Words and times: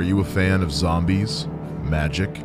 Are 0.00 0.12
you 0.12 0.20
a 0.20 0.24
fan 0.24 0.62
of 0.62 0.72
zombies, 0.72 1.46
magic, 1.82 2.42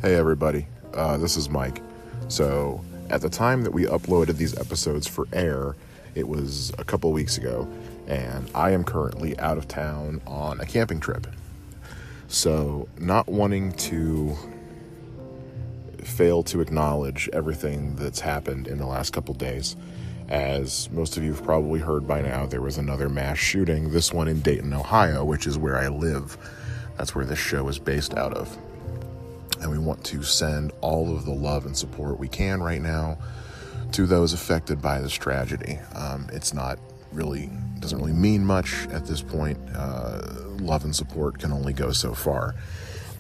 Hey, 0.03 0.15
everybody. 0.15 0.67
Uh, 0.95 1.19
this 1.19 1.37
is 1.37 1.51
Mike. 1.51 1.83
So, 2.29 2.83
at 3.11 3.21
the 3.21 3.29
time 3.29 3.65
that 3.65 3.73
we 3.73 3.85
uploaded 3.85 4.39
these 4.39 4.57
episodes 4.57 5.07
for 5.07 5.29
air, 5.31 5.77
it 6.15 6.27
was 6.27 6.73
a 6.79 6.85
couple 6.85 7.13
weeks 7.13 7.37
ago, 7.37 7.69
and 8.07 8.51
I 8.55 8.71
am 8.71 8.83
currently 8.83 9.39
out 9.39 9.59
of 9.59 9.69
town 9.69 10.23
on 10.27 10.59
a 10.59 10.65
camping 10.65 11.01
trip. 11.01 11.27
So, 12.29 12.89
not 12.99 13.29
wanting 13.29 13.73
to 13.73 14.39
fail 16.03 16.45
to 16.45 16.63
acknowledge 16.63 17.29
everything 17.35 17.95
that's 17.97 18.21
happened 18.21 18.69
in 18.69 18.79
the 18.79 18.87
last 18.87 19.13
couple 19.13 19.35
days. 19.35 19.77
As 20.31 20.91
most 20.93 21.19
of 21.19 21.25
you 21.25 21.35
have 21.35 21.45
probably 21.45 21.81
heard 21.81 22.09
by 22.09 22.23
now, 22.23 22.47
there 22.47 22.63
was 22.63 22.79
another 22.79 23.11
mass 23.11 23.37
shooting, 23.37 23.91
this 23.91 24.15
one 24.15 24.29
in 24.29 24.41
Dayton, 24.41 24.73
Ohio, 24.73 25.27
which 25.27 25.47
is 25.47 25.59
where 25.59 25.77
I 25.77 25.89
live. 25.89 26.39
That's 26.97 27.15
where 27.15 27.27
this 27.27 27.39
show 27.39 27.69
is 27.69 27.79
based 27.79 28.15
out 28.15 28.33
of 28.33 28.57
and 29.61 29.71
we 29.71 29.79
want 29.79 30.03
to 30.05 30.23
send 30.23 30.73
all 30.81 31.15
of 31.15 31.25
the 31.25 31.33
love 31.33 31.67
and 31.67 31.77
support 31.77 32.19
we 32.19 32.29
can 32.29 32.63
right 32.63 32.81
now 32.81 33.19
to 33.93 34.07
those 34.07 34.33
affected 34.33 34.81
by 34.81 35.01
this 35.01 35.13
tragedy. 35.13 35.79
Um, 35.95 36.29
it's 36.33 36.55
not 36.55 36.79
really 37.13 37.51
doesn't 37.81 37.99
really 37.99 38.13
mean 38.13 38.45
much 38.45 38.87
at 38.89 39.07
this 39.07 39.23
point. 39.23 39.59
Uh, 39.75 40.21
love 40.61 40.85
and 40.85 40.95
support 40.95 41.39
can 41.39 41.53
only 41.53 41.73
go 41.73 41.93
so 41.93 42.15
far. 42.15 42.55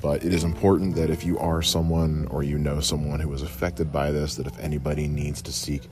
But 0.02 0.24
it 0.24 0.32
is 0.32 0.44
important 0.44 0.94
that 0.96 1.10
if 1.10 1.24
you 1.24 1.38
are 1.38 1.60
someone 1.60 2.26
or 2.30 2.42
you 2.42 2.58
know 2.58 2.80
someone 2.80 3.20
who 3.20 3.32
is 3.34 3.42
affected 3.42 3.92
by 3.92 4.10
this, 4.10 4.36
that 4.36 4.46
if 4.46 4.58
anybody 4.58 5.08
needs 5.08 5.42
to 5.42 5.52
seek 5.52 5.82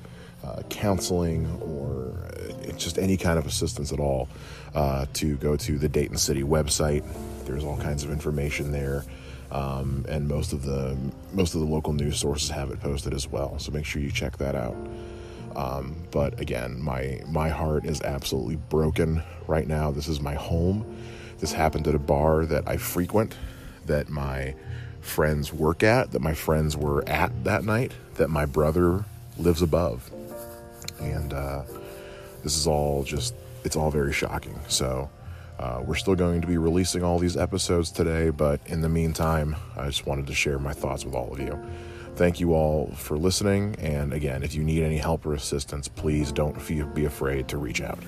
uh, 0.44 0.62
counseling 0.70 1.46
or 1.60 2.14
uh, 2.32 2.72
just 2.72 2.98
any 2.98 3.16
kind 3.16 3.38
of 3.38 3.46
assistance 3.46 3.92
at 3.92 4.00
all, 4.00 4.28
uh, 4.74 5.06
to 5.12 5.36
go 5.36 5.56
to 5.56 5.78
the 5.78 5.88
Dayton 5.88 6.16
City 6.16 6.42
website. 6.42 7.04
There's 7.44 7.64
all 7.64 7.76
kinds 7.78 8.04
of 8.04 8.10
information 8.10 8.70
there 8.70 9.04
um, 9.50 10.04
and 10.08 10.28
most 10.28 10.52
of 10.52 10.62
the 10.62 10.96
most 11.32 11.54
of 11.54 11.60
the 11.60 11.66
local 11.66 11.92
news 11.92 12.18
sources 12.18 12.50
have 12.50 12.70
it 12.70 12.80
posted 12.80 13.14
as 13.14 13.28
well. 13.28 13.58
So 13.58 13.72
make 13.72 13.84
sure 13.84 14.02
you 14.02 14.10
check 14.10 14.36
that 14.38 14.54
out. 14.54 14.76
Um, 15.56 15.96
but 16.10 16.40
again, 16.40 16.80
my 16.82 17.20
my 17.26 17.48
heart 17.48 17.84
is 17.84 18.00
absolutely 18.02 18.56
broken 18.56 19.22
right 19.46 19.66
now. 19.66 19.90
This 19.90 20.08
is 20.08 20.20
my 20.20 20.34
home. 20.34 20.84
This 21.38 21.52
happened 21.52 21.86
at 21.88 21.94
a 21.94 21.98
bar 21.98 22.46
that 22.46 22.68
I 22.68 22.76
frequent, 22.76 23.36
that 23.86 24.08
my 24.08 24.54
friends 25.00 25.52
work 25.52 25.82
at, 25.82 26.10
that 26.12 26.20
my 26.20 26.34
friends 26.34 26.76
were 26.76 27.08
at 27.08 27.44
that 27.44 27.64
night, 27.64 27.92
that 28.14 28.28
my 28.28 28.44
brother 28.44 29.04
lives 29.38 29.62
above, 29.62 30.10
and 31.00 31.32
uh, 31.32 31.62
this 32.42 32.56
is 32.56 32.66
all 32.66 33.04
just 33.04 33.34
it's 33.64 33.76
all 33.76 33.90
very 33.90 34.12
shocking. 34.12 34.58
So 34.68 35.10
uh, 35.58 35.82
we're 35.84 35.96
still 35.96 36.14
going 36.14 36.40
to 36.40 36.46
be 36.46 36.58
releasing 36.58 37.02
all 37.02 37.18
these 37.18 37.36
episodes 37.36 37.90
today, 37.90 38.30
but 38.30 38.60
in 38.66 38.80
the 38.80 38.88
meantime, 38.88 39.56
I 39.76 39.86
just 39.86 40.06
wanted 40.06 40.26
to 40.28 40.34
share 40.34 40.58
my 40.58 40.72
thoughts 40.72 41.04
with 41.04 41.14
all 41.14 41.32
of 41.32 41.40
you. 41.40 41.60
Thank 42.14 42.40
you 42.40 42.52
all 42.54 42.92
for 42.94 43.16
listening, 43.16 43.76
and 43.78 44.12
again, 44.12 44.42
if 44.42 44.54
you 44.54 44.64
need 44.64 44.82
any 44.82 44.98
help 44.98 45.24
or 45.26 45.34
assistance, 45.34 45.88
please 45.88 46.32
don't 46.32 46.56
be 46.94 47.04
afraid 47.04 47.48
to 47.48 47.58
reach 47.58 47.80
out. 47.80 47.98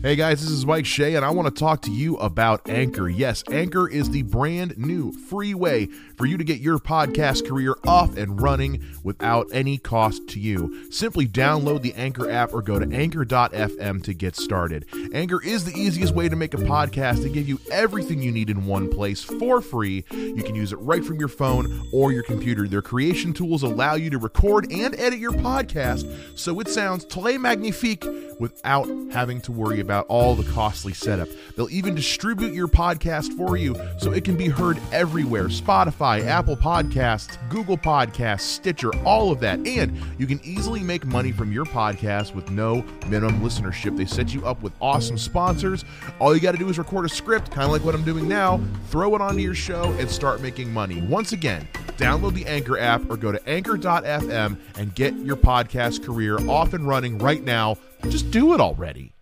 Hey 0.00 0.14
guys, 0.14 0.40
this 0.40 0.50
is 0.50 0.64
Mike 0.64 0.86
Shea, 0.86 1.16
and 1.16 1.24
I 1.24 1.30
want 1.30 1.52
to 1.52 1.60
talk 1.60 1.82
to 1.82 1.90
you 1.90 2.16
about 2.18 2.68
Anchor. 2.68 3.08
Yes, 3.08 3.42
Anchor 3.50 3.88
is 3.88 4.08
the 4.08 4.22
brand 4.22 4.78
new 4.78 5.10
free 5.10 5.54
way 5.54 5.86
for 6.16 6.24
you 6.24 6.38
to 6.38 6.44
get 6.44 6.60
your 6.60 6.78
podcast 6.78 7.48
career 7.48 7.74
off 7.84 8.16
and 8.16 8.40
running 8.40 8.80
without 9.02 9.48
any 9.50 9.76
cost 9.76 10.28
to 10.28 10.38
you. 10.38 10.88
Simply 10.92 11.26
download 11.26 11.82
the 11.82 11.94
Anchor 11.94 12.30
app 12.30 12.54
or 12.54 12.62
go 12.62 12.78
to 12.78 12.88
anchor.fm 12.94 14.04
to 14.04 14.14
get 14.14 14.36
started. 14.36 14.86
Anchor 15.12 15.42
is 15.42 15.64
the 15.64 15.76
easiest 15.76 16.14
way 16.14 16.28
to 16.28 16.36
make 16.36 16.54
a 16.54 16.58
podcast 16.58 17.22
to 17.22 17.28
give 17.28 17.48
you 17.48 17.58
everything 17.72 18.22
you 18.22 18.30
need 18.30 18.50
in 18.50 18.66
one 18.66 18.88
place 18.88 19.24
for 19.24 19.60
free. 19.60 20.04
You 20.12 20.44
can 20.44 20.54
use 20.54 20.72
it 20.72 20.78
right 20.78 21.04
from 21.04 21.18
your 21.18 21.26
phone 21.26 21.88
or 21.92 22.12
your 22.12 22.22
computer. 22.22 22.68
Their 22.68 22.82
creation 22.82 23.32
tools 23.32 23.64
allow 23.64 23.96
you 23.96 24.10
to 24.10 24.18
record 24.18 24.70
and 24.70 24.94
edit 24.94 25.18
your 25.18 25.32
podcast 25.32 26.38
so 26.38 26.60
it 26.60 26.68
sounds 26.68 27.04
très 27.04 27.36
magnifique 27.40 28.06
without 28.38 28.88
having 29.10 29.40
to 29.40 29.50
worry 29.50 29.80
about 29.80 29.87
all 30.08 30.34
the 30.34 30.50
costly 30.52 30.92
setup. 30.92 31.28
They'll 31.56 31.70
even 31.70 31.94
distribute 31.94 32.54
your 32.54 32.68
podcast 32.68 33.36
for 33.36 33.56
you 33.56 33.74
so 33.98 34.12
it 34.12 34.24
can 34.24 34.36
be 34.36 34.48
heard 34.48 34.78
everywhere 34.92 35.44
Spotify, 35.44 36.24
Apple 36.24 36.56
Podcasts, 36.56 37.36
Google 37.48 37.78
Podcasts, 37.78 38.40
Stitcher, 38.40 38.94
all 39.04 39.32
of 39.32 39.40
that. 39.40 39.66
And 39.66 40.00
you 40.18 40.26
can 40.26 40.40
easily 40.44 40.80
make 40.80 41.04
money 41.04 41.32
from 41.32 41.52
your 41.52 41.64
podcast 41.64 42.34
with 42.34 42.50
no 42.50 42.84
minimum 43.08 43.40
listenership. 43.40 43.96
They 43.96 44.06
set 44.06 44.34
you 44.34 44.44
up 44.46 44.62
with 44.62 44.72
awesome 44.80 45.18
sponsors. 45.18 45.84
All 46.18 46.34
you 46.34 46.40
got 46.40 46.52
to 46.52 46.58
do 46.58 46.68
is 46.68 46.78
record 46.78 47.06
a 47.06 47.08
script, 47.08 47.50
kind 47.50 47.64
of 47.64 47.72
like 47.72 47.84
what 47.84 47.94
I'm 47.94 48.04
doing 48.04 48.28
now, 48.28 48.60
throw 48.88 49.14
it 49.14 49.20
onto 49.20 49.40
your 49.40 49.54
show, 49.54 49.84
and 49.98 50.10
start 50.10 50.40
making 50.40 50.72
money. 50.72 51.00
Once 51.02 51.32
again, 51.32 51.66
download 51.96 52.34
the 52.34 52.46
Anchor 52.46 52.78
app 52.78 53.08
or 53.10 53.16
go 53.16 53.32
to 53.32 53.48
anchor.fm 53.48 54.58
and 54.76 54.94
get 54.94 55.14
your 55.14 55.36
podcast 55.36 56.04
career 56.04 56.38
off 56.48 56.74
and 56.74 56.86
running 56.86 57.18
right 57.18 57.42
now. 57.42 57.76
Just 58.08 58.30
do 58.30 58.54
it 58.54 58.60
already. 58.60 59.12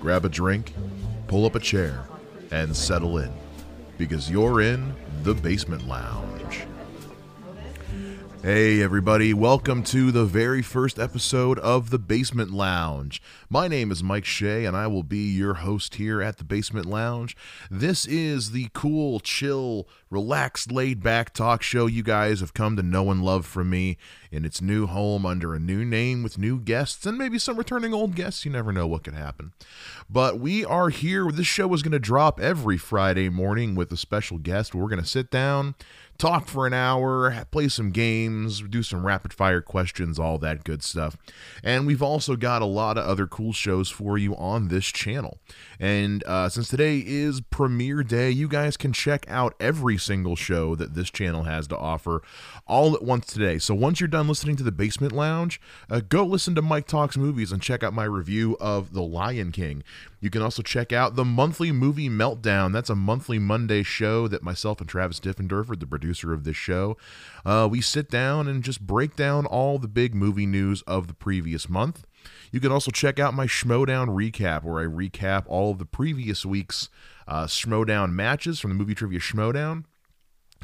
Grab 0.00 0.24
a 0.24 0.28
drink, 0.28 0.72
pull 1.28 1.44
up 1.44 1.54
a 1.54 1.60
chair, 1.60 2.04
and 2.50 2.76
settle 2.76 3.18
in 3.18 3.32
because 3.98 4.30
you're 4.30 4.60
in 4.60 4.94
the 5.22 5.34
basement 5.34 5.86
lounge. 5.86 6.39
Hey, 8.42 8.80
everybody, 8.80 9.34
welcome 9.34 9.82
to 9.84 10.10
the 10.10 10.24
very 10.24 10.62
first 10.62 10.98
episode 10.98 11.58
of 11.58 11.90
The 11.90 11.98
Basement 11.98 12.50
Lounge. 12.50 13.20
My 13.50 13.68
name 13.68 13.90
is 13.90 14.02
Mike 14.02 14.24
Shea, 14.24 14.64
and 14.64 14.74
I 14.74 14.86
will 14.86 15.02
be 15.02 15.30
your 15.30 15.52
host 15.52 15.96
here 15.96 16.22
at 16.22 16.38
The 16.38 16.44
Basement 16.44 16.86
Lounge. 16.86 17.36
This 17.70 18.06
is 18.06 18.52
the 18.52 18.70
cool, 18.72 19.20
chill, 19.20 19.86
relaxed, 20.08 20.72
laid 20.72 21.02
back 21.02 21.34
talk 21.34 21.62
show 21.62 21.84
you 21.84 22.02
guys 22.02 22.40
have 22.40 22.54
come 22.54 22.76
to 22.76 22.82
know 22.82 23.10
and 23.10 23.22
love 23.22 23.44
from 23.44 23.68
me 23.68 23.98
in 24.32 24.46
its 24.46 24.62
new 24.62 24.86
home 24.86 25.26
under 25.26 25.54
a 25.54 25.58
new 25.58 25.84
name 25.84 26.22
with 26.22 26.38
new 26.38 26.58
guests 26.58 27.04
and 27.04 27.18
maybe 27.18 27.38
some 27.38 27.58
returning 27.58 27.92
old 27.92 28.14
guests. 28.14 28.46
You 28.46 28.52
never 28.52 28.72
know 28.72 28.86
what 28.86 29.04
could 29.04 29.12
happen. 29.12 29.52
But 30.08 30.40
we 30.40 30.64
are 30.64 30.88
here. 30.88 31.30
This 31.30 31.46
show 31.46 31.74
is 31.74 31.82
going 31.82 31.92
to 31.92 31.98
drop 31.98 32.40
every 32.40 32.78
Friday 32.78 33.28
morning 33.28 33.74
with 33.74 33.92
a 33.92 33.98
special 33.98 34.38
guest. 34.38 34.74
We're 34.74 34.88
going 34.88 35.02
to 35.02 35.06
sit 35.06 35.30
down 35.30 35.74
talk 36.20 36.46
for 36.46 36.66
an 36.66 36.74
hour, 36.74 37.44
play 37.50 37.66
some 37.66 37.90
games, 37.90 38.60
do 38.60 38.82
some 38.82 39.06
rapid 39.06 39.32
fire 39.32 39.62
questions, 39.62 40.18
all 40.18 40.38
that 40.38 40.64
good 40.64 40.82
stuff. 40.82 41.16
And 41.64 41.86
we've 41.86 42.02
also 42.02 42.36
got 42.36 42.60
a 42.60 42.66
lot 42.66 42.98
of 42.98 43.06
other 43.06 43.26
cool 43.26 43.54
shows 43.54 43.88
for 43.88 44.18
you 44.18 44.36
on 44.36 44.68
this 44.68 44.84
channel. 44.84 45.38
And 45.80 46.22
uh, 46.24 46.50
since 46.50 46.68
today 46.68 47.02
is 47.04 47.40
premiere 47.40 48.02
day, 48.02 48.30
you 48.30 48.48
guys 48.48 48.76
can 48.76 48.92
check 48.92 49.24
out 49.28 49.54
every 49.58 49.96
single 49.96 50.36
show 50.36 50.74
that 50.74 50.94
this 50.94 51.10
channel 51.10 51.44
has 51.44 51.66
to 51.68 51.76
offer 51.76 52.22
all 52.70 52.94
at 52.94 53.02
once 53.02 53.26
today. 53.26 53.58
So 53.58 53.74
once 53.74 54.00
you're 54.00 54.06
done 54.08 54.28
listening 54.28 54.54
to 54.56 54.62
the 54.62 54.70
Basement 54.70 55.12
Lounge, 55.12 55.60
uh, 55.90 56.00
go 56.08 56.24
listen 56.24 56.54
to 56.54 56.62
Mike 56.62 56.86
Talks 56.86 57.16
Movies 57.16 57.50
and 57.50 57.60
check 57.60 57.82
out 57.82 57.92
my 57.92 58.04
review 58.04 58.56
of 58.60 58.92
The 58.92 59.02
Lion 59.02 59.50
King. 59.50 59.82
You 60.20 60.30
can 60.30 60.40
also 60.40 60.62
check 60.62 60.92
out 60.92 61.16
the 61.16 61.24
monthly 61.24 61.72
movie 61.72 62.08
meltdown. 62.08 62.72
That's 62.72 62.88
a 62.88 62.94
monthly 62.94 63.40
Monday 63.40 63.82
show 63.82 64.28
that 64.28 64.44
myself 64.44 64.80
and 64.80 64.88
Travis 64.88 65.18
Diffenderfer, 65.18 65.78
the 65.78 65.86
producer 65.86 66.32
of 66.32 66.44
this 66.44 66.56
show, 66.56 66.96
uh, 67.44 67.66
we 67.70 67.80
sit 67.80 68.08
down 68.08 68.46
and 68.46 68.62
just 68.62 68.86
break 68.86 69.16
down 69.16 69.46
all 69.46 69.78
the 69.78 69.88
big 69.88 70.14
movie 70.14 70.46
news 70.46 70.82
of 70.82 71.08
the 71.08 71.14
previous 71.14 71.68
month. 71.68 72.06
You 72.52 72.60
can 72.60 72.70
also 72.70 72.90
check 72.90 73.18
out 73.18 73.34
my 73.34 73.46
Schmoedown 73.46 74.08
recap, 74.08 74.62
where 74.62 74.80
I 74.80 74.86
recap 74.86 75.44
all 75.46 75.72
of 75.72 75.78
the 75.78 75.84
previous 75.86 76.46
week's 76.46 76.88
uh, 77.26 77.46
Schmoedown 77.46 78.12
matches 78.12 78.60
from 78.60 78.70
the 78.70 78.76
movie 78.76 78.94
trivia 78.94 79.18
Schmoedown. 79.18 79.84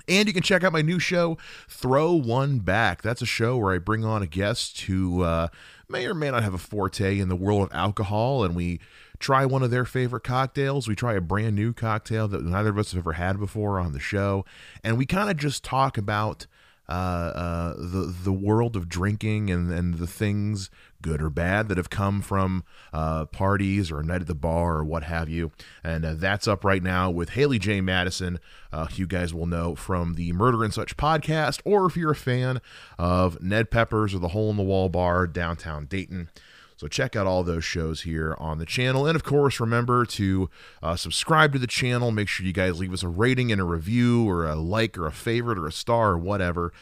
And 0.09 0.29
you 0.29 0.35
can 0.35 0.43
check 0.43 0.63
out 0.63 0.73
my 0.73 0.83
new 0.83 0.99
show, 0.99 1.37
Throw 1.69 2.13
One 2.13 2.61
Back. 2.61 3.03
That's 3.03 3.23
a 3.23 3.27
show 3.27 3.57
where 3.57 3.75
I 3.75 3.79
bring 3.79 4.05
on 4.05 4.23
a 4.23 4.27
guest 4.27 4.83
who 4.83 5.23
uh, 5.23 5.49
may 5.89 6.07
or 6.07 6.15
may 6.15 6.31
not 6.31 6.43
have 6.43 6.55
a 6.55 6.59
forte 6.59 7.19
in 7.19 7.29
the 7.29 7.37
world 7.37 7.63
of 7.63 7.75
alcohol, 7.75 8.45
and 8.45 8.55
we 8.55 8.81
try 9.19 9.45
one 9.45 9.63
of 9.63 9.71
their 9.71 9.85
favorite 9.85 10.25
cocktails. 10.25 10.87
We 10.87 10.95
try 10.95 11.15
a 11.15 11.21
brand 11.21 11.57
new 11.57 11.73
cocktail 11.73 12.29
that 12.29 12.45
neither 12.45 12.71
of 12.71 12.79
us 12.79 12.93
have 12.93 12.99
ever 12.99 13.15
had 13.15 13.39
before 13.39 13.81
on 13.81 13.93
the 13.93 14.01
show, 14.01 14.45
and 14.85 14.97
we 14.99 15.07
kind 15.07 15.31
of 15.31 15.37
just 15.37 15.65
talk 15.65 15.99
about 15.99 16.47
uh, 16.89 16.93
uh, 16.93 17.75
the 17.77 18.15
the 18.23 18.33
world 18.33 18.77
of 18.77 18.89
drinking 18.89 19.51
and 19.51 19.71
and 19.73 19.99
the 19.99 20.07
things 20.07 20.71
good 21.03 21.23
or 21.23 21.31
bad 21.31 21.69
that 21.69 21.77
have 21.77 21.91
come 21.91 22.21
from 22.21 22.65
uh, 22.93 23.27
parties 23.27 23.91
or 23.91 24.01
a 24.01 24.05
night 24.05 24.23
at 24.23 24.27
the 24.27 24.35
bar 24.35 24.79
or 24.79 24.85
what 24.85 25.05
have 25.05 25.29
you. 25.29 25.53
And 25.85 26.05
uh, 26.05 26.15
that's 26.15 26.49
up 26.49 26.65
right 26.65 26.83
now 26.83 27.11
with 27.11 27.31
Haley 27.31 27.59
J. 27.59 27.81
Madison, 27.81 28.41
uh, 28.73 28.89
you 28.95 29.07
guys 29.07 29.33
will 29.33 29.47
know 29.47 29.75
from 29.75 30.15
the 30.15 30.33
Murder 30.33 30.65
and 30.65 30.75
Such 30.75 30.97
podcast, 30.97 31.61
or 31.65 31.87
if 31.87 31.97
you're 31.97 32.13
a 32.13 32.17
fan 32.17 32.61
of 32.99 33.41
Ned 33.41 33.71
Peppers 33.71 34.15
or 34.15 34.19
the 34.19 34.29
Hole 34.29 34.51
in 34.51 34.57
the 34.57 34.63
Wall 34.63 34.89
Bar 34.89 35.27
downtown 35.27 35.87
Dayton. 35.87 36.29
So 36.77 36.89
check 36.89 37.17
out 37.17 37.27
all 37.27 37.43
those 37.43 37.65
shows 37.65 38.03
here 38.03 38.37
on 38.39 38.59
the 38.59 38.67
channel. 38.67 39.07
And 39.07 39.17
of 39.17 39.25
course, 39.25 39.61
remember 39.61 40.05
to 40.07 40.51
uh, 40.83 40.95
subscribe 40.95 41.55
to 41.55 41.59
the 41.59 41.67
channel. 41.67 42.11
Make 42.11 42.29
sure 42.29 42.45
you 42.45 42.53
guys 42.53 42.79
leave 42.79 42.93
us 42.93 43.03
a 43.03 43.09
rating 43.09 43.51
and 43.51 43.61
a 43.61 43.65
review 43.65 44.29
or 44.29 44.47
a 44.47 44.55
like 44.55 44.99
or 44.99 45.07
a 45.07 45.13
favorite 45.13 45.59
or 45.59 45.67
a 45.67 45.73
star 45.73 46.11
or 46.11 46.19
whatever. 46.19 46.75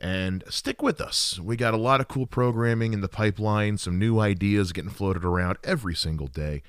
And 0.00 0.42
stick 0.48 0.82
with 0.82 1.00
us. 1.00 1.38
We 1.38 1.56
got 1.56 1.74
a 1.74 1.78
lot 1.78 2.00
of 2.00 2.08
cool 2.08 2.26
programming 2.26 2.92
in 2.92 3.02
the 3.02 3.08
pipeline, 3.08 3.78
some 3.78 3.98
new 3.98 4.18
ideas 4.18 4.72
getting 4.72 4.90
floated 4.90 5.24
around 5.24 5.58
every 5.62 5.94
single 5.94 6.26
day. 6.26 6.62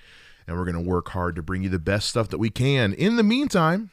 And 0.46 0.56
we're 0.56 0.64
going 0.64 0.82
to 0.82 0.90
work 0.90 1.10
hard 1.10 1.36
to 1.36 1.42
bring 1.42 1.64
you 1.64 1.70
the 1.70 1.80
best 1.80 2.08
stuff 2.08 2.30
that 2.30 2.38
we 2.38 2.52
can. 2.52 2.94
In 2.94 3.16
the 3.18 3.24
meantime, 3.24 3.90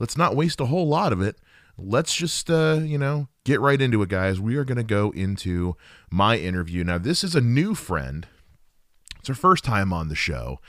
let's 0.00 0.16
not 0.16 0.36
waste 0.36 0.60
a 0.60 0.66
whole 0.66 0.88
lot 0.88 1.12
of 1.12 1.22
it 1.22 1.36
let's 1.78 2.14
just 2.14 2.50
uh, 2.50 2.80
you 2.82 2.98
know 2.98 3.28
get 3.44 3.60
right 3.60 3.80
into 3.80 4.02
it 4.02 4.08
guys. 4.08 4.40
We 4.40 4.56
are 4.56 4.64
going 4.64 4.76
to 4.76 4.84
go 4.84 5.10
into 5.10 5.76
my 6.10 6.36
interview. 6.36 6.84
Now 6.84 6.98
this 6.98 7.22
is 7.24 7.34
a 7.34 7.40
new 7.40 7.74
friend. 7.74 8.26
It's 9.18 9.28
her 9.28 9.34
first 9.34 9.64
time 9.64 9.92
on 9.92 10.08
the 10.08 10.14
show. 10.14 10.60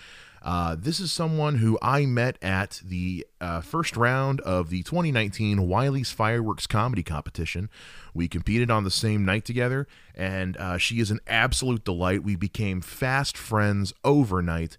Uh, 0.42 0.76
this 0.80 1.00
is 1.00 1.12
someone 1.12 1.56
who 1.56 1.78
I 1.82 2.06
met 2.06 2.38
at 2.42 2.82
the 2.86 3.28
uh, 3.42 3.60
first 3.62 3.98
round 3.98 4.40
of 4.42 4.70
the 4.70 4.82
2019 4.84 5.68
Wiley's 5.68 6.12
Fireworks 6.12 6.68
Comedy 6.68 7.04
Competition. 7.04 7.70
We 8.14 8.28
competed 8.28 8.72
on 8.72 8.84
the 8.84 8.92
same 8.92 9.26
night 9.26 9.46
together, 9.46 9.88
and 10.16 10.56
uh, 10.56 10.78
she 10.78 11.00
is 11.00 11.12
an 11.12 11.20
absolute 11.28 11.84
delight. 11.84 12.24
We 12.24 12.36
became 12.36 12.80
fast 12.80 13.36
friends 13.38 13.92
overnight, 14.06 14.78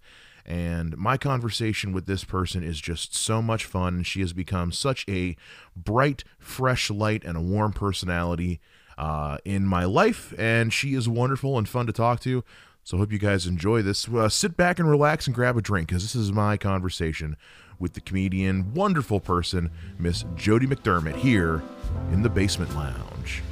and 0.48 0.96
my 0.96 1.18
conversation 1.18 1.92
with 1.92 2.06
this 2.06 2.24
person 2.24 2.64
is 2.64 2.80
just 2.80 3.14
so 3.14 3.42
much 3.42 3.66
fun. 3.66 4.02
She 4.02 4.20
has 4.20 4.32
become 4.32 4.72
such 4.72 5.04
a 5.06 5.36
bright, 5.76 6.24
fresh 6.38 6.90
light 6.90 7.22
and 7.22 7.36
a 7.36 7.40
warm 7.40 7.74
personality 7.74 8.58
uh, 8.96 9.36
in 9.44 9.66
my 9.66 9.84
life. 9.84 10.32
And 10.38 10.72
she 10.72 10.94
is 10.94 11.06
wonderful 11.06 11.58
and 11.58 11.68
fun 11.68 11.86
to 11.86 11.92
talk 11.92 12.20
to. 12.20 12.42
So 12.82 12.96
I 12.96 13.00
hope 13.00 13.12
you 13.12 13.18
guys 13.18 13.46
enjoy 13.46 13.82
this. 13.82 14.08
Uh, 14.08 14.30
sit 14.30 14.56
back 14.56 14.78
and 14.78 14.88
relax 14.88 15.26
and 15.26 15.36
grab 15.36 15.58
a 15.58 15.60
drink 15.60 15.88
because 15.88 16.02
this 16.02 16.14
is 16.14 16.32
my 16.32 16.56
conversation 16.56 17.36
with 17.78 17.92
the 17.92 18.00
comedian, 18.00 18.72
wonderful 18.72 19.20
person, 19.20 19.70
Miss 19.98 20.24
Jodi 20.34 20.66
McDermitt, 20.66 21.16
here 21.16 21.62
in 22.10 22.22
the 22.22 22.30
Basement 22.30 22.74
Lounge. 22.74 23.42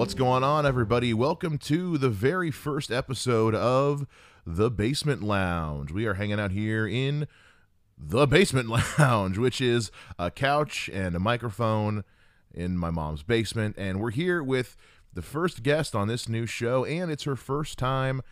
What's 0.00 0.14
going 0.14 0.42
on, 0.42 0.64
everybody? 0.64 1.12
Welcome 1.12 1.58
to 1.58 1.98
the 1.98 2.08
very 2.08 2.50
first 2.50 2.90
episode 2.90 3.54
of 3.54 4.06
The 4.46 4.70
Basement 4.70 5.22
Lounge. 5.22 5.92
We 5.92 6.06
are 6.06 6.14
hanging 6.14 6.40
out 6.40 6.52
here 6.52 6.88
in 6.88 7.28
The 7.98 8.26
Basement 8.26 8.70
Lounge, 8.98 9.36
which 9.36 9.60
is 9.60 9.90
a 10.18 10.30
couch 10.30 10.88
and 10.90 11.14
a 11.14 11.20
microphone 11.20 12.04
in 12.54 12.78
my 12.78 12.88
mom's 12.88 13.22
basement. 13.22 13.76
And 13.76 14.00
we're 14.00 14.10
here 14.10 14.42
with 14.42 14.74
the 15.12 15.20
first 15.20 15.62
guest 15.62 15.94
on 15.94 16.08
this 16.08 16.30
new 16.30 16.46
show, 16.46 16.86
and 16.86 17.10
it's 17.10 17.24
her 17.24 17.36
first 17.36 17.76
time 17.76 18.22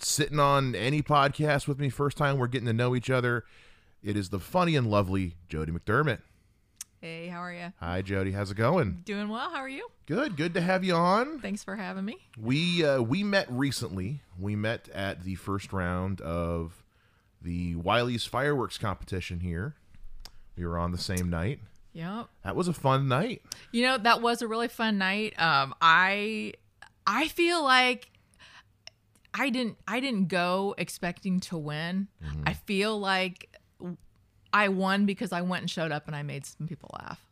sitting 0.00 0.38
on 0.38 0.74
any 0.74 1.00
podcast 1.00 1.66
with 1.66 1.78
me. 1.78 1.88
First 1.88 2.18
time 2.18 2.36
we're 2.36 2.46
getting 2.46 2.66
to 2.66 2.74
know 2.74 2.94
each 2.94 3.08
other. 3.08 3.44
It 4.02 4.18
is 4.18 4.28
the 4.28 4.38
funny 4.38 4.76
and 4.76 4.86
lovely 4.86 5.36
Jodi 5.48 5.72
McDermitt. 5.72 6.20
Hey, 7.00 7.28
how 7.28 7.38
are 7.38 7.52
you? 7.52 7.72
Hi, 7.80 8.02
Jodi. 8.02 8.32
How's 8.32 8.50
it 8.50 8.58
going? 8.58 9.00
Doing 9.06 9.30
well. 9.30 9.48
How 9.48 9.60
are 9.60 9.68
you? 9.70 9.88
Good. 10.04 10.36
Good 10.36 10.52
to 10.52 10.60
have 10.60 10.84
you 10.84 10.94
on. 10.94 11.38
Thanks 11.38 11.64
for 11.64 11.76
having 11.76 12.04
me. 12.04 12.18
We 12.38 12.84
uh, 12.84 13.00
we 13.00 13.24
met 13.24 13.50
recently. 13.50 14.20
We 14.38 14.54
met 14.54 14.90
at 14.90 15.24
the 15.24 15.36
first 15.36 15.72
round 15.72 16.20
of 16.20 16.84
the 17.40 17.74
Wiley's 17.76 18.26
fireworks 18.26 18.76
competition 18.76 19.40
here. 19.40 19.76
We 20.58 20.66
were 20.66 20.76
on 20.76 20.92
the 20.92 20.98
same 20.98 21.30
night. 21.30 21.60
Yep. 21.94 22.26
That 22.44 22.54
was 22.54 22.68
a 22.68 22.74
fun 22.74 23.08
night. 23.08 23.40
You 23.72 23.82
know, 23.86 23.96
that 23.96 24.20
was 24.20 24.42
a 24.42 24.48
really 24.48 24.68
fun 24.68 24.98
night. 24.98 25.40
Um, 25.40 25.74
I 25.80 26.52
I 27.06 27.28
feel 27.28 27.64
like 27.64 28.10
I 29.32 29.48
didn't 29.48 29.78
I 29.88 30.00
didn't 30.00 30.28
go 30.28 30.74
expecting 30.76 31.40
to 31.40 31.56
win. 31.56 32.08
I 32.44 32.52
feel 32.52 32.98
like 33.00 33.48
I 34.52 34.68
won 34.68 35.06
because 35.06 35.32
I 35.32 35.42
went 35.42 35.62
and 35.62 35.70
showed 35.70 35.92
up 35.92 36.06
and 36.06 36.16
I 36.16 36.22
made 36.22 36.46
some 36.46 36.66
people 36.66 36.90
laugh. 36.94 37.24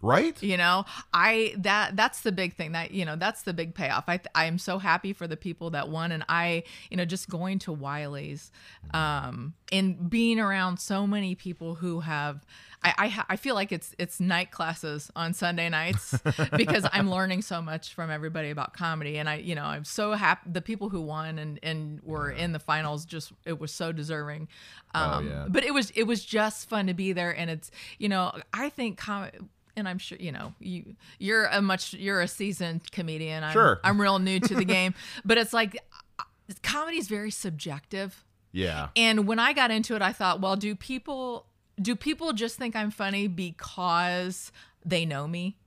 Right? 0.00 0.40
You 0.40 0.56
know, 0.56 0.84
I 1.12 1.54
that 1.58 1.96
that's 1.96 2.20
the 2.20 2.30
big 2.30 2.54
thing 2.54 2.72
that 2.72 2.92
you 2.92 3.04
know 3.04 3.16
that's 3.16 3.42
the 3.42 3.52
big 3.52 3.74
payoff. 3.74 4.04
I 4.06 4.20
I 4.32 4.44
am 4.44 4.58
so 4.58 4.78
happy 4.78 5.12
for 5.12 5.26
the 5.26 5.36
people 5.36 5.70
that 5.70 5.88
won, 5.88 6.12
and 6.12 6.24
I 6.28 6.62
you 6.88 6.96
know 6.96 7.04
just 7.04 7.28
going 7.28 7.58
to 7.60 7.72
Wiley's, 7.72 8.52
um, 8.94 9.54
and 9.72 10.08
being 10.08 10.38
around 10.38 10.78
so 10.78 11.06
many 11.06 11.34
people 11.34 11.74
who 11.74 12.00
have. 12.00 12.44
I, 12.80 12.94
I, 12.96 13.24
I 13.30 13.36
feel 13.36 13.56
like 13.56 13.72
it's 13.72 13.92
it's 13.98 14.20
night 14.20 14.52
classes 14.52 15.10
on 15.16 15.34
Sunday 15.34 15.68
nights 15.68 16.16
because 16.56 16.86
I'm 16.92 17.10
learning 17.10 17.42
so 17.42 17.60
much 17.60 17.92
from 17.92 18.08
everybody 18.08 18.50
about 18.50 18.72
comedy 18.72 19.18
and 19.18 19.28
I 19.28 19.38
you 19.38 19.56
know 19.56 19.64
I'm 19.64 19.82
so 19.82 20.12
happy 20.12 20.48
the 20.48 20.62
people 20.62 20.88
who 20.88 21.00
won 21.00 21.40
and 21.40 21.58
and 21.64 22.00
were 22.04 22.30
in 22.30 22.52
the 22.52 22.60
finals 22.60 23.04
just 23.04 23.32
it 23.44 23.58
was 23.58 23.72
so 23.72 23.90
deserving 23.90 24.46
um 24.94 25.28
yeah. 25.28 25.46
but 25.48 25.64
it 25.64 25.74
was 25.74 25.90
it 25.96 26.04
was 26.04 26.24
just 26.24 26.68
fun 26.68 26.86
to 26.86 26.94
be 26.94 27.12
there 27.12 27.36
and 27.36 27.50
it's 27.50 27.72
you 27.98 28.08
know 28.08 28.32
I 28.52 28.68
think 28.68 28.96
com- 28.96 29.50
and 29.78 29.88
I'm 29.88 29.98
sure 29.98 30.18
you 30.18 30.32
know 30.32 30.54
you 30.58 30.96
you're 31.18 31.46
a 31.46 31.62
much 31.62 31.94
you're 31.94 32.20
a 32.20 32.28
seasoned 32.28 32.90
comedian. 32.92 33.44
I'm, 33.44 33.52
Sure. 33.52 33.80
I'm 33.84 34.00
real 34.00 34.18
new 34.18 34.40
to 34.40 34.54
the 34.54 34.64
game, 34.76 34.94
but 35.24 35.38
it's 35.38 35.52
like 35.52 35.78
uh, 36.18 36.24
comedy 36.62 36.98
is 36.98 37.08
very 37.08 37.30
subjective. 37.30 38.24
Yeah. 38.52 38.88
And 38.96 39.26
when 39.26 39.38
I 39.38 39.52
got 39.52 39.70
into 39.70 39.94
it, 39.94 40.02
I 40.02 40.12
thought, 40.12 40.40
well, 40.40 40.56
do 40.56 40.74
people 40.74 41.46
do 41.80 41.94
people 41.94 42.32
just 42.32 42.56
think 42.56 42.74
I'm 42.74 42.90
funny 42.90 43.28
because 43.28 44.50
they 44.84 45.06
know 45.06 45.28
me 45.28 45.58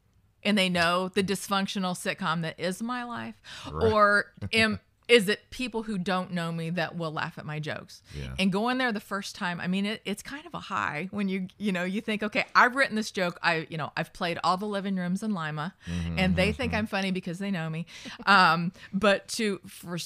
and 0.43 0.57
they 0.57 0.69
know 0.69 1.07
the 1.09 1.23
dysfunctional 1.23 1.93
sitcom 1.95 2.41
that 2.41 2.59
is 2.59 2.81
my 2.81 3.03
life, 3.03 3.35
or 3.71 4.33
am 4.51 4.79
is 5.07 5.27
it 5.27 5.49
people 5.49 5.83
who 5.83 5.97
don't 5.97 6.31
know 6.31 6.51
me 6.51 6.69
that 6.69 6.95
will 6.95 7.11
laugh 7.11 7.37
at 7.37 7.45
my 7.45 7.59
jokes? 7.59 8.01
Yeah. 8.17 8.33
And 8.39 8.51
going 8.51 8.77
there 8.77 8.91
the 8.91 8.99
first 8.99 9.35
time, 9.35 9.59
I 9.59 9.67
mean, 9.67 9.85
it, 9.85 10.01
it's 10.05 10.23
kind 10.23 10.45
of 10.45 10.53
a 10.53 10.59
high 10.59 11.09
when 11.11 11.27
you 11.27 11.47
you 11.57 11.71
know 11.71 11.83
you 11.83 12.01
think, 12.01 12.23
okay, 12.23 12.45
I've 12.55 12.75
written 12.75 12.95
this 12.95 13.11
joke. 13.11 13.39
I 13.43 13.67
you 13.69 13.77
know 13.77 13.91
I've 13.97 14.13
played 14.13 14.39
all 14.43 14.57
the 14.57 14.65
living 14.65 14.95
rooms 14.95 15.23
in 15.23 15.33
Lima, 15.33 15.73
mm-hmm, 15.89 16.19
and 16.19 16.35
they 16.35 16.49
mm-hmm, 16.49 16.57
think 16.57 16.71
mm-hmm. 16.71 16.79
I'm 16.79 16.87
funny 16.87 17.11
because 17.11 17.39
they 17.39 17.51
know 17.51 17.69
me. 17.69 17.85
Um, 18.25 18.71
but 18.93 19.27
to 19.29 19.59
for 19.67 19.97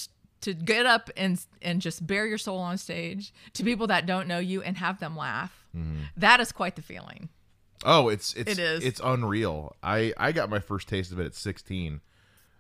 to 0.42 0.54
get 0.54 0.86
up 0.86 1.10
and 1.18 1.40
and 1.62 1.82
just 1.82 2.06
bare 2.06 2.26
your 2.26 2.38
soul 2.38 2.60
on 2.60 2.78
stage 2.78 3.34
to 3.54 3.64
people 3.64 3.88
that 3.88 4.06
don't 4.06 4.28
know 4.28 4.40
you 4.40 4.62
and 4.62 4.78
have 4.78 5.00
them 5.00 5.16
laugh, 5.16 5.66
that 6.18 6.40
is 6.40 6.52
quite 6.52 6.76
the 6.76 6.82
feeling. 6.82 7.30
Oh, 7.84 8.10
it's 8.10 8.34
it's 8.34 8.54
It 8.54 8.60
is. 8.60 8.84
it's 8.84 9.02
unreal. 9.04 9.76
I 9.84 10.14
I 10.18 10.32
got 10.32 10.50
my 10.50 10.60
first 10.60 10.88
taste 10.88 11.12
of 11.12 11.20
it 11.20 11.26
at 11.26 11.36
16 11.36 12.02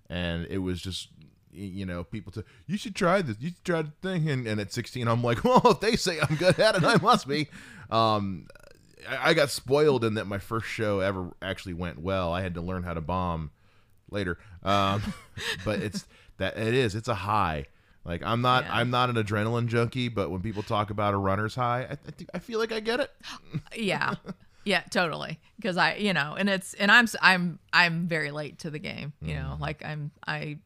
and 0.09 0.45
it 0.49 0.59
was 0.59 0.81
just 0.81 1.09
you 1.55 1.85
know, 1.85 2.03
people 2.03 2.31
to 2.33 2.43
you 2.67 2.77
should 2.77 2.95
try 2.95 3.21
this. 3.21 3.37
You 3.39 3.49
should 3.49 3.63
try 3.63 3.81
the 3.81 3.91
thing 4.01 4.29
and, 4.29 4.47
and 4.47 4.59
at 4.59 4.71
16 4.73 5.07
I'm 5.07 5.23
like, 5.23 5.43
"Well, 5.43 5.61
if 5.65 5.79
they 5.79 5.95
say 5.95 6.19
I'm 6.19 6.35
good 6.35 6.59
at 6.59 6.75
it, 6.75 6.83
I 6.83 6.97
must 6.97 7.27
be." 7.27 7.47
Um 7.89 8.47
I, 9.09 9.29
I 9.29 9.33
got 9.33 9.49
spoiled 9.49 10.03
in 10.03 10.15
that 10.15 10.25
my 10.25 10.37
first 10.39 10.67
show 10.67 10.99
ever 10.99 11.31
actually 11.41 11.73
went 11.73 11.99
well. 11.99 12.33
I 12.33 12.41
had 12.41 12.53
to 12.55 12.61
learn 12.61 12.83
how 12.83 12.93
to 12.93 13.01
bomb 13.01 13.51
later. 14.09 14.37
Um 14.63 15.01
but 15.65 15.79
it's 15.79 16.05
that 16.37 16.57
it 16.57 16.73
is. 16.73 16.95
It's 16.95 17.07
a 17.07 17.15
high. 17.15 17.65
Like 18.03 18.21
I'm 18.23 18.41
not 18.41 18.65
Yeah. 18.65 18.75
I'm 18.75 18.89
not 18.89 19.09
an 19.09 19.15
adrenaline 19.15 19.67
junkie, 19.67 20.09
but 20.09 20.29
when 20.29 20.41
people 20.41 20.63
talk 20.63 20.89
about 20.89 21.13
a 21.13 21.17
runner's 21.17 21.55
high, 21.55 21.83
I, 21.83 21.91
I, 21.93 21.95
think, 21.95 22.29
I 22.33 22.39
feel 22.39 22.59
like 22.59 22.71
I 22.71 22.79
get 22.79 22.99
it. 22.99 23.11
yeah 23.75 24.15
yeah 24.65 24.81
totally 24.89 25.39
because 25.57 25.77
i 25.77 25.93
you 25.93 26.11
know 26.11 26.35
and 26.37 26.49
it's 26.49 26.73
and 26.73 26.91
i'm 26.91 27.05
I'm 27.21 27.59
i'm 27.71 28.07
very 28.07 28.31
late 28.31 28.57
to 28.59 28.71
the 28.71 28.79
game 28.79 29.13
you 29.21 29.35
know 29.35 29.57
like 29.61 29.85
i'm 29.85 30.09
i 30.25 30.57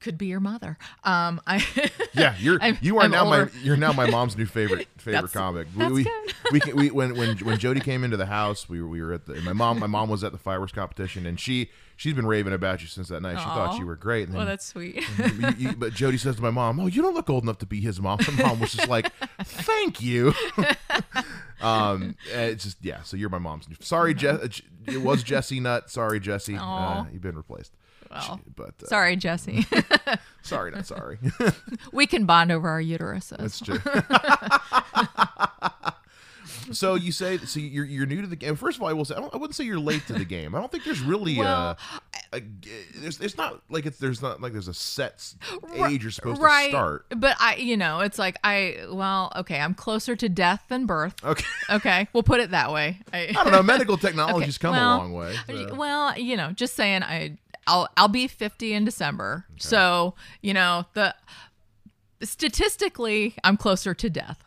could 0.00 0.16
be 0.18 0.26
your 0.26 0.40
mother. 0.40 0.78
Um, 1.04 1.40
I 1.46 1.64
Yeah, 2.12 2.34
you're 2.38 2.60
I'm- 2.62 2.78
you 2.80 2.98
are 2.98 3.08
now 3.08 3.24
my 3.24 3.48
you're 3.62 3.76
now 3.76 3.92
my 3.92 4.08
mom's 4.10 4.36
new 4.36 4.46
favorite 4.46 4.88
favorite 4.96 5.12
That's- 5.12 5.32
comic. 5.32 5.68
that's 5.76 5.92
we, 5.92 6.04
good. 6.04 6.34
we 6.52 6.60
can, 6.60 6.76
we 6.76 6.90
when 6.90 7.16
when 7.16 7.36
when 7.38 7.58
Jodi 7.58 7.80
came 7.80 8.02
into 8.04 8.16
the 8.16 8.26
house, 8.26 8.68
we 8.68 8.80
were 8.82 8.88
we 8.88 9.02
were 9.02 9.12
at 9.12 9.26
the 9.26 9.34
my 9.42 9.52
mom 9.52 9.78
my 9.78 9.86
mom 9.86 10.08
was 10.08 10.24
at 10.24 10.32
the 10.32 10.38
fireworks 10.38 10.72
competition 10.72 11.26
and 11.26 11.38
she 11.38 11.70
she's 11.96 12.14
been 12.14 12.26
raving 12.26 12.52
about 12.54 12.80
you 12.80 12.86
since 12.88 13.08
that 13.08 13.20
night. 13.20 13.38
She 13.38 13.44
thought 13.44 13.78
you 13.78 13.86
were 13.86 13.96
great. 13.96 14.28
And 14.28 14.36
well, 14.36 14.46
that's 14.46 14.64
sweet. 14.66 15.04
you- 15.18 15.54
you- 15.58 15.76
but 15.76 15.92
Jodi 15.92 16.16
says 16.18 16.36
to 16.36 16.42
my 16.42 16.50
mom, 16.50 16.80
"Oh, 16.80 16.86
you 16.86 17.02
don't 17.02 17.14
look 17.14 17.28
old 17.30 17.42
enough 17.44 17.58
to 17.58 17.66
be 17.66 17.80
his 17.80 18.00
mom." 18.00 18.18
My 18.38 18.44
mom 18.44 18.60
was 18.60 18.72
just 18.72 18.88
like, 18.88 19.12
"Thank 19.42 20.00
you." 20.00 20.32
um, 21.60 22.16
it's 22.32 22.64
just 22.64 22.78
yeah. 22.82 23.02
So 23.02 23.16
you're 23.16 23.28
my 23.30 23.38
mom's. 23.38 23.68
New, 23.68 23.76
sorry, 23.80 24.14
Je- 24.14 24.38
it 24.86 24.98
was 25.02 25.22
Jesse 25.22 25.60
Nutt. 25.60 25.90
Sorry, 25.90 26.20
Jesse. 26.20 26.56
Uh, 26.58 27.04
you've 27.12 27.22
been 27.22 27.36
replaced. 27.36 27.72
Well, 28.10 28.40
But 28.56 28.74
uh, 28.82 28.86
sorry, 28.86 29.16
Jesse. 29.16 29.66
sorry, 30.42 30.70
not 30.72 30.86
sorry. 30.86 31.18
we 31.92 32.06
can 32.06 32.24
bond 32.26 32.50
over 32.50 32.68
our 32.68 32.82
uteruses. 32.82 33.36
That's 33.36 33.60
true. 33.60 33.78
so 36.72 36.94
you 36.94 37.12
say 37.12 37.38
so 37.38 37.58
you're 37.60 37.84
you're 37.84 38.06
new 38.06 38.20
to 38.20 38.26
the 38.26 38.36
game. 38.36 38.56
First 38.56 38.78
of 38.78 38.82
all, 38.82 38.88
I 38.88 38.92
will 38.92 39.04
say 39.04 39.14
I, 39.14 39.20
I 39.20 39.36
wouldn't 39.36 39.54
say 39.54 39.64
you're 39.64 39.78
late 39.78 40.06
to 40.08 40.12
the 40.12 40.24
game. 40.24 40.54
I 40.54 40.60
don't 40.60 40.70
think 40.70 40.84
there's 40.84 41.00
really 41.00 41.36
Well, 41.38 41.78
a, 42.32 42.36
a 42.36 42.42
there's 42.96 43.20
it's 43.20 43.36
not 43.36 43.62
like 43.68 43.86
it's 43.86 43.98
there's 43.98 44.22
not 44.22 44.40
like 44.40 44.52
there's 44.52 44.68
a 44.68 44.74
set 44.74 45.34
age 45.74 46.02
you're 46.02 46.10
supposed 46.10 46.40
right. 46.40 46.66
to 46.66 46.70
start. 46.70 47.06
But 47.16 47.36
I, 47.40 47.56
you 47.56 47.76
know, 47.76 48.00
it's 48.00 48.18
like 48.18 48.36
I, 48.44 48.78
well, 48.90 49.32
okay, 49.36 49.58
I'm 49.60 49.74
closer 49.74 50.16
to 50.16 50.28
death 50.28 50.64
than 50.68 50.86
birth. 50.86 51.14
Okay. 51.24 51.44
Okay, 51.70 52.08
we'll 52.12 52.22
put 52.22 52.40
it 52.40 52.50
that 52.50 52.72
way. 52.72 52.98
I, 53.12 53.28
I 53.28 53.32
don't 53.44 53.52
know. 53.52 53.62
Medical 53.62 53.96
technology's 53.96 54.56
Okay, 54.56 54.62
come 54.62 54.72
well, 54.72 54.96
a 54.96 54.98
long 54.98 55.12
way. 55.12 55.36
so. 55.46 55.74
Well, 55.74 56.18
you 56.18 56.36
know, 56.36 56.50
just 56.52 56.74
saying, 56.74 57.02
I, 57.02 57.36
I'll, 57.70 57.88
I'll 57.96 58.08
be 58.08 58.26
50 58.26 58.72
in 58.72 58.84
December. 58.84 59.46
So, 59.56 60.14
you 60.42 60.52
know, 60.52 60.84
the 60.94 61.14
statistically, 62.22 63.34
I'm 63.44 63.56
closer 63.56 63.94
to 63.94 64.10
death. 64.10 64.42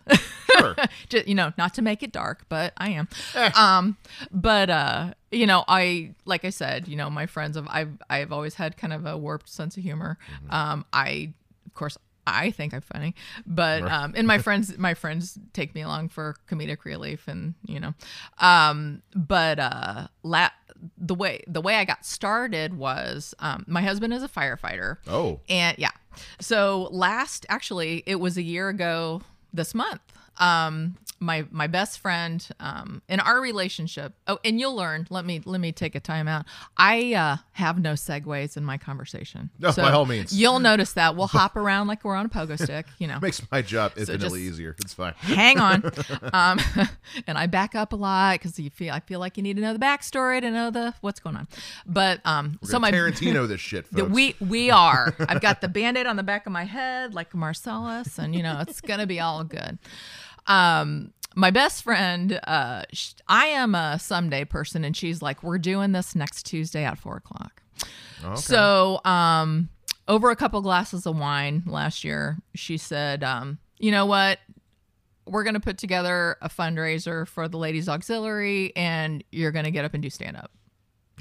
Sure. 0.57 0.75
Just, 1.09 1.27
you 1.27 1.35
know, 1.35 1.53
not 1.57 1.73
to 1.75 1.81
make 1.81 2.03
it 2.03 2.11
dark, 2.11 2.45
but 2.49 2.73
I 2.77 2.89
am. 2.89 3.07
Um, 3.55 3.97
but 4.31 4.69
uh, 4.69 5.13
you 5.31 5.47
know, 5.47 5.63
I 5.67 6.11
like 6.25 6.45
I 6.45 6.49
said, 6.51 6.87
you 6.87 6.95
know, 6.95 7.09
my 7.09 7.25
friends 7.25 7.55
have 7.55 7.67
I've 7.69 7.97
I've 8.09 8.31
always 8.31 8.55
had 8.55 8.77
kind 8.77 8.93
of 8.93 9.05
a 9.05 9.17
warped 9.17 9.49
sense 9.49 9.77
of 9.77 9.83
humor. 9.83 10.17
Um, 10.49 10.85
I 10.93 11.33
of 11.65 11.73
course 11.73 11.97
I 12.25 12.51
think 12.51 12.73
I'm 12.73 12.81
funny, 12.81 13.15
but 13.45 13.81
um, 13.83 14.13
and 14.15 14.27
my 14.27 14.37
friends 14.45 14.77
my 14.77 14.93
friends 14.93 15.37
take 15.53 15.73
me 15.75 15.81
along 15.81 16.09
for 16.09 16.35
comedic 16.49 16.85
relief, 16.85 17.27
and 17.27 17.55
you 17.65 17.79
know, 17.79 17.93
um, 18.39 19.01
but 19.15 19.59
uh, 19.59 20.07
la- 20.21 20.49
the 20.97 21.15
way 21.15 21.43
the 21.47 21.61
way 21.61 21.75
I 21.75 21.85
got 21.85 22.05
started 22.05 22.77
was 22.77 23.33
um, 23.39 23.65
my 23.67 23.81
husband 23.81 24.13
is 24.13 24.23
a 24.23 24.29
firefighter. 24.29 24.97
Oh. 25.07 25.39
And 25.49 25.77
yeah. 25.77 25.91
So 26.39 26.89
last 26.91 27.45
actually 27.49 28.03
it 28.05 28.19
was 28.19 28.37
a 28.37 28.43
year 28.43 28.69
ago 28.69 29.21
this 29.53 29.73
month. 29.73 30.01
Um 30.39 30.97
my 31.23 31.45
my 31.51 31.67
best 31.67 31.99
friend 31.99 32.47
um 32.59 33.01
in 33.07 33.19
our 33.19 33.39
relationship. 33.39 34.13
Oh, 34.27 34.39
and 34.43 34.59
you'll 34.59 34.75
learn. 34.75 35.07
Let 35.09 35.25
me 35.25 35.41
let 35.45 35.59
me 35.61 35.71
take 35.71 35.95
a 35.95 35.99
time 35.99 36.27
out. 36.27 36.45
I 36.77 37.13
uh 37.13 37.37
have 37.53 37.79
no 37.79 37.93
segues 37.93 38.57
in 38.57 38.63
my 38.63 38.77
conversation. 38.77 39.49
No, 39.57 39.71
by 39.71 39.91
all 39.91 40.05
means. 40.05 40.37
You'll 40.37 40.59
notice 40.59 40.93
that. 40.93 41.15
We'll 41.15 41.27
hop 41.27 41.55
around 41.55 41.87
like 41.87 42.03
we're 42.03 42.15
on 42.15 42.25
a 42.25 42.29
pogo 42.29 42.61
stick, 42.61 42.85
you 42.99 43.07
know. 43.07 43.19
Makes 43.21 43.41
my 43.51 43.61
job 43.61 43.93
infinitely 43.95 44.41
easier. 44.41 44.75
It's 44.79 44.93
fine. 44.93 45.13
Hang 45.17 45.59
on. 45.59 45.83
um 46.33 46.59
and 47.27 47.37
I 47.37 47.47
back 47.47 47.73
up 47.73 47.93
a 47.93 47.95
lot 47.95 48.39
cuz 48.41 48.59
you 48.59 48.69
feel 48.69 48.93
I 48.93 48.99
feel 48.99 49.19
like 49.19 49.37
you 49.37 49.43
need 49.43 49.55
to 49.55 49.61
know 49.61 49.73
the 49.73 49.79
backstory 49.79 50.41
to 50.41 50.51
know 50.51 50.69
the 50.69 50.93
what's 51.01 51.19
going 51.19 51.37
on. 51.37 51.47
But 51.85 52.19
um 52.25 52.59
We're 52.61 52.69
so 52.69 52.79
my 52.79 52.91
Tarantino 52.91 53.47
this 53.47 53.61
shit, 53.61 53.87
folks. 53.87 54.11
we 54.11 54.35
we 54.39 54.69
are. 54.69 55.15
I've 55.19 55.41
got 55.41 55.61
the 55.61 55.67
band-aid 55.69 56.05
on 56.05 56.17
the 56.17 56.23
back 56.23 56.45
of 56.45 56.51
my 56.51 56.65
head 56.65 57.13
like 57.13 57.33
Marcellus, 57.33 58.19
and 58.19 58.35
you 58.35 58.43
know 58.43 58.59
it's 58.59 58.81
gonna 58.81 59.07
be 59.07 59.19
all 59.19 59.43
good. 59.43 59.79
Um, 60.47 61.13
my 61.35 61.51
best 61.51 61.83
friend, 61.83 62.39
uh, 62.43 62.83
sh- 62.91 63.13
I 63.27 63.47
am 63.47 63.75
a 63.75 63.97
someday 63.99 64.45
person, 64.45 64.83
and 64.83 64.95
she's 64.95 65.21
like, 65.21 65.43
"We're 65.43 65.57
doing 65.57 65.91
this 65.91 66.15
next 66.15 66.45
Tuesday 66.45 66.83
at 66.83 66.97
four 66.97 67.17
o'clock." 67.17 67.63
Okay. 68.23 68.35
So, 68.35 69.01
um, 69.03 69.69
over 70.07 70.29
a 70.29 70.35
couple 70.35 70.61
glasses 70.61 71.05
of 71.05 71.17
wine 71.17 71.63
last 71.65 72.03
year, 72.03 72.37
she 72.53 72.77
said, 72.77 73.23
um, 73.23 73.57
"You 73.79 73.91
know 73.91 74.05
what? 74.05 74.39
We're 75.25 75.43
gonna 75.43 75.59
put 75.59 75.77
together 75.77 76.37
a 76.41 76.49
fundraiser 76.49 77.27
for 77.27 77.47
the 77.47 77.57
ladies 77.57 77.89
auxiliary, 77.89 78.73
and 78.75 79.23
you're 79.31 79.51
gonna 79.51 79.71
get 79.71 79.85
up 79.85 79.93
and 79.93 80.03
do 80.03 80.09
stand 80.09 80.37
up." 80.37 80.51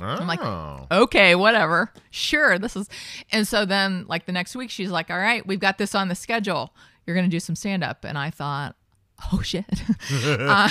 I'm 0.01 0.27
like, 0.27 0.41
oh. 0.43 0.87
okay, 0.91 1.35
whatever. 1.35 1.93
Sure, 2.11 2.59
this 2.59 2.77
is. 2.77 2.89
And 3.31 3.47
so 3.47 3.65
then, 3.65 4.07
like 4.09 4.27
the 4.27 4.33
next 4.33 4.57
week, 4.57 4.71
she's 4.71 4.91
like, 4.91 5.11
all 5.11 5.19
right, 5.19 5.47
we've 5.47 5.61
got 5.61 5.79
this 5.79 5.95
on 5.95 6.09
the 6.09 6.15
schedule. 6.15 6.75
You're 7.07 7.15
going 7.15 7.29
to 7.29 7.31
do 7.31 7.41
some 7.41 7.55
stand 7.55 7.85
up. 7.85 8.05
And 8.05 8.17
I 8.17 8.31
thought, 8.31 8.75
oh 9.33 9.43
shit. 9.43 9.65
uh, 10.13 10.69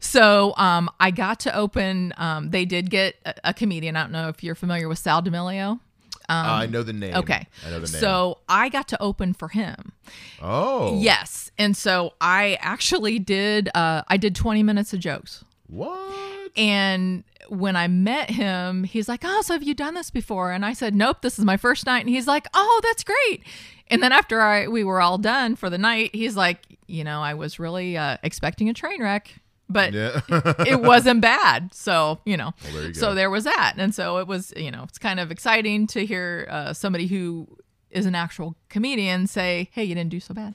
so 0.00 0.54
um, 0.56 0.88
I 1.00 1.10
got 1.10 1.40
to 1.40 1.56
open, 1.56 2.12
um, 2.16 2.50
they 2.50 2.64
did 2.64 2.90
get 2.90 3.16
a, 3.24 3.34
a 3.44 3.54
comedian. 3.54 3.96
I 3.96 4.02
don't 4.02 4.12
know 4.12 4.28
if 4.28 4.42
you're 4.44 4.54
familiar 4.54 4.88
with 4.88 4.98
Sal 4.98 5.22
D'Amelio. 5.22 5.80
I 6.28 6.66
know 6.66 6.84
the 6.84 6.92
name. 6.92 7.14
Um, 7.14 7.20
Okay. 7.24 7.46
I 7.66 7.70
know 7.70 7.80
the 7.80 7.90
name. 7.90 8.00
So 8.00 8.38
I 8.48 8.68
got 8.68 8.86
to 8.88 9.02
open 9.02 9.34
for 9.34 9.48
him. 9.48 9.92
oh. 10.40 10.96
Yes. 11.00 11.50
And 11.58 11.76
so 11.76 12.12
I 12.20 12.56
actually 12.60 13.18
did, 13.18 13.68
uh, 13.74 14.02
I 14.06 14.16
did 14.16 14.36
20 14.36 14.62
minutes 14.62 14.92
of 14.92 15.00
jokes. 15.00 15.44
What? 15.66 16.50
And 16.56 17.24
when 17.48 17.74
I 17.74 17.88
met 17.88 18.30
him, 18.30 18.84
he's 18.84 19.08
like, 19.08 19.20
Oh, 19.24 19.42
so 19.42 19.54
have 19.54 19.62
you 19.64 19.74
done 19.74 19.94
this 19.94 20.10
before? 20.10 20.52
And 20.52 20.64
I 20.64 20.72
said, 20.72 20.94
Nope, 20.94 21.22
this 21.22 21.36
is 21.38 21.44
my 21.44 21.56
first 21.56 21.84
night. 21.86 22.00
And 22.00 22.08
he's 22.08 22.26
like, 22.28 22.46
Oh, 22.54 22.80
that's 22.84 23.02
great. 23.04 23.42
And 23.90 24.02
then 24.02 24.12
after 24.12 24.40
I 24.40 24.68
we 24.68 24.84
were 24.84 25.00
all 25.00 25.18
done 25.18 25.56
for 25.56 25.68
the 25.70 25.78
night, 25.78 26.10
he's 26.14 26.36
like, 26.36 26.60
You 26.86 27.04
know, 27.04 27.20
I 27.22 27.34
was 27.34 27.58
really 27.58 27.96
uh, 27.96 28.16
expecting 28.22 28.68
a 28.68 28.74
train 28.74 29.02
wreck, 29.02 29.34
but 29.68 29.92
Yeah. 29.92 30.20
it 30.66 30.80
wasn't 30.80 31.20
bad. 31.20 31.74
So, 31.74 32.20
you 32.24 32.36
know, 32.36 32.52
there 32.72 32.86
you 32.88 32.94
so 32.94 33.14
there 33.14 33.30
was 33.30 33.44
that. 33.44 33.74
And 33.78 33.94
so 33.94 34.18
it 34.18 34.26
was, 34.26 34.52
you 34.56 34.70
know, 34.70 34.84
it's 34.84 34.98
kind 34.98 35.20
of 35.20 35.30
exciting 35.30 35.86
to 35.88 36.06
hear 36.06 36.46
uh, 36.50 36.72
somebody 36.72 37.06
who 37.06 37.46
is 37.90 38.06
an 38.06 38.14
actual 38.14 38.54
comedian 38.68 39.26
say, 39.26 39.68
Hey, 39.72 39.84
you 39.84 39.94
didn't 39.94 40.10
do 40.10 40.20
so 40.20 40.32
bad. 40.34 40.54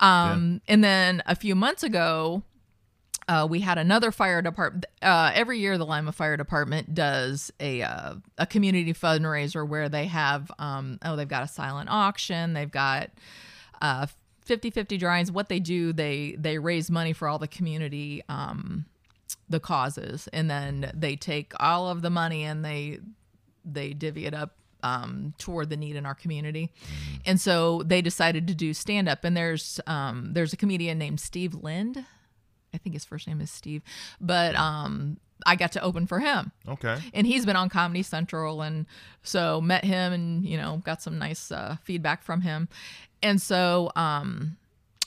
Um, 0.00 0.60
And 0.66 0.82
then 0.82 1.22
a 1.26 1.34
few 1.36 1.54
months 1.54 1.82
ago, 1.82 2.42
uh, 3.32 3.46
we 3.46 3.60
had 3.60 3.78
another 3.78 4.12
fire 4.12 4.42
department. 4.42 4.84
Uh, 5.00 5.30
every 5.34 5.58
year, 5.58 5.78
the 5.78 5.86
Lima 5.86 6.12
Fire 6.12 6.36
Department 6.36 6.94
does 6.94 7.50
a 7.60 7.80
uh, 7.80 8.16
a 8.36 8.46
community 8.46 8.92
fundraiser 8.92 9.66
where 9.66 9.88
they 9.88 10.04
have 10.04 10.52
um, 10.58 10.98
oh 11.02 11.16
they've 11.16 11.28
got 11.28 11.42
a 11.42 11.48
silent 11.48 11.88
auction, 11.88 12.52
they've 12.52 12.70
got 12.70 13.10
uh, 13.80 14.06
50-50 14.46 14.98
drawings. 14.98 15.32
What 15.32 15.48
they 15.48 15.60
do, 15.60 15.94
they 15.94 16.36
they 16.38 16.58
raise 16.58 16.90
money 16.90 17.14
for 17.14 17.26
all 17.26 17.38
the 17.38 17.48
community 17.48 18.22
um, 18.28 18.84
the 19.48 19.60
causes, 19.60 20.28
and 20.34 20.50
then 20.50 20.92
they 20.92 21.16
take 21.16 21.54
all 21.58 21.88
of 21.88 22.02
the 22.02 22.10
money 22.10 22.44
and 22.44 22.62
they 22.62 22.98
they 23.64 23.94
divvy 23.94 24.26
it 24.26 24.34
up 24.34 24.56
um, 24.82 25.32
toward 25.38 25.70
the 25.70 25.76
need 25.78 25.96
in 25.96 26.04
our 26.04 26.14
community. 26.14 26.70
And 27.24 27.40
so 27.40 27.82
they 27.82 28.02
decided 28.02 28.46
to 28.48 28.54
do 28.54 28.74
stand 28.74 29.08
up. 29.08 29.24
And 29.24 29.34
there's 29.34 29.80
um, 29.86 30.34
there's 30.34 30.52
a 30.52 30.56
comedian 30.58 30.98
named 30.98 31.18
Steve 31.18 31.54
Lind. 31.54 32.04
I 32.74 32.78
think 32.78 32.94
his 32.94 33.04
first 33.04 33.26
name 33.26 33.40
is 33.40 33.50
Steve, 33.50 33.82
but 34.20 34.54
um, 34.56 35.18
I 35.46 35.56
got 35.56 35.72
to 35.72 35.82
open 35.82 36.06
for 36.06 36.20
him, 36.20 36.52
okay. 36.68 36.98
and 37.12 37.26
he's 37.26 37.44
been 37.46 37.56
on 37.56 37.68
Comedy 37.68 38.02
Central, 38.02 38.62
and 38.62 38.86
so 39.22 39.60
met 39.60 39.84
him, 39.84 40.12
and 40.12 40.44
you 40.44 40.56
know 40.56 40.82
got 40.84 41.02
some 41.02 41.18
nice 41.18 41.52
uh, 41.52 41.76
feedback 41.84 42.22
from 42.22 42.40
him, 42.40 42.68
and 43.22 43.40
so 43.40 43.90
um, 43.96 44.56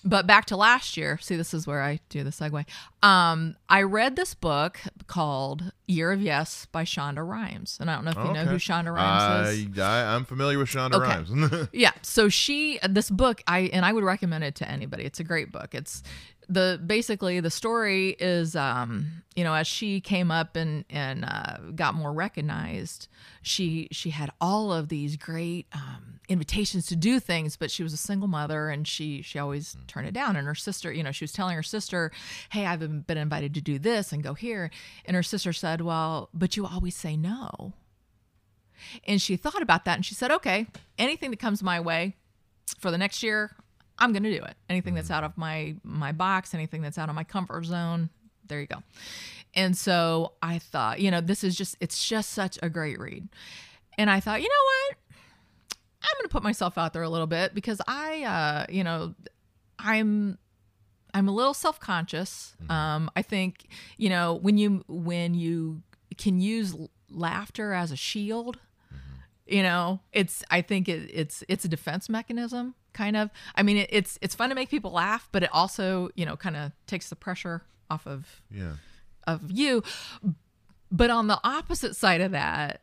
but 0.05 0.27
back 0.27 0.45
to 0.45 0.55
last 0.55 0.95
year. 0.95 1.17
See, 1.21 1.35
this 1.35 1.53
is 1.53 1.65
where 1.65 1.81
I 1.81 1.99
do 2.09 2.23
the 2.23 2.29
segue. 2.29 2.63
Um, 3.01 3.55
I 3.67 3.81
read 3.81 4.15
this 4.15 4.33
book 4.35 4.79
called 5.07 5.71
Year 5.87 6.11
of 6.11 6.21
Yes 6.21 6.67
by 6.71 6.83
Shonda 6.83 7.27
Rhimes, 7.27 7.77
and 7.81 7.89
I 7.89 7.95
don't 7.95 8.05
know 8.05 8.11
if 8.11 8.17
you 8.17 8.33
know 8.33 8.45
who 8.45 8.57
Shonda 8.57 8.93
Rhimes 8.93 9.49
is. 9.49 9.79
I, 9.79 10.15
I'm 10.15 10.23
familiar 10.23 10.59
with 10.59 10.69
Shonda 10.69 10.93
Okay. 10.95 11.07
Rhimes. 11.07 11.69
Yeah. 11.73 11.91
So 12.03 12.29
she 12.29 12.79
this 12.87 13.09
book 13.09 13.41
I 13.47 13.61
and 13.73 13.83
I 13.83 13.91
would 13.91 14.03
recommend 14.03 14.43
it 14.43 14.55
to 14.55 14.69
anybody. 14.69 15.03
It's 15.03 15.19
a 15.19 15.23
great 15.23 15.51
book. 15.51 15.73
It's 15.73 16.03
the 16.47 16.79
basically 16.85 17.39
the 17.39 17.49
story 17.49 18.15
is 18.19 18.55
um 18.55 19.23
you 19.35 19.43
know 19.43 19.55
as 19.55 19.65
she 19.65 19.99
came 19.99 20.29
up 20.29 20.55
and 20.55 20.85
and 20.91 21.25
uh, 21.25 21.57
got 21.73 21.95
more 21.95 22.13
recognized 22.13 23.07
she 23.41 23.87
she 23.91 24.11
had 24.11 24.29
all 24.39 24.71
of 24.71 24.89
these 24.89 25.17
great 25.17 25.65
um 25.73 26.14
invitations 26.27 26.87
to 26.87 26.95
do 26.95 27.19
things 27.19 27.55
but 27.55 27.69
she 27.69 27.83
was 27.83 27.93
a 27.93 27.97
single 27.97 28.27
mother 28.27 28.69
and 28.69 28.87
she 28.87 29.21
she 29.21 29.37
always 29.37 29.75
mm. 29.75 29.87
turned 29.87 30.07
it 30.07 30.13
down 30.13 30.35
and 30.35 30.47
her 30.47 30.55
sister 30.55 30.91
you 30.91 31.03
know 31.03 31.11
she 31.11 31.23
was 31.23 31.31
telling 31.31 31.55
her 31.55 31.63
sister 31.63 32.11
hey 32.49 32.65
i've 32.65 32.79
been 32.79 33.01
been 33.01 33.17
invited 33.17 33.53
to 33.53 33.61
do 33.61 33.77
this 33.77 34.11
and 34.11 34.23
go 34.23 34.33
here 34.33 34.71
and 35.05 35.15
her 35.15 35.23
sister 35.23 35.53
said 35.53 35.81
well 35.81 36.29
but 36.33 36.57
you 36.57 36.65
always 36.65 36.95
say 36.95 37.15
no 37.15 37.73
and 39.07 39.21
she 39.21 39.35
thought 39.35 39.61
about 39.61 39.85
that 39.85 39.95
and 39.95 40.05
she 40.05 40.15
said, 40.15 40.31
okay, 40.31 40.67
anything 40.97 41.31
that 41.31 41.39
comes 41.39 41.63
my 41.63 41.79
way 41.79 42.15
for 42.79 42.91
the 42.91 42.97
next 42.97 43.23
year, 43.23 43.51
I'm 43.97 44.11
going 44.11 44.23
to 44.23 44.37
do 44.37 44.43
it. 44.43 44.55
Anything 44.69 44.95
that's 44.95 45.09
mm. 45.09 45.15
out 45.15 45.23
of 45.23 45.37
my 45.37 45.75
my 45.83 46.11
box, 46.11 46.53
anything 46.53 46.81
that's 46.81 46.97
out 46.97 47.09
of 47.09 47.15
my 47.15 47.23
comfort 47.23 47.65
zone, 47.65 48.09
there 48.47 48.59
you 48.59 48.67
go. 48.67 48.83
And 49.53 49.77
so 49.77 50.33
I 50.41 50.59
thought, 50.59 50.99
you 50.99 51.11
know, 51.11 51.21
this 51.21 51.43
is 51.43 51.55
just 51.55 51.77
it's 51.79 52.07
just 52.07 52.31
such 52.31 52.59
a 52.61 52.69
great 52.69 52.99
read. 52.99 53.27
And 53.97 54.09
I 54.09 54.19
thought, 54.19 54.41
you 54.41 54.49
know 54.49 54.53
what? 54.89 54.97
I'm 56.05 56.17
going 56.19 56.23
to 56.23 56.29
put 56.31 56.43
myself 56.43 56.77
out 56.77 56.93
there 56.93 57.03
a 57.03 57.09
little 57.09 57.27
bit 57.27 57.53
because 57.55 57.81
I, 57.87 58.23
uh, 58.23 58.65
you 58.71 58.83
know, 58.83 59.15
I'm 59.79 60.37
I'm 61.13 61.27
a 61.27 61.31
little 61.31 61.53
self 61.53 61.79
conscious. 61.79 62.55
Um, 62.69 63.09
I 63.15 63.21
think 63.21 63.67
you 63.97 64.09
know 64.09 64.33
when 64.35 64.57
you 64.57 64.83
when 64.87 65.33
you 65.33 65.81
can 66.17 66.39
use 66.39 66.75
laughter 67.09 67.73
as 67.73 67.91
a 67.91 67.95
shield. 67.95 68.59
You 69.47 69.61
know, 69.61 69.99
it's 70.11 70.43
I 70.49 70.61
think 70.63 70.89
it, 70.89 71.07
it's 71.13 71.43
it's 71.47 71.63
a 71.65 71.67
defense 71.67 72.09
mechanism, 72.09 72.73
kind 72.93 73.15
of. 73.15 73.29
I 73.53 73.61
mean, 73.61 73.77
it, 73.77 73.89
it's 73.91 74.17
it's 74.21 74.33
fun 74.33 74.49
to 74.49 74.55
make 74.55 74.69
people 74.69 74.89
laugh, 74.91 75.29
but 75.31 75.43
it 75.43 75.49
also 75.53 76.09
you 76.15 76.25
know 76.25 76.35
kind 76.35 76.55
of 76.55 76.71
takes 76.87 77.09
the 77.09 77.15
pressure 77.15 77.61
off 77.89 78.07
of 78.07 78.41
Yeah. 78.49 78.73
of 79.27 79.51
you. 79.51 79.83
But 80.91 81.11
on 81.11 81.27
the 81.27 81.39
opposite 81.43 81.95
side 81.95 82.21
of 82.21 82.31
that, 82.31 82.81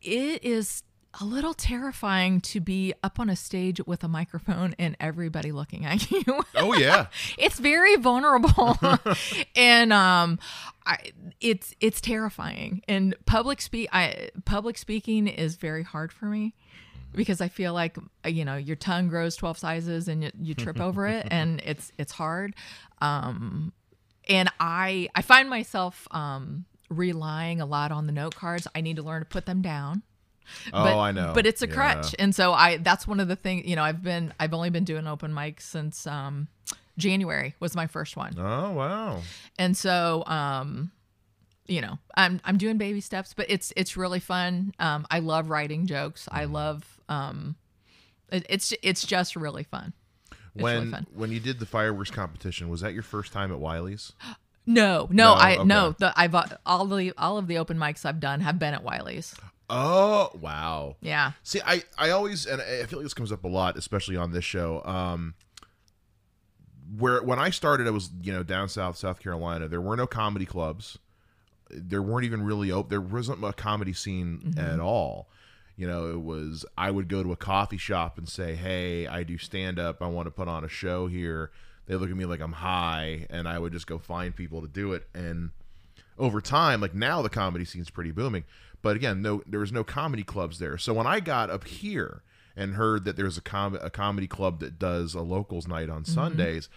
it 0.00 0.42
is 0.42 0.82
a 1.20 1.24
little 1.24 1.54
terrifying 1.54 2.40
to 2.40 2.60
be 2.60 2.92
up 3.02 3.18
on 3.18 3.30
a 3.30 3.36
stage 3.36 3.80
with 3.86 4.04
a 4.04 4.08
microphone 4.08 4.74
and 4.78 4.96
everybody 5.00 5.52
looking 5.52 5.84
at 5.84 6.10
you. 6.10 6.24
Oh 6.54 6.74
yeah. 6.74 7.06
it's 7.38 7.58
very 7.58 7.96
vulnerable. 7.96 8.76
and 9.56 9.92
um 9.92 10.38
I 10.84 11.12
it's 11.40 11.74
it's 11.80 12.00
terrifying. 12.00 12.82
And 12.88 13.14
public 13.26 13.60
speak 13.60 13.88
I 13.92 14.30
public 14.44 14.76
speaking 14.78 15.26
is 15.26 15.56
very 15.56 15.82
hard 15.82 16.12
for 16.12 16.26
me 16.26 16.54
because 17.14 17.40
I 17.40 17.48
feel 17.48 17.72
like 17.72 17.96
you 18.26 18.44
know 18.44 18.56
your 18.56 18.76
tongue 18.76 19.08
grows 19.08 19.36
12 19.36 19.58
sizes 19.58 20.08
and 20.08 20.24
you, 20.24 20.30
you 20.38 20.54
trip 20.54 20.80
over 20.80 21.06
it 21.06 21.26
and 21.30 21.60
it's 21.64 21.92
it's 21.98 22.12
hard. 22.12 22.54
Um 23.00 23.72
and 24.28 24.50
I 24.60 25.08
I 25.14 25.22
find 25.22 25.48
myself 25.48 26.06
um 26.10 26.66
relying 26.90 27.60
a 27.60 27.66
lot 27.66 27.90
on 27.90 28.06
the 28.06 28.12
note 28.12 28.34
cards. 28.34 28.68
I 28.74 28.80
need 28.80 28.96
to 28.96 29.02
learn 29.02 29.22
to 29.22 29.26
put 29.26 29.46
them 29.46 29.62
down. 29.62 30.02
Oh, 30.72 30.84
But, 30.84 30.98
I 30.98 31.12
know. 31.12 31.32
But 31.34 31.46
it's 31.46 31.62
a 31.62 31.66
Yeah. 31.66 31.74
crutch. 31.74 32.14
And 32.18 32.34
so 32.34 32.52
I 32.52 32.76
that's 32.78 33.06
one 33.06 33.20
of 33.20 33.28
the 33.28 33.36
things, 33.36 33.66
you 33.66 33.76
know, 33.76 33.82
I've 33.82 34.02
been 34.02 34.32
I've 34.40 34.54
only 34.54 34.70
been 34.70 34.84
doing 34.84 35.06
open 35.06 35.32
mics 35.32 35.62
since 35.62 36.06
um 36.06 36.48
January 36.98 37.54
was 37.60 37.74
my 37.74 37.86
first 37.86 38.16
one. 38.16 38.34
Oh 38.38 38.72
wow. 38.72 39.22
And 39.58 39.76
so 39.76 40.24
um 40.26 40.90
you 41.68 41.80
know, 41.80 41.98
I'm 42.16 42.40
I'm 42.44 42.58
doing 42.58 42.78
baby 42.78 43.00
steps, 43.00 43.34
but 43.34 43.46
it's 43.48 43.72
it's 43.76 43.96
really 43.96 44.20
fun. 44.20 44.72
Um 44.78 45.06
I 45.10 45.18
love 45.18 45.50
writing 45.50 45.86
jokes. 45.86 46.24
Mm-hmm. 46.26 46.36
I 46.38 46.44
love 46.44 47.00
um 47.08 47.56
it, 48.30 48.46
it's 48.48 48.72
it's 48.82 49.04
just 49.06 49.36
really 49.36 49.64
fun. 49.64 49.92
It's 50.54 50.62
when 50.62 50.76
really 50.78 50.90
fun. 50.90 51.06
when 51.14 51.30
you 51.32 51.40
did 51.40 51.58
the 51.58 51.66
fireworks 51.66 52.10
competition, 52.10 52.68
was 52.68 52.80
that 52.80 52.94
your 52.94 53.02
first 53.02 53.32
time 53.32 53.52
at 53.52 53.58
Wiley's? 53.58 54.12
No, 54.68 55.06
no, 55.10 55.34
No? 55.34 55.34
I 55.34 55.62
no. 55.62 55.94
The 55.98 56.12
I've 56.16 56.34
all 56.64 56.86
the 56.86 57.12
all 57.18 57.38
of 57.38 57.46
the 57.46 57.58
open 57.58 57.78
mics 57.78 58.04
I've 58.04 58.20
done 58.20 58.40
have 58.40 58.58
been 58.58 58.74
at 58.74 58.82
Wiley's. 58.82 59.34
Oh 59.68 60.30
wow. 60.40 60.96
Yeah. 61.00 61.32
See, 61.42 61.60
I, 61.64 61.82
I 61.98 62.10
always 62.10 62.46
and 62.46 62.62
I 62.62 62.84
feel 62.84 62.98
like 62.98 63.04
this 63.04 63.14
comes 63.14 63.32
up 63.32 63.44
a 63.44 63.48
lot, 63.48 63.76
especially 63.76 64.16
on 64.16 64.32
this 64.32 64.44
show. 64.44 64.82
Um, 64.84 65.34
where 66.96 67.22
when 67.22 67.38
I 67.38 67.50
started, 67.50 67.86
I 67.86 67.90
was 67.90 68.10
you 68.22 68.32
know 68.32 68.42
down 68.42 68.68
south, 68.68 68.96
South 68.96 69.20
Carolina. 69.20 69.68
There 69.68 69.80
were 69.80 69.96
no 69.96 70.06
comedy 70.06 70.46
clubs. 70.46 70.98
There 71.68 72.00
weren't 72.00 72.24
even 72.24 72.42
really 72.42 72.70
open. 72.70 72.90
There 72.90 73.00
wasn't 73.00 73.44
a 73.44 73.52
comedy 73.52 73.92
scene 73.92 74.54
at 74.56 74.78
all. 74.78 75.28
You 75.76 75.86
know, 75.86 76.10
it 76.10 76.20
was 76.20 76.64
I 76.78 76.90
would 76.90 77.08
go 77.08 77.22
to 77.22 77.32
a 77.32 77.36
coffee 77.36 77.76
shop 77.76 78.18
and 78.18 78.28
say, 78.28 78.54
"Hey, 78.54 79.06
I 79.06 79.24
do 79.24 79.36
stand 79.36 79.78
up. 79.78 80.00
I 80.00 80.06
want 80.06 80.26
to 80.26 80.30
put 80.30 80.48
on 80.48 80.64
a 80.64 80.68
show 80.68 81.06
here." 81.08 81.50
They 81.86 81.96
look 81.96 82.10
at 82.10 82.16
me 82.16 82.24
like 82.24 82.40
I'm 82.40 82.52
high, 82.52 83.26
and 83.30 83.48
I 83.48 83.58
would 83.58 83.72
just 83.72 83.86
go 83.86 83.98
find 83.98 84.34
people 84.34 84.60
to 84.62 84.68
do 84.68 84.92
it. 84.92 85.08
And 85.14 85.50
over 86.18 86.40
time, 86.40 86.80
like 86.80 86.94
now 86.94 87.22
the 87.22 87.28
comedy 87.28 87.64
scene's 87.64 87.90
pretty 87.90 88.10
booming. 88.10 88.44
But 88.82 88.96
again, 88.96 89.22
no, 89.22 89.42
there 89.46 89.60
was 89.60 89.72
no 89.72 89.84
comedy 89.84 90.22
clubs 90.22 90.58
there. 90.58 90.78
So 90.78 90.94
when 90.94 91.06
I 91.06 91.20
got 91.20 91.50
up 91.50 91.64
here 91.64 92.22
and 92.56 92.74
heard 92.74 93.04
that 93.04 93.16
there's 93.16 93.36
a 93.36 93.42
com- 93.42 93.78
a 93.80 93.90
comedy 93.90 94.26
club 94.26 94.60
that 94.60 94.78
does 94.78 95.14
a 95.14 95.20
locals 95.20 95.66
night 95.66 95.90
on 95.90 96.02
mm-hmm. 96.02 96.14
Sundays, 96.14 96.68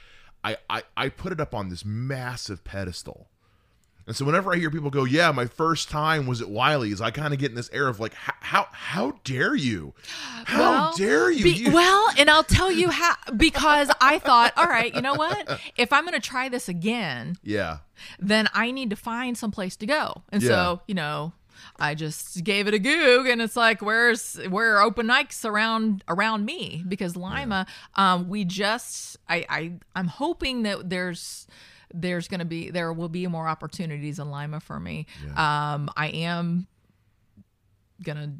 I, 0.43 0.57
I 0.69 0.83
I 0.95 1.09
put 1.09 1.31
it 1.31 1.39
up 1.39 1.53
on 1.53 1.69
this 1.69 1.85
massive 1.85 2.63
pedestal. 2.63 3.29
And 4.09 4.15
so 4.15 4.25
whenever 4.25 4.51
I 4.51 4.57
hear 4.57 4.71
people 4.71 4.89
go, 4.89 5.03
"Yeah, 5.03 5.31
my 5.31 5.45
first 5.45 5.87
time 5.87 6.25
was 6.25 6.41
at 6.41 6.49
Wiley's," 6.49 6.99
I 6.99 7.11
kind 7.11 7.31
of 7.31 7.39
get 7.39 7.51
in 7.51 7.55
this 7.55 7.69
air 7.71 7.87
of 7.87 7.99
like, 7.99 8.15
"How 8.15 8.65
how, 8.71 9.19
dare 9.23 9.53
you? 9.55 9.93
How 10.45 10.59
Well, 10.59 10.93
dare 10.97 11.29
you?" 11.29 11.43
Be- 11.43 11.51
You- 11.51 11.71
well, 11.73 12.07
and 12.17 12.27
I'll 12.27 12.43
tell 12.43 12.71
you 12.71 12.89
how 12.89 13.13
because 13.37 13.91
I 14.01 14.17
thought, 14.17 14.53
all 14.57 14.65
right, 14.65 14.91
you 14.95 15.01
know 15.01 15.13
what? 15.13 15.59
If 15.77 15.93
I'm 15.93 16.05
going 16.05 16.19
to 16.19 16.27
try 16.27 16.49
this 16.49 16.67
again, 16.67 17.37
yeah, 17.43 17.77
then 18.17 18.49
I 18.51 18.71
need 18.71 18.89
to 18.89 18.95
find 18.95 19.37
some 19.37 19.51
place 19.51 19.75
to 19.75 19.85
go. 19.85 20.23
And 20.31 20.41
Yeah. 20.41 20.49
so, 20.49 20.81
you 20.87 20.95
know, 20.95 21.33
I 21.77 21.93
just 21.93 22.43
gave 22.43 22.67
it 22.67 22.73
a 22.73 22.79
goog 22.79 23.27
and 23.27 23.39
it's 23.43 23.55
like 23.55 23.79
where's 23.81 24.37
where 24.49 24.77
are 24.77 24.81
open 24.81 25.05
mics 25.05 25.45
around 25.45 26.03
around 26.07 26.45
me 26.45 26.83
because 26.87 27.15
Lima 27.15 27.67
um 27.95 28.27
we 28.29 28.43
just 28.45 29.17
I 29.29 29.45
I 29.49 29.73
I'm 29.95 30.07
hoping 30.07 30.63
that 30.63 30.89
there's 30.89 31.45
there's 31.93 32.27
going 32.27 32.39
to 32.39 32.45
be 32.45 32.69
there 32.69 32.93
will 32.93 33.09
be 33.09 33.25
more 33.27 33.47
opportunities 33.47 34.19
in 34.19 34.29
Lima 34.29 34.59
for 34.59 34.79
me. 34.79 35.05
Um 35.35 35.89
I 35.95 36.07
am 36.07 36.67
to 38.05 38.31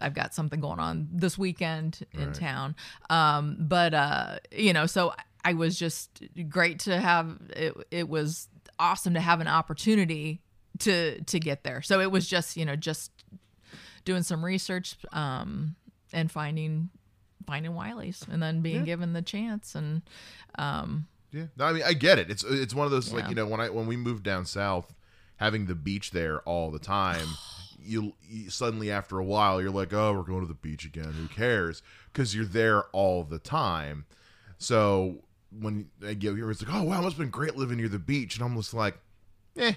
I've 0.00 0.14
got 0.14 0.34
something 0.34 0.60
going 0.60 0.78
on 0.78 1.08
this 1.12 1.36
weekend 1.36 2.06
in 2.12 2.32
town. 2.32 2.76
Um, 3.10 3.56
but 3.58 3.94
uh, 3.94 4.38
you 4.52 4.72
know, 4.72 4.86
so 4.86 5.12
I 5.44 5.54
was 5.54 5.78
just 5.78 6.22
great 6.48 6.80
to 6.80 7.00
have 7.00 7.38
it. 7.50 7.74
It 7.90 8.08
was 8.08 8.48
awesome 8.78 9.14
to 9.14 9.20
have 9.20 9.40
an 9.40 9.48
opportunity 9.48 10.40
to 10.80 11.20
to 11.22 11.40
get 11.40 11.64
there. 11.64 11.82
So 11.82 12.00
it 12.00 12.10
was 12.10 12.28
just 12.28 12.56
you 12.56 12.64
know 12.64 12.76
just 12.76 13.10
doing 14.04 14.22
some 14.22 14.44
research 14.44 14.96
um, 15.12 15.74
and 16.12 16.30
finding 16.30 16.90
finding 17.46 17.74
Wiley's 17.74 18.24
and 18.30 18.42
then 18.42 18.60
being 18.60 18.84
given 18.84 19.14
the 19.14 19.22
chance 19.22 19.74
and 19.74 20.02
um, 20.58 21.06
Yeah, 21.32 21.44
no, 21.56 21.66
I 21.66 21.72
mean 21.72 21.82
I 21.84 21.92
get 21.92 22.18
it. 22.18 22.30
It's 22.30 22.44
it's 22.44 22.74
one 22.74 22.86
of 22.86 22.90
those 22.90 23.12
like 23.12 23.28
you 23.28 23.34
know 23.34 23.46
when 23.46 23.60
I 23.60 23.68
when 23.70 23.86
we 23.86 23.96
moved 23.96 24.24
down 24.24 24.46
south, 24.46 24.94
having 25.36 25.66
the 25.66 25.74
beach 25.74 26.10
there 26.10 26.40
all 26.40 26.70
the 26.70 26.78
time, 26.78 27.26
you, 27.82 28.14
you 28.28 28.50
suddenly 28.50 28.90
after 28.90 29.18
a 29.18 29.24
while 29.24 29.60
you're 29.60 29.70
like, 29.70 29.92
oh, 29.92 30.12
we're 30.14 30.22
going 30.22 30.40
to 30.40 30.46
the 30.46 30.54
beach 30.54 30.84
again. 30.84 31.12
Who 31.12 31.28
cares? 31.28 31.82
Because 32.12 32.34
you're 32.34 32.44
there 32.44 32.84
all 32.92 33.24
the 33.24 33.38
time. 33.38 34.06
So 34.58 35.22
when 35.50 35.88
I 36.06 36.14
get 36.14 36.34
here, 36.34 36.50
it's 36.50 36.62
like, 36.62 36.74
oh 36.74 36.82
wow, 36.82 37.00
it 37.00 37.02
must 37.02 37.16
have 37.16 37.18
been 37.18 37.30
great 37.30 37.56
living 37.56 37.78
near 37.78 37.88
the 37.88 37.98
beach, 37.98 38.36
and 38.36 38.44
I'm 38.44 38.56
just 38.56 38.74
like, 38.74 38.98
eh. 39.56 39.74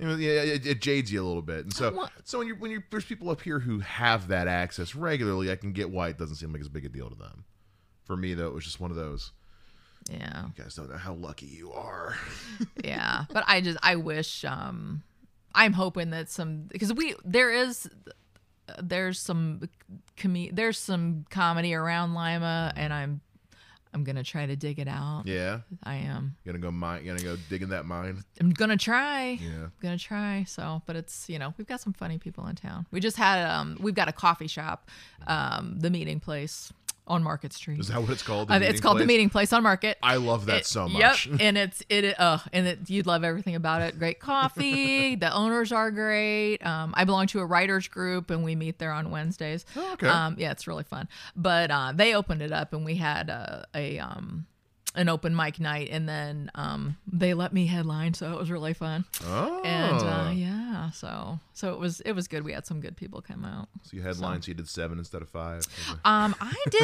Yeah, 0.00 0.08
it, 0.16 0.64
it 0.66 0.80
jades 0.80 1.12
you 1.12 1.22
a 1.22 1.26
little 1.26 1.42
bit, 1.42 1.64
and 1.64 1.72
so 1.72 2.08
so 2.24 2.38
when 2.38 2.46
you're 2.46 2.56
when 2.56 2.70
you're 2.70 2.84
there's 2.90 3.04
people 3.04 3.28
up 3.30 3.42
here 3.42 3.58
who 3.58 3.80
have 3.80 4.28
that 4.28 4.46
access 4.46 4.94
regularly, 4.94 5.50
I 5.50 5.56
can 5.56 5.72
get 5.72 5.90
why 5.90 6.08
it 6.08 6.18
doesn't 6.18 6.36
seem 6.36 6.52
like 6.52 6.60
as 6.60 6.68
big 6.68 6.86
a 6.86 6.88
deal 6.88 7.10
to 7.10 7.16
them. 7.16 7.44
For 8.04 8.16
me, 8.16 8.32
though, 8.34 8.46
it 8.46 8.54
was 8.54 8.64
just 8.64 8.80
one 8.80 8.90
of 8.90 8.96
those. 8.96 9.32
Yeah 10.10 10.46
You 10.56 10.62
guys 10.64 10.74
don't 10.74 10.90
know 10.90 10.96
how 10.96 11.14
lucky 11.14 11.46
you 11.46 11.72
are. 11.72 12.16
yeah 12.84 13.24
but 13.32 13.44
i 13.46 13.60
just 13.60 13.78
i 13.82 13.96
wish 13.96 14.44
um 14.44 15.02
i'm 15.54 15.72
hoping 15.72 16.10
that 16.10 16.30
some 16.30 16.62
because 16.68 16.92
we 16.92 17.14
there 17.24 17.50
is 17.52 17.88
there's 18.82 19.18
some 19.20 19.68
com- 20.16 20.48
there's 20.52 20.78
some 20.78 21.24
comedy 21.30 21.74
around 21.74 22.14
lima 22.14 22.72
and 22.76 22.92
i'm 22.92 23.20
i'm 23.94 24.04
gonna 24.04 24.22
try 24.24 24.44
to 24.44 24.56
dig 24.56 24.78
it 24.78 24.88
out 24.88 25.22
Yeah, 25.24 25.60
i 25.84 25.96
am 25.96 26.36
You're 26.44 26.52
gonna 26.52 26.62
go 26.62 26.70
mine. 26.70 27.06
Gonna 27.06 27.22
go 27.22 27.36
dig 27.48 27.62
in 27.62 27.70
that 27.70 27.86
mine. 27.86 28.22
i'm 28.40 28.50
gonna 28.50 28.76
try 28.76 29.38
Yeah. 29.40 29.64
I'm 29.64 29.72
gonna 29.80 29.96
try 29.98 30.44
so 30.46 30.82
but 30.86 30.96
it's 30.96 31.28
you 31.28 31.38
know 31.38 31.54
we've 31.56 31.66
got 31.66 31.80
some 31.80 31.92
funny 31.94 32.18
people 32.18 32.46
in 32.48 32.56
town 32.56 32.86
we 32.90 33.00
just 33.00 33.16
had 33.16 33.48
um 33.48 33.76
we've 33.80 33.94
got 33.94 34.08
a 34.08 34.12
coffee 34.12 34.48
shop 34.48 34.90
um 35.26 35.78
the 35.78 35.88
meeting 35.90 36.20
place 36.20 36.72
on 37.06 37.22
market 37.22 37.52
street 37.52 37.78
Is 37.80 37.88
that 37.88 38.00
what 38.00 38.10
it's 38.10 38.22
called? 38.22 38.50
Uh, 38.50 38.58
it's 38.62 38.80
called 38.80 38.98
the 38.98 39.06
meeting 39.06 39.30
place 39.30 39.52
on 39.52 39.62
market 39.62 39.96
I 40.02 40.16
love 40.16 40.46
that 40.46 40.58
It- 40.60 40.66
so 40.66 40.88
much. 40.88 41.26
Yep, 41.26 41.36
and 41.40 41.58
it's 41.58 41.82
it. 41.88 42.18
Uh, 42.18 42.38
and 42.52 42.66
it, 42.66 42.90
you'd 42.90 43.06
love 43.06 43.24
everything 43.24 43.54
about 43.54 43.82
it. 43.82 43.98
Great 43.98 44.20
coffee. 44.20 45.14
the 45.16 45.32
owners 45.32 45.72
are 45.72 45.90
great. 45.90 46.64
Um, 46.64 46.92
I 46.96 47.04
belong 47.04 47.26
to 47.28 47.40
a 47.40 47.46
writers 47.46 47.88
group, 47.88 48.30
and 48.30 48.44
we 48.44 48.54
meet 48.56 48.78
there 48.78 48.92
on 48.92 49.10
Wednesdays. 49.10 49.64
Oh, 49.76 49.92
okay. 49.94 50.08
Um, 50.08 50.36
yeah, 50.38 50.50
it's 50.52 50.66
really 50.66 50.84
fun. 50.84 51.08
But 51.34 51.70
uh, 51.70 51.92
they 51.94 52.14
opened 52.14 52.42
it 52.42 52.52
up, 52.52 52.72
and 52.72 52.84
we 52.84 52.96
had 52.96 53.28
a, 53.28 53.66
a 53.74 53.98
um 53.98 54.46
an 54.96 55.08
open 55.08 55.36
mic 55.36 55.60
night, 55.60 55.88
and 55.92 56.08
then 56.08 56.50
um 56.56 56.96
they 57.06 57.34
let 57.34 57.52
me 57.52 57.66
headline, 57.66 58.14
so 58.14 58.32
it 58.32 58.38
was 58.38 58.50
really 58.50 58.74
fun. 58.74 59.04
oh, 59.24 59.62
And 59.64 59.98
uh, 60.02 60.30
yeah, 60.34 60.90
so 60.90 61.38
so 61.52 61.72
it 61.72 61.78
was 61.78 62.00
it 62.00 62.12
was 62.12 62.26
good. 62.28 62.44
We 62.44 62.52
had 62.52 62.66
some 62.66 62.80
good 62.80 62.96
people 62.96 63.20
come 63.22 63.44
out. 63.44 63.68
so 63.82 63.96
you 63.96 64.02
headlines. 64.02 64.48
You 64.48 64.54
did 64.54 64.68
seven 64.68 64.98
instead 64.98 65.22
of 65.22 65.28
five. 65.28 65.62
Um, 66.04 66.34
I 66.40 66.54
did 66.70 66.80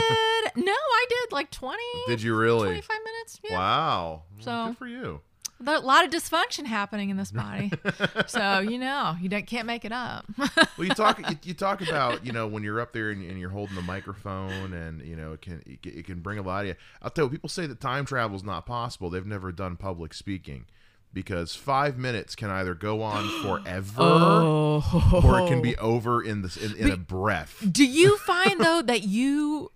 no, 0.64 0.72
I 0.72 1.06
did 1.08 1.32
like 1.32 1.50
twenty. 1.50 1.82
Did 2.06 2.22
you 2.22 2.36
really? 2.36 2.68
25 2.68 2.96
minutes. 3.04 3.40
Yeah. 3.42 3.58
Wow. 3.58 4.22
Well, 4.36 4.44
So- 4.44 4.66
good 4.68 4.78
for 4.78 4.86
you. 4.86 5.20
A 5.66 5.78
lot 5.78 6.04
of 6.04 6.10
dysfunction 6.10 6.66
happening 6.66 7.10
in 7.10 7.16
this 7.16 7.30
body. 7.30 7.70
so, 8.26 8.60
you 8.60 8.78
know, 8.78 9.16
you 9.20 9.28
can't 9.42 9.66
make 9.66 9.84
it 9.84 9.92
up. 9.92 10.24
Well, 10.78 10.88
you 10.88 10.94
talk 10.94 11.18
you, 11.18 11.36
you 11.44 11.54
talk 11.54 11.80
about 11.88 12.24
you 12.24 12.32
know 12.32 12.46
when 12.46 12.62
you're 12.62 12.80
up 12.80 12.92
there 12.92 13.10
and, 13.10 13.22
and 13.30 13.38
you're 13.38 13.50
holding 13.50 13.76
the 13.76 13.82
microphone 13.82 14.72
and 14.72 15.02
you 15.02 15.14
know 15.16 15.32
it 15.34 15.42
can 15.42 15.62
it, 15.66 15.82
can- 15.82 15.98
it 15.98 16.06
can 16.06 16.20
bring 16.20 16.38
a 16.38 16.42
lot 16.42 16.62
of 16.62 16.68
you. 16.68 16.74
I'll 17.02 17.10
tell 17.10 17.26
you, 17.26 17.30
people 17.30 17.48
say 17.48 17.66
that 17.66 17.80
time 17.80 18.04
travel 18.06 18.36
is 18.36 18.42
not 18.44 18.66
possible. 18.66 19.10
They've 19.10 19.26
never 19.26 19.52
done 19.52 19.76
public 19.76 20.14
speaking. 20.14 20.66
because 21.12 21.54
five 21.54 21.98
minutes 21.98 22.34
can 22.34 22.50
either 22.50 22.74
go 22.74 23.02
on 23.02 23.28
forever 23.42 24.02
Oh. 24.02 25.20
or 25.24 25.40
it 25.40 25.48
can 25.48 25.60
be 25.62 25.76
oh. 25.76 25.92
over 25.96 26.22
in 26.22 26.40
this 26.42 26.56
in, 26.56 26.74
in 26.76 26.90
a 26.90 26.96
breath. 26.96 27.62
Do 27.70 27.84
you 27.86 28.16
find 28.18 28.58
though 28.60 28.80
that 28.82 29.02
you 29.02 29.70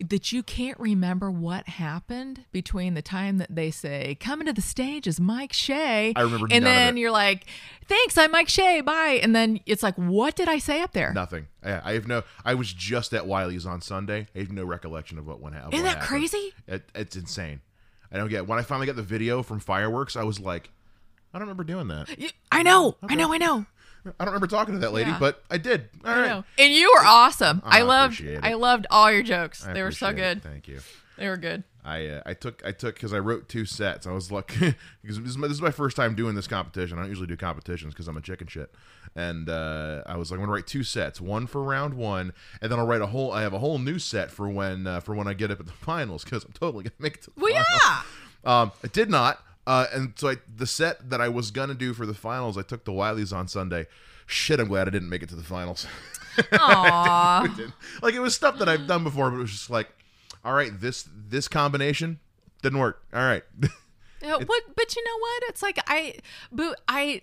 that 0.00 0.32
you 0.32 0.42
can't 0.42 0.78
remember 0.78 1.30
what 1.30 1.68
happened 1.68 2.44
between 2.52 2.94
the 2.94 3.02
time 3.02 3.38
that 3.38 3.54
they 3.54 3.70
say 3.70 4.16
coming 4.20 4.46
to 4.46 4.52
the 4.52 4.62
stage 4.62 5.06
is 5.06 5.18
Mike 5.18 5.52
Shea? 5.52 6.12
I 6.14 6.20
remember 6.22 6.48
and 6.50 6.64
then 6.64 6.96
you're 6.96 7.10
like, 7.10 7.46
"Thanks, 7.86 8.18
I'm 8.18 8.30
Mike 8.30 8.48
Shea. 8.48 8.80
Bye." 8.80 9.20
And 9.22 9.34
then 9.34 9.60
it's 9.66 9.82
like, 9.82 9.94
"What 9.96 10.36
did 10.36 10.48
I 10.48 10.58
say 10.58 10.82
up 10.82 10.92
there?" 10.92 11.12
Nothing. 11.12 11.46
I, 11.62 11.90
I 11.90 11.92
have 11.94 12.06
no. 12.06 12.22
I 12.44 12.54
was 12.54 12.72
just 12.72 13.14
at 13.14 13.26
Wiley's 13.26 13.66
on 13.66 13.80
Sunday. 13.80 14.28
I 14.34 14.40
have 14.40 14.52
no 14.52 14.64
recollection 14.64 15.18
of 15.18 15.26
what 15.26 15.40
went 15.40 15.54
happened. 15.54 15.74
Isn't 15.74 15.86
that 15.86 16.00
crazy? 16.02 16.52
It, 16.66 16.88
it's 16.94 17.16
insane. 17.16 17.60
I 18.12 18.16
don't 18.18 18.28
get. 18.28 18.46
When 18.46 18.58
I 18.58 18.62
finally 18.62 18.86
got 18.86 18.96
the 18.96 19.02
video 19.02 19.42
from 19.42 19.60
fireworks, 19.60 20.16
I 20.16 20.24
was 20.24 20.38
like, 20.40 20.70
I 21.34 21.38
don't 21.38 21.48
remember 21.48 21.64
doing 21.64 21.88
that. 21.88 22.08
I 22.50 22.62
know, 22.62 22.96
I 23.02 23.14
know, 23.14 23.32
I 23.32 23.38
know. 23.38 23.66
I 24.18 24.24
don't 24.24 24.32
remember 24.34 24.46
talking 24.46 24.74
to 24.74 24.80
that 24.80 24.92
lady, 24.92 25.10
Yeah. 25.10 25.18
but 25.18 25.42
I 25.50 25.58
did. 25.58 25.88
All 26.04 26.10
I 26.12 26.18
right. 26.20 26.28
know. 26.28 26.44
And 26.58 26.72
you 26.72 26.90
were 26.94 27.04
awesome. 27.06 27.62
I, 27.64 27.80
I 27.80 27.82
loved 27.82 28.14
appreciate 28.14 28.38
it. 28.38 28.44
I 28.44 28.54
loved 28.54 28.86
all 28.90 29.10
your 29.12 29.22
jokes. 29.22 29.66
I 29.66 29.72
they 29.72 29.82
were 29.82 29.90
so 29.92 30.08
appreciate 30.08 30.30
it. 30.30 30.34
good. 30.42 30.50
Thank 30.50 30.68
you. 30.68 30.80
They 31.18 31.28
were 31.28 31.36
good. 31.36 31.64
I 31.84 32.06
uh, 32.08 32.22
I 32.26 32.34
took 32.34 32.62
I 32.66 32.72
took 32.72 32.94
because 32.96 33.12
I 33.14 33.18
wrote 33.20 33.48
two 33.48 33.64
sets. 33.64 34.06
I 34.06 34.10
was 34.12 34.30
like 34.32 34.48
because 35.02 35.18
this 35.20 35.28
is, 35.30 35.38
my, 35.38 35.46
this 35.46 35.56
is 35.56 35.62
my 35.62 35.70
first 35.70 35.96
time 35.96 36.14
doing 36.14 36.34
this 36.34 36.46
competition. 36.48 36.98
I 36.98 37.02
don't 37.02 37.08
usually 37.10 37.28
do 37.28 37.36
competitions 37.36 37.94
because 37.94 38.08
I'm 38.08 38.16
a 38.16 38.20
chicken 38.20 38.48
shit. 38.48 38.74
And 39.14 39.48
uh, 39.48 40.02
I 40.04 40.16
was 40.16 40.30
like, 40.30 40.38
I'm 40.38 40.42
gonna 40.44 40.52
write 40.52 40.66
two 40.66 40.82
sets, 40.82 41.20
one 41.20 41.46
for 41.46 41.62
round 41.62 41.94
one, 41.94 42.32
and 42.60 42.70
then 42.70 42.78
I'll 42.78 42.86
write 42.86 43.00
a 43.02 43.06
whole. 43.06 43.32
I 43.32 43.42
have 43.42 43.54
a 43.54 43.58
whole 43.60 43.78
new 43.78 43.98
set 43.98 44.30
for 44.30 44.48
when 44.48 44.86
uh, 44.86 45.00
for 45.00 45.14
when 45.14 45.26
I 45.28 45.32
get 45.32 45.50
up 45.50 45.60
at 45.60 45.66
the 45.66 45.72
finals 45.80 46.24
because 46.24 46.44
I'm 46.44 46.52
totally 46.52 46.84
gonna 46.84 46.94
make 46.98 47.14
it 47.14 47.22
to 47.22 47.30
the 47.30 47.40
Well, 47.40 47.52
finals. 47.54 47.82
yeah. 48.44 48.60
Um, 48.62 48.72
I 48.84 48.88
did 48.88 49.08
not. 49.08 49.40
Uh, 49.66 49.86
and 49.92 50.12
so 50.16 50.28
I, 50.28 50.36
the 50.54 50.66
set 50.66 51.10
that 51.10 51.20
I 51.20 51.28
was 51.28 51.50
gonna 51.50 51.74
do 51.74 51.92
for 51.92 52.06
the 52.06 52.14
finals, 52.14 52.56
I 52.56 52.62
took 52.62 52.84
the 52.84 52.92
Wileys 52.92 53.32
on 53.36 53.48
Sunday. 53.48 53.86
Shit, 54.26 54.60
I'm 54.60 54.68
glad 54.68 54.86
I 54.88 54.90
didn't 54.90 55.08
make 55.08 55.22
it 55.22 55.28
to 55.30 55.36
the 55.36 55.42
finals. 55.42 55.86
Aw. 56.52 57.46
didn't. 57.56 57.74
Like 58.02 58.14
it 58.14 58.20
was 58.20 58.34
stuff 58.34 58.58
that 58.58 58.68
I've 58.68 58.86
done 58.86 59.04
before, 59.04 59.30
but 59.30 59.38
it 59.38 59.40
was 59.40 59.50
just 59.50 59.70
like, 59.70 59.88
all 60.44 60.52
right, 60.52 60.78
this 60.80 61.08
this 61.28 61.48
combination 61.48 62.20
didn't 62.62 62.78
work. 62.78 63.02
All 63.12 63.22
right. 63.22 63.42
Yeah, 64.22 64.38
what? 64.38 64.62
But 64.74 64.96
you 64.96 65.04
know 65.04 65.18
what? 65.20 65.42
It's 65.48 65.62
like 65.62 65.78
I, 65.86 66.14
but 66.50 66.80
I, 66.88 67.20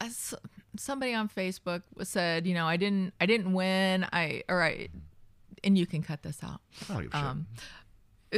as 0.00 0.34
somebody 0.78 1.12
on 1.12 1.28
Facebook 1.28 1.82
said, 2.04 2.46
you 2.46 2.54
know, 2.54 2.64
I 2.64 2.76
didn't, 2.76 3.12
I 3.20 3.26
didn't 3.26 3.52
win. 3.52 4.06
I, 4.12 4.44
all 4.48 4.56
right, 4.56 4.88
and 5.64 5.76
you 5.76 5.84
can 5.84 6.02
cut 6.02 6.22
this 6.22 6.38
out. 6.42 6.60
I 6.88 6.92
don't 6.92 7.02
give 7.02 7.12
a 7.12 7.16
shit. 7.16 7.24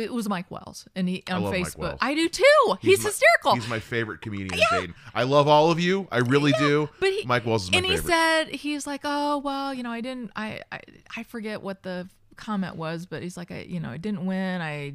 It 0.02 0.12
was 0.12 0.28
Mike 0.28 0.50
Wells, 0.50 0.86
and 0.94 1.08
he 1.08 1.22
on 1.30 1.42
Mike 1.44 1.54
Facebook. 1.66 1.98
I 2.00 2.14
do 2.14 2.28
too. 2.28 2.44
He's, 2.80 3.02
my- 3.02 3.10
hysterical. 3.10 3.54
He's 3.54 3.68
my 3.68 3.80
favorite 3.80 4.20
comedian 4.20 4.52
in 4.54 4.60
Dayton. 4.70 4.94
I 5.14 5.24
love 5.24 5.48
all 5.48 5.70
of 5.70 5.78
you. 5.80 6.06
I 6.10 6.18
really 6.18 6.52
do. 6.52 6.88
but 7.00 7.10
he, 7.10 7.24
Mike 7.26 7.44
Wells 7.46 7.64
is 7.64 7.72
my 7.72 7.78
and 7.78 7.86
favorite. 7.86 7.98
And 8.00 8.48
he 8.48 8.52
said 8.52 8.56
he's 8.60 8.86
like, 8.86 9.00
oh 9.04 9.38
well, 9.38 9.74
you 9.74 9.82
know, 9.82 9.90
I 9.90 10.00
didn't, 10.00 10.30
I, 10.36 10.62
I, 10.72 10.80
I 11.16 11.22
forget 11.24 11.62
what 11.62 11.82
the 11.82 12.08
comment 12.36 12.76
was, 12.76 13.06
but 13.06 13.22
he's 13.22 13.36
like, 13.36 13.50
I, 13.50 13.62
you 13.68 13.80
know, 13.80 13.90
I 13.90 13.96
didn't 13.96 14.24
win. 14.24 14.60
I, 14.60 14.94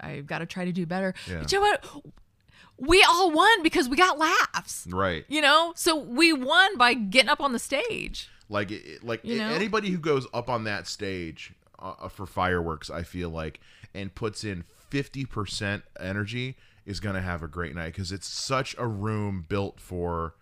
I 0.00 0.20
got 0.20 0.38
to 0.38 0.46
try 0.46 0.64
to 0.64 0.72
do 0.72 0.86
better. 0.86 1.14
Yeah. 1.28 1.40
But 1.40 1.52
you 1.52 1.58
know 1.60 1.62
what? 1.62 1.84
We 2.78 3.04
all 3.08 3.30
won 3.30 3.62
because 3.62 3.88
we 3.88 3.96
got 3.96 4.18
laughs. 4.18 4.86
right. 4.90 5.24
You 5.28 5.40
know, 5.40 5.72
so 5.76 5.96
we 5.96 6.32
won 6.32 6.76
by 6.78 6.94
getting 6.94 7.28
up 7.28 7.40
on 7.40 7.52
the 7.52 7.58
stage. 7.58 8.28
Like 8.48 8.72
like 9.02 9.20
You 9.24 9.38
know? 9.38 9.48
anybody 9.50 9.90
who 9.90 9.98
goes 9.98 10.26
up 10.34 10.48
on 10.50 10.64
that 10.64 10.86
stage 10.86 11.52
uh, 11.82 12.08
for 12.08 12.26
fireworks, 12.26 12.90
I 12.90 13.02
feel 13.02 13.30
like, 13.30 13.60
and 13.94 14.14
puts 14.14 14.44
in 14.44 14.64
50% 14.90 15.82
energy 15.98 16.56
is 16.84 17.00
going 17.00 17.14
to 17.14 17.20
have 17.20 17.42
a 17.42 17.48
great 17.48 17.74
night 17.74 17.92
because 17.92 18.12
it's 18.12 18.26
such 18.26 18.74
a 18.78 18.86
room 18.86 19.44
built 19.48 19.80
for 19.80 20.34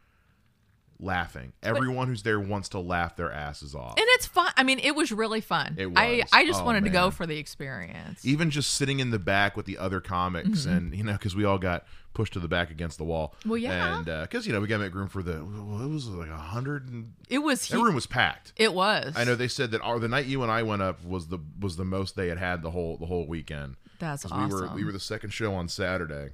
laughing. 1.01 1.53
Everyone 1.63 2.09
who's 2.09 2.23
there 2.23 2.39
wants 2.39 2.69
to 2.71 2.79
laugh 2.81 3.17
their 3.17 3.33
asses 3.33 3.75
off. 3.75 3.95
And 3.97 4.07
it's 4.11 4.27
fun. 4.27 4.51
I 4.57 4.63
mean, 4.63 4.79
it 4.79 4.95
was 4.95 5.11
really 5.13 5.41
fun. 5.41 5.75
It 5.79 5.91
I, 5.97 6.19
was. 6.19 6.31
I 6.33 6.45
just 6.47 6.61
Oh, 6.61 6.65
wanted 6.65 6.85
to 6.85 6.91
go 6.91 7.11
for 7.11 7.27
the 7.27 7.39
experience. 7.39 8.25
even 8.25 8.51
just 8.51 8.75
sitting 8.75 9.01
in 9.01 9.11
the 9.11 9.19
back 9.19 9.57
with 9.57 9.67
the 9.67 9.79
other 9.79 10.01
comics 10.01 10.49
Mm-hmm. 10.61 10.71
and 10.71 10.95
you 10.95 11.05
know 11.05 11.13
because 11.13 11.35
we 11.37 11.45
all 11.45 11.59
got 11.59 11.85
pushed 12.13 12.33
to 12.33 12.41
the 12.41 12.49
back 12.49 12.71
against 12.71 12.99
the 12.99 13.05
wall 13.05 13.35
Well, 13.47 13.57
yeah. 13.57 13.97
and 13.99 14.05
because 14.05 14.47
you 14.47 14.53
know 14.53 14.61
we 14.61 14.67
got 14.67 14.79
to 14.79 14.83
make 14.85 14.95
room 14.95 15.09
for 15.09 15.23
the 15.23 15.45
well, 15.45 15.83
it 15.83 15.89
was 15.89 16.09
like 16.09 16.29
a 16.29 16.37
hundred 16.37 16.89
and 16.89 17.13
It 17.29 17.39
was. 17.39 17.67
that 17.69 17.77
hu- 17.77 17.85
room 17.85 17.95
was 17.95 18.07
packed 18.07 18.53
It 18.57 18.75
was. 18.75 19.13
i 19.17 19.23
know 19.25 19.37
they 19.37 19.47
said 19.49 19.71
that 19.71 19.81
our, 19.83 19.99
the 20.01 20.09
night 20.09 20.27
you 20.27 20.43
and 20.43 20.51
i 20.51 20.63
went 20.65 20.83
up 20.83 21.05
was 21.05 21.29
the 21.29 21.39
was 21.61 21.77
the 21.77 21.85
most 21.85 22.17
they 22.17 22.27
had 22.29 22.39
had 22.39 22.63
the 22.63 22.73
whole 22.73 22.97
the 22.97 23.07
whole 23.07 23.27
weekend 23.29 23.77
That's 24.01 24.25
awesome. 24.27 24.49
we 24.49 24.55
were 24.55 24.75
we 24.75 24.85
were 24.85 24.93
the 24.93 24.99
second 25.01 25.31
show 25.31 25.55
on 25.55 25.69
saturday 25.69 26.31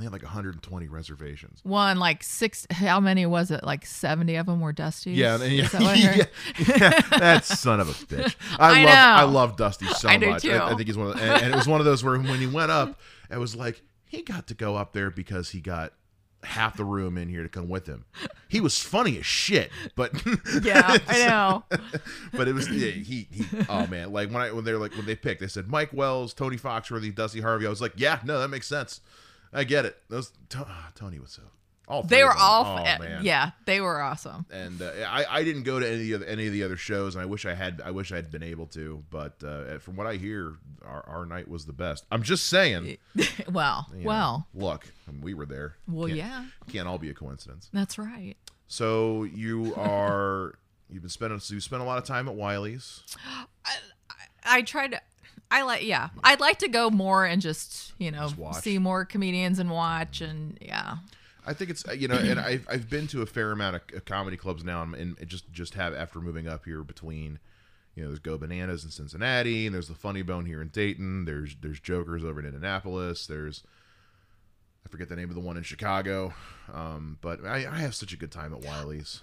they 0.00 0.04
had 0.04 0.12
like 0.12 0.22
120 0.22 0.88
reservations 0.88 1.60
One 1.62 1.98
like 1.98 2.22
six. 2.22 2.66
How 2.70 3.00
many 3.00 3.26
was 3.26 3.50
it? 3.50 3.62
Like 3.62 3.86
seventy 3.86 4.36
of 4.36 4.46
them 4.46 4.60
were 4.60 4.72
Dusties. 4.72 5.16
yeah, 5.16 5.40
and, 5.40 5.52
yeah, 5.52 5.68
that 5.68 5.82
I 5.82 5.94
yeah, 5.94 6.24
yeah, 6.58 7.18
that 7.18 7.44
son 7.44 7.80
of 7.80 7.88
a 7.88 7.92
bitch. 8.06 8.34
I, 8.58 8.82
I 8.82 8.84
love, 8.84 8.94
I 8.96 9.22
love 9.22 9.56
Dusty 9.56 9.86
so 9.86 10.08
I 10.08 10.16
do 10.16 10.30
much. 10.30 10.42
too. 10.42 10.52
I, 10.52 10.72
I 10.72 10.74
think 10.74 10.88
he's 10.88 10.96
one 10.96 11.08
of, 11.08 11.16
the, 11.16 11.22
and, 11.22 11.42
and 11.44 11.54
it 11.54 11.56
was 11.56 11.68
one 11.68 11.80
of 11.80 11.86
those 11.86 12.02
where 12.02 12.18
when 12.18 12.40
he 12.40 12.46
went 12.46 12.70
up, 12.70 12.98
it 13.30 13.38
was 13.38 13.54
like 13.54 13.82
he 14.06 14.22
got 14.22 14.46
to 14.48 14.54
go 14.54 14.76
up 14.76 14.92
there 14.92 15.10
because 15.10 15.50
he 15.50 15.60
got 15.60 15.92
half 16.42 16.76
the 16.76 16.84
room 16.84 17.16
in 17.16 17.28
here 17.28 17.42
to 17.42 17.48
come 17.48 17.68
with 17.68 17.86
him. 17.86 18.04
He 18.48 18.60
was 18.60 18.78
funny 18.78 19.18
as 19.18 19.26
shit, 19.26 19.70
but 19.96 20.12
Yeah, 20.62 20.98
I 21.08 21.26
know. 21.26 21.64
but 22.32 22.48
it 22.48 22.54
was 22.54 22.68
yeah, 22.68 22.90
he, 22.90 23.28
he 23.30 23.46
oh 23.68 23.86
man 23.86 24.12
like 24.12 24.30
when 24.30 24.42
I 24.42 24.52
when 24.52 24.64
they're 24.64 24.78
like 24.78 24.94
when 24.96 25.06
they 25.06 25.16
picked 25.16 25.40
they 25.40 25.46
said 25.46 25.68
Mike 25.68 25.92
Wells 25.92 26.34
Tony 26.34 26.56
Foxworthy 26.56 27.14
Dusty 27.14 27.40
Harvey 27.40 27.66
I 27.66 27.70
was 27.70 27.80
like 27.80 27.94
yeah 27.96 28.18
no 28.24 28.38
that 28.40 28.48
makes 28.48 28.66
sense 28.66 29.00
I 29.54 29.64
get 29.64 29.84
it 29.84 29.96
those 30.08 30.32
To- 30.50 30.66
ah, 30.68 30.90
Tony 30.94 31.18
was 31.18 31.30
so 31.30 31.42
all 31.86 32.02
They 32.02 32.24
were 32.24 32.32
all. 32.32 32.78
oh, 32.78 32.82
man. 32.82 33.22
yeah, 33.22 33.50
they 33.66 33.78
were 33.82 34.00
awesome. 34.00 34.46
and 34.50 34.80
uh, 34.80 34.90
I, 35.06 35.26
I 35.40 35.44
didn't 35.44 35.64
go 35.64 35.78
to 35.78 35.86
any 35.86 35.96
of 35.96 36.00
the 36.00 36.14
other, 36.14 36.24
any 36.24 36.46
of 36.46 36.52
the 36.54 36.62
other 36.62 36.78
shows, 36.78 37.14
and 37.14 37.20
I 37.20 37.26
wish 37.26 37.44
I 37.44 37.52
had. 37.52 37.82
I 37.84 37.90
wish 37.90 38.10
I 38.10 38.16
had 38.16 38.30
been 38.30 38.42
able 38.42 38.64
to, 38.68 39.04
but 39.10 39.44
uh, 39.44 39.76
from 39.80 39.94
what 39.96 40.06
I 40.06 40.14
hear, 40.16 40.54
our, 40.82 41.04
our 41.06 41.26
night 41.26 41.46
was 41.46 41.66
the 41.66 41.74
best. 41.74 42.06
I'm 42.10 42.22
just 42.22 42.46
saying. 42.46 42.96
well, 43.52 43.86
you 43.92 43.98
know, 43.98 44.06
well, 44.08 44.46
look, 44.54 44.86
we 45.20 45.34
were 45.34 45.44
there. 45.44 45.76
well. 45.86 46.06
Can't- 46.06 46.16
Yeah, 46.18 46.46
can't 46.72 46.88
all 46.88 46.96
be 46.96 47.10
a 47.10 47.14
coincidence. 47.14 47.68
that's 47.70 47.98
right. 47.98 48.36
So 48.66 49.24
you 49.24 49.74
are 49.76 50.54
you've 50.88 51.02
been 51.02 51.10
spending 51.10 51.38
so 51.38 51.52
you 51.52 51.60
spent 51.60 51.82
a 51.82 51.84
lot 51.84 51.98
of 51.98 52.04
time 52.04 52.28
at 52.28 52.34
Wiley's. 52.34 53.02
I 54.46 54.62
tried 54.62 54.92
to. 54.92 55.00
I 55.54 55.62
like. 55.62 55.84
Yeah, 55.84 56.08
I'd 56.24 56.40
like 56.40 56.58
to 56.58 56.68
go 56.68 56.90
more 56.90 57.24
and 57.24 57.40
just 57.40 57.92
you 57.98 58.10
know 58.10 58.28
Just 58.28 58.64
see 58.64 58.78
more 58.78 59.04
comedians 59.04 59.60
and 59.60 59.70
watch 59.70 60.20
and 60.20 60.58
yeah. 60.60 60.96
I 61.46 61.52
think 61.52 61.70
it's 61.70 61.84
you 61.96 62.08
know, 62.08 62.16
and 62.16 62.40
I've 62.40 62.66
I've 62.68 62.90
been 62.90 63.06
to 63.08 63.22
a 63.22 63.26
fair 63.26 63.52
amount 63.52 63.76
of 63.76 63.82
uh, 63.96 64.00
comedy 64.04 64.36
clubs 64.36 64.64
now, 64.64 64.82
and 64.82 64.94
and 64.94 65.28
just 65.28 65.52
just 65.52 65.74
have 65.74 65.94
after 65.94 66.20
moving 66.20 66.48
up 66.48 66.64
here 66.64 66.82
between. 66.82 67.38
You 67.94 68.02
know, 68.02 68.08
there's 68.08 68.18
Go 68.18 68.36
Bananas 68.36 68.82
in 68.82 68.90
Cincinnati, 68.90 69.66
and 69.66 69.72
there's 69.72 69.86
the 69.86 69.94
Funny 69.94 70.22
Bone 70.22 70.46
here 70.46 70.60
in 70.60 70.66
Dayton. 70.68 71.26
There's 71.26 71.54
there's 71.60 71.78
Jokers 71.78 72.24
over 72.24 72.40
in 72.40 72.46
Indianapolis. 72.46 73.28
There's 73.28 73.62
I 74.84 74.88
forget 74.88 75.08
the 75.08 75.14
name 75.14 75.28
of 75.28 75.36
the 75.36 75.40
one 75.40 75.56
in 75.56 75.62
Chicago, 75.62 76.34
um, 76.72 77.18
but 77.20 77.44
I, 77.44 77.58
I 77.58 77.78
have 77.78 77.94
such 77.94 78.12
a 78.12 78.16
good 78.16 78.32
time 78.32 78.52
at 78.52 78.62
Wiley's. 78.62 79.20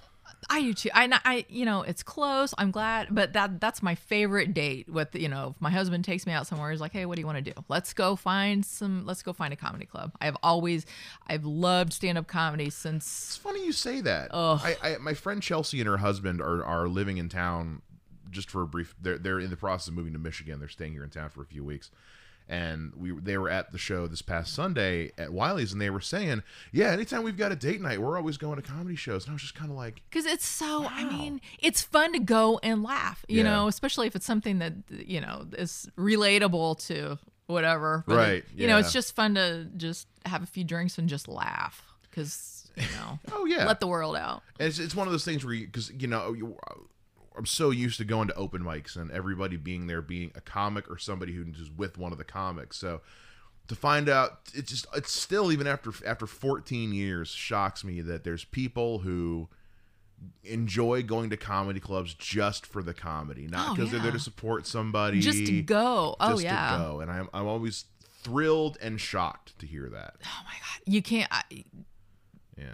I 0.49 0.61
do 0.61 0.73
too. 0.73 0.89
I, 0.93 1.09
I, 1.23 1.45
you 1.49 1.65
know, 1.65 1.81
it's 1.81 2.03
close. 2.03 2.53
I'm 2.57 2.71
glad, 2.71 3.07
but 3.11 3.33
that 3.33 3.59
that's 3.59 3.81
my 3.81 3.95
favorite 3.95 4.53
date. 4.53 4.89
With 4.89 5.15
you 5.15 5.29
know, 5.29 5.53
if 5.55 5.61
my 5.61 5.69
husband 5.69 6.03
takes 6.03 6.25
me 6.25 6.33
out 6.33 6.47
somewhere, 6.47 6.71
he's 6.71 6.81
like, 6.81 6.91
"Hey, 6.91 7.05
what 7.05 7.15
do 7.15 7.21
you 7.21 7.25
want 7.25 7.43
to 7.43 7.53
do? 7.53 7.63
Let's 7.69 7.93
go 7.93 8.15
find 8.15 8.65
some. 8.65 9.05
Let's 9.05 9.23
go 9.23 9.33
find 9.33 9.53
a 9.53 9.55
comedy 9.55 9.85
club." 9.85 10.11
I've 10.19 10.37
always, 10.43 10.85
I've 11.27 11.45
loved 11.45 11.93
stand 11.93 12.17
up 12.17 12.27
comedy 12.27 12.69
since. 12.69 13.05
It's 13.05 13.37
funny 13.37 13.65
you 13.65 13.71
say 13.71 14.01
that. 14.01 14.29
I, 14.63 14.75
I 14.81 14.97
my 14.97 15.13
friend 15.13 15.41
Chelsea 15.41 15.79
and 15.79 15.87
her 15.87 15.97
husband 15.97 16.41
are 16.41 16.63
are 16.63 16.87
living 16.87 17.17
in 17.17 17.29
town 17.29 17.81
just 18.29 18.49
for 18.49 18.61
a 18.61 18.67
brief. 18.67 18.95
They're 19.01 19.17
they're 19.17 19.39
in 19.39 19.49
the 19.49 19.57
process 19.57 19.87
of 19.89 19.93
moving 19.93 20.13
to 20.13 20.19
Michigan. 20.19 20.59
They're 20.59 20.69
staying 20.69 20.93
here 20.93 21.03
in 21.03 21.09
town 21.09 21.29
for 21.29 21.41
a 21.41 21.45
few 21.45 21.63
weeks. 21.63 21.91
And 22.51 22.91
we 22.97 23.11
they 23.11 23.37
were 23.37 23.49
at 23.49 23.71
the 23.71 23.77
show 23.77 24.07
this 24.07 24.21
past 24.21 24.53
Sunday 24.53 25.13
at 25.17 25.31
Wiley's, 25.31 25.71
and 25.71 25.81
they 25.81 25.89
were 25.89 26.01
saying, 26.01 26.43
"Yeah, 26.73 26.87
anytime 26.91 27.23
we've 27.23 27.37
got 27.37 27.53
a 27.53 27.55
date 27.55 27.79
night, 27.79 28.01
we're 28.01 28.17
always 28.17 28.35
going 28.37 28.57
to 28.57 28.61
comedy 28.61 28.97
shows." 28.97 29.23
And 29.23 29.31
I 29.31 29.35
was 29.35 29.41
just 29.41 29.55
kind 29.55 29.71
of 29.71 29.77
like, 29.77 30.01
Because 30.09 30.25
it's 30.25 30.45
so, 30.45 30.85
I 30.93 31.05
mean, 31.05 31.39
it's 31.59 31.81
fun 31.81 32.11
to 32.11 32.19
go 32.19 32.59
and 32.61 32.83
laugh, 32.83 33.23
you 33.29 33.37
Yeah. 33.37 33.43
know, 33.43 33.67
especially 33.69 34.05
if 34.07 34.17
it's 34.17 34.25
something 34.25 34.59
that, 34.59 34.73
you 34.89 35.21
know, 35.21 35.47
is 35.53 35.87
relatable 35.97 36.85
to 36.87 37.17
whatever. 37.47 38.03
But, 38.05 38.15
Right, 38.17 38.43
You 38.53 38.67
know, 38.67 38.77
it's 38.77 38.91
just 38.91 39.15
fun 39.15 39.35
to 39.35 39.65
just 39.77 40.07
have 40.25 40.43
a 40.43 40.45
few 40.45 40.65
drinks 40.65 40.97
and 40.97 41.07
just 41.07 41.29
laugh 41.29 41.81
because, 42.01 42.69
you 42.75 42.83
know, 42.97 43.19
"Oh 43.31 43.45
yeah." 43.45 43.65
let 43.65 43.79
the 43.79 43.87
world 43.87 44.17
out. 44.17 44.43
And 44.59 44.67
it's, 44.67 44.77
it's 44.77 44.93
one 44.93 45.07
of 45.07 45.13
those 45.13 45.23
things 45.23 45.45
where 45.45 45.55
because 45.55 45.89
you, 45.97 46.07
know 46.07 46.33
you, 46.33 46.57
I'm 47.37 47.45
so 47.45 47.69
used 47.69 47.97
to 47.97 48.03
going 48.05 48.27
to 48.27 48.35
open 48.35 48.61
mics 48.61 48.95
and 48.95 49.09
everybody 49.11 49.55
being 49.57 49.87
there 49.87 50.01
being 50.01 50.31
a 50.35 50.41
comic 50.41 50.89
or 50.89 50.97
somebody 50.97 51.33
who's 51.33 51.57
just 51.57 51.73
with 51.73 51.97
one 51.97 52.11
of 52.11 52.17
the 52.17 52.23
comics. 52.23 52.77
So 52.77 53.01
to 53.67 53.75
find 53.75 54.09
out, 54.09 54.39
it's 54.53 54.69
just 54.69 54.85
it's 54.95 55.11
still 55.11 55.51
even 55.51 55.65
after 55.67 55.91
after 56.05 56.27
14 56.27 56.91
years 56.93 57.29
shocks 57.29 57.83
me 57.83 58.01
that 58.01 58.23
there's 58.23 58.43
people 58.43 58.99
who 58.99 59.47
enjoy 60.43 61.01
going 61.01 61.29
to 61.29 61.37
comedy 61.37 61.79
clubs 61.79 62.13
just 62.13 62.65
for 62.65 62.83
the 62.83 62.93
comedy, 62.93 63.47
not 63.47 63.69
Oh, 63.69 63.75
because 63.75 63.91
they're 63.91 63.99
there 64.01 64.11
to 64.11 64.19
support 64.19 64.67
somebody, 64.67 65.19
Just 65.19 65.45
to 65.45 65.61
go. 65.61 66.15
Oh, 66.19 66.37
yeah. 66.37 66.71
to 66.77 66.83
go. 66.83 66.99
And 66.99 67.09
I'm 67.09 67.29
I'm 67.33 67.47
always 67.47 67.85
thrilled 68.23 68.77
and 68.81 68.99
shocked 68.99 69.57
to 69.59 69.65
hear 69.65 69.89
that. 69.89 70.15
Oh 70.23 70.43
my 70.45 70.51
god. 70.53 70.81
you 70.85 71.01
can't 71.01 71.27
I, 71.31 71.43
Yeah. 72.57 72.65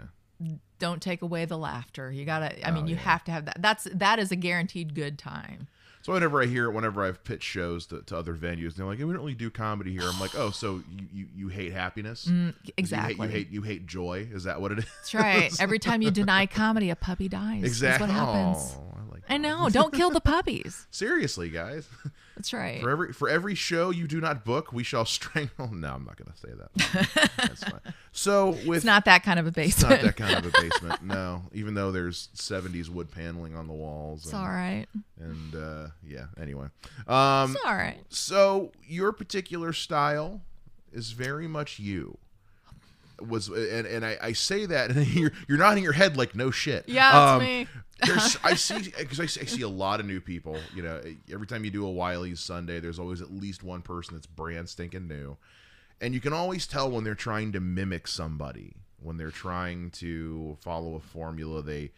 Don't 0.78 1.02
take 1.02 1.22
away 1.22 1.44
the 1.44 1.58
laughter. 1.58 2.10
You 2.12 2.24
gotta. 2.24 2.66
I 2.66 2.70
mean, 2.70 2.84
Oh, 2.84 2.86
you 2.88 2.94
yeah. 2.94 3.00
have 3.02 3.24
to 3.24 3.30
have 3.32 3.44
that. 3.46 3.60
That's 3.60 3.86
that 3.92 4.18
is 4.18 4.30
a 4.32 4.36
guaranteed 4.36 4.94
good 4.94 5.18
time. 5.18 5.68
So 6.02 6.12
whenever 6.14 6.40
I 6.40 6.46
hear 6.46 6.66
it, 6.66 6.72
whenever 6.72 7.04
I've 7.04 7.22
pitched 7.24 7.44
shows 7.44 7.84
to, 7.88 8.00
to 8.02 8.16
other 8.16 8.32
venues, 8.34 8.76
they're 8.76 8.86
like, 8.86 8.98
hey, 8.98 9.04
"We 9.04 9.12
don't 9.12 9.20
really 9.22 9.34
do 9.34 9.50
comedy 9.50 9.92
here." 9.92 10.02
I'm 10.04 10.18
like, 10.20 10.34
"Oh, 10.36 10.50
so 10.50 10.82
you 10.90 11.06
you, 11.12 11.26
you 11.36 11.48
hate 11.48 11.72
happiness? 11.72 12.26
Mm, 12.30 12.54
Exactly. 12.76 13.26
You 13.26 13.32
hate, 13.32 13.50
you 13.50 13.62
hate 13.62 13.86
joy? 13.86 14.28
Is 14.32 14.44
that 14.44 14.60
what 14.60 14.72
it 14.72 14.78
is?" 14.78 14.84
That's 14.84 15.14
right. 15.14 15.52
Every 15.60 15.78
time 15.80 16.00
you 16.00 16.10
deny 16.10 16.46
comedy, 16.46 16.88
a 16.90 16.96
puppy 16.96 17.28
dies. 17.28 17.64
exactly. 17.64 18.06
That's 18.06 18.18
what 18.18 18.26
happens. 18.26 18.76
I 19.08 19.12
like. 19.12 19.22
I 19.28 19.36
know. 19.38 19.68
Don't 19.68 19.92
kill 19.92 20.10
the 20.10 20.20
puppies. 20.20 20.86
Seriously, 20.90 21.50
guys. 21.50 21.88
That's 22.38 22.52
right. 22.52 22.80
For 22.80 22.88
every 22.88 23.12
for 23.12 23.28
every 23.28 23.56
show 23.56 23.90
you 23.90 24.06
do 24.06 24.20
not 24.20 24.44
book, 24.44 24.72
we 24.72 24.84
shall 24.84 25.04
strangle. 25.18 25.74
No, 25.74 25.92
I'm 25.92 26.04
not 26.04 26.16
going 26.16 26.30
to 26.30 26.38
say 26.38 26.50
that. 26.54 27.30
That's 27.36 27.64
fine. 27.64 27.80
So 28.12 28.50
with 28.64 28.76
It's 28.78 28.84
not 28.84 29.04
that 29.06 29.24
kind 29.24 29.40
of 29.40 29.46
a 29.48 29.50
basement. 29.50 29.92
it's 29.92 30.02
not 30.04 30.06
that 30.06 30.16
kind 30.16 30.38
of 30.38 30.54
a 30.54 30.60
basement. 30.60 31.02
No, 31.02 31.42
even 31.52 31.74
though 31.74 31.90
there's 31.90 32.28
70s 32.36 32.88
wood 32.88 33.10
paneling 33.10 33.56
on 33.56 33.66
the 33.66 33.72
walls. 33.72 34.24
It's 34.24 34.32
and, 34.32 34.40
all 34.42 34.48
right. 34.48 34.86
And 35.18 35.54
uh, 35.56 35.86
yeah. 36.06 36.26
Anyway, 36.40 36.68
um, 37.08 37.50
It's 37.56 37.64
all 37.64 37.74
right. 37.74 37.98
so 38.08 38.70
your 38.86 39.10
particular 39.12 39.72
style 39.72 40.42
is 40.92 41.10
very 41.10 41.48
much 41.48 41.80
you. 41.80 42.18
Was 43.20 43.48
and 43.48 43.86
and 43.86 44.04
I, 44.04 44.16
I 44.20 44.32
say 44.32 44.66
that 44.66 44.90
and 44.96 45.06
you're 45.14 45.32
you're 45.48 45.58
nodding 45.58 45.82
your 45.84 45.92
head 45.92 46.16
like 46.16 46.34
no 46.34 46.50
shit. 46.50 46.88
Yeah, 46.88 47.32
Um, 47.34 47.42
me. 47.42 47.66
there's 48.06 48.36
I 48.44 48.54
see 48.54 48.92
because 48.96 49.18
I, 49.20 49.26
see- 49.26 49.40
I 49.40 49.44
see 49.44 49.62
a 49.62 49.68
lot 49.68 49.98
of 50.00 50.06
new 50.06 50.20
people. 50.20 50.56
You 50.74 50.82
know, 50.82 51.00
every 51.32 51.46
time 51.46 51.64
you 51.64 51.70
do 51.70 51.84
a 51.86 51.90
Wiley's 51.90 52.40
Sunday, 52.40 52.78
there's 52.80 52.98
always 52.98 53.20
at 53.20 53.32
least 53.32 53.62
one 53.64 53.82
person 53.82 54.14
that's 54.14 54.26
brand 54.26 54.68
stinking 54.68 55.08
new, 55.08 55.36
and 56.00 56.14
you 56.14 56.20
can 56.20 56.32
always 56.32 56.66
tell 56.66 56.90
when 56.90 57.02
they're 57.04 57.14
trying 57.16 57.50
to 57.52 57.60
mimic 57.60 58.06
somebody, 58.06 58.74
when 59.02 59.16
they're 59.16 59.30
trying 59.32 59.90
to 59.92 60.56
follow 60.60 60.94
a 60.94 61.00
formula 61.00 61.60
they 61.62 61.90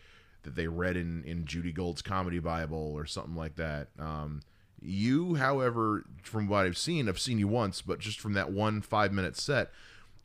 that 0.43 0.55
they 0.57 0.69
read 0.69 0.97
in 0.97 1.23
in 1.25 1.45
Judy 1.45 1.71
Gold's 1.73 2.01
Comedy 2.01 2.39
Bible 2.39 2.93
or 2.97 3.05
something 3.05 3.37
like 3.37 3.57
that. 3.57 3.89
Um, 3.99 4.41
you, 4.81 5.35
however, 5.35 6.07
from 6.23 6.49
what 6.49 6.65
I've 6.65 6.79
seen, 6.79 7.11
I've 7.11 7.19
seen 7.21 7.39
you 7.39 7.47
once, 7.49 7.83
but 7.83 7.99
just 7.99 8.19
from 8.19 8.33
that 8.33 8.51
one 8.51 8.81
five 8.81 9.13
minute 9.13 9.37
set, 9.37 9.71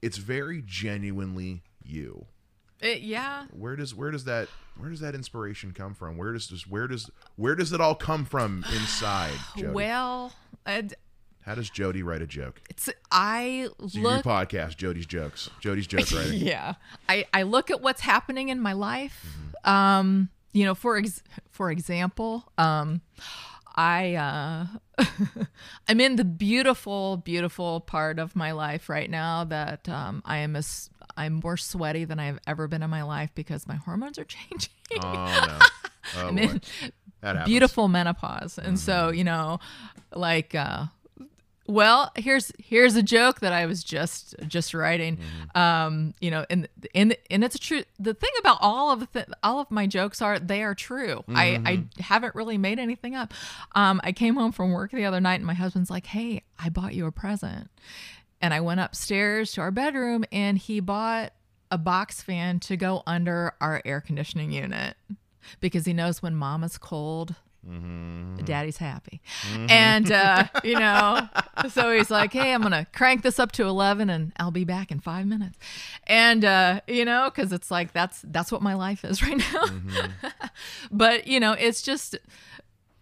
it's 0.06 0.18
very 0.18 0.62
genuinely 0.66 1.64
you 1.84 2.26
It, 2.82 3.02
yeah. 3.02 3.46
where 3.52 3.76
does 3.76 3.94
where 3.96 4.12
does 4.12 4.26
that 4.26 4.48
where 4.78 4.90
does 4.90 5.00
that 5.00 5.16
inspiration 5.16 5.72
come 5.72 5.94
from? 5.94 6.18
Where 6.18 6.34
does 6.34 6.48
this 6.50 6.68
where 6.68 6.88
does 6.88 7.10
where 7.36 7.56
does 7.56 7.72
it 7.74 7.82
all 7.82 7.96
come 7.96 8.26
from 8.26 8.64
inside? 8.74 9.34
Jodi? 9.58 9.74
Well, 9.74 10.34
uh, 10.66 10.82
How 11.46 11.56
does 11.56 11.70
Jodi 11.70 12.04
write 12.04 12.22
a 12.22 12.28
joke? 12.28 12.62
it's 12.70 12.90
I 13.12 13.70
So 13.88 14.00
your 14.00 14.04
look. 14.04 14.26
podcast, 14.26 14.78
Jodi's 14.78 15.06
jokes, 15.06 15.50
Jodi's 15.62 15.88
joke 15.88 16.12
writing. 16.16 16.40
Yeah. 16.40 16.74
I 17.10 17.26
I 17.34 17.44
look 17.44 17.72
at 17.72 17.82
what's 17.82 18.02
happening 18.02 18.50
in 18.50 18.60
my 18.60 18.74
life. 18.74 19.26
Mm-hmm. 19.26 19.70
Um, 19.70 20.30
you 20.54 20.66
know, 20.66 20.76
for 20.76 20.98
ex- 20.98 21.24
for 21.50 21.72
example, 21.72 22.44
um, 22.58 23.02
I 23.76 24.16
uh, 24.16 24.66
I'm 25.88 26.00
in 26.00 26.16
the 26.16 26.24
beautiful, 26.26 27.18
beautiful 27.18 27.82
part 27.82 28.20
of 28.20 28.36
my 28.36 28.52
life 28.54 28.88
right 28.90 29.10
now 29.10 29.44
that 29.46 29.88
um, 29.90 30.22
I 30.26 30.38
am 30.38 30.56
as 30.56 30.90
I'm 31.18 31.42
more 31.44 31.58
sweaty 31.58 32.06
than 32.06 32.20
I've 32.20 32.40
ever 32.48 32.68
been 32.68 32.82
in 32.84 32.90
my 32.90 33.04
life 33.04 33.32
because 33.36 33.68
my 33.68 33.76
hormones 33.76 34.18
are 34.18 34.24
changing. 34.26 34.72
Oh 35.04 35.42
no! 35.48 35.60
Oh 36.18 36.28
I'm 36.28 36.36
boy, 36.36 36.60
in 37.24 37.44
beautiful 37.46 37.88
menopause, 37.88 38.58
and 38.58 38.80
so 38.80 39.10
Mm-hmm. 39.10 39.18
you 39.18 39.24
know, 39.24 39.60
like. 40.14 40.56
uh 40.56 40.86
well, 41.68 42.12
here's 42.16 42.52
here's 42.60 42.96
a 42.96 43.02
joke 43.02 43.40
that 43.40 43.52
I 43.52 43.66
was 43.66 43.84
just 43.84 44.36
just 44.48 44.74
writing. 44.74 45.18
Mm-hmm. 45.18 45.58
Um, 45.60 46.14
you 46.20 46.30
know, 46.30 46.46
and 46.50 46.68
and 46.94 47.18
and 47.32 47.44
it's 47.44 47.56
a 47.56 47.60
true. 47.60 47.84
The 48.00 48.14
thing 48.14 48.30
about 48.40 48.58
all 48.62 48.92
of 48.92 49.12
the 49.14 49.26
all 49.42 49.60
of 49.60 49.72
my 49.72 49.88
jokes 49.88 50.22
are 50.22 50.38
they 50.38 50.62
are 50.64 50.76
true. 50.76 51.24
I 51.28 51.46
Mm-hmm. 51.46 51.68
I 51.68 51.84
haven't 52.04 52.36
really 52.36 52.58
made 52.58 52.80
anything 52.80 53.16
up. 53.16 53.34
Um, 53.74 54.00
I 54.04 54.12
came 54.12 54.36
home 54.36 54.52
from 54.52 54.72
work 54.72 54.92
the 54.92 55.06
other 55.06 55.22
night, 55.22 55.36
and 55.36 55.46
my 55.46 55.54
husband's 55.54 55.90
like, 55.90 56.06
"Hey, 56.08 56.44
I 56.60 56.70
bought 56.70 56.94
you 56.94 57.06
a 57.08 57.12
present," 57.12 57.70
and 58.42 58.54
I 58.54 58.60
went 58.62 58.80
upstairs 58.80 59.52
to 59.54 59.62
our 59.62 59.72
bedroom, 59.72 60.26
and 60.32 60.58
he 60.58 60.80
bought 60.80 61.34
a 61.72 61.78
box 61.78 62.22
fan 62.22 62.60
to 62.62 62.78
go 62.78 63.02
under 63.08 63.54
our 63.60 63.82
air 63.86 64.02
conditioning 64.02 64.52
unit 64.52 64.96
because 65.60 65.86
he 65.86 65.94
knows 65.94 66.22
when 66.22 66.36
mama's 66.36 66.78
cold 66.78 67.36
daddy's 68.44 68.78
happy. 68.78 69.22
And 69.70 70.12
uh 70.12 70.46
you 70.64 70.76
know 70.80 71.28
so 71.70 71.92
he's 71.96 72.12
like 72.12 72.32
hey 72.34 72.54
i'm 72.54 72.62
gonna 72.62 72.86
crank 72.94 73.24
this 73.24 73.40
up 73.40 73.52
to 73.54 73.64
11 73.64 74.10
and 74.10 74.32
i'll 74.38 74.52
be 74.52 74.64
back 74.66 74.92
in 74.92 75.00
five 75.00 75.26
minutes. 75.26 75.58
And 76.06 76.46
uh 76.46 76.82
you 76.88 77.06
know 77.06 77.32
because 77.34 77.52
it's 77.52 77.72
like 77.72 77.92
that's 77.94 78.22
that's 78.26 78.52
what 78.52 78.62
my 78.62 78.74
life 78.76 79.04
is 79.04 79.24
right 79.24 79.38
now. 79.54 79.66
But 80.92 81.28
you 81.28 81.40
know 81.40 81.54
it's 81.54 81.82
just 81.82 82.18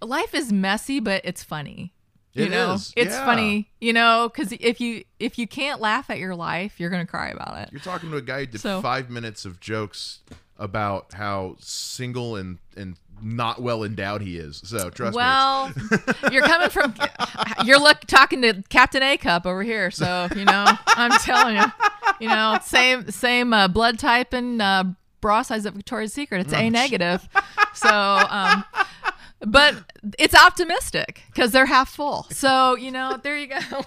life 0.02 0.34
is 0.34 0.52
messy 0.52 1.00
but 1.00 1.22
it's 1.26 1.44
funny. 1.44 1.94
You 2.34 2.46
It 2.46 2.52
know? 2.52 2.74
is, 2.74 2.94
it's 2.96 3.12
yeah. 3.14 3.26
funny 3.26 3.70
you 3.82 3.94
know 3.94 4.30
because 4.34 4.52
if 4.54 4.80
you 4.82 5.04
if 5.20 5.38
you 5.38 5.48
can't 5.48 5.82
laugh 5.82 6.10
at 6.10 6.20
your 6.20 6.36
life 6.36 6.80
you're 6.80 6.90
gonna 6.90 7.06
cry 7.06 7.30
about 7.30 7.58
it. 7.58 7.70
You're 7.72 7.82
talking 7.82 8.10
to 8.12 8.18
a 8.18 8.22
guy 8.22 8.42
who 8.42 8.46
did 8.48 8.62
So- 8.62 8.82
five 8.82 9.10
minutes 9.10 9.46
of 9.46 9.60
jokes 9.60 10.20
about 10.58 11.14
how 11.14 11.56
single 11.60 12.36
and 12.36 12.60
and 12.78 12.96
not 13.24 13.62
well 13.62 13.84
endowed 13.84 14.22
he 14.22 14.38
is. 14.38 14.62
So 14.66 14.90
trust 14.90 15.14
me. 15.14 15.18
Well, 15.18 15.72
you're 16.32 16.44
coming 16.44 16.70
from 16.70 16.94
you're 17.66 17.80
look 17.80 18.02
talking 18.02 18.42
to 18.42 18.62
Captain 18.70 19.02
A 19.02 19.18
Cup 19.18 19.46
over 19.46 19.64
here, 19.64 19.92
so 19.92 20.28
you 20.36 20.46
know 20.46 20.66
I'm 20.88 21.12
telling 21.22 21.56
you, 21.58 21.66
you 22.20 22.28
know 22.28 22.58
same 22.64 23.10
same 23.10 23.54
uh, 23.54 23.68
blood 23.68 24.00
type 24.00 24.34
and 24.34 24.62
uh, 24.62 24.84
bra 25.22 25.42
size 25.42 25.66
at 25.66 25.74
Victoria's 25.74 26.14
Secret. 26.14 26.42
It's 26.42 26.54
A 26.54 26.70
negative, 26.70 27.28
so 27.74 27.90
um, 27.90 28.64
but 29.46 29.76
it's 30.20 30.36
optimistic 30.36 31.24
because 31.28 31.52
they're 31.52 31.66
half 31.66 31.90
full. 31.90 32.28
So 32.30 32.76
you 32.76 32.92
know 32.92 33.18
there 33.22 33.38
you 33.38 33.48
go. 33.48 33.60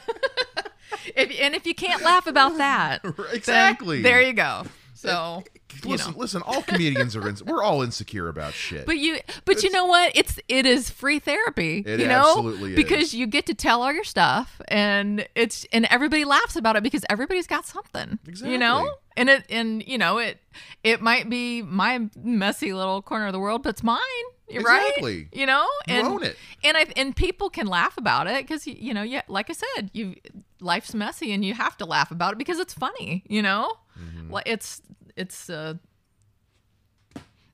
if 1.15 1.41
and 1.41 1.55
if 1.55 1.67
you 1.67 1.75
can't 1.75 2.03
laugh 2.03 2.27
about 2.27 2.57
that, 2.59 3.05
Exactly. 3.33 4.03
there 4.03 4.23
you 4.23 4.33
go. 4.33 4.65
So 4.95 5.45
listen, 5.85 6.13
know. 6.13 6.19
listen. 6.19 6.43
All 6.47 6.63
comedians 6.63 7.15
are. 7.17 7.29
Ins- 7.29 7.43
we're 7.43 7.63
all 7.63 7.83
insecure 7.83 8.29
about 8.29 8.53
shit. 8.55 8.87
But 8.87 8.99
you, 8.99 9.19
but 9.45 9.63
you 9.63 9.71
know 9.71 9.87
what? 9.87 10.13
It's 10.15 10.39
it 10.49 10.67
is 10.67 10.91
free 10.91 11.19
therapy. 11.19 11.83
It 11.87 12.01
you 12.01 12.07
know, 12.09 12.21
absolutely 12.29 12.71
is. 12.73 12.77
because 12.77 13.15
you 13.15 13.27
get 13.27 13.47
to 13.47 13.55
tell 13.55 13.83
all 13.83 13.93
your 13.93 14.05
stuff, 14.05 14.61
and 14.69 15.27
it's 15.35 15.67
and 15.73 15.87
everybody 15.91 16.25
laughs 16.25 16.57
about 16.57 16.77
it 16.77 16.83
because 16.83 17.05
everybody's 17.11 17.47
got 17.47 17.67
something. 17.67 18.19
Exactly. 18.27 18.53
You 18.53 18.59
know, 18.59 18.95
and 19.17 19.29
it 19.29 19.45
and 19.51 19.87
you 19.87 19.99
know 19.99 20.19
it 20.19 20.39
it 20.85 21.01
might 21.01 21.29
be 21.29 21.63
my 21.63 22.09
messy 22.23 22.73
little 22.73 23.03
corner 23.03 23.27
of 23.27 23.33
the 23.33 23.41
world, 23.41 23.63
but 23.63 23.71
it's 23.71 23.83
mine. 23.83 24.01
You're 24.49 24.61
Exactly. 24.61 25.17
right. 25.23 25.29
You 25.33 25.45
know, 25.47 25.67
You 25.89 25.95
and 25.95 26.07
own 26.07 26.23
it. 26.23 26.37
and 26.63 26.77
I 26.77 26.87
and 26.97 27.17
people 27.17 27.51
can 27.51 27.67
laugh 27.67 27.99
about 27.99 28.29
it 28.29 28.45
because 28.47 28.65
you 28.67 28.95
know, 28.95 29.03
yeah, 29.03 29.23
like 29.27 29.51
I 29.51 29.55
said, 29.55 29.91
you 29.93 30.15
life's 30.61 30.95
messy 30.95 31.33
and 31.33 31.45
you 31.45 31.53
have 31.55 31.77
to 31.79 31.85
laugh 31.85 32.13
about 32.13 32.33
it 32.35 32.39
because 32.39 32.61
it's 32.61 32.73
funny. 32.75 33.25
You 33.29 33.43
know, 33.43 33.73
Mm-hmm. 33.99 34.37
it's 34.45 34.83
it's 35.17 35.49
a 35.49 35.79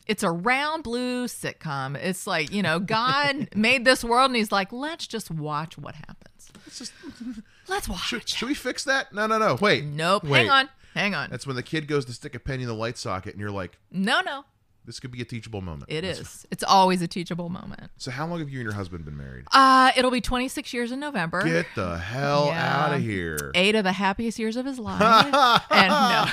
it's 0.07 0.23
a 0.23 0.31
round 0.31 0.83
blue 0.83 1.27
sitcom. 1.27 1.97
It's 1.97 2.27
like, 2.27 2.53
you 2.53 2.63
know, 2.63 2.79
God 2.81 3.49
made 3.57 3.85
this 3.85 4.03
world 4.05 4.31
and 4.31 4.37
he's 4.37 4.51
like, 4.53 4.73
let's 4.73 5.07
just 5.07 5.31
watch 5.31 5.79
what 5.79 5.95
happens. 5.95 6.51
It's 6.67 6.79
just- 6.79 6.93
Let's 7.69 7.89
watch. 7.89 8.01
should, 8.01 8.29
should 8.29 8.49
we 8.49 8.55
fix 8.55 8.83
that? 8.85 9.13
No, 9.15 9.27
no, 9.29 9.39
no. 9.39 9.57
Wait. 9.61 9.85
nope. 9.85 10.25
Wait. 10.25 10.41
Hang 10.41 10.51
on. 10.51 10.69
Hang 10.95 11.15
on. 11.15 11.31
That's 11.31 11.47
when 11.47 11.55
the 11.57 11.63
kid 11.63 11.87
goes 11.87 12.05
to 12.07 12.13
stick 12.13 12.35
a 12.35 12.41
penny 12.41 12.65
in 12.65 12.69
the 12.69 12.75
light 12.75 12.99
socket, 12.99 13.33
and 13.33 13.41
you're 13.41 13.53
like, 13.53 13.79
no, 13.93 14.21
no. 14.21 14.45
"This 14.85 15.01
could 15.01 15.11
be 15.11 15.21
a 15.23 15.25
teachable 15.25 15.61
moment." 15.61 15.85
It 15.91 16.03
That's- 16.03 16.19
is. 16.21 16.47
It's 16.51 16.63
always 16.65 17.03
a 17.03 17.09
teachable 17.09 17.49
moment. 17.49 17.91
So, 17.99 18.11
how 18.11 18.27
long 18.27 18.39
have 18.41 18.51
you 18.51 18.59
and 18.61 18.65
your 18.65 18.75
husband 18.75 19.05
been 19.05 19.17
married? 19.17 19.45
Uh, 19.53 19.93
it'll 19.97 20.11
be 20.11 20.21
26 20.21 20.73
years 20.73 20.93
in 20.93 21.01
November. 21.01 21.43
Get 21.45 21.67
the 21.75 21.99
hell 21.99 22.47
Yeah. 22.47 22.85
out 22.87 22.93
of 22.95 23.01
here! 23.03 23.51
Eight 23.55 23.75
of 23.75 23.85
the 23.85 23.93
happiest 23.93 24.39
years 24.39 24.57
of 24.57 24.67
his 24.67 24.79
life. 24.91 25.35
and 25.71 25.89
no, 25.89 26.27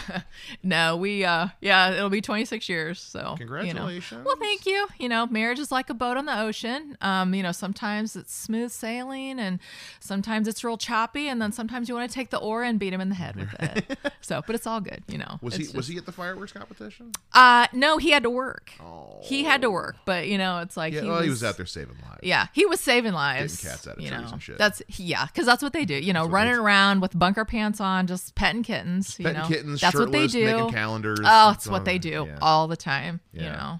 no, 0.64 0.98
we, 0.98 1.24
uh, 1.26 1.48
yeah, 1.62 1.92
it'll 1.92 2.10
be 2.10 2.22
26 2.22 2.68
years. 2.70 3.00
So, 3.00 3.20
You 3.20 3.24
know. 3.26 3.36
Congratulations. 3.38 4.26
Well, 4.26 4.36
thank 4.38 4.66
you. 4.66 4.88
You 4.98 5.10
know, 5.10 5.26
marriage 5.28 5.60
is 5.60 5.72
like 5.72 5.90
a 5.90 5.94
boat 5.94 6.18
on 6.18 6.26
the 6.26 6.40
ocean. 6.40 6.98
Um, 7.02 7.34
you 7.34 7.44
know, 7.44 7.52
sometimes 7.52 8.16
it's 8.16 8.34
smooth 8.34 8.72
sailing 8.72 9.40
and 9.40 9.60
sometimes 10.00 10.48
it's 10.48 10.64
real 10.64 10.78
choppy. 10.78 11.28
And 11.28 11.42
then 11.42 11.52
sometimes 11.52 11.90
you 11.90 11.96
want 11.96 12.10
to 12.10 12.14
take 12.14 12.30
the 12.30 12.38
oar 12.40 12.64
and 12.64 12.80
beat 12.80 12.94
him 12.94 13.02
in 13.02 13.10
the 13.10 13.16
head 13.16 13.36
with 13.36 13.54
it. 13.60 13.98
so, 14.22 14.42
but 14.46 14.56
it's 14.56 14.66
all 14.68 14.82
good, 14.82 15.04
you 15.08 15.18
know. 15.18 15.40
Was 15.42 15.56
he 15.56 15.64
It's 15.64 15.74
was 15.74 15.88
he 15.88 15.98
at 15.98 16.06
the 16.06 16.12
fireworks 16.12 16.52
competition? 16.52 17.12
Uh, 17.34 17.68
no, 17.74 17.98
he 17.98 18.12
had 18.12 18.24
to 18.24 18.30
work. 18.30 18.39
Oh, 18.82 19.20
He 19.22 19.44
had 19.44 19.62
to 19.62 19.72
work, 19.72 19.98
but 20.06 20.28
you 20.28 20.38
know, 20.38 20.60
it's 20.60 20.78
like 20.78 20.94
yeah. 20.94 21.02
he, 21.02 21.08
well, 21.08 21.18
was, 21.18 21.24
he 21.26 21.30
was 21.30 21.44
out 21.44 21.58
there 21.58 21.66
saving 21.66 21.96
lives. 22.02 22.20
Yeah, 22.24 22.48
he 22.54 22.66
was 22.66 22.80
saving 22.80 23.14
lives. 23.14 23.58
Getting 23.58 23.72
cats 23.72 23.88
out 23.88 23.98
of 23.98 24.04
you 24.04 24.10
trees 24.10 24.22
know. 24.22 24.30
and 24.34 24.42
shit. 24.42 24.58
That's 24.58 24.82
yeah, 24.98 25.26
because 25.26 25.46
that's 25.46 25.62
what 25.64 25.74
they 25.74 25.86
do. 25.86 25.96
You 25.96 26.14
know, 26.14 26.24
what 26.24 26.32
running 26.32 26.56
around 26.56 27.02
with 27.02 27.18
bunker 27.18 27.46
pants 27.46 27.80
on, 27.80 28.08
just 28.08 28.36
petting 28.36 28.64
kittens. 28.64 29.16
Petting 29.16 29.36
you 29.36 29.42
know, 29.42 29.48
kittens, 29.48 29.82
that's 29.82 29.96
what 29.98 30.12
they 30.12 30.28
do. 30.28 30.46
making 30.46 30.72
calendars. 30.72 31.20
Oh, 31.24 31.52
It's 31.52 31.68
what 31.68 31.86
they 31.86 31.98
do 31.98 32.26
yeah. 32.28 32.40
all 32.42 32.68
the 32.68 32.78
time. 32.78 33.20
You 33.34 33.42
know. 33.42 33.80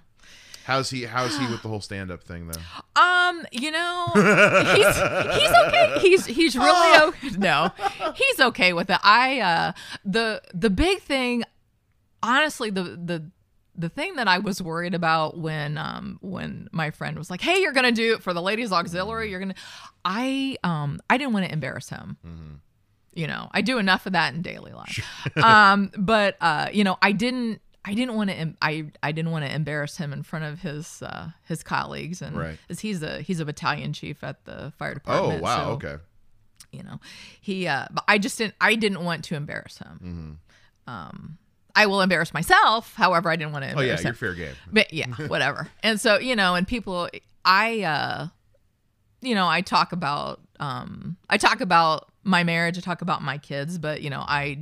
How's 0.66 0.92
he? 0.92 1.04
How's 1.06 1.36
he 1.36 1.48
with 1.48 1.64
the 1.64 1.68
whole 1.70 1.82
stand 1.82 2.12
up 2.12 2.22
thing 2.22 2.48
though? 2.48 3.02
Um, 3.02 3.44
you 3.52 3.72
know, 3.72 4.06
he's 4.14 4.86
he's 4.86 5.52
okay. 5.66 5.96
He's 6.00 6.26
he's 6.28 6.56
really 6.58 7.08
okay. 7.08 7.30
No, 7.40 7.72
he's 8.14 8.40
okay 8.40 8.74
with 8.74 8.92
it. 8.92 9.00
I 9.02 9.40
uh 9.40 9.72
the 10.06 10.44
the 10.54 10.70
big 10.70 11.00
thing, 11.00 11.44
honestly, 12.22 12.70
the 12.70 12.84
the 12.84 13.32
the 13.80 13.90
thing 13.90 14.16
that 14.18 14.28
I 14.28 14.38
was 14.40 14.62
worried 14.62 14.94
about 14.94 15.38
when 15.38 15.78
um 15.78 16.20
when 16.22 16.68
my 16.72 16.92
friend 16.92 17.18
was 17.18 17.30
like, 17.32 17.42
"Hey, 17.42 17.62
you're 17.62 17.72
gonna 17.74 17.92
do 17.92 18.14
it 18.14 18.22
for 18.22 18.34
the 18.34 18.42
ladies 18.42 18.72
auxiliary," 18.72 19.32
you're 19.32 19.40
gonna, 19.40 19.56
I 20.06 20.58
um 20.64 21.00
I 21.10 21.18
didn't 21.18 21.34
want 21.34 21.46
to 21.48 21.52
embarrass 21.54 21.90
him. 21.90 22.62
You 23.14 23.26
know, 23.28 23.50
I 23.52 23.62
do 23.62 23.80
enough 23.80 24.06
of 24.06 24.14
that 24.14 24.34
in 24.36 24.42
daily 24.44 24.72
life. 24.72 25.00
um, 25.44 25.92
but 25.98 26.36
uh, 26.42 26.68
you 26.72 26.84
know, 26.84 26.98
I 27.02 27.12
didn't. 27.12 27.62
I 27.84 27.94
didn't 27.94 28.16
want 28.16 28.30
to. 28.30 28.54
I 28.62 28.92
I 29.02 29.12
didn't 29.14 29.32
want 29.32 29.46
to 29.46 29.54
embarrass 29.54 29.98
him 29.98 30.14
in 30.14 30.22
front 30.24 30.46
of 30.46 30.60
his 30.60 31.02
uh, 31.02 31.30
his 31.48 31.64
colleagues, 31.64 32.22
and 32.22 32.38
Right. 32.38 32.58
as 32.70 32.82
he's 32.82 33.02
a 33.02 33.22
he's 33.22 33.40
a 33.40 33.46
battalion 33.46 33.94
chief 33.94 34.24
at 34.24 34.46
the 34.46 34.72
fire 34.78 34.94
department. 34.94 35.40
Oh 35.40 35.44
wow. 35.44 35.58
so, 35.66 35.72
okay. 35.72 36.04
You 36.72 36.84
know, 36.84 37.00
he. 37.42 37.68
Uh, 37.68 37.88
but 37.90 38.04
I 38.08 38.18
just 38.20 38.38
didn't. 38.38 38.54
I 38.62 38.76
didn't 38.76 39.04
want 39.04 39.24
to 39.26 39.36
embarrass 39.36 39.78
him. 39.80 40.40
Um, 40.88 41.38
I 41.80 41.86
will 41.86 42.02
embarrass 42.02 42.34
myself. 42.34 42.94
However, 42.96 43.30
I 43.30 43.38
didn't 43.38 43.54
want 43.54 43.64
to 43.64 43.72
Oh 43.72 43.80
yeah, 43.80 43.96
embarrass 43.98 44.04
you're 44.04 44.14
fair 44.14 44.34
game. 44.34 44.54
But 44.70 44.92
yeah, 44.94 45.08
whatever. 45.28 45.70
and 45.82 46.00
so, 46.00 46.20
you 46.20 46.36
know, 46.36 46.56
and 46.56 46.68
people 46.68 47.10
I 47.46 47.82
uh 47.84 48.28
you 49.22 49.34
know, 49.34 49.48
I 49.48 49.62
talk 49.62 49.94
about 49.94 50.42
um 50.60 51.16
I 51.30 51.38
talk 51.38 51.62
about 51.62 52.12
my 52.24 52.44
marriage, 52.44 52.78
I 52.78 52.82
talk 52.82 53.02
about 53.02 53.22
my 53.22 53.38
kids, 53.38 53.78
but 53.78 54.02
you 54.02 54.10
know, 54.10 54.20
I 54.28 54.60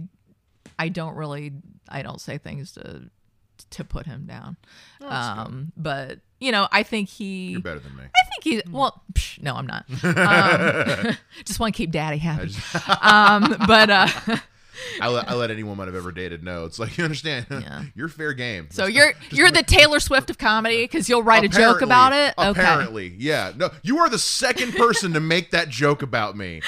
I 0.78 0.90
don't 0.90 1.16
really 1.16 1.54
I 1.90 2.04
don't 2.04 2.22
say 2.22 2.38
things 2.38 2.74
to 2.74 3.10
to 3.72 3.84
put 3.84 4.06
him 4.06 4.28
down. 4.28 4.56
um 5.02 5.72
but 5.76 6.20
you 6.40 6.52
know, 6.52 6.68
I 6.72 6.84
think 6.84 7.10
he 7.10 7.54
You're 7.54 7.62
better 7.62 7.80
than 7.80 7.96
me. 7.96 8.04
I 8.04 8.30
think 8.30 8.44
he's 8.44 8.72
well. 8.72 9.02
Psh, 9.14 9.42
no, 9.42 9.56
I'm 9.56 9.66
not. 9.66 9.86
Um, 10.04 11.18
just 11.46 11.60
want 11.60 11.74
to 11.74 11.78
keep 11.78 11.90
Daddy 11.90 12.20
happy. 12.20 12.52
um, 13.02 13.56
but 13.66 13.90
uh, 13.90 14.08
I 15.02 15.08
let, 15.10 15.30
I 15.30 15.34
let 15.36 15.52
any 15.52 15.64
woman 15.64 15.88
I've 15.88 15.96
ever 15.96 16.12
dated 16.12 16.44
know. 16.44 16.66
It's 16.66 16.80
like 16.80 16.98
you 16.98 17.04
understand. 17.04 17.46
Yeah. 17.58 17.84
you're 17.96 18.08
fair 18.08 18.34
game. 18.34 18.68
so 18.72 18.86
you're 18.86 19.14
you're 19.32 19.52
the 19.52 19.64
Taylor 19.64 20.00
Swift 20.00 20.30
of 20.30 20.38
comedy 20.38 20.84
because 20.84 21.10
you'll 21.10 21.24
write 21.24 21.44
a 21.44 21.48
joke 21.50 21.82
about 21.82 22.14
it. 22.14 22.34
Okay. 22.38 22.50
Apparently, 22.50 23.16
yeah. 23.18 23.52
No, 23.56 23.70
you 23.84 23.98
are 24.00 24.10
the 24.10 24.20
second 24.20 24.74
person 24.76 25.14
to 25.14 25.20
make 25.20 25.52
that 25.52 25.70
joke 25.70 26.02
about 26.02 26.38
me. 26.38 26.62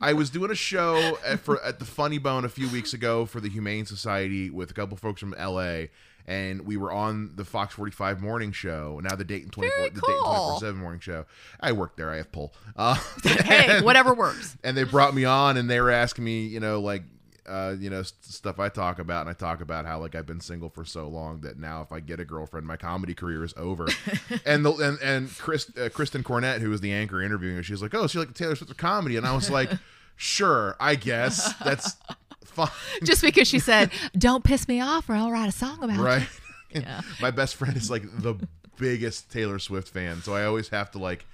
I 0.00 0.12
was 0.12 0.30
doing 0.30 0.50
a 0.50 0.54
show 0.54 1.18
at, 1.26 1.40
for 1.40 1.62
at 1.64 1.78
the 1.78 1.84
Funny 1.84 2.18
Bone 2.18 2.44
a 2.44 2.48
few 2.48 2.68
weeks 2.68 2.92
ago 2.94 3.26
for 3.26 3.40
the 3.40 3.48
Humane 3.48 3.86
Society 3.86 4.50
with 4.50 4.70
a 4.70 4.74
couple 4.74 4.96
folks 4.96 5.20
from 5.20 5.34
L.A. 5.34 5.90
And 6.26 6.66
we 6.66 6.76
were 6.76 6.92
on 6.92 7.32
the 7.36 7.44
Fox 7.44 7.74
45 7.74 8.20
morning 8.20 8.52
show. 8.52 9.00
Now 9.02 9.16
the 9.16 9.24
Dayton 9.24 9.48
24, 9.50 9.76
Very 9.78 9.88
the 9.88 9.94
Dayton 10.02 10.20
cool. 10.22 10.34
24 10.58 10.60
7 10.60 10.76
morning 10.80 11.00
show. 11.00 11.24
I 11.58 11.72
work 11.72 11.96
there. 11.96 12.10
I 12.10 12.18
have 12.18 12.30
pull. 12.30 12.52
Uh, 12.76 12.94
Hey, 13.24 13.80
whatever 13.80 14.12
works. 14.14 14.56
and 14.62 14.76
they 14.76 14.84
brought 14.84 15.14
me 15.14 15.24
on 15.24 15.56
and 15.56 15.70
they 15.70 15.80
were 15.80 15.90
asking 15.90 16.24
me 16.24 16.44
you 16.46 16.60
know 16.60 16.80
like 16.82 17.02
uh, 17.48 17.74
you 17.78 17.90
know 17.90 18.02
st- 18.02 18.24
stuff 18.24 18.58
I 18.58 18.68
talk 18.68 18.98
about 18.98 19.22
and 19.22 19.30
I 19.30 19.32
talk 19.32 19.60
about 19.60 19.86
how 19.86 19.98
like 19.98 20.14
I've 20.14 20.26
been 20.26 20.40
single 20.40 20.68
for 20.68 20.84
so 20.84 21.08
long 21.08 21.40
that 21.40 21.58
now 21.58 21.82
if 21.82 21.90
I 21.92 22.00
get 22.00 22.20
a 22.20 22.24
girlfriend 22.24 22.66
my 22.66 22.76
comedy 22.76 23.14
career 23.14 23.42
is 23.44 23.54
over 23.56 23.88
and 24.46 24.64
the 24.64 24.72
and 24.74 24.98
and 25.02 25.36
Chris 25.38 25.70
uh, 25.76 25.88
Kristen 25.92 26.22
Cornett 26.22 26.60
who 26.60 26.70
was 26.70 26.80
the 26.80 26.92
anchor 26.92 27.22
interviewing 27.22 27.56
her 27.56 27.62
she's 27.62 27.82
like 27.82 27.94
oh 27.94 28.06
you 28.10 28.20
like 28.20 28.34
Taylor 28.34 28.54
Swift 28.56 28.70
of 28.70 28.76
comedy 28.76 29.16
and 29.16 29.26
I 29.26 29.34
was 29.34 29.50
like 29.50 29.70
sure 30.16 30.76
I 30.78 30.94
guess 30.94 31.54
that's 31.64 31.96
fine 32.44 32.68
Just 33.04 33.22
because 33.22 33.46
she 33.46 33.58
said, 33.60 33.90
"Don't 34.16 34.42
piss 34.42 34.66
me 34.66 34.80
off, 34.80 35.08
or 35.08 35.14
I'll 35.14 35.30
write 35.30 35.48
a 35.48 35.52
song 35.52 35.82
about 35.82 35.96
it. 35.98 36.02
right 36.02 36.22
you." 36.74 36.80
Yeah. 36.82 37.00
my 37.20 37.30
best 37.30 37.54
friend 37.56 37.76
is 37.76 37.90
like 37.90 38.02
the 38.20 38.34
biggest 38.78 39.30
Taylor 39.32 39.58
Swift 39.58 39.88
fan 39.88 40.22
so 40.22 40.34
I 40.34 40.44
always 40.44 40.68
have 40.68 40.90
to 40.92 40.98
like 40.98 41.24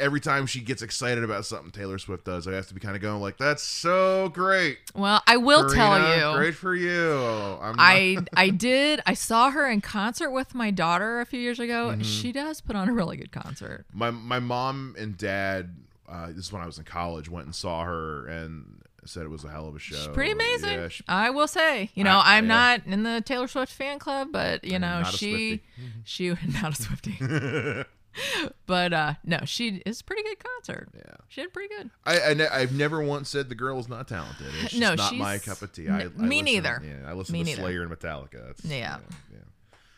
every 0.00 0.20
time 0.20 0.46
she 0.46 0.60
gets 0.60 0.82
excited 0.82 1.24
about 1.24 1.44
something 1.44 1.70
Taylor 1.70 1.98
Swift 1.98 2.24
does 2.24 2.46
I 2.46 2.52
have 2.54 2.66
to 2.68 2.74
be 2.74 2.80
kind 2.80 2.94
of 2.96 3.02
going 3.02 3.20
like 3.20 3.36
that's 3.36 3.62
so 3.62 4.28
great 4.28 4.78
Well, 4.94 5.22
I 5.26 5.36
will 5.36 5.68
tell 5.68 6.16
you. 6.16 6.36
Great 6.38 6.54
for 6.54 6.74
you. 6.74 7.14
I'm 7.60 7.76
not- 7.76 7.78
I 7.78 8.16
I 8.34 8.50
did. 8.50 9.00
I 9.06 9.14
saw 9.14 9.50
her 9.50 9.68
in 9.68 9.80
concert 9.80 10.30
with 10.30 10.54
my 10.54 10.70
daughter 10.70 11.20
a 11.20 11.26
few 11.26 11.40
years 11.40 11.58
ago. 11.58 11.88
Mm-hmm. 11.90 12.02
She 12.02 12.32
does 12.32 12.60
put 12.60 12.76
on 12.76 12.88
a 12.88 12.92
really 12.92 13.16
good 13.16 13.32
concert. 13.32 13.86
my 13.92 14.10
my 14.10 14.38
mom 14.38 14.94
and 14.98 15.16
dad. 15.16 15.74
Uh, 16.08 16.28
this 16.28 16.46
is 16.46 16.52
when 16.52 16.62
I 16.62 16.66
was 16.66 16.78
in 16.78 16.84
college. 16.84 17.28
Went 17.28 17.46
and 17.46 17.54
saw 17.54 17.84
her 17.84 18.26
and 18.26 18.82
said 19.04 19.24
it 19.24 19.28
was 19.30 19.44
a 19.44 19.50
hell 19.50 19.68
of 19.68 19.76
a 19.76 19.78
show. 19.78 19.96
She's 19.96 20.06
pretty 20.08 20.32
amazing. 20.32 20.70
Yeah, 20.78 20.88
she- 20.88 21.04
I 21.08 21.30
will 21.30 21.48
say. 21.48 21.90
You 21.94 22.04
know, 22.04 22.18
I- 22.18 22.36
I'm 22.36 22.44
yeah. 22.44 22.48
not 22.54 22.86
in 22.86 23.02
the 23.02 23.20
Taylor 23.20 23.48
Swift 23.48 23.72
fan 23.72 23.98
club, 23.98 24.28
but 24.32 24.64
you 24.64 24.78
know, 24.78 25.02
she 25.04 25.60
she 26.04 26.30
not 26.62 26.78
a 26.78 26.82
Swifty. 26.82 27.18
but 28.66 28.92
uh 28.92 29.14
no, 29.24 29.38
she 29.44 29.82
is 29.86 30.00
a 30.00 30.04
pretty 30.04 30.22
good 30.22 30.38
concert. 30.42 30.88
Yeah. 30.96 31.02
She 31.28 31.42
did 31.42 31.52
pretty 31.52 31.74
good. 31.74 31.90
I, 32.04 32.20
I 32.30 32.34
ne- 32.34 32.48
I've 32.48 32.72
never 32.72 33.02
once 33.02 33.28
said 33.28 33.48
the 33.48 33.54
girl 33.54 33.78
is 33.78 33.88
not 33.88 34.08
talented. 34.08 34.46
It's 34.62 34.74
No, 34.74 34.94
not 34.94 35.14
my 35.16 35.38
cup 35.38 35.62
of 35.62 35.72
tea. 35.72 35.88
I, 35.88 36.00
n- 36.02 36.12
I 36.18 36.22
me 36.22 36.28
listen- 36.42 36.44
neither. 36.44 36.82
Yeah, 36.84 37.10
I 37.10 37.12
listen 37.14 37.32
Me 37.34 37.40
to 37.40 37.44
neither. 37.46 37.62
Slayer 37.62 37.82
and 37.82 37.90
Metallica. 37.92 38.46
That's, 38.48 38.64
Yeah. 38.64 38.98
yeah, 39.32 39.38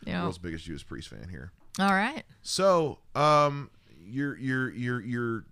yeah. 0.06 0.12
Know. 0.18 0.22
World's 0.24 0.38
biggest 0.38 0.64
Judas 0.64 0.82
Priest 0.82 1.08
fan 1.08 1.28
here. 1.30 1.52
All 1.78 1.92
right. 1.92 2.24
So, 2.42 2.98
um, 3.14 3.70
you're 4.04 4.36
you're 4.38 4.70
you're 4.72 5.00
you're 5.02 5.44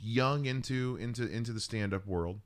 young 0.00 0.46
into 0.46 0.96
into 1.00 1.30
into 1.30 1.52
the 1.52 1.60
stand 1.60 1.92
up 1.94 2.06
world. 2.06 2.40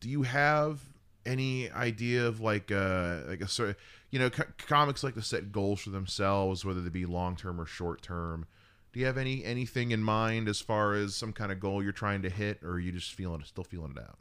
Do 0.00 0.08
you 0.08 0.22
have 0.22 0.80
any 1.26 1.70
idea 1.70 2.26
of 2.26 2.40
like 2.40 2.72
uh 2.72 3.18
like 3.28 3.40
a 3.40 3.48
sort 3.48 3.70
of 3.70 3.76
you 4.10 4.18
know 4.18 4.30
co- 4.30 4.44
comics 4.66 5.04
like 5.04 5.14
to 5.14 5.22
set 5.22 5.52
goals 5.52 5.80
for 5.80 5.90
themselves, 5.90 6.64
whether 6.64 6.80
they 6.80 6.88
be 6.90 7.06
long 7.06 7.36
term 7.36 7.60
or 7.60 7.66
short 7.66 8.02
term? 8.02 8.46
Do 8.92 9.00
you 9.00 9.06
have 9.06 9.18
any 9.18 9.44
anything 9.44 9.92
in 9.92 10.02
mind 10.02 10.48
as 10.48 10.60
far 10.60 10.94
as 10.94 11.14
some 11.14 11.32
kind 11.32 11.52
of 11.52 11.60
goal 11.60 11.82
you're 11.82 11.92
trying 11.92 12.22
to 12.22 12.30
hit, 12.30 12.62
or 12.62 12.72
are 12.72 12.80
you 12.80 12.92
just 12.92 13.12
feeling 13.12 13.42
still 13.44 13.64
feeling 13.64 13.94
it 13.96 14.02
out? 14.02 14.18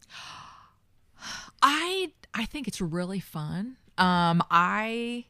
I 1.61 2.11
I 2.33 2.45
think 2.45 2.67
it's 2.67 2.79
really 2.81 3.19
fun. 3.19 3.77
Um, 3.97 4.43
I 4.51 5.25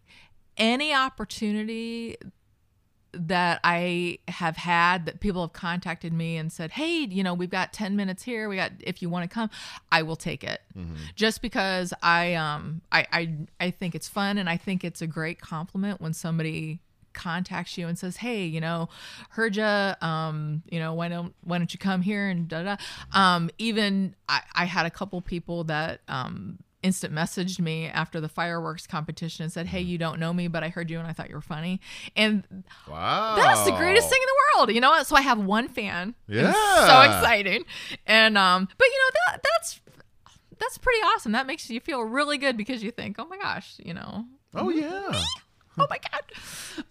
any 0.57 0.93
opportunity 0.93 2.17
that 3.11 3.59
I 3.63 4.19
have 4.27 4.55
had 4.57 5.07
that 5.07 5.19
people 5.19 5.41
have 5.41 5.53
contacted 5.53 6.13
me 6.13 6.37
and 6.37 6.51
said, 6.51 6.71
"Hey, 6.71 7.07
you 7.09 7.23
know, 7.23 7.33
we've 7.33 7.49
got 7.49 7.73
10 7.73 7.95
minutes 7.95 8.21
here. 8.23 8.47
We 8.49 8.57
got 8.57 8.73
if 8.81 9.01
you 9.01 9.09
want 9.09 9.27
to 9.29 9.33
come, 9.33 9.49
I 9.91 10.03
will 10.03 10.15
take 10.17 10.43
it." 10.43 10.61
Just 11.15 11.41
because 11.41 11.93
I 12.03 12.35
um 12.35 12.81
I 12.91 13.07
I 13.11 13.35
I 13.59 13.71
think 13.71 13.95
it's 13.95 14.07
fun 14.07 14.37
and 14.37 14.49
I 14.49 14.57
think 14.57 14.83
it's 14.83 15.01
a 15.01 15.07
great 15.07 15.39
compliment 15.41 16.01
when 16.01 16.13
somebody 16.13 16.81
contacts 17.13 17.77
you 17.77 17.87
and 17.87 17.97
says, 17.97 18.17
"Hey, 18.17 18.45
you 18.45 18.61
know, 18.61 18.89
heard 19.29 19.55
you. 19.55 19.63
Um, 19.63 20.63
you 20.69 20.79
know, 20.79 20.93
why 20.93 21.09
don't 21.09 21.33
why 21.43 21.57
don't 21.57 21.73
you 21.73 21.79
come 21.79 22.01
here 22.01 22.27
and 22.29 22.47
da 22.47 22.63
da." 22.63 22.75
Um, 23.13 23.49
even 23.57 24.15
I, 24.27 24.41
I 24.53 24.65
had 24.65 24.85
a 24.85 24.89
couple 24.89 25.21
people 25.21 25.63
that 25.65 26.01
um 26.07 26.59
instant 26.81 27.13
messaged 27.13 27.59
me 27.59 27.87
after 27.87 28.21
the 28.21 28.29
fireworks 28.29 28.87
competition 28.87 29.43
and 29.43 29.51
said, 29.51 29.67
"Hey, 29.67 29.81
you 29.81 29.97
don't 29.97 30.19
know 30.19 30.31
me, 30.33 30.47
but 30.47 30.63
I 30.63 30.69
heard 30.69 30.89
you 30.89 30.97
and 30.99 31.07
I 31.07 31.13
thought 31.13 31.29
you 31.29 31.35
were 31.35 31.41
funny." 31.41 31.81
And 32.15 32.63
Wow, 32.89 33.35
that's 33.35 33.65
the 33.65 33.71
greatest 33.71 34.09
thing 34.09 34.19
in 34.21 34.27
the 34.27 34.57
world. 34.57 34.73
You 34.73 34.81
know 34.81 34.89
what? 34.91 35.05
So 35.07 35.15
I 35.15 35.21
have 35.21 35.39
one 35.39 35.67
fan. 35.67 36.15
Yeah. 36.27 36.51
so 36.53 37.01
exciting. 37.01 37.65
And 38.05 38.37
um, 38.37 38.67
but 38.77 38.85
you 38.87 38.97
know 38.97 39.11
that 39.33 39.43
that's 39.43 39.81
that's 40.57 40.77
pretty 40.77 40.99
awesome. 40.99 41.31
That 41.33 41.47
makes 41.47 41.69
you 41.69 41.79
feel 41.79 42.01
really 42.01 42.37
good 42.37 42.57
because 42.57 42.83
you 42.83 42.91
think, 42.91 43.17
oh 43.19 43.25
my 43.25 43.37
gosh, 43.37 43.75
you 43.83 43.93
know, 43.93 44.25
Oh 44.55 44.69
yeah, 44.69 45.21
oh 45.79 45.87
my 45.89 45.99
god, 46.11 46.23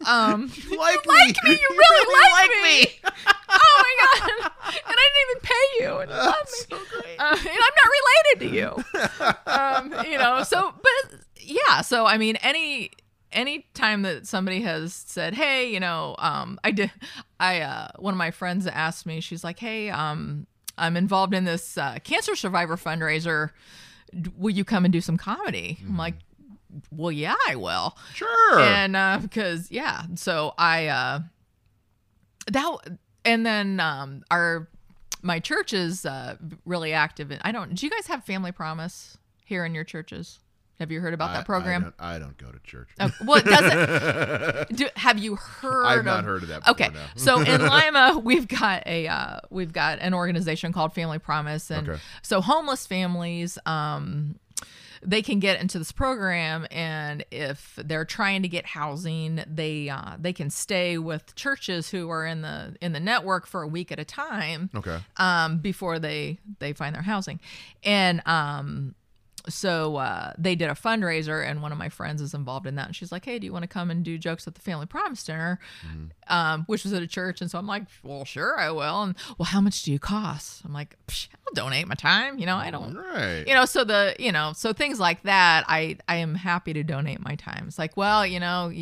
um, 0.06 0.52
you 0.70 0.78
like 0.78 1.04
you 1.04 1.12
like 1.12 1.36
me. 1.44 1.50
You 1.58 1.68
really, 1.70 2.32
like, 2.32 2.50
me. 2.62 3.00
oh 3.48 3.82
my 3.82 3.94
god, 4.00 4.50
and 4.66 4.84
I 4.86 5.08
didn't 5.08 5.22
even 5.24 5.40
pay 5.42 5.66
you. 5.80 5.98
And 5.98 6.10
you 6.10 6.16
love 6.16 6.34
me. 6.46 6.66
so 6.68 7.00
great. 7.00 7.18
Uh, 7.18 7.36
and 7.38 7.48
I'm 7.48 7.74
not 7.80 7.90
related 7.98 8.38
to 8.40 8.48
you. 8.56 8.68
um, 9.46 10.06
you 10.10 10.18
know, 10.18 10.42
so 10.42 10.72
but 10.72 11.20
yeah, 11.40 11.80
so 11.80 12.06
I 12.06 12.18
mean, 12.18 12.36
any 12.36 12.90
any 13.32 13.66
time 13.74 14.02
that 14.02 14.26
somebody 14.26 14.62
has 14.62 14.94
said, 14.94 15.34
"Hey, 15.34 15.72
you 15.72 15.80
know, 15.80 16.14
um, 16.18 16.58
I 16.64 16.70
did," 16.70 16.90
I 17.40 17.60
uh, 17.60 17.88
one 17.98 18.14
of 18.14 18.18
my 18.18 18.30
friends 18.30 18.66
asked 18.66 19.06
me, 19.06 19.20
she's 19.20 19.44
like, 19.44 19.58
"Hey, 19.58 19.90
um, 19.90 20.46
I'm 20.76 20.96
involved 20.96 21.34
in 21.34 21.44
this 21.44 21.76
uh, 21.78 21.98
cancer 22.04 22.36
survivor 22.36 22.76
fundraiser. 22.76 23.50
Will 24.36 24.54
you 24.54 24.64
come 24.64 24.84
and 24.84 24.92
do 24.92 25.00
some 25.00 25.16
comedy?" 25.16 25.78
I'm 25.86 25.96
like, 25.96 26.14
"Well, 26.90 27.12
yeah, 27.12 27.34
I 27.48 27.56
will." 27.56 27.96
Sure. 28.14 28.58
and 28.60 28.94
uh 28.96 29.18
because 29.22 29.70
yeah 29.70 30.02
so 30.14 30.54
i 30.58 30.86
uh 30.88 31.20
that 32.50 32.76
and 33.24 33.44
then 33.44 33.80
um 33.80 34.22
our 34.30 34.68
my 35.22 35.38
church 35.40 35.72
is 35.72 36.06
uh 36.06 36.36
really 36.64 36.92
active 36.92 37.30
in 37.30 37.38
i 37.42 37.52
don't 37.52 37.74
do 37.74 37.86
you 37.86 37.90
guys 37.90 38.06
have 38.06 38.24
family 38.24 38.52
promise 38.52 39.18
here 39.44 39.64
in 39.64 39.74
your 39.74 39.84
churches 39.84 40.40
have 40.78 40.92
you 40.92 41.00
heard 41.00 41.12
about 41.12 41.30
I- 41.30 41.34
that 41.38 41.46
program 41.46 41.80
I 41.82 41.84
don't, 41.84 41.94
I 41.98 42.18
don't 42.20 42.38
go 42.38 42.52
to 42.52 42.58
church. 42.60 42.88
Oh, 43.00 43.10
well, 43.24 43.38
it 43.38 43.46
doesn't. 43.46 44.68
Do, 44.76 44.86
have 44.94 45.18
you 45.18 45.34
heard? 45.34 45.84
I've 45.86 46.04
not 46.04 46.20
of- 46.20 46.24
heard 46.24 46.42
of 46.44 46.50
that 46.50 46.60
before, 46.60 46.70
Okay, 46.70 46.88
no. 46.94 47.00
so 47.16 47.40
in 47.40 47.60
Lima, 47.68 48.20
we've 48.22 48.46
got 48.46 48.86
a 48.86 49.08
uh, 49.08 49.40
we've 49.50 49.72
got 49.72 49.98
an 49.98 50.14
organization 50.14 50.72
called 50.72 50.92
Family 50.94 51.18
Promise, 51.18 51.72
and 51.72 51.88
Okay. 51.88 52.00
so 52.22 52.40
homeless 52.40 52.86
families, 52.86 53.58
um, 53.66 54.36
they 55.02 55.22
can 55.22 55.38
get 55.40 55.60
into 55.60 55.78
this 55.78 55.92
program, 55.92 56.66
and 56.70 57.24
if 57.30 57.78
they're 57.82 58.04
trying 58.04 58.42
to 58.42 58.48
get 58.48 58.66
housing, 58.66 59.42
they 59.46 59.88
uh, 59.88 60.16
they 60.18 60.32
can 60.32 60.50
stay 60.50 60.98
with 60.98 61.34
churches 61.34 61.90
who 61.90 62.10
are 62.10 62.26
in 62.26 62.42
the 62.42 62.76
in 62.80 62.92
the 62.92 63.00
network 63.00 63.46
for 63.46 63.62
a 63.62 63.68
week 63.68 63.90
at 63.92 63.98
a 63.98 64.04
time 64.04 64.70
Okay. 64.74 64.98
um, 65.16 65.58
before 65.58 65.98
they 65.98 66.38
they 66.58 66.72
find 66.72 66.94
their 66.94 67.02
housing, 67.02 67.40
and 67.84 68.22
um, 68.26 68.94
so 69.48 69.96
uh, 69.96 70.32
they 70.38 70.54
did 70.54 70.70
a 70.70 70.74
fundraiser, 70.74 71.44
and 71.48 71.62
one 71.62 71.72
of 71.72 71.78
my 71.78 71.88
friends 71.88 72.20
is 72.20 72.34
involved 72.34 72.66
in 72.66 72.74
that, 72.76 72.86
and 72.86 72.96
she's 72.96 73.10
like, 73.12 73.24
"Hey, 73.24 73.38
do 73.38 73.46
you 73.46 73.52
want 73.52 73.62
to 73.64 73.68
come 73.68 73.90
and 73.90 74.04
do 74.04 74.18
jokes 74.18 74.46
at 74.46 74.54
the 74.54 74.60
Family 74.60 74.86
Promise 74.86 75.24
Dinner?" 75.24 75.58
Um, 76.28 76.64
which 76.66 76.84
was 76.84 76.92
at 76.92 77.02
a 77.02 77.06
church, 77.06 77.40
and 77.40 77.50
so 77.50 77.58
I'm 77.58 77.66
like, 77.66 77.84
"Well, 78.02 78.24
sure, 78.24 78.58
I 78.58 78.70
will." 78.70 79.02
And 79.02 79.14
well, 79.38 79.46
how 79.46 79.60
much 79.60 79.82
do 79.82 79.92
you 79.92 79.98
cost? 79.98 80.62
I'm 80.64 80.72
like, 80.72 80.96
Psh, 81.06 81.28
"I'll 81.46 81.54
donate 81.54 81.88
my 81.88 81.94
time." 81.94 82.38
You 82.38 82.46
know, 82.46 82.56
I 82.56 82.70
don't 82.70 82.94
Right. 82.96 83.44
you 83.46 83.54
know 83.54 83.64
so 83.64 83.84
the 83.84 84.14
you 84.18 84.32
know 84.32 84.52
so 84.54 84.72
things 84.72 85.00
like 85.00 85.22
that 85.22 85.64
i 85.68 85.96
i 86.08 86.16
am 86.16 86.34
happy 86.34 86.72
to 86.74 86.82
donate 86.82 87.20
my 87.20 87.34
time 87.36 87.64
it's 87.66 87.78
like 87.78 87.96
well 87.96 88.26
you 88.26 88.38
know 88.40 88.72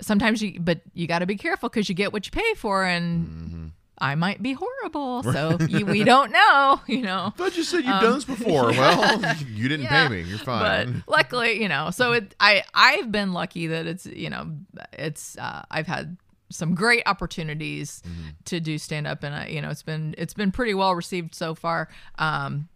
sometimes 0.00 0.42
you 0.42 0.60
but 0.60 0.80
you 0.94 1.06
got 1.06 1.20
to 1.20 1.26
be 1.26 1.36
careful 1.36 1.68
because 1.68 1.88
you 1.88 1.94
get 1.94 2.12
what 2.12 2.26
you 2.26 2.30
pay 2.30 2.54
for 2.54 2.84
and 2.84 3.72
i 3.98 4.14
might 4.14 4.42
be 4.42 4.52
horrible 4.52 5.22
so 5.34 5.56
you, 5.68 5.86
we 5.86 6.04
don't 6.04 6.30
know 6.32 6.80
you 6.86 7.02
know 7.02 7.32
But 7.36 7.56
you 7.56 7.62
said 7.62 7.78
you've 7.84 8.00
done 8.00 8.14
this 8.14 8.24
before. 8.24 8.70
Well, 8.76 9.20
you 9.54 9.68
didn't 9.68 9.86
Um, 9.86 9.92
Yeah, 9.92 10.08
pay 10.08 10.14
me. 10.22 10.28
You're 10.28 10.38
fine. 10.38 11.02
but 11.04 11.12
luckily 11.12 11.60
you 11.62 11.68
know 11.68 11.90
so 11.90 12.12
it 12.12 12.34
i 12.40 12.62
i've 12.74 13.10
been 13.10 13.32
lucky 13.32 13.66
that 13.68 13.86
it's 13.86 14.06
you 14.06 14.30
know 14.30 14.50
it's 14.92 15.36
uh, 15.38 15.62
i've 15.70 15.86
had 15.86 16.16
some 16.50 16.74
great 16.74 17.02
opportunities 17.06 18.02
Mm-hmm. 18.06 18.28
to 18.44 18.60
do 18.60 18.78
stand 18.78 19.06
up 19.06 19.22
and 19.24 19.34
I, 19.34 19.46
you 19.48 19.60
know 19.60 19.70
it's 19.70 19.82
been 19.82 20.14
it's 20.18 20.34
been 20.34 20.52
pretty 20.52 20.74
well 20.74 20.94
received 20.94 21.34
so 21.34 21.54
far 21.54 21.88
um 22.18 22.68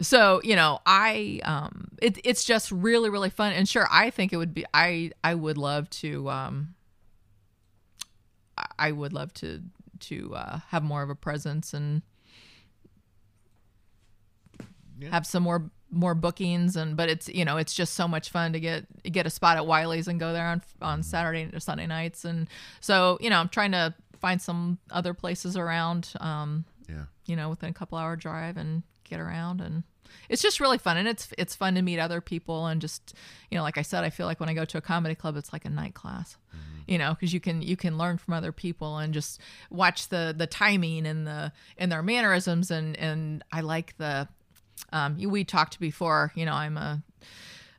so 0.00 0.40
you 0.44 0.54
know 0.56 0.78
i 0.86 1.40
um 1.44 1.88
it, 2.00 2.18
it's 2.24 2.44
just 2.44 2.70
really 2.70 3.10
really 3.10 3.30
fun 3.30 3.52
and 3.52 3.68
sure 3.68 3.86
i 3.90 4.10
think 4.10 4.32
it 4.32 4.36
would 4.36 4.54
be 4.54 4.64
i 4.72 5.10
i 5.24 5.34
would 5.34 5.58
love 5.58 5.90
to 5.90 6.30
um 6.30 6.74
i 8.78 8.90
would 8.92 9.12
love 9.12 9.32
to 9.34 9.62
to 10.00 10.34
uh 10.34 10.58
have 10.68 10.82
more 10.82 11.02
of 11.02 11.10
a 11.10 11.14
presence 11.14 11.72
and 11.74 12.02
Yeah. 14.98 15.10
have 15.10 15.26
some 15.26 15.44
more 15.44 15.70
more 15.90 16.14
bookings 16.14 16.76
and 16.76 16.96
but 16.96 17.08
it's 17.08 17.28
you 17.28 17.44
know 17.44 17.56
it's 17.56 17.72
just 17.72 17.94
so 17.94 18.06
much 18.08 18.30
fun 18.30 18.52
to 18.52 18.60
get 18.60 18.84
get 19.04 19.26
a 19.26 19.30
spot 19.30 19.56
at 19.56 19.64
Wiley's 19.66 20.08
and 20.08 20.18
go 20.18 20.32
there 20.32 20.46
on 20.46 20.60
on 20.82 21.02
Saturday 21.02 21.48
or 21.54 21.60
Sunday 21.60 21.86
nights. 21.86 22.24
And 22.24 22.48
so 22.80 23.16
you 23.20 23.30
know 23.30 23.38
I'm 23.38 23.48
trying 23.48 23.72
to 23.72 23.94
find 24.20 24.42
some 24.42 24.78
other 24.90 25.14
places 25.14 25.56
around 25.56 26.12
um 26.20 26.64
Yeah. 26.88 27.04
you 27.26 27.36
know 27.36 27.48
within 27.48 27.70
a 27.70 27.72
couple 27.72 27.96
hour 27.96 28.16
drive 28.16 28.56
and 28.56 28.82
get 29.04 29.20
around. 29.20 29.60
And 29.60 29.84
it's 30.28 30.42
just 30.42 30.58
really 30.58 30.78
fun. 30.78 30.96
And 30.96 31.06
it's 31.06 31.32
it's 31.38 31.54
fun 31.54 31.76
to 31.76 31.82
meet 31.82 32.00
other 32.00 32.20
people 32.20 32.66
and 32.66 32.80
just 32.80 33.14
you 33.50 33.56
know 33.56 33.62
like 33.62 33.78
I 33.78 33.82
said 33.82 34.02
I 34.02 34.10
feel 34.10 34.26
like 34.26 34.40
when 34.40 34.48
I 34.48 34.54
go 34.54 34.64
to 34.64 34.78
a 34.78 34.82
comedy 34.82 35.14
club 35.14 35.36
it's 35.36 35.52
like 35.52 35.64
a 35.64 35.70
night 35.70 35.94
class 35.94 36.36
you 36.88 36.98
know 36.98 37.14
because 37.14 37.32
you 37.32 37.40
can 37.40 37.62
you 37.62 37.76
can 37.76 37.98
learn 37.98 38.18
from 38.18 38.34
other 38.34 38.50
people 38.50 38.98
and 38.98 39.14
just 39.14 39.40
watch 39.70 40.08
the 40.08 40.34
the 40.36 40.46
timing 40.46 41.06
and 41.06 41.26
the 41.26 41.52
and 41.76 41.92
their 41.92 42.02
mannerisms 42.02 42.70
and 42.70 42.96
and 42.96 43.44
I 43.52 43.60
like 43.60 43.96
the 43.98 44.28
um, 44.92 45.16
we 45.16 45.44
talked 45.44 45.78
before. 45.78 46.32
You 46.34 46.46
know, 46.46 46.54
I'm 46.54 46.76
a 46.76 47.02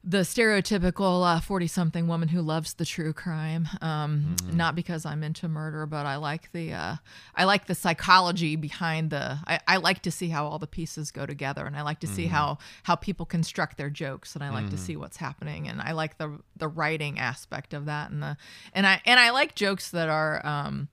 the 0.04 0.20
stereotypical 0.20 1.44
40 1.44 1.68
something 1.68 2.08
woman 2.08 2.30
who 2.30 2.42
loves 2.42 2.74
the 2.74 2.86
true 2.86 3.12
crime. 3.12 3.68
Um, 3.82 4.36
not 4.54 4.76
because 4.76 5.06
i'm 5.06 5.24
into 5.24 5.48
murder 5.48 5.86
but 5.86 6.06
i 6.06 6.16
like 6.16 6.52
the 6.52 6.74
uh, 6.74 6.96
i 7.36 7.44
like 7.44 7.68
the 7.68 7.76
psychology 7.76 8.56
behind 8.56 9.10
the 9.10 9.38
I, 9.46 9.60
I 9.68 9.78
like 9.78 10.02
to 10.04 10.12
see 10.12 10.30
how 10.30 10.48
all 10.48 10.60
the 10.60 10.68
pieces 10.68 11.12
go 11.12 11.26
together 11.26 11.66
and 11.66 11.76
i 11.76 11.82
like 11.82 12.00
to 12.02 12.08
see 12.08 12.26
how 12.28 12.58
how 12.84 12.96
people 12.96 13.26
construct 13.26 13.78
their 13.78 13.90
jokes 13.90 14.36
and 14.36 14.44
i 14.44 14.50
like 14.50 14.70
to 14.70 14.78
see 14.78 14.96
what's 14.96 15.18
happening 15.18 15.68
and 15.68 15.82
i 15.82 15.92
like 15.92 16.18
the 16.18 16.40
the 16.58 16.68
writing 16.68 17.20
aspect 17.20 17.74
of 17.74 17.86
that 17.86 18.12
and 18.12 18.22
the 18.22 18.38
and 18.74 18.86
i 18.88 19.02
and 19.06 19.20
i 19.20 19.30
like 19.30 19.56
jokes 19.56 19.92
that 19.92 20.10
are 20.10 20.46
um 20.46 20.90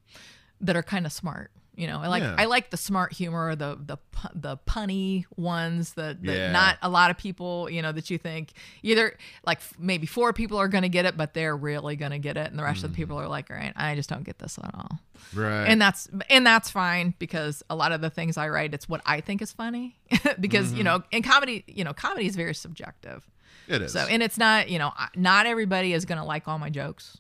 that 0.61 0.77
are 0.77 0.83
kind 0.83 1.07
of 1.07 1.13
smart 1.13 1.51
you 1.77 1.87
know 1.87 2.01
i 2.01 2.09
like 2.09 2.23
Yeah. 2.23 2.35
i 2.39 2.47
like 2.47 2.71
the 2.71 2.77
smart 2.77 3.13
humor 3.13 3.55
the 3.55 3.79
the 3.85 3.99
the 4.35 4.57
punny 4.67 5.25
ones 5.37 5.93
that, 5.95 6.23
that 6.23 6.37
Yeah. 6.37 6.53
not 6.53 6.79
a 6.83 6.89
lot 6.89 7.11
of 7.11 7.19
people 7.19 7.69
you 7.71 7.83
know 7.83 7.93
that 7.93 8.11
you 8.11 8.19
think 8.19 8.53
either 8.83 9.17
like 9.45 9.61
maybe 9.79 10.07
four 10.07 10.33
people 10.33 10.59
are 10.59 10.69
going 10.69 10.83
to 10.83 10.89
get 10.89 11.05
it 11.05 11.17
but 11.17 11.35
they're 11.35 11.57
really 11.57 11.97
going 11.97 12.13
to 12.13 12.19
get 12.19 12.37
it 12.37 12.49
and 12.51 12.59
the 12.59 12.63
rest 12.63 12.83
of 12.83 12.91
the 12.91 12.97
people 12.97 13.17
mm-hmm. 13.17 13.27
are 13.27 13.29
like 13.29 13.51
all 13.51 13.57
right 13.57 13.73
i 13.77 13.95
just 13.95 14.09
don't 14.09 14.25
get 14.25 14.39
this 14.39 14.59
at 14.59 14.75
all 14.75 14.99
Right. 15.35 15.65
and 15.65 15.81
that's 15.81 16.09
and 16.31 16.47
that's 16.47 16.71
fine 16.71 17.15
because 17.19 17.63
a 17.71 17.77
lot 17.77 17.93
of 17.93 18.01
the 18.01 18.11
things 18.11 18.37
i 18.37 18.49
write 18.49 18.75
it's 18.75 18.89
what 18.89 19.01
i 19.07 19.21
think 19.21 19.43
is 19.43 19.53
funny 19.53 19.97
because 20.41 20.73
you 20.73 20.79
mm-hmm. 20.79 20.85
know 20.85 21.03
in 21.11 21.23
comedy 21.23 21.65
you 21.67 21.85
know 21.85 21.93
comedy 21.93 22.27
is 22.27 22.37
very 22.37 22.55
subjective 22.55 23.29
it 23.69 23.83
is. 23.83 23.93
so 23.93 24.01
and 24.01 24.23
it's 24.23 24.39
not 24.39 24.69
you 24.69 24.79
know 24.79 24.93
not 25.15 25.47
everybody 25.47 25.93
is 25.93 26.05
going 26.05 26.19
to 26.19 26.25
like 26.25 26.47
all 26.49 26.59
my 26.59 26.71
jokes 26.71 27.19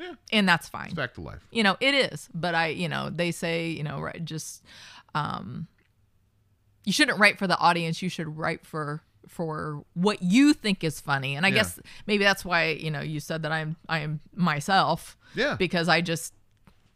yeah. 0.00 0.12
and 0.32 0.48
that's 0.48 0.68
fine 0.68 0.86
It's 0.86 0.94
back 0.94 1.14
to 1.14 1.20
life. 1.20 1.46
you 1.50 1.62
know 1.62 1.76
it 1.80 1.94
is 1.94 2.28
but 2.34 2.54
i 2.54 2.68
you 2.68 2.88
know 2.88 3.10
they 3.10 3.30
say 3.30 3.68
you 3.68 3.82
know 3.82 4.00
right 4.00 4.24
just 4.24 4.64
um 5.14 5.66
you 6.84 6.92
shouldn't 6.92 7.18
write 7.18 7.38
for 7.38 7.46
the 7.46 7.58
audience 7.58 8.02
you 8.02 8.08
should 8.08 8.36
write 8.38 8.64
for 8.64 9.02
for 9.28 9.84
what 9.94 10.22
you 10.22 10.54
think 10.54 10.82
is 10.82 11.00
funny 11.00 11.36
and 11.36 11.44
i 11.44 11.50
Yeah. 11.50 11.56
guess 11.56 11.78
maybe 12.06 12.24
that's 12.24 12.44
why 12.44 12.68
you 12.70 12.90
know 12.90 13.00
you 13.00 13.20
said 13.20 13.42
that 13.42 13.52
i'm 13.52 13.76
i 13.88 14.00
am 14.00 14.20
myself 14.34 15.16
Yeah. 15.34 15.56
because 15.56 15.88
i 15.88 16.00
just 16.00 16.32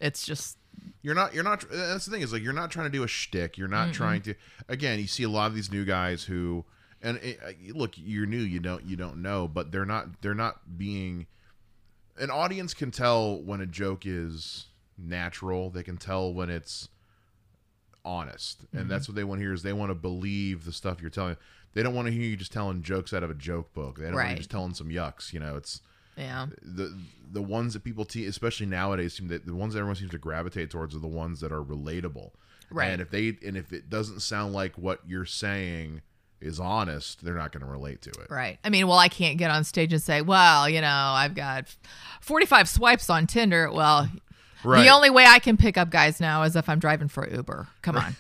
it's 0.01 0.25
just 0.27 0.59
You're 1.03 1.15
not. 1.15 1.33
You're 1.35 1.45
not. 1.45 1.65
That's 1.71 2.05
the 2.07 2.11
thing 2.11 2.23
is 2.23 2.33
like 2.33 2.43
you're 2.43 2.53
not 2.53 2.71
trying 2.71 2.87
to 2.87 2.91
do 2.99 3.05
a 3.05 3.09
shtick. 3.09 3.57
You're 3.57 3.69
not 3.69 3.93
trying 3.95 4.23
to. 4.23 4.35
Again, 4.69 4.99
you 4.99 5.07
see 5.07 5.23
a 5.23 5.29
lot 5.29 5.47
of 5.47 5.55
these 5.55 5.71
new 5.71 5.85
guys 5.85 6.25
who, 6.25 6.65
and 7.01 7.19
it, 7.19 7.39
uh, 7.47 7.53
look, 7.79 7.93
you're 7.97 8.27
new. 8.27 8.41
You 8.41 8.59
don't. 8.59 8.85
You 8.85 8.97
don't 8.97 9.23
know, 9.23 9.47
but 9.47 9.71
they're 9.71 9.85
not. 9.87 10.21
They're 10.21 10.35
not 10.35 10.77
being. 10.77 11.27
An 12.19 12.31
audience 12.31 12.75
can 12.75 12.91
tell 12.91 13.41
when 13.43 13.61
a 13.61 13.67
joke 13.67 14.05
is 14.07 14.67
natural. 14.97 15.71
They 15.71 15.83
can 15.83 15.97
tell 15.97 16.33
when 16.33 16.49
it's 16.51 16.89
honest, 18.05 18.61
and 18.73 18.83
mm-hmm. 18.83 18.89
that's 18.91 19.09
what 19.09 19.15
they 19.15 19.25
want 19.25 19.41
to 19.41 19.45
hear. 19.45 19.53
Is 19.53 19.63
they 19.63 19.73
want 19.73 19.91
to 19.91 19.95
believe 19.95 20.65
the 20.65 20.73
stuff 20.73 21.01
you're 21.01 21.11
telling. 21.11 21.37
They 21.73 21.83
don't 21.83 21.95
want 21.95 22.07
to 22.07 22.13
hear 22.13 22.23
you 22.23 22.37
just 22.37 22.53
telling 22.53 22.83
jokes 22.83 23.13
out 23.13 23.25
of 23.25 23.31
a 23.31 23.35
joke 23.35 23.73
book. 23.75 23.99
They 23.99 24.05
don't 24.05 24.15
want 24.15 24.25
Right. 24.27 24.31
you 24.33 24.37
just 24.37 24.51
telling 24.51 24.75
some 24.75 24.91
yucks. 24.91 25.33
You 25.33 25.41
know, 25.41 25.57
it's 25.57 25.81
yeah 26.17 26.47
the 26.63 26.97
the 27.33 27.43
ones 27.43 27.73
that 27.73 27.83
people 27.83 28.05
te- 28.05 28.27
especially 28.27 28.67
nowadays 28.67 29.15
seem 29.15 29.27
that 29.27 29.45
the 29.47 29.55
ones 29.55 29.75
that 29.75 29.81
everyone 29.81 29.97
seems 29.97 30.13
to 30.13 30.19
gravitate 30.19 30.71
towards 30.71 30.95
are 30.95 31.01
the 31.01 31.09
ones 31.09 31.41
that 31.41 31.51
are 31.51 31.61
relatable 31.61 32.31
Right. 32.71 32.87
and 32.91 33.03
if 33.03 33.11
they 33.11 33.37
and 33.45 33.57
if 33.57 33.73
it 33.73 33.91
doesn't 33.91 34.21
sound 34.21 34.53
like 34.53 34.79
what 34.79 35.01
you're 35.09 35.25
saying 35.25 36.03
is 36.45 36.61
honest 36.61 37.25
they're 37.25 37.35
not 37.35 37.51
going 37.53 37.65
to 37.65 37.71
relate 37.71 38.03
to 38.03 38.11
it. 38.11 38.31
Right. 38.31 38.59
I 38.63 38.69
mean 38.71 38.87
well 38.87 38.99
i 38.99 39.09
can't 39.09 39.39
get 39.39 39.51
on 39.51 39.65
stage 39.65 39.93
and 39.93 40.03
say 40.03 40.21
well 40.23 40.69
you 40.69 40.81
know 40.81 41.13
i've 41.15 41.35
got 41.35 41.75
45 42.21 42.69
swipes 42.69 43.11
on 43.11 43.27
tinder. 43.27 43.71
Well 43.73 44.09
right. 44.63 44.85
The 44.85 44.91
only 44.91 45.11
way 45.11 45.25
I 45.27 45.39
can 45.39 45.57
pick 45.57 45.77
up 45.77 45.91
guys 45.91 46.21
now 46.21 46.43
is 46.43 46.57
if 46.57 46.69
I'm 46.69 46.79
driving 46.79 47.09
for 47.09 47.29
Uber. 47.29 47.69
Come 47.83 47.97
on, 47.97 48.17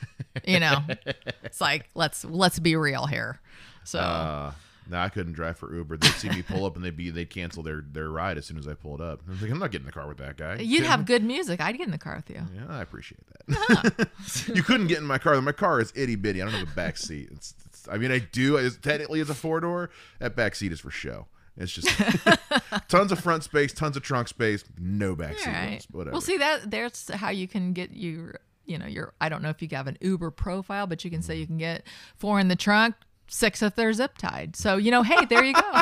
you 0.47 0.61
know, 0.61 0.79
it's 1.43 1.61
like 1.61 1.89
let's 1.95 2.25
let's 2.25 2.59
be 2.59 2.77
real 2.77 3.07
here. 3.07 3.41
So 3.85 3.99
uh 3.99 4.53
no 4.91 4.99
i 4.99 5.09
couldn't 5.09 5.33
drive 5.33 5.57
for 5.57 5.75
uber. 5.75 5.97
They'd 5.97 6.13
see 6.13 6.29
me 6.29 6.43
pull 6.43 6.67
up 6.67 6.77
and 6.77 6.85
they'd 6.85 6.95
be 6.97 7.09
they'd 7.11 7.31
cancel 7.31 7.63
their 7.63 7.83
their 7.91 8.11
ride 8.11 8.37
as 8.37 8.45
soon 8.45 8.59
as 8.59 8.69
i 8.69 8.75
pulled 8.75 9.01
up. 9.01 9.21
I 9.27 9.31
was 9.31 9.41
like 9.41 9.51
i'm 9.51 9.59
not 9.59 9.71
getting 9.71 9.85
in 9.85 9.87
the 9.87 9.93
car 9.93 10.07
with 10.07 10.19
that 10.19 10.37
guy. 10.37 10.57
You'd 10.57 10.85
have 10.85 11.07
good 11.07 11.25
music. 11.25 11.61
I'd 11.61 11.79
get 11.79 11.87
in 11.87 11.91
the 11.93 11.99
car 11.99 12.17
with 12.17 12.29
you. 12.29 12.43
yeah 12.55 12.67
i 12.69 12.83
appreciate 12.83 13.21
that. 13.49 14.09
You 14.55 14.63
couldn't 14.63 14.89
get 14.89 14.99
in 14.99 15.05
my 15.05 15.17
car. 15.19 15.41
My 15.41 15.53
car 15.53 15.81
is 15.81 15.93
itty 15.97 16.17
bitty 16.17 16.43
i 16.43 16.45
don't 16.45 16.55
have 16.55 16.69
a 16.69 16.75
back 16.75 16.99
seat. 16.99 17.31
It's, 17.33 17.55
i 17.91 17.99
mean 17.99 18.11
i 18.11 18.19
do 18.19 18.57
it's 18.57 18.77
technically 18.77 19.21
it's 19.21 19.31
a 19.31 19.35
four 19.35 19.61
door 19.61 19.91
that 20.19 20.35
back 20.37 20.55
seat 20.55 20.73
is 20.73 20.81
for 20.81 20.91
show 20.91 21.27
it's 21.57 21.73
just 21.73 21.89
tons 22.89 23.13
of 23.13 23.21
front 23.21 23.45
space 23.45 23.73
tons 23.73 23.97
of 23.97 24.03
trunk 24.03 24.29
space 24.29 24.65
no 24.79 25.15
back 25.15 25.39
seat 25.39 25.47
right. 25.47 25.71
rooms, 25.71 25.87
whatever 25.91 26.13
Well, 26.13 26.21
see 26.21 26.39
that 26.39 26.71
there's 26.71 27.11
how 27.15 27.31
you 27.31 27.47
can 27.47 27.73
get 27.73 27.93
your 27.93 28.41
you 28.67 28.79
know 28.79 28.87
your 28.87 29.15
I 29.21 29.29
don't 29.29 29.43
know 29.43 29.51
if 29.51 29.63
you 29.63 29.69
have 29.73 29.87
an 29.87 29.99
Uber 30.01 30.31
profile, 30.31 30.87
but 30.87 31.05
you 31.05 31.11
can 31.11 31.23
say 31.23 31.37
you 31.37 31.47
can 31.47 31.59
get 31.59 31.87
four 32.17 32.41
in 32.41 32.49
the 32.49 32.57
trunk, 32.57 32.97
six 33.29 33.63
if 33.63 33.75
they're 33.75 33.93
zip 33.93 34.19
tied. 34.19 34.57
So 34.57 34.77
you 34.77 34.91
know, 34.91 35.03
hey, 35.03 35.25
there 35.27 35.45
you 35.45 35.55
go. 35.55 35.63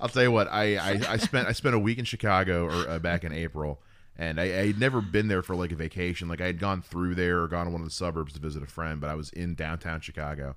I'll 0.00 0.08
tell 0.08 0.22
you 0.22 0.32
what. 0.32 0.48
I, 0.48 0.76
I, 0.76 1.00
I 1.10 1.16
spent 1.18 1.48
I 1.48 1.52
spent 1.52 1.74
a 1.74 1.78
week 1.78 1.98
in 1.98 2.04
Chicago 2.04 2.64
or 2.64 2.88
uh, 2.88 2.98
back 2.98 3.24
in 3.24 3.32
April, 3.32 3.80
and 4.20 4.38
I, 4.40 4.44
I 4.44 4.66
had 4.68 4.78
never 4.78 5.00
been 5.00 5.26
there 5.28 5.42
for 5.42 5.56
like 5.56 5.72
a 5.72 5.76
vacation. 5.76 6.28
Like 6.28 6.40
I 6.40 6.46
had 6.46 6.58
gone 6.60 6.82
through 6.82 7.14
there 7.16 7.40
or 7.40 7.48
gone 7.48 7.64
to 7.66 7.72
one 7.72 7.80
of 7.80 7.86
the 7.86 7.92
suburbs 7.92 8.34
to 8.34 8.38
visit 8.40 8.62
a 8.62 8.66
friend, 8.66 9.00
but 9.00 9.10
I 9.10 9.14
was 9.14 9.30
in 9.30 9.54
downtown 9.54 10.00
Chicago, 10.00 10.54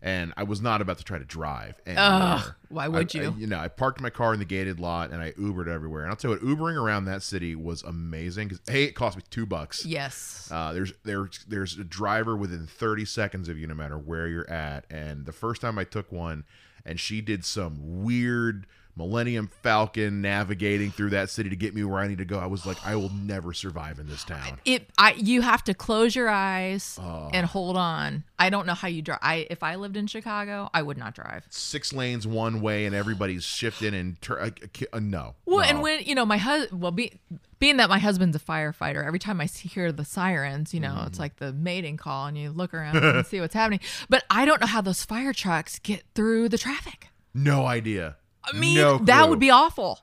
and 0.00 0.32
I 0.36 0.42
was 0.44 0.60
not 0.62 0.80
about 0.80 0.98
to 0.98 1.04
try 1.04 1.18
to 1.18 1.24
drive. 1.24 1.74
Ugh, 1.86 2.54
why 2.70 2.88
would 2.88 3.14
I- 3.14 3.18
I- 3.18 3.22
you? 3.22 3.34
you 3.38 3.46
know, 3.46 3.58
I 3.58 3.68
parked 3.68 4.00
my 4.00 4.10
car 4.10 4.32
in 4.32 4.38
the 4.40 4.44
gated 4.46 4.80
lot 4.80 5.10
and 5.12 5.22
I 5.22 5.30
Ubered 5.32 5.68
everywhere. 5.68 6.02
And 6.02 6.10
I'll 6.10 6.16
tell 6.16 6.32
you 6.32 6.38
what, 6.38 6.58
Ubering 6.58 6.76
around 6.82 7.04
that 7.04 7.22
city 7.22 7.54
was 7.54 7.82
amazing 7.82 8.48
because 8.48 8.62
hey, 8.66 8.84
it 8.84 8.92
cost 8.96 9.16
me 9.16 9.22
two 9.30 9.46
bucks. 9.46 9.84
yes. 9.86 10.48
Uh, 10.50 10.72
there's 10.72 10.92
there's 11.04 11.44
there's 11.46 11.78
a 11.78 11.84
driver 11.84 12.34
within 12.36 12.66
30 12.66 13.04
seconds 13.04 13.48
of 13.48 13.58
you, 13.58 13.66
no 13.66 13.74
matter 13.74 13.96
where 13.98 14.26
you're 14.26 14.50
at. 14.50 14.86
And 14.90 15.24
the 15.26 15.32
first 15.32 15.60
time 15.60 15.78
I 15.78 15.84
took 15.84 16.10
one, 16.10 16.44
and 16.84 16.98
she 16.98 17.20
did 17.20 17.44
some 17.44 18.02
weird 18.02 18.66
Millennium 18.94 19.48
Falcon 19.62 20.20
navigating 20.20 20.90
through 20.90 21.10
that 21.10 21.30
city 21.30 21.48
to 21.48 21.56
get 21.56 21.74
me 21.74 21.82
where 21.82 21.98
I 22.00 22.08
need 22.08 22.18
to 22.18 22.26
go. 22.26 22.38
I 22.38 22.44
was 22.46 22.66
like, 22.66 22.76
I 22.84 22.94
will 22.96 23.08
never 23.08 23.54
survive 23.54 23.98
in 23.98 24.06
this 24.06 24.22
town. 24.22 24.60
It 24.66 24.90
I 24.98 25.14
you 25.14 25.40
have 25.40 25.64
to 25.64 25.74
close 25.74 26.14
your 26.14 26.28
eyes 26.28 26.98
Oh. 27.00 27.30
and 27.32 27.46
hold 27.46 27.76
on. 27.78 28.24
I 28.38 28.50
don't 28.50 28.66
know 28.66 28.74
how 28.74 28.88
you 28.88 29.00
drive. 29.00 29.20
I 29.22 29.46
if 29.48 29.62
I 29.62 29.76
lived 29.76 29.96
in 29.96 30.06
Chicago, 30.08 30.68
I 30.74 30.82
would 30.82 30.98
not 30.98 31.14
drive. 31.14 31.44
Six 31.48 31.92
lanes 31.94 32.26
one 32.26 32.60
way, 32.60 32.84
and 32.84 32.94
everybody's 32.94 33.44
shifting 33.44 33.94
and 33.94 34.20
tur- 34.20 34.40
uh, 34.40 34.50
uh, 34.92 34.98
no. 35.00 35.36
Well, 35.46 35.58
no. 35.58 35.62
and 35.62 35.80
when 35.82 36.02
you 36.02 36.14
know 36.14 36.26
my 36.26 36.36
husband, 36.38 36.82
well, 36.82 36.90
be, 36.92 37.12
being 37.60 37.78
that 37.78 37.88
my 37.88 37.98
husband's 37.98 38.36
a 38.36 38.40
firefighter, 38.40 39.06
every 39.06 39.18
time 39.20 39.40
I 39.40 39.46
hear 39.46 39.90
the 39.92 40.04
sirens, 40.04 40.74
you 40.74 40.80
know, 40.80 40.90
Mm. 40.92 41.06
it's 41.06 41.18
like 41.18 41.36
the 41.36 41.52
mating 41.52 41.96
call, 41.96 42.26
and 42.26 42.36
you 42.36 42.50
look 42.50 42.74
around 42.74 42.96
and 42.98 43.24
see 43.26 43.40
what's 43.40 43.54
happening. 43.54 43.80
But 44.10 44.24
I 44.28 44.44
don't 44.44 44.60
know 44.60 44.66
how 44.66 44.80
those 44.82 45.02
fire 45.04 45.32
trucks 45.32 45.78
get 45.78 46.02
through 46.14 46.50
the 46.50 46.58
traffic. 46.58 47.08
no 47.32 47.64
idea. 47.64 48.16
I 48.44 48.56
mean, 48.58 48.74
no 48.76 48.98
that 48.98 49.28
would 49.28 49.38
be 49.38 49.50
awful. 49.50 50.00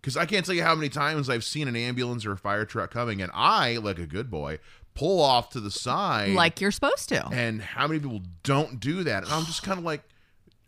because 0.00 0.16
I 0.16 0.26
can't 0.26 0.44
tell 0.44 0.54
you 0.54 0.62
how 0.62 0.74
many 0.74 0.88
times 0.88 1.28
I've 1.30 1.44
seen 1.44 1.68
an 1.68 1.76
ambulance 1.76 2.26
or 2.26 2.32
a 2.32 2.36
fire 2.36 2.64
truck 2.64 2.90
coming, 2.90 3.22
and 3.22 3.30
I, 3.34 3.76
like 3.78 3.98
a 3.98 4.06
good 4.06 4.30
boy, 4.30 4.58
pull 4.94 5.20
off 5.20 5.50
to 5.50 5.60
the 5.60 5.70
side, 5.70 6.32
Like 6.32 6.60
you're 6.60 6.70
supposed 6.70 7.08
to. 7.10 7.26
and 7.28 7.62
how 7.62 7.86
many 7.86 8.00
people 8.00 8.22
don't 8.42 8.78
do 8.80 9.04
that? 9.04 9.24
And 9.24 9.32
I'm 9.32 9.44
just 9.46 9.62
kind 9.62 9.78
of 9.78 9.84
like, 9.84 10.02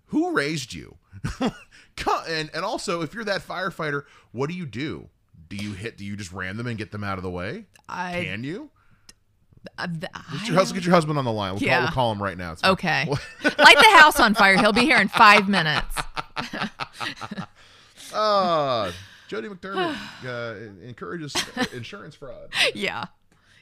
who 0.07 0.33
raised 0.33 0.73
you? 0.75 0.97
And 2.29 2.51
and 2.53 2.65
also, 2.65 3.03
if 3.03 3.15
you're 3.15 3.25
that 3.25 3.47
firefighter, 3.47 4.03
what 4.33 4.51
do 4.51 4.57
you 4.57 4.67
do? 4.67 5.09
Do 5.49 5.55
you 5.57 5.73
hit? 5.75 5.97
Do 5.97 6.05
you 6.05 6.17
just 6.17 6.33
ram 6.33 6.57
them 6.57 6.67
and 6.67 6.77
get 6.77 6.91
them 6.91 7.05
out 7.05 7.19
of 7.19 7.23
the 7.23 7.31
way? 7.31 7.67
I, 7.89 8.25
Can 8.25 8.43
you? 8.43 8.71
Uh, 9.79 9.87
th- 9.87 10.01
Get 10.33 10.49
your 10.49 10.57
husband. 10.57 10.81
Get 10.83 10.87
your 10.87 10.95
husband 10.95 11.19
on 11.19 11.25
the 11.25 11.33
line. 11.33 11.55
We'll, 11.55 11.69
call, 11.69 11.81
we'll 11.81 11.89
call 11.91 12.13
him 12.13 12.23
right 12.23 12.37
now. 12.39 12.53
It's 12.53 12.61
fine. 12.63 12.71
Okay. 12.73 13.05
Light 13.45 13.77
the 13.79 13.97
house 13.99 14.21
on 14.21 14.35
fire. 14.35 14.57
He'll 14.59 14.73
be 14.73 14.83
here 14.83 14.99
in 14.99 15.09
five 15.09 15.49
minutes. 15.49 15.97
Uh, 18.13 18.93
Jodi 19.29 19.49
McDermitt 19.49 19.97
uh, 20.27 20.87
encourages 20.87 21.35
insurance 21.73 22.15
fraud. 22.15 22.51
Yeah. 22.75 23.07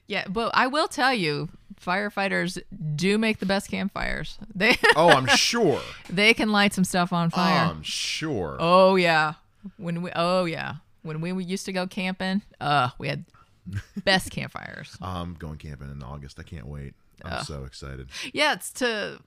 Yeah. 0.07 0.25
But 0.29 0.51
I 0.55 0.67
will 0.67 0.89
tell 0.89 1.15
you, 1.15 1.49
firefighters 1.81 2.61
do 2.97 3.19
make 3.19 3.39
the 3.39 3.47
best 3.47 3.71
campfires. 3.71 4.39
They 4.55 4.77
Oh, 4.97 5.09
I'm 5.11 5.27
sure. 5.29 5.81
they 6.11 6.35
can 6.35 6.51
light 6.51 6.75
some 6.75 6.85
stuff 6.85 7.13
on 7.13 7.31
fire. 7.31 7.71
I'm 7.71 7.83
sure. 7.83 8.57
oh 8.61 8.97
yeah. 8.97 9.35
When 9.77 10.03
we 10.03 10.11
oh 10.15 10.45
yeah. 10.45 10.77
When 11.05 11.21
we 11.21 11.43
used 11.45 11.65
to 11.67 11.73
go 11.73 11.89
camping, 11.89 12.43
uh, 12.61 12.91
we 12.99 13.09
had 13.09 13.25
best 14.05 14.31
campfires. 14.31 14.97
I'm 15.01 15.35
going 15.35 15.59
camping 15.59 15.91
in 15.91 16.03
August. 16.03 16.39
I 16.39 16.43
can't 16.43 16.67
wait. 16.67 16.95
I'm 17.25 17.45
so 17.45 17.65
excited. 17.65 18.09
Yeah, 18.33 18.55
it's 18.55 18.73
to 18.75 19.21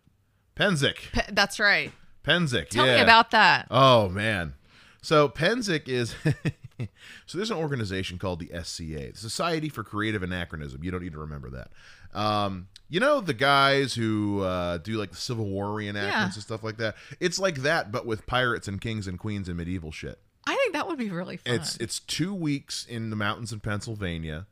Pennsic. 0.55 1.11
pe- 1.13 1.31
that's 1.33 1.59
right. 1.59 1.91
Pennsic. 2.23 2.69
Tell 2.69 2.85
yeah. 2.85 2.97
me 2.97 3.01
about 3.01 3.31
that. 3.31 3.67
Oh 3.71 4.09
man. 4.09 4.53
So 5.01 5.29
Pennsic 5.29 5.87
is 5.87 6.15
so 7.25 7.37
there's 7.37 7.51
an 7.51 7.57
organization 7.57 8.17
called 8.17 8.39
the 8.39 8.49
SCA, 8.63 9.11
the 9.11 9.17
Society 9.17 9.69
for 9.69 9.83
Creative 9.83 10.23
Anachronism. 10.23 10.83
You 10.83 10.91
don't 10.91 11.03
need 11.03 11.13
to 11.13 11.19
remember 11.19 11.49
that. 11.51 11.71
Um, 12.19 12.67
you 12.89 12.99
know 12.99 13.19
the 13.21 13.33
guys 13.33 13.93
who 13.93 14.41
uh, 14.41 14.77
do 14.79 14.93
like 14.93 15.11
the 15.11 15.17
Civil 15.17 15.45
War 15.45 15.67
reenactments 15.67 15.93
Yeah. 16.11 16.23
and 16.25 16.33
stuff 16.33 16.63
like 16.63 16.77
that. 16.77 16.95
It's 17.19 17.39
like 17.39 17.57
that, 17.57 17.91
but 17.91 18.05
with 18.05 18.25
pirates 18.25 18.67
and 18.67 18.79
kings 18.81 19.07
and 19.07 19.19
queens 19.19 19.47
and 19.47 19.57
medieval 19.57 19.91
shit. 19.91 20.19
I 20.47 20.55
think 20.55 20.73
that 20.73 20.87
would 20.87 20.97
be 20.97 21.09
really 21.09 21.37
fun. 21.37 21.55
It's 21.55 21.75
it's 21.77 21.99
two 21.99 22.33
weeks 22.33 22.85
in 22.85 23.09
the 23.09 23.15
mountains 23.15 23.51
in 23.51 23.59
Pennsylvania, 23.59 24.45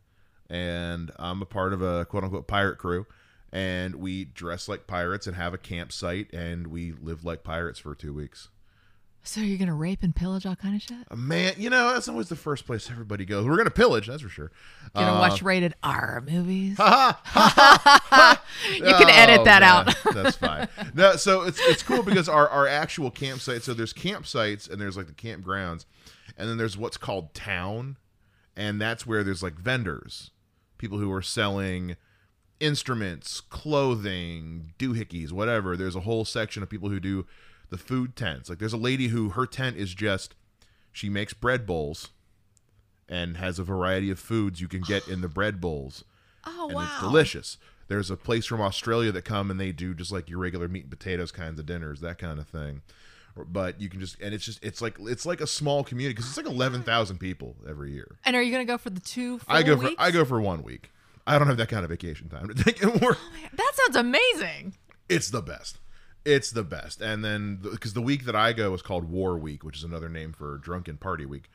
and 0.49 1.11
I'm 1.17 1.41
a 1.41 1.45
part 1.45 1.73
of 1.73 1.81
a 1.81 2.05
quote 2.05 2.23
unquote 2.23 2.47
pirate 2.47 2.77
crew, 2.77 3.05
and 3.51 3.95
we 3.95 4.25
dress 4.25 4.67
like 4.67 4.87
pirates 4.87 5.27
and 5.27 5.35
have 5.35 5.53
a 5.53 5.57
campsite, 5.57 6.33
and 6.33 6.67
we 6.67 6.91
live 6.91 7.23
like 7.23 7.43
pirates 7.43 7.79
for 7.79 7.93
two 7.95 8.13
weeks. 8.13 8.49
So 9.23 9.41
you're 9.41 9.57
gonna 9.57 9.73
rape 9.73 10.03
and 10.03 10.15
pillage 10.15 10.45
all 10.45 10.55
kind 10.55 10.75
of 10.75 10.81
shit? 10.81 10.97
Uh, 11.09 11.15
Man, 11.15 11.53
you 11.57 11.69
know 11.69 11.93
that's 11.93 12.07
always 12.07 12.29
the 12.29 12.35
first 12.35 12.65
place 12.65 12.89
everybody 12.91 13.25
goes. 13.25 13.45
We're 13.47 13.57
gonna 13.57 13.69
pillage, 13.71 14.07
that's 14.07 14.21
for 14.21 14.29
sure. 14.29 14.51
You're 14.95 15.05
gonna 15.05 15.17
Uh, 15.17 15.29
watch 15.29 15.41
rated 15.41 15.73
R 15.83 16.21
movies? 16.29 16.77
you 16.77 16.85
You 18.75 18.93
can 18.93 19.09
edit 19.09 19.45
that 19.45 19.61
out. 19.63 19.93
that's 20.13 20.35
fine. 20.37 20.67
No, 20.93 21.15
so 21.15 21.43
it's 21.43 21.59
it's 21.61 21.83
cool 21.83 22.03
because 22.03 22.27
our 22.29 22.47
our 22.49 22.67
actual 22.67 23.11
campsite. 23.11 23.63
So 23.63 23.73
there's 23.73 23.93
campsites 23.93 24.69
and 24.69 24.79
there's 24.81 24.97
like 24.97 25.07
the 25.07 25.13
campgrounds, 25.13 25.85
and 26.37 26.49
then 26.49 26.57
there's 26.57 26.77
what's 26.77 26.97
called 26.97 27.33
town, 27.33 27.97
and 28.55 28.79
that's 28.81 29.05
where 29.07 29.23
there's 29.23 29.43
like 29.43 29.55
vendors, 29.55 30.31
people 30.77 30.97
who 30.97 31.11
are 31.11 31.21
selling 31.21 31.95
instruments, 32.59 33.41
clothing, 33.41 34.73
doohickeys, 34.79 35.31
whatever. 35.31 35.75
There's 35.75 35.95
a 35.95 36.01
whole 36.01 36.23
section 36.25 36.63
of 36.63 36.69
people 36.69 36.89
who 36.89 36.99
do 36.99 37.25
the 37.69 37.77
food 37.77 38.15
tents. 38.15 38.49
Like 38.49 38.59
there's 38.59 38.73
a 38.73 38.77
lady 38.77 39.07
who 39.07 39.29
her 39.29 39.45
tent 39.45 39.77
is 39.77 39.93
just 39.93 40.35
she 40.91 41.09
makes 41.09 41.33
bread 41.33 41.65
bowls 41.65 42.09
and 43.09 43.37
has 43.37 43.59
a 43.59 43.63
variety 43.63 44.09
of 44.11 44.19
foods 44.19 44.61
you 44.61 44.67
can 44.67 44.81
get 44.81 45.07
in 45.07 45.21
the 45.21 45.27
bread 45.27 45.59
bowls 45.59 46.03
Oh 46.45 46.65
and 46.67 46.75
wow. 46.75 46.83
it's 46.91 47.01
delicious. 47.01 47.57
There's 47.87 48.09
a 48.09 48.17
place 48.17 48.45
from 48.45 48.61
Australia 48.61 49.11
that 49.11 49.23
come 49.23 49.51
and 49.51 49.59
they 49.59 49.71
do 49.71 49.93
just 49.93 50.11
like 50.11 50.29
your 50.29 50.39
regular 50.39 50.67
meat 50.67 50.83
and 50.83 50.89
potatoes 50.91 51.31
kinds 51.31 51.59
of 51.59 51.65
dinners, 51.65 51.99
that 52.01 52.17
kind 52.17 52.39
of 52.39 52.47
thing. 52.47 52.81
But 53.35 53.81
you 53.81 53.89
can 53.89 53.99
just 53.99 54.19
and 54.21 54.33
it's 54.33 54.45
just 54.45 54.63
it's 54.63 54.81
like 54.81 54.97
it's 54.99 55.25
like 55.25 55.41
a 55.41 55.47
small 55.47 55.83
community 55.83 56.13
because 56.13 56.27
it's 56.27 56.37
like 56.37 56.45
eleven 56.45 56.83
thousand 56.83 57.17
people 57.17 57.55
every 57.67 57.91
year. 57.91 58.17
And 58.25 58.35
are 58.35 58.41
you 58.43 58.51
gonna 58.51 58.63
go 58.65 58.77
for 58.77 58.89
the 58.91 58.99
two? 59.01 59.39
Full 59.39 59.55
I 59.55 59.63
go 59.63 59.75
for? 59.77 59.89
I 59.97 60.11
go 60.11 60.23
for 60.23 60.39
one 60.39 60.61
week. 60.63 60.91
I 61.25 61.39
don't 61.39 61.47
have 61.47 61.57
that 61.57 61.69
kind 61.69 61.83
of 61.83 61.89
vacation 61.89 62.29
time 62.29 62.47
to 62.49 62.53
take 62.63 62.83
it 62.83 63.01
work. 63.01 63.17
Oh 63.19 63.47
that 63.53 63.71
sounds 63.75 63.95
amazing. 63.95 64.75
It's 65.09 65.29
the 65.29 65.41
best. 65.41 65.79
It's 66.25 66.51
the 66.51 66.63
best. 66.63 67.01
And 67.01 67.23
then 67.23 67.59
because 67.61 67.93
the 67.93 68.01
week 68.01 68.25
that 68.25 68.35
I 68.35 68.53
go 68.53 68.73
is 68.73 68.81
called 68.81 69.09
War 69.09 69.37
Week, 69.37 69.63
which 69.63 69.77
is 69.77 69.83
another 69.83 70.09
name 70.09 70.31
for 70.33 70.57
Drunken 70.57 70.97
Party 70.97 71.25
Week. 71.25 71.49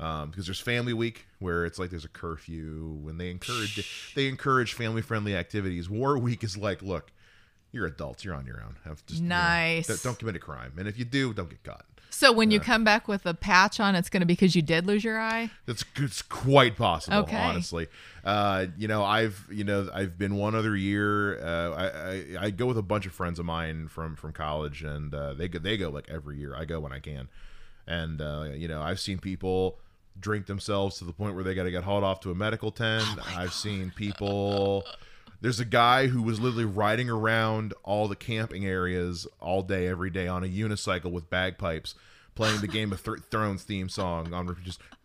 Um, 0.00 0.30
because 0.30 0.46
there's 0.46 0.60
Family 0.60 0.92
Week 0.92 1.26
where 1.40 1.64
it's 1.64 1.76
like 1.76 1.90
there's 1.90 2.04
a 2.04 2.08
curfew 2.08 2.98
when 3.02 3.18
they 3.18 3.30
encourage 3.30 4.12
they 4.14 4.28
encourage 4.28 4.74
family 4.74 5.02
friendly 5.02 5.34
activities. 5.34 5.90
War 5.90 6.16
Week 6.16 6.44
is 6.44 6.56
like, 6.56 6.82
look, 6.82 7.10
you're 7.72 7.86
adults, 7.86 8.24
you're 8.24 8.34
on 8.34 8.46
your 8.46 8.62
own. 8.62 8.76
Have 8.84 9.04
just, 9.06 9.20
you 9.22 9.28
know, 9.28 9.34
Nice. 9.34 10.02
don't 10.02 10.16
commit 10.16 10.36
a 10.36 10.38
crime, 10.38 10.74
and 10.78 10.86
if 10.86 10.98
you 11.00 11.04
do, 11.04 11.34
don't 11.34 11.50
get 11.50 11.64
caught. 11.64 11.84
So 12.10 12.32
when 12.32 12.50
you 12.50 12.58
come 12.58 12.84
back 12.84 13.06
with 13.06 13.26
a 13.26 13.34
patch 13.34 13.78
on, 13.80 13.94
it's 13.94 14.08
gonna 14.08 14.26
be 14.26 14.32
because 14.34 14.56
you 14.56 14.62
did 14.62 14.86
lose 14.86 15.04
your 15.04 15.18
eye. 15.20 15.50
It's 15.66 15.84
it's 15.96 16.22
quite 16.22 16.76
possible, 16.76 17.18
Okay. 17.18 17.36
honestly. 17.36 17.86
Uh, 18.24 18.66
you 18.76 18.88
know, 18.88 19.04
I've 19.04 19.46
you 19.50 19.64
know 19.64 19.88
I've 19.94 20.18
been 20.18 20.36
one 20.36 20.54
other 20.54 20.74
year. 20.74 21.38
Uh, 21.40 21.70
I, 21.72 21.86
I 21.86 22.44
I 22.46 22.50
go 22.50 22.66
with 22.66 22.78
a 22.78 22.82
bunch 22.82 23.06
of 23.06 23.12
friends 23.12 23.38
of 23.38 23.44
mine 23.46 23.88
from 23.88 24.16
from 24.16 24.32
college, 24.32 24.82
and 24.82 25.14
uh, 25.14 25.34
they 25.34 25.48
go 25.48 25.58
they 25.58 25.76
go 25.76 25.90
like 25.90 26.08
every 26.10 26.36
year. 26.38 26.54
I 26.56 26.64
go 26.64 26.80
when 26.80 26.92
I 26.92 26.98
can, 26.98 27.28
and 27.86 28.20
uh, 28.20 28.46
you 28.54 28.68
know 28.68 28.82
I've 28.82 29.00
seen 29.00 29.18
people 29.18 29.78
drink 30.18 30.46
themselves 30.46 30.98
to 30.98 31.04
the 31.04 31.12
point 31.12 31.36
where 31.36 31.44
they 31.44 31.54
got 31.54 31.62
to 31.64 31.70
get 31.70 31.84
hauled 31.84 32.02
off 32.02 32.18
to 32.20 32.30
a 32.32 32.34
medical 32.34 32.72
tent. 32.72 33.06
I've 33.36 33.52
seen 33.52 33.92
people. 33.94 34.84
There's 35.40 35.60
a 35.60 35.64
guy 35.64 36.08
who 36.08 36.22
was 36.22 36.40
literally 36.40 36.64
riding 36.64 37.08
around 37.08 37.72
all 37.84 38.08
the 38.08 38.16
camping 38.16 38.64
areas 38.66 39.26
all 39.40 39.62
day, 39.62 39.86
every 39.86 40.10
day 40.10 40.26
on 40.26 40.42
a 40.42 40.48
unicycle 40.48 41.12
with 41.12 41.30
bagpipes, 41.30 41.94
playing 42.34 42.60
the 42.60 42.66
Game 42.68 42.92
of 42.92 43.02
Th- 43.04 43.18
Thrones 43.30 43.62
theme 43.62 43.88
song 43.88 44.32
on 44.34 44.56
just. 44.64 44.80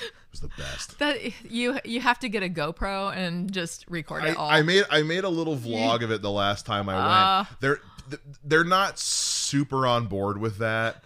It 0.00 0.12
was 0.30 0.40
the 0.40 0.48
best. 0.56 0.98
That 1.00 1.18
you 1.50 1.78
you 1.84 2.00
have 2.00 2.18
to 2.20 2.28
get 2.28 2.42
a 2.42 2.48
GoPro 2.48 3.14
and 3.14 3.52
just 3.52 3.84
record 3.90 4.22
I, 4.22 4.28
it 4.30 4.36
all. 4.36 4.48
I 4.48 4.62
made 4.62 4.84
I 4.90 5.02
made 5.02 5.24
a 5.24 5.28
little 5.28 5.56
vlog 5.56 6.02
of 6.02 6.10
it 6.10 6.22
the 6.22 6.30
last 6.30 6.64
time 6.64 6.88
I 6.88 6.94
Ah. 6.94 7.48
went. 7.60 7.60
They're 7.60 8.18
they're 8.44 8.64
not 8.64 8.98
super 8.98 9.86
on 9.86 10.06
board 10.06 10.38
with 10.38 10.58
that 10.58 11.02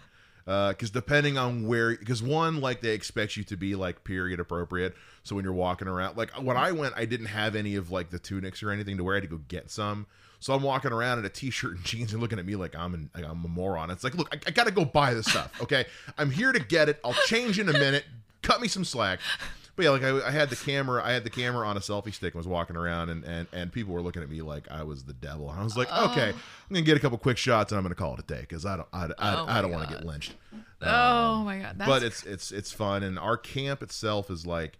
Uh, 0.47 0.69
because 0.69 0.89
depending 0.89 1.37
on 1.37 1.67
where 1.67 1.97
because 1.97 2.23
one 2.23 2.61
like 2.61 2.79
they 2.79 2.91
expect 2.91 3.35
you 3.35 3.43
to 3.43 3.57
be 3.57 3.75
like 3.75 4.05
period 4.05 4.39
appropriate. 4.39 4.95
So 5.23 5.35
when 5.35 5.43
you're 5.43 5.53
walking 5.53 5.89
around, 5.89 6.15
like 6.15 6.31
when 6.41 6.55
I 6.55 6.71
went, 6.71 6.93
I 6.95 7.03
didn't 7.03 7.25
have 7.25 7.53
any 7.53 7.75
of 7.75 7.91
like 7.91 8.09
the 8.11 8.19
tunics 8.19 8.63
or 8.63 8.71
anything 8.71 8.95
to 8.97 9.03
wear. 9.03 9.15
I 9.15 9.17
had 9.17 9.23
to 9.23 9.29
go 9.29 9.41
get 9.49 9.69
some. 9.69 10.07
So 10.39 10.53
I'm 10.53 10.63
walking 10.63 10.91
around 10.91 11.19
in 11.19 11.25
a 11.25 11.29
t-shirt 11.29 11.75
and 11.75 11.83
jeans 11.83 12.13
and 12.13 12.21
looking 12.21 12.39
at 12.39 12.45
me 12.45 12.55
like 12.55 12.75
I'm 12.75 12.93
an, 12.93 13.09
like 13.13 13.25
I'm 13.25 13.43
a 13.43 13.47
moron. 13.47 13.91
It's 13.91 14.03
like, 14.03 14.15
look, 14.15 14.33
I, 14.33 14.39
I 14.47 14.51
got 14.51 14.67
to 14.67 14.71
go 14.71 14.85
buy 14.85 15.13
this 15.13 15.25
stuff. 15.25 15.61
Okay, 15.61 15.85
I'm 16.17 16.31
here 16.31 16.53
to 16.53 16.59
get 16.59 16.87
it. 16.87 16.99
I'll 17.03 17.13
change 17.25 17.59
in 17.59 17.67
a 17.67 17.73
minute. 17.73 18.05
Cut 18.41 18.61
me 18.61 18.69
some 18.69 18.85
slack. 18.85 19.19
But 19.77 19.83
yeah, 19.85 19.91
like 19.91 20.03
I, 20.03 20.27
I 20.27 20.31
had 20.31 20.49
the 20.49 20.55
camera, 20.57 21.01
I 21.05 21.13
had 21.13 21.23
the 21.23 21.29
camera 21.29 21.65
on 21.65 21.77
a 21.77 21.79
selfie 21.79 22.13
stick 22.13 22.33
and 22.33 22.39
was 22.39 22.47
walking 22.47 22.75
around, 22.75 23.09
and, 23.09 23.23
and 23.23 23.47
and 23.53 23.71
people 23.71 23.93
were 23.93 24.01
looking 24.01 24.21
at 24.23 24.29
me 24.29 24.41
like 24.41 24.69
I 24.69 24.83
was 24.83 25.03
the 25.05 25.13
devil. 25.13 25.49
And 25.49 25.57
I 25.59 25.63
was 25.63 25.77
like, 25.77 25.89
okay, 25.95 26.29
I'm 26.31 26.35
gonna 26.73 26.81
get 26.81 26.97
a 26.97 26.99
couple 26.99 27.17
quick 27.19 27.37
shots 27.37 27.71
and 27.71 27.77
I'm 27.77 27.83
gonna 27.83 27.95
call 27.95 28.15
it 28.15 28.19
a 28.19 28.23
day 28.23 28.41
because 28.41 28.65
I 28.65 28.75
don't 28.75 28.87
I, 28.91 29.05
I, 29.19 29.35
Oh 29.37 29.45
I 29.47 29.61
don't 29.61 29.71
want 29.71 29.87
to 29.87 29.95
get 29.95 30.03
lynched. 30.03 30.33
oh 30.81 31.43
my 31.45 31.59
god! 31.59 31.75
That's 31.77 31.87
but 31.87 32.03
it's 32.03 32.23
it's 32.25 32.51
it's 32.51 32.71
fun, 32.73 33.03
and 33.03 33.17
our 33.17 33.37
camp 33.37 33.81
itself 33.81 34.29
is 34.29 34.45
like. 34.45 34.79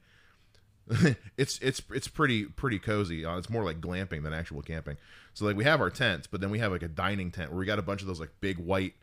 it's 1.38 1.60
it's 1.62 1.82
it's 1.94 2.08
pretty 2.08 2.46
pretty 2.46 2.80
cozy. 2.80 3.26
Uh, 3.26 3.38
it's 3.38 3.50
more 3.50 3.66
like 3.66 3.82
glamping 3.82 4.24
than 4.24 4.32
actual 4.34 4.62
camping. 4.62 4.96
So 5.34 5.44
like 5.46 5.58
we 5.58 5.66
have 5.66 5.82
our 5.82 5.90
tents, 5.90 6.28
but 6.28 6.40
then 6.40 6.50
we 6.50 6.60
have 6.60 6.72
like 6.72 6.82
a 6.82 6.88
dining 6.88 7.30
tent 7.30 7.52
where 7.52 7.60
we 7.60 7.66
got 7.66 7.78
a 7.78 7.82
bunch 7.82 8.00
of 8.02 8.08
those 8.08 8.22
like 8.22 8.32
big 8.40 8.58
white 8.58 8.94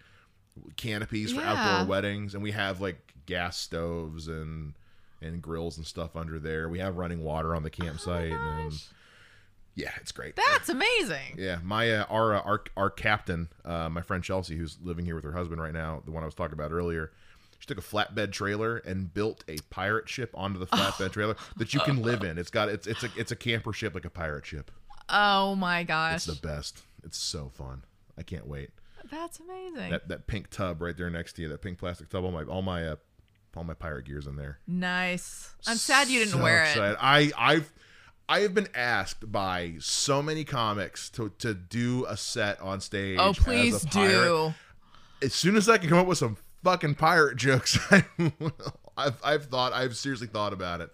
canopies 0.77 1.33
for 1.33 1.41
Yeah. 1.43 1.53
outdoor 1.53 1.87
weddings, 1.87 2.33
and 2.35 2.43
we 2.43 2.53
have 2.53 2.81
like 2.81 3.13
gas 3.27 3.59
stoves 3.59 4.29
and 4.29 4.73
and 5.25 5.43
grills 5.43 5.77
and 5.77 5.87
stuff 5.87 6.17
under 6.17 6.39
there. 6.39 6.69
We 6.69 6.79
have 6.79 6.97
running 6.97 7.25
water 7.25 7.55
on 7.55 7.63
the 7.63 7.71
campsite, 7.71 8.33
and 8.33 8.71
gosh. 8.71 8.87
Yeah, 9.75 9.91
it's 10.01 10.13
great. 10.13 10.37
That's 10.37 10.69
amazing. 10.69 11.37
Yeah, 11.37 11.59
my 11.65 11.91
uh, 11.93 12.05
our, 12.09 12.35
uh, 12.35 12.41
our 12.43 12.63
our 12.77 12.91
captain, 12.91 13.49
uh, 13.65 13.89
my 13.89 14.03
friend 14.03 14.23
Chelsea, 14.23 14.57
who's 14.57 14.79
living 14.83 15.05
here 15.05 15.17
with 15.17 15.25
her 15.25 15.33
husband 15.33 15.61
right 15.61 15.73
now, 15.73 16.03
the 16.05 16.13
one 16.13 16.23
I 16.23 16.27
was 16.27 16.35
talking 16.35 16.55
about 16.55 16.71
earlier. 16.71 17.11
She 17.59 17.67
took 17.67 17.79
a 17.79 17.81
flatbed 17.81 18.31
trailer 18.33 18.77
and 18.79 19.13
built 19.13 19.43
a 19.49 19.57
pirate 19.71 20.09
ship 20.09 20.31
onto 20.35 20.59
the 20.59 20.67
flatbed 20.67 21.13
trailer 21.13 21.35
that 21.57 21.73
you 21.73 21.81
can 21.81 22.03
live 22.03 22.23
in. 22.23 22.37
It's 22.37 22.51
got 22.51 22.69
it's 22.69 22.87
it's 22.87 23.03
a 23.03 23.09
it's 23.17 23.33
a 23.33 23.37
camper 23.37 23.73
ship 23.73 23.95
like 23.95 24.05
a 24.05 24.11
pirate 24.11 24.45
ship. 24.45 24.71
Oh 25.09 25.55
my 25.55 25.83
gosh. 25.83 26.29
It's 26.29 26.39
the 26.39 26.47
best. 26.47 26.83
It's 27.05 27.17
so 27.17 27.49
fun. 27.49 27.85
I 28.19 28.23
can't 28.23 28.47
wait. 28.47 28.71
That's 29.11 29.41
amazing. 29.41 29.91
That 29.91 30.09
that 30.09 30.27
pink 30.27 30.51
tub 30.51 30.83
right 30.83 30.97
there 30.97 31.11
next 31.11 31.35
to 31.35 31.43
you, 31.43 31.49
that 31.49 31.63
pink 31.63 31.79
plastic 31.79 32.11
tub, 32.11 32.25
all 32.25 32.33
my 32.33 32.43
all 32.43 32.63
my 32.63 32.87
uh, 32.87 32.97
all 33.57 33.65
my 33.65 33.75
pirate 33.75 34.07
gears 34.07 34.27
in 34.27 34.37
there. 34.37 34.59
nice. 34.67 35.55
I'm 35.67 35.77
sad 35.77 36.09
you 36.09 36.19
didn't 36.21 36.33
So 36.35 36.43
wear 36.43 36.65
it. 36.65 36.97
I 37.01 37.31
I've 37.37 37.73
I 38.29 38.41
have 38.41 38.55
been 38.55 38.69
asked 38.75 39.31
by 39.31 39.75
so 39.81 40.23
many 40.23 40.45
comics 40.45 41.11
to 41.11 41.31
to 41.39 41.55
do 41.55 42.07
a 42.07 42.17
set 42.17 42.61
on 42.61 42.81
stage. 42.81 43.19
Oh, 43.21 43.31
as 43.31 43.39
please 43.39 43.83
do. 43.85 44.55
As 45.23 45.35
soon 45.35 45.57
as 45.57 45.69
I 45.69 45.79
can 45.79 45.89
come 45.89 45.99
up 45.99 46.07
with 46.07 46.19
some 46.19 46.37
fucking 46.63 46.95
pirate 46.97 47.37
jokes, 47.37 47.79
I 47.91 48.05
will. 48.19 48.53
I've 48.97 49.21
I've 49.25 49.45
thought 49.47 49.73
I've 49.73 49.97
seriously 49.97 50.27
thought 50.27 50.53
about 50.53 50.81
it. 50.81 50.91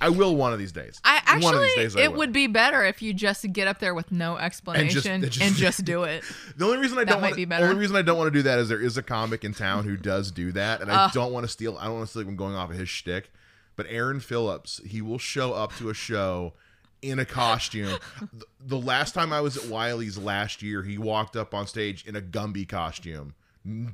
I 0.00 0.10
will 0.10 0.36
one 0.36 0.52
of 0.52 0.58
these 0.58 0.72
days. 0.72 1.00
I 1.04 1.22
actually, 1.24 1.68
days 1.74 1.96
I 1.96 2.00
it 2.02 2.10
will. 2.12 2.18
would 2.18 2.32
be 2.32 2.46
better 2.46 2.84
if 2.84 3.00
you 3.00 3.14
just 3.14 3.50
get 3.52 3.66
up 3.66 3.78
there 3.78 3.94
with 3.94 4.12
no 4.12 4.36
explanation 4.36 5.22
and 5.24 5.30
just- 5.30 5.56
just, 5.56 5.84
do 5.84 6.02
it. 6.04 6.22
The 6.56 6.64
only 6.66 6.78
reason 6.78 6.98
I 6.98 7.04
That 7.04 7.12
don't 7.14 7.22
want 7.22 7.36
be 7.36 7.44
the 7.44 7.48
better. 7.48 7.66
only 7.66 7.78
reason 7.80 7.96
I 7.96 8.02
don't 8.02 8.18
want 8.18 8.28
to 8.32 8.38
do 8.38 8.42
that 8.42 8.58
is 8.58 8.68
there 8.68 8.80
is 8.80 8.96
a 8.98 9.02
comic 9.02 9.42
in 9.44 9.54
town 9.54 9.84
who 9.84 9.96
does 9.96 10.30
do 10.30 10.52
that, 10.52 10.80
and 10.82 10.90
I 10.92 11.04
Ugh. 11.06 11.12
don't 11.12 11.32
want 11.32 11.44
to 11.44 11.48
steal. 11.48 11.78
I 11.78 11.84
don't 11.86 11.94
want 11.94 12.06
to 12.06 12.10
steal 12.10 12.22
him 12.28 12.36
going 12.36 12.54
off 12.54 12.70
of 12.70 12.76
his 12.76 12.88
shtick. 12.88 13.30
But 13.74 13.86
Aaron 13.90 14.20
Phillips, 14.20 14.80
he 14.86 15.02
will 15.02 15.18
show 15.18 15.52
up 15.52 15.74
to 15.76 15.90
a 15.90 15.94
show 15.94 16.54
in 17.02 17.18
a 17.18 17.24
costume. 17.26 17.98
the, 18.32 18.44
the 18.60 18.78
last 18.78 19.12
time 19.14 19.32
I 19.32 19.40
was 19.42 19.56
at 19.56 19.66
Wiley's 19.66 20.16
last 20.18 20.62
year, 20.62 20.82
he 20.82 20.96
walked 20.98 21.36
up 21.36 21.52
on 21.54 21.66
stage 21.66 22.04
in 22.06 22.16
a 22.16 22.20
Gumby 22.22 22.66
costume. 22.68 23.34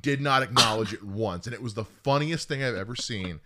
Did 0.01 0.21
not 0.21 0.43
acknowledge 0.43 0.93
it 0.93 1.03
once, 1.03 1.47
and 1.47 1.53
it 1.53 1.61
was 1.61 1.73
the 1.73 1.83
funniest 1.85 2.47
thing 2.47 2.63
I've 2.63 2.75
ever 2.75 2.95
seen. 2.95 3.39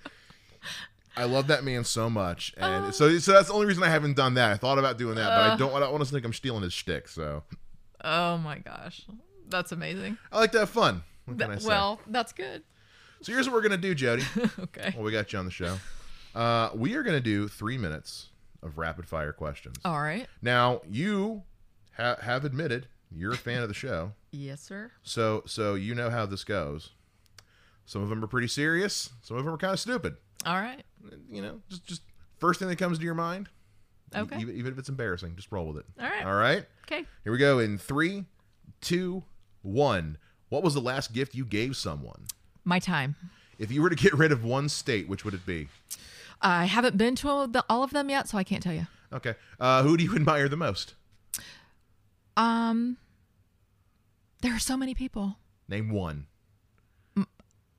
I 1.18 1.24
love 1.26 1.48
that 1.48 1.64
man 1.64 1.84
so 1.84 2.10
much, 2.10 2.54
and 2.58 2.94
so 2.94 3.18
so 3.20 3.32
that's 3.34 3.48
the 3.48 3.54
only 3.54 3.66
reason 3.66 3.84
I 3.84 3.90
haven't 3.90 4.16
done 4.16 4.36
that. 4.36 4.52
I 4.52 4.58
thought 4.58 4.78
about 4.80 4.98
doing 4.98 5.16
that, 5.16 5.28
but 5.30 5.52
I 5.52 5.58
don't. 5.58 5.74
I 5.74 5.80
don't 5.80 5.92
want 5.92 6.06
to 6.06 6.12
think 6.12 6.26
I'm 6.26 6.34
stealing 6.34 6.64
his 6.64 6.74
shtick. 6.74 7.08
So 7.08 7.44
Oh 8.04 8.38
my 8.38 8.60
gosh. 8.60 9.02
That's 9.50 9.72
amazing. 9.72 10.18
I 10.32 10.40
like 10.40 10.52
to 10.54 10.60
have 10.60 10.70
fun. 10.70 11.04
What 11.26 11.40
can 11.40 11.52
I 11.52 11.58
say? 11.58 11.68
well, 11.68 12.00
that's 12.08 12.32
good. 12.34 12.64
So 13.22 13.32
here's 13.34 13.48
what 13.48 13.56
we're 13.56 13.62
gonna 13.64 13.78
do, 13.78 13.96
Jodi. 13.96 14.24
Okay. 14.60 14.94
well, 14.96 15.04
we 15.04 15.12
got 15.12 15.34
you 15.34 15.40
on 15.40 15.46
the 15.46 15.52
show. 15.52 15.78
Uh, 16.36 16.70
we 16.76 16.96
are 16.96 17.04
gonna 17.04 17.20
do 17.20 17.48
three 17.48 17.78
minutes 17.78 18.30
of 18.62 18.78
rapid 18.78 19.08
fire 19.08 19.34
questions. 19.34 19.76
All 19.84 20.00
right. 20.02 20.28
Now 20.42 20.82
you 20.88 21.44
ha- 21.96 22.18
have 22.22 22.46
admitted 22.46 22.88
you're 23.12 23.34
a 23.34 23.38
fan 23.38 23.62
of 23.64 23.70
the 23.70 23.74
show, 23.74 24.12
Yes, 24.32 24.62
sir. 24.62 24.92
so 25.02 25.44
so 25.46 25.74
you 25.76 25.96
know 25.96 26.10
how 26.10 26.26
this 26.26 26.44
goes. 26.44 26.92
Some 27.86 28.02
of 28.04 28.10
them 28.10 28.22
are 28.24 28.28
pretty 28.28 28.48
serious. 28.50 29.10
Some 29.22 29.38
of 29.38 29.46
them 29.46 29.54
are 29.54 29.58
kind 29.58 29.74
of 29.74 29.80
stupid. 29.80 30.18
All 30.48 30.56
right. 30.60 30.82
You 31.30 31.42
know, 31.42 31.62
just 31.70 31.86
just 31.86 32.02
first 32.40 32.60
thing 32.60 32.70
that 32.70 32.78
comes 32.78 32.98
to 32.98 33.04
your 33.04 33.14
mind. 33.14 33.50
e- 34.16 34.20
Okay. 34.20 34.40
Even, 34.40 34.56
even 34.58 34.72
if 34.74 34.80
it's 34.80 34.90
embarrassing, 34.90 35.36
just 35.36 35.52
roll 35.52 35.68
with 35.68 35.78
it. 35.78 35.86
All 36.00 36.10
right. 36.10 36.26
All 36.26 36.34
right. 36.36 36.66
Okay. 36.90 37.06
Here 37.24 37.32
we 37.32 37.38
go. 37.38 37.60
In 37.60 37.78
three, 37.78 38.26
two, 38.82 39.24
one. 39.62 40.18
What 40.50 40.64
was 40.64 40.74
the 40.74 40.80
last 40.82 41.12
gift 41.14 41.36
you 41.36 41.44
gave 41.46 41.76
someone? 41.76 42.24
My 42.64 42.80
time. 42.80 43.16
If 43.60 43.72
you 43.72 43.82
were 43.82 43.90
to 43.90 43.96
get 43.96 44.14
rid 44.14 44.32
of 44.32 44.44
one 44.46 44.70
state, 44.70 45.10
which 45.10 45.26
would 45.26 45.34
it 45.34 45.46
be? 45.46 45.68
I 46.42 46.66
haven't 46.66 46.98
been 46.98 47.16
to 47.18 47.48
the, 47.48 47.66
all 47.70 47.84
of 47.84 47.90
them 47.92 48.10
yet, 48.10 48.30
so 48.30 48.38
I 48.38 48.44
can't 48.46 48.64
tell 48.64 48.74
you. 48.74 48.88
Okay. 49.12 49.34
Uh, 49.60 49.84
who 49.84 49.98
do 49.98 50.04
you 50.04 50.16
admire 50.16 50.48
the 50.48 50.56
most? 50.58 50.94
Um, 52.38 52.98
there 54.42 54.54
are 54.56 54.60
so 54.60 54.78
many 54.78 54.94
people. 54.94 55.38
Name 55.68 55.90
one. 55.90 56.28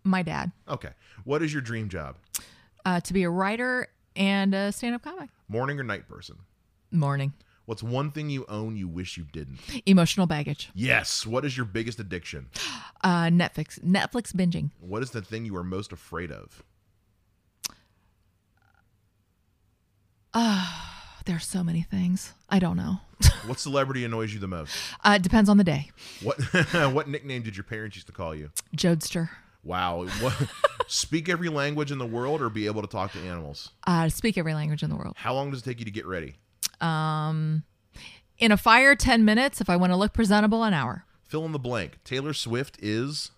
My 0.05 0.23
dad, 0.23 0.53
Okay. 0.69 0.91
What 1.25 1.43
is 1.43 1.53
your 1.53 1.61
dream 1.61 1.89
job? 1.91 2.17
Uh, 2.89 3.01
to 3.01 3.13
be 3.13 3.23
a 3.23 3.31
writer 3.31 3.89
and 4.17 4.55
a 4.55 4.73
stand-up 4.73 5.03
comic. 5.03 5.29
Morning 5.49 5.79
or 5.79 5.83
night 5.83 6.09
person? 6.09 6.37
Morning. 6.91 7.35
What's 7.67 7.83
one 7.83 8.11
thing 8.13 8.31
you 8.31 8.47
own 8.49 8.77
you 8.79 8.89
wish 8.89 9.19
you 9.19 9.25
didn't? 9.31 9.59
Emotional 9.85 10.27
baggage. 10.27 10.71
Yes. 10.75 11.27
What 11.27 11.45
is 11.45 11.55
your 11.55 11.67
biggest 11.67 12.01
addiction? 12.01 12.49
Uh, 13.01 13.27
Netflix. 13.27 13.79
Netflix 13.79 14.35
binging. 14.35 14.73
What 14.81 15.05
is 15.05 15.13
the 15.13 15.23
thing 15.23 15.45
you 15.45 15.55
are 15.55 15.63
most 15.63 15.93
afraid 15.93 16.33
of? 16.33 16.65
There 21.27 21.37
are 21.37 21.41
so 21.41 21.63
many 21.63 21.83
things. 21.83 22.33
I 22.49 22.59
don't 22.59 22.77
know. 22.77 22.97
What 23.47 23.61
celebrity 23.61 24.05
annoys 24.05 24.35
you 24.35 24.41
the 24.41 24.49
most? 24.49 24.75
Uh, 25.05 25.13
it 25.17 25.23
depends 25.23 25.49
on 25.49 25.59
the 25.59 25.65
day. 25.65 25.93
What 26.25 26.41
what 26.93 27.07
nickname 27.07 27.43
did 27.43 27.57
your 27.57 27.63
parents 27.63 27.95
used 27.97 28.09
to 28.09 28.13
call 28.13 28.35
you? 28.35 28.51
Jodester. 28.77 29.29
Wow. 29.69 30.07
What, 30.21 30.35
speak 30.87 31.29
every 31.29 31.51
language 31.51 31.93
in 31.93 31.99
the 31.99 32.07
world 32.07 32.41
or 32.41 32.49
be 32.49 32.67
able 32.67 32.81
to 32.83 32.89
talk 32.89 33.13
to 33.13 33.21
animals? 33.21 33.71
Uh, 33.87 34.09
speak 34.09 34.39
every 34.39 34.55
language 34.55 34.83
in 34.83 34.89
the 34.91 34.97
world. 34.97 35.15
How 35.19 35.35
long 35.35 35.51
does 35.51 35.61
it 35.61 35.65
take 35.65 35.79
you 35.79 35.85
to 35.85 35.91
get 35.91 36.07
ready? 36.07 36.37
In 36.81 38.53
a 38.53 38.57
fire, 38.57 38.95
10 38.97 39.25
minutes. 39.25 39.61
If 39.61 39.69
I 39.69 39.77
want 39.77 39.93
to 39.93 39.97
look 39.97 40.13
presentable, 40.13 40.65
an 40.65 40.73
hour. 40.73 41.05
Fill 41.29 41.45
in 41.45 41.53
the 41.53 41.59
blank. 41.59 41.99
Taylor 42.05 42.33
Swift 42.33 42.79
is 42.81 43.31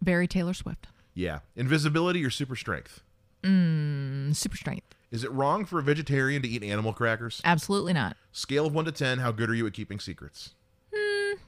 Very 0.00 0.28
Taylor 0.28 0.54
Swift. 0.54 0.86
yeah. 1.14 1.40
Invisibility 1.56 2.24
or 2.24 2.30
super 2.30 2.54
strength? 2.56 3.00
Mm, 3.42 4.34
super 4.36 4.56
strength. 4.56 4.94
Is 5.10 5.24
it 5.24 5.32
wrong 5.32 5.64
for 5.64 5.78
a 5.78 5.82
vegetarian 5.82 6.42
to 6.42 6.48
eat 6.48 6.62
animal 6.62 6.92
crackers? 6.92 7.40
Absolutely 7.44 7.92
not. 7.92 8.16
Scale 8.32 8.66
of 8.66 8.74
1 8.74 8.84
to 8.86 8.92
10, 8.92 9.18
how 9.18 9.32
good 9.32 9.50
are 9.50 9.54
you 9.54 9.66
at 9.66 9.72
keeping 9.72 9.98
secrets? 10.00 10.50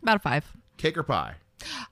About 0.03 0.17
a 0.17 0.19
five. 0.21 0.53
Cake 0.77 0.97
or 0.97 1.03
pie? 1.03 1.35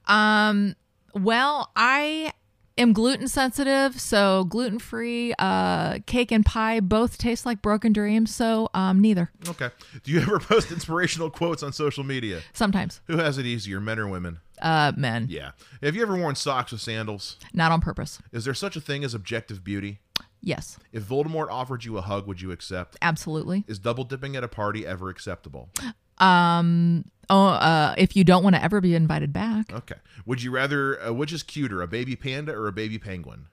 Um, 0.06 0.76
well, 1.14 1.70
I 1.76 2.32
am 2.76 2.92
gluten 2.92 3.28
sensitive, 3.28 4.00
so 4.00 4.44
gluten 4.44 4.78
free. 4.78 5.32
Uh, 5.38 5.98
cake 6.06 6.32
and 6.32 6.44
pie 6.44 6.80
both 6.80 7.18
taste 7.18 7.46
like 7.46 7.62
broken 7.62 7.92
dreams, 7.92 8.34
so 8.34 8.68
um, 8.74 9.00
neither. 9.00 9.30
Okay. 9.48 9.70
Do 10.02 10.10
you 10.12 10.20
ever 10.22 10.38
post 10.40 10.70
inspirational 10.72 11.30
quotes 11.30 11.62
on 11.62 11.72
social 11.72 12.04
media? 12.04 12.40
Sometimes. 12.52 13.00
Who 13.06 13.18
has 13.18 13.38
it 13.38 13.46
easier, 13.46 13.80
men 13.80 13.98
or 13.98 14.08
women? 14.08 14.40
Uh, 14.60 14.92
men. 14.96 15.26
Yeah. 15.28 15.52
Have 15.82 15.94
you 15.94 16.02
ever 16.02 16.16
worn 16.16 16.34
socks 16.34 16.72
with 16.72 16.80
sandals? 16.80 17.36
Not 17.52 17.72
on 17.72 17.80
purpose. 17.80 18.20
Is 18.32 18.44
there 18.44 18.54
such 18.54 18.76
a 18.76 18.80
thing 18.80 19.04
as 19.04 19.14
objective 19.14 19.62
beauty? 19.64 20.00
Yes, 20.46 20.78
If 20.92 21.04
Voldemort 21.04 21.48
offered 21.48 21.84
you 21.86 21.96
a 21.96 22.02
hug, 22.02 22.26
would 22.26 22.42
you 22.42 22.52
accept? 22.52 22.98
absolutely. 23.00 23.64
Is 23.66 23.78
double 23.78 24.04
dipping 24.04 24.36
at 24.36 24.44
a 24.44 24.48
party 24.48 24.86
ever 24.86 25.08
acceptable? 25.08 25.70
Um, 26.18 27.04
oh, 27.30 27.46
uh, 27.46 27.94
if 27.98 28.16
you 28.16 28.24
don't 28.24 28.42
want 28.42 28.56
to 28.56 28.62
ever 28.62 28.80
be 28.80 28.94
invited 28.94 29.32
back. 29.32 29.72
Okay. 29.72 29.96
Would 30.26 30.42
you 30.42 30.50
rather, 30.50 31.02
uh, 31.02 31.12
which 31.12 31.32
is 31.32 31.42
cuter, 31.42 31.82
a 31.82 31.86
baby 31.86 32.16
panda 32.16 32.52
or 32.52 32.68
a 32.68 32.72
baby 32.72 32.98
penguin? 32.98 33.46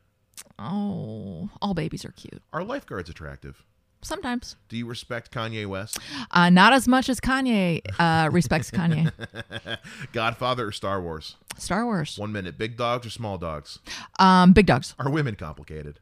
Oh, 0.60 1.50
all 1.62 1.74
babies 1.74 2.06
are 2.06 2.12
cute. 2.12 2.42
Are 2.54 2.64
lifeguards 2.64 3.10
attractive? 3.10 3.64
Sometimes. 4.04 4.56
Do 4.68 4.78
you 4.78 4.88
respect 4.88 5.32
Kanye 5.32 5.68
West? 5.68 6.00
Uh, 6.32 6.50
not 6.50 6.74
as 6.74 6.88
much 6.88 7.08
as 7.08 7.20
Kanye 7.20 7.82
uh, 8.00 8.30
respects 8.32 8.72
Kanye. 8.72 9.12
Godfather 10.12 10.68
or 10.68 10.72
Star 10.72 11.02
Wars? 11.02 11.36
Star 11.58 11.86
Wars. 11.86 12.18
One 12.18 12.32
minute. 12.32 12.58
Big 12.58 12.78
dogs 12.78 13.06
or 13.06 13.12
small 13.12 13.38
dogs? 13.38 13.80
Um, 14.18 14.54
big 14.54 14.66
dogs. 14.66 14.96
Are 14.98 15.10
women 15.10 15.36
complicated? 15.36 16.00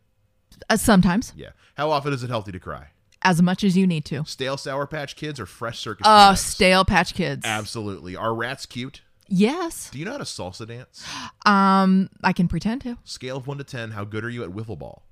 Uh, 0.69 0.77
sometimes. 0.77 1.33
Yeah. 1.35 1.49
How 1.75 1.91
often 1.91 2.13
is 2.13 2.23
it 2.23 2.29
healthy 2.29 2.53
to 2.53 2.59
cry? 2.59 2.87
As 3.21 3.41
much 3.41 3.63
as 3.63 3.75
you 3.75 3.85
need 3.85 4.05
to. 4.05 4.23
Stale 4.25 4.55
Sour 4.57 4.87
Patch 4.87 5.15
Kids 5.15 5.39
or 5.39 5.45
fresh 5.45 5.79
circus? 5.79 6.05
Oh, 6.07 6.09
peanuts? 6.27 6.41
stale 6.41 6.85
Patch 6.85 7.13
Kids. 7.13 7.45
Absolutely. 7.45 8.15
Are 8.15 8.33
rats 8.33 8.65
cute? 8.65 9.01
Yes. 9.27 9.89
Do 9.91 9.99
you 9.99 10.05
know 10.05 10.11
how 10.13 10.17
to 10.17 10.23
salsa 10.23 10.67
dance? 10.67 11.05
Um, 11.45 12.09
I 12.23 12.33
can 12.33 12.47
pretend 12.47 12.81
to. 12.81 12.97
Scale 13.03 13.37
of 13.37 13.45
1 13.47 13.57
to 13.59 13.63
10, 13.63 13.91
how 13.91 14.03
good 14.03 14.23
are 14.23 14.29
you 14.29 14.43
at 14.43 14.49
wiffle 14.49 14.79
ball? 14.79 15.03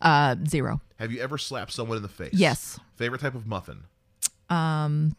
Uh, 0.00 0.36
zero. 0.48 0.80
Have 0.98 1.12
you 1.12 1.20
ever 1.20 1.36
slapped 1.36 1.72
someone 1.72 1.96
in 1.96 2.02
the 2.02 2.08
face? 2.08 2.32
Yes. 2.32 2.78
Favorite 2.96 3.20
type 3.20 3.34
of 3.34 3.46
muffin? 3.46 3.84
Um, 4.48 5.14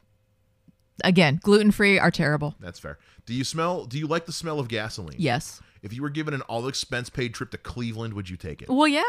again, 1.04 1.40
gluten 1.44 1.72
free 1.72 2.00
are 2.00 2.10
terrible. 2.12 2.56
That's 2.60 2.80
fair. 2.80 2.98
Do 3.26 3.34
you 3.34 3.44
smell 3.44 3.86
do 3.86 3.98
you 3.98 4.08
like 4.08 4.26
the 4.26 4.32
smell 4.32 4.60
of 4.60 4.68
gasoline? 4.68 5.18
Yes. 5.20 5.62
If 5.82 5.94
you 5.94 6.02
were 6.02 6.10
given 6.10 6.34
an 6.34 6.42
all 6.44 6.68
expense 6.68 7.10
paid 7.10 7.34
trip 7.34 7.52
to 7.52 7.58
Cleveland, 7.58 8.14
would 8.14 8.30
you 8.30 8.38
take 8.38 8.62
it? 8.62 8.70
Well, 8.70 8.88
yeah. 8.88 9.04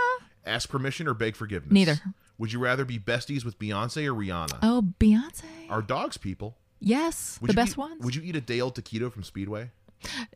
Ask 0.46 0.68
permission 0.68 1.06
or 1.06 1.14
beg 1.14 1.36
forgiveness? 1.36 1.72
Neither. 1.72 2.00
Would 2.38 2.52
you 2.52 2.58
rather 2.58 2.84
be 2.84 2.98
besties 2.98 3.44
with 3.44 3.58
Beyonce 3.58 4.06
or 4.06 4.14
Rihanna? 4.14 4.58
Oh, 4.62 4.92
Beyonce. 4.98 5.44
Are 5.70 5.82
dogs 5.82 6.16
people? 6.16 6.56
Yes, 6.80 7.38
Would 7.40 7.50
the 7.50 7.54
best 7.54 7.72
eat- 7.72 7.78
ones. 7.78 8.02
Would 8.04 8.14
you 8.16 8.22
eat 8.22 8.34
a 8.34 8.40
Dale 8.40 8.72
taquito 8.72 9.12
from 9.12 9.22
Speedway? 9.22 9.70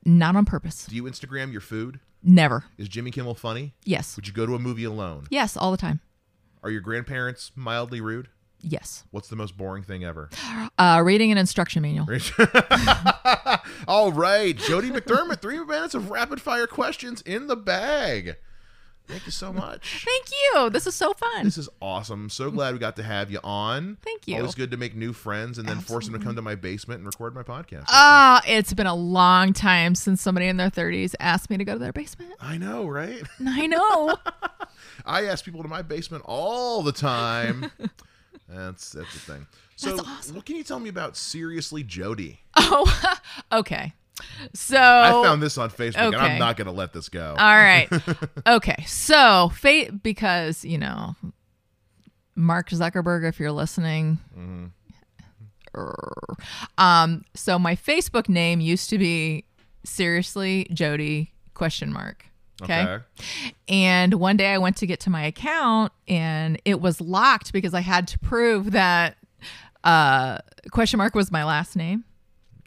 Not 0.04 0.36
on 0.36 0.44
purpose. 0.44 0.86
Do 0.86 0.94
you 0.94 1.02
Instagram 1.04 1.50
your 1.50 1.60
food? 1.60 1.98
Never. 2.22 2.64
Is 2.78 2.88
Jimmy 2.88 3.10
Kimmel 3.10 3.34
funny? 3.34 3.74
Yes. 3.84 4.14
Would 4.14 4.28
you 4.28 4.32
go 4.32 4.46
to 4.46 4.54
a 4.54 4.58
movie 4.60 4.84
alone? 4.84 5.26
Yes, 5.30 5.56
all 5.56 5.72
the 5.72 5.76
time. 5.76 6.00
Are 6.62 6.70
your 6.70 6.80
grandparents 6.82 7.50
mildly 7.56 8.00
rude? 8.00 8.28
Yes. 8.62 9.04
What's 9.10 9.28
the 9.28 9.36
most 9.36 9.56
boring 9.56 9.82
thing 9.82 10.04
ever? 10.04 10.28
Uh, 10.78 11.02
reading 11.04 11.30
an 11.30 11.38
instruction 11.38 11.82
manual. 11.82 12.06
All 13.88 14.12
right, 14.12 14.56
Jodi 14.56 14.90
McDermitt, 14.90 15.40
three 15.40 15.58
minutes 15.64 15.94
of 15.94 16.10
rapid 16.10 16.40
fire 16.40 16.66
questions 16.66 17.22
in 17.22 17.46
the 17.46 17.56
bag. 17.56 18.36
Thank 19.06 19.24
you 19.24 19.30
so 19.32 19.52
much. 19.52 20.04
Thank 20.04 20.26
you. 20.30 20.70
This 20.70 20.86
is 20.86 20.94
so 20.96 21.12
fun. 21.12 21.44
This 21.44 21.58
is 21.58 21.68
awesome. 21.80 22.24
I'm 22.24 22.30
so 22.30 22.50
glad 22.50 22.72
we 22.72 22.80
got 22.80 22.96
to 22.96 23.04
have 23.04 23.30
you 23.30 23.38
on. 23.44 23.98
Thank 24.02 24.26
you. 24.26 24.36
Always 24.36 24.56
good 24.56 24.72
to 24.72 24.76
make 24.76 24.96
new 24.96 25.12
friends 25.12 25.58
and 25.58 25.68
then 25.68 25.78
force 25.78 26.08
them 26.08 26.18
to 26.18 26.24
come 26.24 26.34
to 26.34 26.42
my 26.42 26.56
basement 26.56 26.98
and 26.98 27.06
record 27.06 27.32
my 27.32 27.44
podcast. 27.44 27.84
Ah, 27.88 28.42
it's 28.48 28.74
been 28.74 28.88
a 28.88 28.94
long 28.94 29.52
time 29.52 29.94
since 29.94 30.20
somebody 30.20 30.48
in 30.48 30.56
their 30.56 30.70
30s 30.70 31.14
asked 31.20 31.50
me 31.50 31.56
to 31.56 31.64
go 31.64 31.74
to 31.74 31.78
their 31.78 31.92
basement. 31.92 32.32
I 32.40 32.58
know, 32.58 32.88
right? 32.88 33.22
I 33.46 33.68
know. 33.68 34.16
I 35.06 35.26
ask 35.26 35.44
people 35.44 35.62
to 35.62 35.68
my 35.68 35.82
basement 35.82 36.24
all 36.26 36.82
the 36.82 36.92
time. 36.92 37.70
that's 38.48 38.90
that's 38.92 39.12
the 39.12 39.32
thing. 39.32 39.46
So, 39.76 39.94
That's 39.94 40.08
awesome. 40.08 40.36
what 40.36 40.46
can 40.46 40.56
you 40.56 40.64
tell 40.64 40.80
me 40.80 40.88
about 40.88 41.16
seriously 41.16 41.82
Jodi? 41.82 42.40
oh, 42.56 43.16
okay. 43.52 43.92
So 44.54 44.78
I 44.78 45.10
found 45.22 45.42
this 45.42 45.58
on 45.58 45.68
Facebook, 45.68 46.06
and. 46.06 46.16
I'm 46.16 46.38
not 46.38 46.56
going 46.56 46.66
to 46.66 46.72
let 46.72 46.94
this 46.94 47.10
go. 47.10 47.34
All 47.38 47.56
right. 47.56 47.88
okay. 48.46 48.84
So, 48.86 49.50
fate 49.50 50.02
because, 50.02 50.64
you 50.64 50.78
know, 50.78 51.14
Mark 52.34 52.70
Zuckerberg 52.70 53.28
if 53.28 53.38
you're 53.38 53.52
listening. 53.52 54.18
Err. 55.76 55.94
Um 56.78 57.24
so 57.34 57.58
my 57.58 57.76
Facebook 57.76 58.28
name 58.28 58.60
used 58.60 58.88
to 58.90 58.98
be 58.98 59.44
seriously 59.84 60.66
Jodi 60.72 61.32
question 61.54 61.92
mark. 61.92 62.26
Okay? 62.62 62.98
And 63.68 64.14
one 64.14 64.36
day 64.36 64.52
I 64.52 64.58
went 64.58 64.76
to 64.78 64.86
get 64.86 65.00
to 65.00 65.10
my 65.10 65.24
account 65.24 65.92
and 66.08 66.60
it 66.64 66.80
was 66.80 67.00
locked 67.00 67.52
because 67.52 67.74
I 67.74 67.80
had 67.80 68.08
to 68.08 68.18
prove 68.18 68.72
that 68.72 69.16
uh 69.84 70.38
question 70.70 70.98
mark 70.98 71.14
was 71.14 71.30
my 71.30 71.44
last 71.44 71.76
name. 71.76 72.04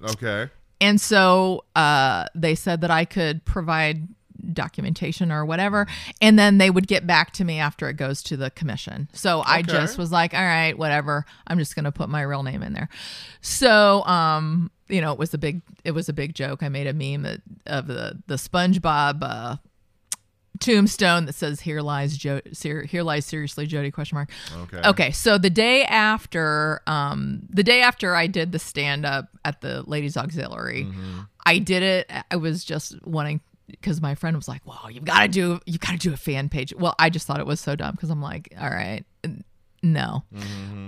Okay. 0.02 0.50
And 0.82 1.00
so 1.02 1.66
uh, 1.76 2.26
they 2.36 2.56
said 2.56 2.82
that 2.82 2.92
I 2.92 3.06
could 3.06 3.44
provide 3.44 4.08
documentation 4.54 5.32
or 5.32 5.46
whatever, 5.46 5.86
and 6.22 6.40
then 6.40 6.58
they 6.58 6.70
would 6.70 6.88
get 6.88 7.06
back 7.06 7.32
to 7.32 7.44
me 7.44 7.60
after 7.60 7.90
it 7.90 7.96
goes 7.96 8.24
to 8.24 8.38
the 8.38 8.50
commission. 8.52 9.10
So 9.12 9.44
I 9.46 9.62
just 9.62 9.98
was 9.98 10.12
like, 10.12 10.34
all 10.34 10.40
right, 10.40 10.78
whatever. 10.78 11.26
I'm 11.48 11.60
just 11.60 11.76
going 11.76 11.86
to 11.86 11.92
put 11.92 12.08
my 12.08 12.22
real 12.22 12.44
name 12.44 12.64
in 12.64 12.72
there. 12.72 12.88
So, 13.42 14.06
um, 14.06 14.72
you 14.88 15.02
know, 15.02 15.12
it 15.12 15.20
was 15.20 15.34
a 15.34 15.38
big, 15.38 15.62
it 15.84 15.92
was 15.92 16.08
a 16.08 16.14
big 16.14 16.34
joke. 16.34 16.64
I 16.64 16.70
made 16.70 16.88
a 16.88 16.94
meme 16.94 17.24
that, 17.24 17.42
of 17.68 17.88
the 17.88 18.22
the 18.28 18.36
SpongeBob 18.36 19.20
uh, 19.22 19.58
tombstone 20.60 21.26
that 21.26 21.34
says 21.36 21.62
"Here 21.62 21.82
lies 21.82 22.18
jo- 22.18 22.42
ser- 22.54 22.84
Here 22.84 23.04
lies 23.04 23.26
seriously 23.26 23.66
Jodi?" 23.66 23.92
Question 23.92 24.16
mark. 24.16 24.30
Okay. 24.64 24.82
Okay, 24.86 25.12
so 25.12 25.38
the 25.38 25.50
day 25.50 25.84
after, 25.86 26.82
um, 26.88 27.42
the 27.50 27.64
day 27.64 27.82
after 27.82 28.16
I 28.16 28.28
did 28.28 28.52
the 28.52 28.60
stand 28.60 29.06
up 29.06 29.30
at 29.46 29.62
the 29.62 29.84
Ladies 29.84 30.18
Auxiliary, 30.18 30.88
I 31.46 31.60
did 31.60 31.84
it. 31.84 32.12
I 32.32 32.36
was 32.36 32.64
just 32.64 32.96
wanting 33.06 33.42
because 33.70 34.02
my 34.02 34.16
friend 34.16 34.36
was 34.36 34.48
like, 34.48 34.66
"Well, 34.66 34.90
you've 34.92 35.06
got 35.06 35.22
to 35.22 35.28
do, 35.28 35.60
you've 35.66 35.80
got 35.80 35.92
to 35.92 35.98
do 35.98 36.14
a 36.14 36.18
fan 36.18 36.50
page." 36.50 36.74
Well, 36.76 36.96
I 37.00 37.10
just 37.10 37.26
thought 37.28 37.40
it 37.40 37.46
was 37.46 37.60
so 37.60 37.76
dumb 37.76 37.92
because 37.96 38.10
I'm 38.10 38.22
like, 38.22 38.54
"All 38.60 38.70
right, 38.70 39.04
no." 39.84 40.24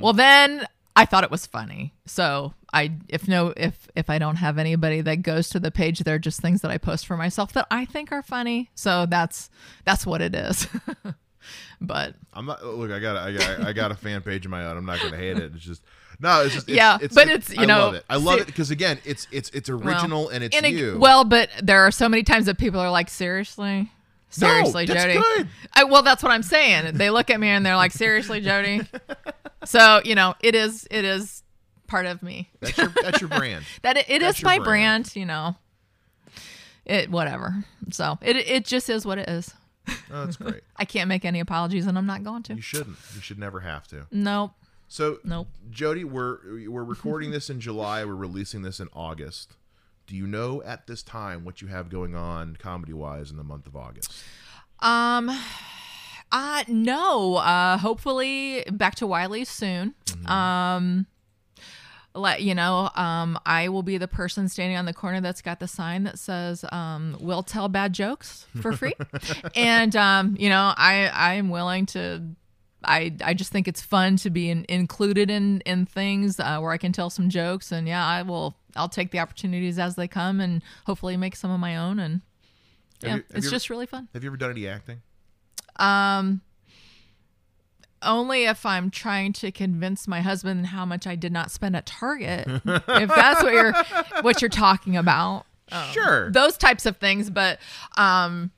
Well, 0.01 0.13
then 0.13 0.65
I 0.95 1.05
thought 1.05 1.23
it 1.23 1.31
was 1.31 1.45
funny, 1.45 1.93
so 2.05 2.53
I, 2.73 2.91
if 3.07 3.27
no, 3.27 3.53
if 3.55 3.87
if 3.95 4.09
I 4.09 4.17
don't 4.19 4.35
have 4.35 4.57
anybody 4.57 4.99
that 5.01 5.17
goes 5.21 5.47
to 5.49 5.59
the 5.59 5.71
page, 5.71 5.99
they're 5.99 6.19
just 6.19 6.41
things 6.41 6.61
that 6.61 6.71
I 6.71 6.77
post 6.77 7.05
for 7.07 7.15
myself 7.15 7.53
that 7.53 7.65
I 7.71 7.85
think 7.85 8.11
are 8.11 8.21
funny. 8.21 8.69
So 8.75 9.05
that's 9.05 9.49
that's 9.85 10.05
what 10.05 10.21
it 10.21 10.35
is. 10.35 10.67
but 11.81 12.15
I'm 12.33 12.45
not. 12.45 12.63
Look, 12.65 12.91
I 12.91 12.99
got. 12.99 13.15
I 13.17 13.31
got. 13.31 13.65
I 13.67 13.73
got 13.73 13.91
a 13.91 13.95
fan 13.95 14.21
page 14.21 14.45
of 14.45 14.51
my 14.51 14.65
own. 14.65 14.77
I'm 14.77 14.85
not 14.85 14.99
going 14.99 15.11
to 15.11 15.17
hate 15.17 15.37
it. 15.37 15.53
It's 15.55 15.63
just. 15.63 15.81
No, 16.19 16.43
it's 16.43 16.53
just. 16.53 16.67
It's, 16.69 16.75
Yeah, 16.77 16.97
it's, 17.01 17.15
but 17.15 17.27
it's, 17.29 17.49
you 17.51 17.61
I 17.61 17.65
know, 17.65 17.79
love 17.79 17.93
it. 17.95 18.05
I 18.09 18.15
love 18.17 18.35
see- 18.35 18.41
it 18.41 18.45
because 18.47 18.69
again, 18.71 18.99
it's 19.05 19.27
it's 19.31 19.49
it's 19.51 19.69
Well, 19.69 19.79
original 19.87 20.29
and 20.29 20.43
it's 20.43 20.55
and 20.55 20.65
it- 20.65 20.73
you. 20.73 20.97
Well, 20.99 21.23
but 21.23 21.49
there 21.63 21.81
are 21.81 21.91
so 21.91 22.07
many 22.09 22.23
times 22.23 22.45
that 22.45 22.57
people 22.57 22.79
are 22.79 22.91
like, 22.91 23.09
seriously, 23.09 23.91
seriously, 24.31 24.85
that's 24.85 25.13
Jodi. 25.13 25.47
I, 25.73 25.83
well, 25.83 26.01
that's 26.03 26.23
what 26.23 26.31
I'm 26.31 26.43
saying. 26.43 26.95
They 26.95 27.09
look 27.09 27.29
at 27.29 27.39
me 27.39 27.47
and 27.49 27.65
they're 27.65 27.75
like, 27.75 27.91
seriously, 27.91 28.41
Jodi. 28.41 28.81
so 29.65 30.01
you 30.03 30.15
know, 30.15 30.33
it 30.41 30.55
is 30.55 30.87
it 30.89 31.05
is 31.05 31.43
part 31.87 32.05
of 32.05 32.23
me. 32.23 32.49
that's 32.59 32.77
your 32.77 32.93
that's 33.01 33.21
your 33.21 33.29
brand. 33.29 33.65
That 33.83 33.97
it, 33.97 34.09
it 34.09 34.21
is 34.21 34.43
my 34.43 34.57
brand. 34.57 34.65
brand. 35.05 35.15
You 35.15 35.25
know, 35.25 35.55
it 36.85 37.11
whatever. 37.11 37.63
So 37.91 38.17
it 38.21 38.35
it 38.37 38.65
just 38.65 38.89
is 38.89 39.05
what 39.05 39.17
it 39.17 39.29
is. 39.29 39.53
Oh, 40.11 40.25
that's 40.25 40.37
great. 40.37 40.63
I 40.77 40.85
can't 40.85 41.07
make 41.07 41.25
any 41.25 41.39
apologies, 41.39 41.85
and 41.85 41.97
I'm 41.97 42.05
not 42.05 42.23
going 42.23 42.43
to. 42.43 42.55
You 42.55 42.61
shouldn't. 42.61 42.97
You 43.15 43.21
should 43.21 43.39
never 43.39 43.59
have 43.61 43.87
to. 43.89 44.07
Nope. 44.11 44.51
So, 44.87 45.19
Nope. 45.23 45.47
Jody, 45.69 46.03
we're 46.03 46.67
we're 46.69 46.83
recording 46.83 47.31
this 47.31 47.49
in 47.49 47.61
July. 47.61 48.03
We're 48.03 48.13
releasing 48.13 48.61
this 48.61 48.79
in 48.79 48.89
August. 48.93 49.55
Do 50.11 50.17
you 50.17 50.27
know 50.27 50.61
at 50.63 50.87
this 50.87 51.03
time 51.03 51.45
what 51.45 51.61
you 51.61 51.69
have 51.69 51.87
going 51.87 52.15
on 52.15 52.57
comedy 52.57 52.91
wise 52.91 53.31
in 53.31 53.37
the 53.37 53.45
month 53.45 53.65
of 53.65 53.77
August? 53.77 54.13
Um, 54.79 55.31
uh, 56.33 56.65
no. 56.67 57.35
Uh, 57.37 57.77
hopefully 57.77 58.65
back 58.73 58.95
to 58.95 59.07
Wiley 59.07 59.45
soon. 59.45 59.95
Um, 60.25 61.05
let 62.13 62.41
you 62.41 62.53
know. 62.53 62.89
Um, 62.93 63.39
I 63.45 63.69
will 63.69 63.83
be 63.83 63.97
the 63.97 64.09
person 64.09 64.49
standing 64.49 64.77
on 64.77 64.83
the 64.83 64.93
corner 64.93 65.21
that's 65.21 65.41
got 65.41 65.61
the 65.61 65.67
sign 65.69 66.03
that 66.03 66.19
says, 66.19 66.65
um, 66.73 67.15
"We'll 67.21 67.41
tell 67.41 67.69
bad 67.69 67.93
jokes 67.93 68.47
for 68.61 68.73
free," 68.73 68.95
and 69.55 69.95
um, 69.95 70.35
you 70.37 70.49
know, 70.49 70.73
I 70.75 71.07
I 71.07 71.35
am 71.35 71.49
willing 71.49 71.85
to. 71.85 72.21
I, 72.83 73.15
I 73.23 73.35
just 73.35 73.51
think 73.51 73.67
it's 73.67 73.81
fun 73.81 74.17
to 74.17 74.31
be 74.31 74.49
in, 74.49 74.65
included 74.67 75.29
in 75.29 75.61
in 75.61 75.85
things 75.85 76.37
uh, 76.37 76.59
where 76.59 76.71
I 76.71 76.77
can 76.77 76.91
tell 76.91 77.11
some 77.11 77.29
jokes 77.29 77.71
and 77.71 77.87
yeah 77.87 78.03
I 78.03 78.23
will 78.23 78.57
I'll 78.75 78.89
take 78.89 79.11
the 79.11 79.19
opportunities 79.19 79.77
as 79.79 79.95
they 79.95 80.07
come 80.07 80.39
and 80.39 80.61
hopefully 80.85 81.17
make 81.17 81.35
some 81.35 81.51
of 81.51 81.59
my 81.59 81.77
own 81.77 81.99
and 81.99 82.21
Have 82.21 82.21
yeah 83.01 83.07
you- 83.09 83.13
have 83.27 83.37
it's 83.37 83.45
ever- 83.47 83.51
just 83.55 83.69
really 83.69 83.85
fun. 83.85 84.07
Have 84.13 84.23
you 84.23 84.29
ever 84.29 84.37
done 84.37 84.51
any 84.51 84.67
acting? 84.67 85.01
Um, 85.77 86.41
only 88.03 88.45
if 88.45 88.65
I'm 88.65 88.89
trying 88.89 89.31
to 89.33 89.51
convince 89.51 90.07
my 90.07 90.21
husband 90.21 90.67
how 90.67 90.85
much 90.85 91.05
I 91.05 91.15
did 91.15 91.31
not 91.31 91.51
spend 91.51 91.75
at 91.75 91.85
Target. 91.85 92.47
if 92.47 92.63
that's 92.85 93.43
what 93.43 93.53
you're 93.53 93.73
what 94.21 94.41
you're 94.41 94.49
talking 94.49 94.97
about, 94.97 95.45
sure. 95.93 96.31
those 96.31 96.57
types 96.57 96.85
of 96.85 96.97
things. 96.97 97.29
But 97.29 97.59
um, 97.97 98.51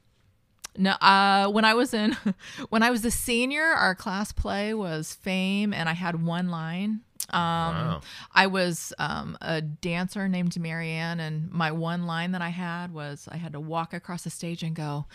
no. 0.78 0.92
Uh, 0.92 1.50
when 1.50 1.66
I 1.66 1.74
was 1.74 1.94
in 1.94 2.16
when 2.70 2.84
I 2.84 2.90
was 2.90 3.04
a 3.06 3.12
senior, 3.12 3.64
our 3.66 3.96
class 3.96 4.32
play 4.32 4.74
was 4.74 5.14
Fame, 5.14 5.74
and 5.74 5.90
I 5.90 5.94
had 5.94 6.24
one 6.26 6.50
line. 6.50 7.02
Um, 7.34 7.76
Wow. 7.76 8.02
I 8.34 8.48
was 8.48 8.94
um, 9.00 9.38
a 9.42 9.62
dancer 9.62 10.28
named 10.28 10.60
Marianne, 10.60 11.20
and 11.20 11.52
my 11.52 11.72
one 11.72 12.06
line 12.06 12.32
that 12.34 12.42
I 12.42 12.50
had 12.50 12.94
was 12.94 13.28
I 13.32 13.38
had 13.38 13.54
to 13.54 13.60
walk 13.60 13.94
across 13.94 14.24
the 14.24 14.30
stage 14.30 14.62
and 14.64 14.76
go, 14.76 15.06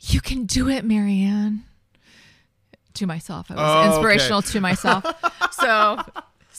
"You 0.00 0.20
can 0.20 0.46
do 0.46 0.68
it, 0.68 0.84
Marianne." 0.84 1.64
To 2.94 3.06
myself, 3.08 3.50
I 3.50 3.54
was 3.54 3.62
Oh, 3.62 3.78
okay. 3.78 3.86
inspirational 3.88 4.42
to 4.42 4.60
myself. 4.60 5.04
so, 5.52 6.00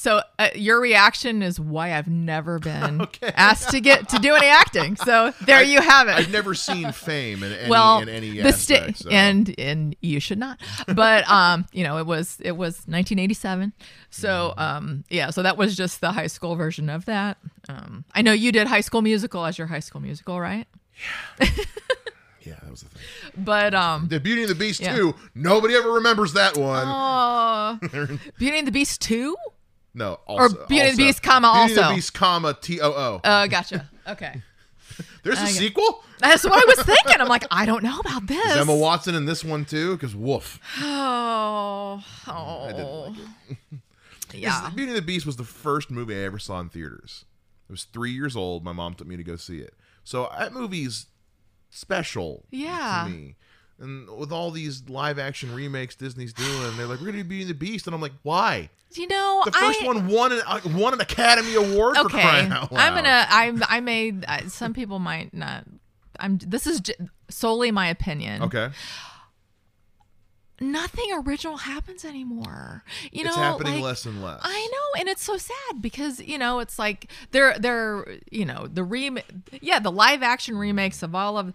so 0.06 0.22
uh, 0.38 0.50
your 0.54 0.80
reaction 0.80 1.42
is 1.42 1.60
why 1.60 1.94
I've 1.98 2.08
never 2.08 2.60
been 2.60 3.08
asked 3.36 3.70
to 3.72 3.80
get 3.82 4.08
to 4.10 4.20
do 4.20 4.36
any 4.36 4.48
acting. 4.48 4.96
So 4.98 5.34
there 5.46 5.64
you 5.64 5.82
have 5.82 6.08
it 6.08 6.12
I've 6.16 6.32
never 6.32 6.54
seen 6.54 6.92
fame 6.92 7.42
in 7.44 7.52
any 7.52 7.70
well 7.70 8.00
in 8.02 8.10
any 8.10 8.30
the 8.30 8.42
aspect, 8.44 9.00
so. 9.00 9.10
and 9.10 9.54
and 9.60 9.96
you 10.02 10.20
should 10.20 10.38
not 10.38 10.60
but 10.94 11.28
um 11.40 11.66
you 11.74 11.84
know 11.84 11.98
it 11.98 12.06
was 12.06 12.38
it 12.42 12.52
was 12.52 12.76
1987 12.88 13.74
so 14.12 14.54
Mm-hmm. 14.56 14.60
um 14.60 15.04
yeah 15.10 15.30
so 15.32 15.42
that 15.44 15.58
was 15.58 15.76
just 15.76 16.00
the 16.02 16.12
high 16.12 16.28
school 16.28 16.56
version 16.56 16.90
of 16.90 17.06
that 17.06 17.38
um 17.68 18.06
i 18.14 18.22
know 18.22 18.32
you 18.32 18.52
did 18.52 18.68
high 18.68 18.82
school 18.82 19.02
musical 19.02 19.44
as 19.46 19.58
your 19.58 19.68
high 19.68 19.80
school 19.80 20.02
musical 20.02 20.40
right 20.40 20.68
yeah, 21.40 21.48
Yeah, 22.46 22.56
that 22.62 22.70
was 22.70 22.82
the 22.82 22.90
thing. 22.90 23.44
but 23.44 23.74
um 23.74 24.08
The 24.08 24.20
Beauty 24.20 24.42
and 24.44 24.52
the 24.52 24.56
Beast 24.56 24.80
Yeah. 24.80 24.96
too. 24.96 25.16
Nobody 25.34 25.74
ever 25.74 25.92
remembers 25.94 26.34
that 26.34 26.56
one. 26.56 26.86
oh 26.88 27.80
beauty 28.38 28.60
and 28.60 28.68
the 28.68 28.72
beast 28.72 29.02
2 29.02 29.36
no, 29.96 30.20
also, 30.28 30.66
Beauty 30.68 30.90
and 30.90 30.98
the. 30.98 31.04
Beast, 31.06 31.24
comma, 31.24 31.52
Beauty 31.54 31.72
and 31.74 31.80
also. 31.80 31.90
the 31.90 31.96
Beast, 31.96 32.14
comma 32.14 32.54
T 32.62 32.80
O 32.82 32.92
O. 32.92 33.22
uh 33.24 33.48
gotcha 33.48 33.90
okay 34.08 34.42
There's 35.24 35.40
a 35.40 35.44
okay. 35.44 35.52
sequel. 35.52 36.04
that's 36.20 36.44
what 36.44 36.54
i 36.54 36.64
was 36.68 36.86
thinking 36.86 37.20
i'm 37.20 37.28
like 37.28 37.44
i 37.52 37.66
don't 37.66 37.84
know 37.84 38.00
about 38.00 38.28
this 38.28 38.46
Is 38.52 38.58
Emma 38.58 38.76
Watson 38.76 39.16
in 39.16 39.26
this 39.26 39.44
one 39.44 39.66
too? 39.66 39.96
Because 39.96 40.16
woof. 40.16 40.60
oh 40.82 42.04
oh 42.28 43.16
like 43.50 43.60
yeah 44.34 44.70
Beauty 44.76 44.92
and 44.92 44.98
the 44.98 45.02
Beast 45.02 45.26
was 45.26 45.36
the 45.38 45.44
first 45.44 45.90
movie 45.92 46.16
I 46.16 46.20
ever 46.20 46.40
saw 46.40 46.60
in 46.60 46.70
theaters. 46.70 47.26
I 47.70 47.74
was 47.74 47.86
three 47.86 48.12
years 48.12 48.36
old. 48.36 48.64
My 48.64 48.74
mom 48.74 48.94
took 48.94 49.08
me 49.08 49.18
to 49.18 49.24
go 49.24 49.36
see 49.38 49.58
it. 49.60 49.74
So 50.04 50.30
that 50.38 50.54
movie's 50.54 51.08
special 51.70 52.46
Yeah. 52.52 53.06
to 53.08 53.12
me. 53.12 53.36
And 53.80 54.10
with 54.10 54.32
all 54.32 54.52
these 54.52 54.88
live 54.88 55.20
action 55.20 55.54
remakes 55.54 55.96
Disney's 55.96 56.32
doing, 56.34 56.78
they're 56.78 56.88
like, 56.88 57.00
"We're 57.00 57.08
gonna 57.08 57.18
be 57.18 57.24
Beauty 57.24 57.42
and 57.42 57.50
the 57.50 57.56
Beast," 57.56 57.88
and 57.88 57.94
I'm 57.94 58.02
like, 58.02 58.14
"Why?" 58.24 58.70
you 58.94 59.08
know 59.08 59.42
The 59.44 59.52
first 59.52 59.82
I, 59.82 59.86
one 59.86 60.08
won 60.08 60.32
an 60.32 60.42
uh, 60.48 60.62
won 60.74 60.94
an 60.94 61.02
Academy 61.02 61.56
Award 61.56 61.98
for 61.98 62.06
okay 62.06 62.22
crying 62.22 62.52
out 62.52 62.72
loud. 62.72 62.82
i'm 62.82 62.94
gonna 62.96 63.26
i'm 63.30 63.62
i 63.68 63.82
may 63.82 64.14
uh, 64.26 64.48
some 64.48 64.74
people 64.74 65.00
might 65.00 65.34
not 65.34 65.66
i'm 66.18 66.38
this 66.38 66.66
is 66.66 66.80
j- 66.80 66.94
solely 67.30 67.72
my 67.72 67.88
opinion 67.88 68.44
Okay, 68.44 68.70
nothing 70.62 71.06
original 71.26 71.58
happens 71.58 72.06
anymore 72.06 72.84
you 73.12 73.24
know 73.24 73.30
it's 73.30 73.38
happening 73.38 73.74
like, 73.76 73.84
less 73.84 74.06
and 74.06 74.24
less. 74.24 74.40
I 74.44 74.70
know, 74.72 75.00
and 75.02 75.10
it's 75.10 75.24
so 75.24 75.36
sad 75.38 75.82
because 75.82 76.22
you 76.22 76.38
know 76.38 76.60
it's 76.60 76.80
like 76.80 77.12
they're 77.32 77.60
they're 77.60 78.20
you 78.32 78.46
know 78.46 78.68
the 78.72 78.84
rem 78.84 79.20
yeah 79.62 79.80
the 79.80 79.92
live 79.92 80.24
action 80.24 80.58
remakes 80.58 81.04
of 81.04 81.14
all 81.14 81.38
of 81.38 81.54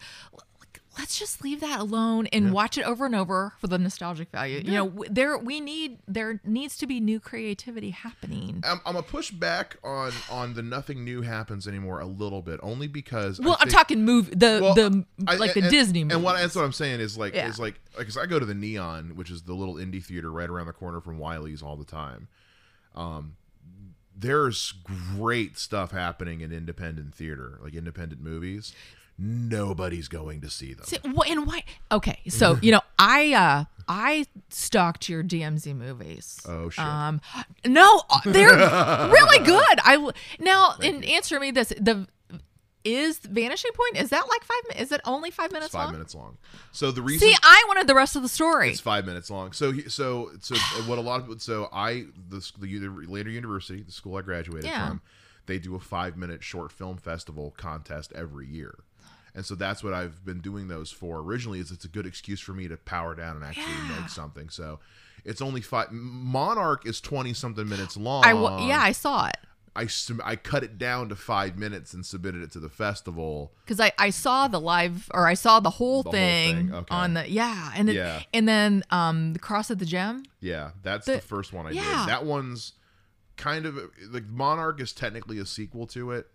let's 1.00 1.18
just 1.18 1.42
leave 1.42 1.60
that 1.60 1.80
alone 1.80 2.26
and 2.28 2.52
watch 2.52 2.76
it 2.78 2.82
over 2.84 3.06
and 3.06 3.14
over 3.14 3.54
for 3.58 3.66
the 3.66 3.78
nostalgic 3.78 4.30
value. 4.30 4.60
You 4.64 4.72
know, 4.72 5.04
there 5.10 5.36
we 5.38 5.60
need 5.60 5.98
there 6.06 6.40
needs 6.44 6.76
to 6.78 6.86
be 6.86 7.00
new 7.00 7.18
creativity 7.18 7.90
happening. 7.90 8.62
I'm, 8.64 8.80
I'm 8.86 8.92
gonna 8.94 9.02
push 9.02 9.30
back 9.30 9.76
on 9.82 10.12
on 10.30 10.54
the 10.54 10.62
nothing 10.62 11.04
new 11.04 11.22
happens 11.22 11.66
anymore 11.66 12.00
a 12.00 12.06
little 12.06 12.42
bit, 12.42 12.60
only 12.62 12.86
because 12.86 13.40
I 13.40 13.44
Well, 13.46 13.56
I'm 13.58 13.68
talking 13.68 14.04
movie 14.04 14.34
the 14.34 14.60
Well, 14.62 14.74
the 14.74 15.04
I- 15.26 15.36
like 15.36 15.54
the 15.54 15.62
and- 15.62 15.70
Disney 15.70 16.04
movies. 16.04 16.16
And 16.16 16.24
what 16.24 16.36
that's 16.38 16.54
what 16.54 16.64
I'm 16.64 16.72
saying 16.72 17.00
is 17.00 17.16
like 17.18 17.34
Yeah. 17.34 17.48
is 17.48 17.58
like 17.58 17.80
because 17.98 18.16
I 18.16 18.26
go 18.26 18.38
to 18.38 18.46
the 18.46 18.54
Neon, 18.54 19.16
which 19.16 19.30
is 19.30 19.42
the 19.42 19.54
little 19.54 19.74
indie 19.76 20.04
theater 20.04 20.30
right 20.30 20.48
around 20.48 20.66
the 20.66 20.72
corner 20.72 21.00
from 21.00 21.18
Wiley's 21.18 21.62
all 21.62 21.76
the 21.76 21.84
time. 21.84 22.28
Um, 22.94 23.36
there's 24.16 24.72
great 25.16 25.56
stuff 25.58 25.92
happening 25.92 26.40
in 26.42 26.52
independent 26.52 27.14
theater, 27.14 27.58
like 27.62 27.74
independent 27.74 28.20
movies. 28.20 28.74
Nobody's 29.20 30.08
going 30.08 30.40
to 30.40 30.50
see 30.50 30.72
them. 30.74 31.14
Wh- 31.14 31.28
and 31.30 31.46
why? 31.46 31.64
Okay, 31.92 32.20
so 32.28 32.58
you 32.62 32.72
know, 32.72 32.80
I 32.98 33.32
uh 33.34 33.64
I 33.86 34.26
stalked 34.48 35.08
your 35.08 35.22
DMZ 35.22 35.74
movies. 35.76 36.40
Oh, 36.48 36.70
shit. 36.70 36.84
Um, 36.84 37.20
no, 37.66 38.02
uh, 38.08 38.20
they're 38.24 38.48
really 39.12 39.44
good. 39.44 39.78
I 39.84 40.10
now 40.38 40.74
and 40.82 41.04
answer 41.04 41.38
me 41.38 41.50
this: 41.50 41.68
the 41.78 42.06
is 42.82 43.18
Vanishing 43.18 43.72
Point 43.74 44.02
is 44.02 44.08
that 44.08 44.24
like 44.28 44.42
five? 44.42 44.80
Is 44.80 44.90
it 44.90 45.02
only 45.04 45.30
five 45.30 45.52
minutes 45.52 45.66
It's 45.66 45.74
five 45.74 45.86
long? 45.86 45.92
minutes 45.92 46.14
long. 46.14 46.38
So 46.72 46.90
the 46.90 47.02
reason 47.02 47.28
See, 47.28 47.36
I 47.42 47.64
wanted 47.68 47.86
the 47.86 47.94
rest 47.94 48.16
of 48.16 48.22
the 48.22 48.28
story. 48.28 48.70
It's 48.70 48.80
five 48.80 49.04
minutes 49.04 49.30
long. 49.30 49.52
So, 49.52 49.72
so, 49.88 50.30
so, 50.40 50.54
what 50.86 50.96
a 50.98 51.02
lot 51.02 51.28
of 51.28 51.42
so 51.42 51.68
I 51.74 52.04
the, 52.30 52.38
the, 52.58 52.78
the 52.78 52.88
later 53.06 53.28
university, 53.28 53.82
the 53.82 53.92
school 53.92 54.16
I 54.16 54.22
graduated 54.22 54.64
Yeah. 54.70 54.88
from, 54.88 55.02
they 55.44 55.58
do 55.58 55.74
a 55.74 55.80
five 55.80 56.16
minute 56.16 56.42
short 56.42 56.72
film 56.72 56.96
festival 56.96 57.52
contest 57.58 58.12
every 58.14 58.46
year, 58.46 58.78
and 59.34 59.44
so 59.44 59.54
that's 59.54 59.82
what 59.84 59.92
I've 59.92 60.24
been 60.24 60.40
doing 60.40 60.68
those 60.68 60.90
for. 60.90 61.18
Originally, 61.20 61.58
is 61.60 61.70
it's 61.70 61.84
a 61.84 61.88
good 61.88 62.06
excuse 62.06 62.40
for 62.40 62.52
me 62.52 62.68
to 62.68 62.76
power 62.76 63.14
down 63.14 63.36
and 63.36 63.44
actually 63.44 63.64
Yeah. 63.64 64.00
make 64.00 64.08
something. 64.10 64.48
So, 64.48 64.80
it's 65.24 65.40
only 65.42 65.60
five. 65.60 65.92
Monarch 65.92 66.86
is 66.86 67.00
twenty 67.00 67.32
something 67.34 67.68
minutes 67.68 67.96
long. 67.96 68.24
I 68.24 68.32
w- 68.32 68.68
yeah, 68.68 68.80
I 68.80 68.92
saw 68.92 69.26
it 69.26 69.36
I 69.76 69.88
I 70.24 70.34
cut 70.34 70.64
it 70.64 70.78
down 70.78 71.08
to 71.10 71.16
five 71.16 71.56
minutes 71.56 71.94
and 71.94 72.04
submitted 72.04 72.42
it 72.42 72.50
to 72.52 72.58
the 72.60 72.68
festival. 72.68 73.52
because 73.64 73.78
I 73.78 73.92
I 73.98 74.10
saw 74.10 74.48
the 74.48 74.60
live 74.60 75.08
or 75.14 75.28
I 75.28 75.34
saw 75.34 75.60
the 75.60 75.70
whole, 75.70 76.02
whole 76.02 76.10
thing, 76.12 76.56
thing, 76.68 76.74
okay. 76.74 76.92
on 76.94 77.14
the 77.14 77.30
yeah 77.30 77.70
and 77.76 77.88
it, 77.88 77.94
Yeah. 77.94 78.22
and 78.34 78.48
then 78.48 78.82
um 78.90 79.32
the 79.32 79.38
Cross 79.38 79.70
of 79.70 79.78
the 79.78 79.84
Gem. 79.86 80.24
Yeah, 80.40 80.70
that's 80.82 81.06
The- 81.06 81.12
the, 81.16 81.20
first 81.20 81.52
one 81.52 81.66
I 81.66 81.70
yeah. 81.70 82.00
did. 82.00 82.08
That 82.08 82.24
one's 82.24 82.72
kind 83.36 83.64
of 83.64 83.78
like 84.10 84.26
Monarch 84.26 84.80
is 84.80 84.92
technically 84.92 85.38
a 85.38 85.46
sequel 85.46 85.86
to 85.88 86.10
it. 86.10 86.28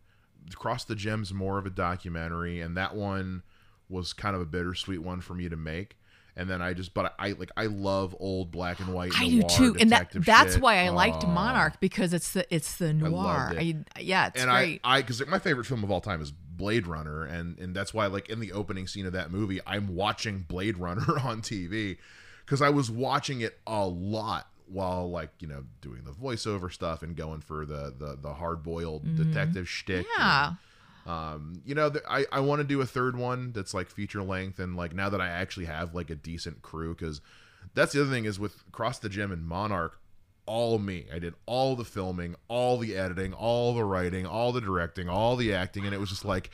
Cross 0.54 0.86
the 0.86 0.96
Gems 0.96 1.34
more 1.34 1.58
of 1.58 1.66
a 1.66 1.70
documentary, 1.70 2.60
and 2.60 2.78
that 2.78 2.96
one 2.96 3.44
was 3.90 4.14
kind 4.14 4.36
of 4.36 4.42
a 4.42 4.46
bittersweet 4.46 5.02
one 5.02 5.22
for 5.22 5.34
me 5.34 5.50
to 5.50 5.56
make. 5.56 5.98
And 6.38 6.50
then 6.50 6.62
I 6.62 6.74
just, 6.74 6.94
but 6.94 7.16
I 7.18 7.32
like 7.32 7.52
I 7.56 7.68
love 7.68 8.14
old 8.20 8.52
black 8.52 8.80
and 8.80 8.94
white. 8.94 9.14
I 9.16 9.30
do 9.30 9.44
too, 9.44 9.78
and 9.80 9.92
that 9.92 10.12
that's 10.14 10.54
shit. 10.54 10.62
why 10.62 10.86
I 10.86 10.90
liked. 10.90 11.26
Monarch 11.26 11.80
because 11.80 12.14
it's 12.14 12.34
the 12.34 12.46
it's 12.54 12.76
the 12.76 12.92
noir. 12.92 13.12
loved 13.12 13.58
I 13.58 13.76
yeah, 14.00 14.28
it's 14.28 14.42
and 14.42 14.52
great. 14.52 14.82
I, 14.84 14.98
I, 14.98 15.02
because 15.02 15.26
my 15.28 15.40
favorite 15.40 15.64
film 15.64 15.84
of 15.84 15.92
all 15.92 16.02
time 16.02 16.22
is 16.22 16.32
Blade 16.32 16.88
Runner, 16.88 17.24
and 17.24 17.58
and 17.58 17.74
that's 17.74 17.94
why, 17.94 18.08
like 18.08 18.28
in 18.28 18.42
the 18.42 18.52
opening 18.52 18.86
scene 18.86 19.06
of 19.06 19.14
that 19.14 19.32
movie, 19.32 19.62
I'm 19.66 19.96
watching 19.96 20.40
Blade 20.40 20.78
Runner 20.78 21.20
on 21.24 21.42
TV 21.42 21.98
because 22.46 22.62
I 22.62 22.70
was 22.70 22.92
watching 22.92 23.40
it 23.40 23.58
a 23.66 23.86
lot 23.86 24.48
while, 24.68 25.10
like 25.10 25.30
you 25.40 25.48
know, 25.48 25.64
doing 25.82 26.04
the 26.04 26.12
voiceover 26.12 26.72
stuff 26.72 27.04
and 27.04 27.16
going 27.16 27.42
for 27.42 27.66
the 27.66 27.94
the 27.98 28.18
the 28.22 28.34
hard 28.34 28.64
boiled 28.64 29.04
detective 29.16 29.68
shtick. 29.70 30.06
Mm-hmm. 30.08 30.22
yeah. 30.22 30.48
and, 30.48 30.56
um, 31.08 31.62
you 31.66 31.76
know, 31.76 31.90
th- 31.90 32.04
I 32.10 32.26
I 32.32 32.40
want 32.40 32.60
to 32.62 32.64
do 32.64 32.82
a 32.82 32.86
third 32.86 33.16
one 33.16 33.52
that's 33.52 33.74
like 33.74 33.90
feature 33.90 34.24
length, 34.24 34.60
and 34.60 34.76
like 34.76 34.94
now 34.94 35.10
that 35.10 35.22
I 35.22 35.28
actually 35.28 35.66
have 35.66 35.94
like 35.94 36.10
a 36.10 36.16
decent 36.16 36.62
crew, 36.62 36.96
because 36.96 37.22
that's 37.74 37.94
the 37.94 38.02
other 38.02 38.10
thing 38.10 38.26
is 38.26 38.40
with 38.40 38.70
Cross 38.72 39.00
the 39.00 39.10
Gem 39.10 39.32
and 39.32 39.46
Monarch 39.46 40.00
all 40.46 40.78
me. 40.80 41.06
I 41.14 41.20
did 41.20 41.34
all 41.46 41.76
the 41.76 41.86
filming, 41.86 42.36
all 42.48 42.78
the 42.78 42.96
editing, 42.96 43.34
all 43.34 43.74
the 43.74 43.84
writing, 43.84 44.26
all 44.26 44.52
the 44.52 44.62
directing, 44.62 45.10
all 45.10 45.36
the 45.36 45.54
acting, 45.54 45.86
and 45.86 45.94
it 45.94 46.00
was 46.00 46.10
just 46.10 46.26
like, 46.26 46.50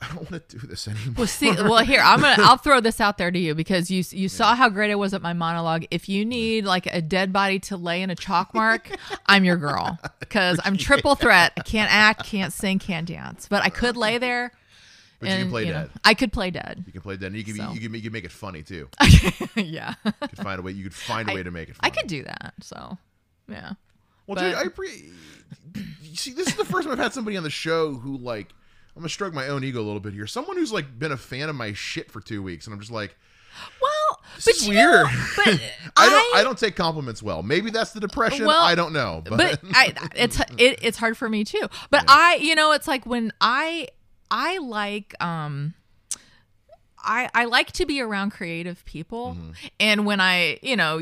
I 0.00 0.08
don't 0.08 0.30
want 0.30 0.48
to 0.48 0.58
do 0.58 0.66
this 0.66 0.88
anymore. 0.88 1.14
Well, 1.18 1.26
see, 1.26 1.50
well, 1.52 1.84
here 1.84 2.00
I'm 2.02 2.20
gonna 2.20 2.42
I'll 2.42 2.56
throw 2.56 2.80
this 2.80 3.00
out 3.00 3.16
there 3.18 3.30
to 3.30 3.38
you 3.38 3.54
because 3.54 3.90
you 3.90 4.02
you 4.10 4.28
saw 4.28 4.54
how 4.54 4.68
great 4.68 4.90
I 4.90 4.94
was 4.96 5.14
at 5.14 5.22
my 5.22 5.32
monologue. 5.32 5.84
If 5.90 6.08
you 6.08 6.24
need 6.24 6.64
like 6.64 6.86
a 6.86 7.00
dead 7.00 7.32
body 7.32 7.58
to 7.60 7.76
lay 7.76 8.02
in 8.02 8.10
a 8.10 8.14
chalk 8.14 8.54
mark, 8.54 8.90
I'm 9.26 9.44
your 9.44 9.56
girl 9.56 9.98
because 10.20 10.58
I'm 10.64 10.76
triple 10.76 11.14
threat. 11.14 11.52
I 11.56 11.60
can't 11.64 11.92
act, 11.92 12.24
can't 12.24 12.52
sing, 12.52 12.78
can't 12.78 13.06
dance, 13.06 13.46
but 13.48 13.62
I 13.62 13.68
could 13.68 13.96
lay 13.96 14.18
there. 14.18 14.52
But 15.20 15.30
you 15.30 15.36
can 15.36 15.50
play 15.50 15.64
know, 15.66 15.72
dead. 15.72 15.90
I 16.04 16.12
could 16.14 16.32
play 16.32 16.50
dead. 16.50 16.82
You 16.86 16.92
can 16.92 17.00
play 17.00 17.16
dead. 17.16 17.28
And 17.28 17.36
you 17.36 17.44
can 17.44 17.54
So. 17.54 17.72
you 17.72 17.80
can 17.80 17.92
make, 17.92 18.02
you 18.02 18.10
can 18.10 18.12
make 18.12 18.24
it 18.24 18.32
funny 18.32 18.62
too. 18.62 18.88
yeah, 19.56 19.94
You 20.04 20.12
could 20.20 20.38
find 20.38 20.58
a 20.58 20.62
way. 20.62 20.72
You 20.72 20.82
could 20.84 20.94
find 20.94 21.30
a 21.30 21.34
way 21.34 21.42
to 21.42 21.50
make 21.50 21.68
it. 21.70 21.76
funny. 21.76 21.90
I 21.90 21.90
could 21.96 22.08
do 22.08 22.24
that. 22.24 22.52
So, 22.60 22.98
yeah. 23.48 23.72
Well, 24.26 24.36
but- 24.36 24.40
Jay, 24.40 24.54
I 24.54 24.68
pre- 24.68 25.10
you 26.02 26.16
see, 26.16 26.32
this 26.32 26.48
is 26.48 26.54
the 26.56 26.64
first 26.64 26.84
time 26.86 26.92
I've 26.92 26.98
had 27.02 27.12
somebody 27.12 27.36
on 27.36 27.42
the 27.42 27.50
show 27.50 27.94
who 27.94 28.16
like. 28.18 28.52
I'm 28.96 29.00
gonna 29.02 29.08
stroke 29.08 29.34
my 29.34 29.48
own 29.48 29.64
ego 29.64 29.80
a 29.80 29.82
little 29.82 29.98
bit 29.98 30.12
here. 30.14 30.24
Someone 30.28 30.56
who's 30.56 30.72
like 30.72 30.96
been 31.00 31.10
a 31.10 31.16
fan 31.16 31.48
of 31.48 31.56
my 31.56 31.72
shit 31.72 32.12
for 32.12 32.20
two 32.20 32.44
weeks, 32.44 32.66
and 32.68 32.72
I'm 32.74 32.78
just 32.78 32.92
like, 32.92 33.16
Well, 33.82 34.20
this 34.36 34.44
but 34.44 34.54
is 34.54 34.68
weird. 34.68 35.06
know, 35.06 35.10
but 35.36 35.48
I 35.96 36.08
don't. 36.08 36.36
I, 36.36 36.42
don't 36.44 36.56
take 36.56 36.76
compliments 36.76 37.20
well. 37.20 37.42
Maybe 37.42 37.70
that's 37.72 37.90
the 37.90 37.98
depression. 37.98 38.46
Well, 38.46 38.62
I 38.62 38.76
don't 38.76 38.92
know. 38.92 39.20
But, 39.28 39.36
but 39.36 39.60
I, 39.72 39.92
it's 40.14 40.38
it, 40.58 40.78
it's 40.80 40.96
hard 40.96 41.16
for 41.16 41.28
me 41.28 41.42
too. 41.42 41.66
But 41.90 42.04
I, 42.06 42.36
you 42.36 42.54
know, 42.54 42.70
it's 42.70 42.86
like 42.86 43.04
when 43.04 43.32
I 43.40 43.88
I 44.30 44.58
like 44.58 45.12
um 45.20 45.74
I 46.98 47.28
I 47.34 47.46
like 47.46 47.72
to 47.72 47.86
be 47.86 48.00
around 48.00 48.30
creative 48.30 48.84
people, 48.84 49.34
Mm-hmm. 49.34 49.50
and 49.80 50.06
when 50.06 50.20
I, 50.20 50.60
you 50.62 50.76
know, 50.76 51.00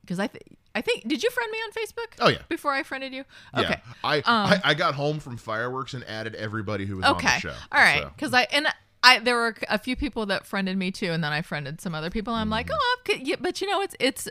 because 0.00 0.18
I 0.18 0.28
th- 0.28 0.42
I 0.74 0.80
think 0.82 1.06
did 1.08 1.22
you 1.22 1.30
friend 1.30 1.50
me 1.50 1.58
on 1.58 1.70
Facebook? 1.72 2.12
Oh, 2.20 2.28
yeah. 2.28 2.38
before 2.48 2.72
I 2.72 2.82
friended 2.82 3.12
you. 3.12 3.24
yeah, 3.54 3.60
Okay. 3.60 3.80
I, 4.04 4.16
Um, 4.18 4.22
I 4.26 4.60
I 4.64 4.74
got 4.74 4.94
home 4.94 5.18
from 5.20 5.36
fireworks 5.36 5.94
and 5.94 6.04
added 6.04 6.34
everybody 6.36 6.86
who 6.86 6.96
was 6.96 7.04
on 7.04 7.16
Okay. 7.16 7.26
the 7.34 7.40
show. 7.40 7.54
All 7.72 7.80
right. 7.80 8.02
so. 8.02 8.10
Because 8.14 8.32
I 8.34 8.46
and 8.52 8.66
I 9.02 9.18
there 9.18 9.34
were 9.36 9.56
a 9.68 9.78
few 9.78 9.96
people 9.96 10.26
that 10.26 10.46
friended 10.46 10.76
me 10.76 10.90
too, 10.90 11.10
and 11.10 11.24
then 11.24 11.32
I 11.32 11.42
friended 11.42 11.80
some 11.80 11.94
other 11.94 12.10
people. 12.10 12.34
And 12.34 12.40
I'm 12.42 12.50
like, 12.50 12.66
Mm-hmm. 12.68 13.12
oh. 13.12 13.16
Yeah, 13.22 13.36
but 13.40 13.60
you 13.60 13.68
know, 13.70 13.80
it's 13.82 13.96
it's. 13.98 14.28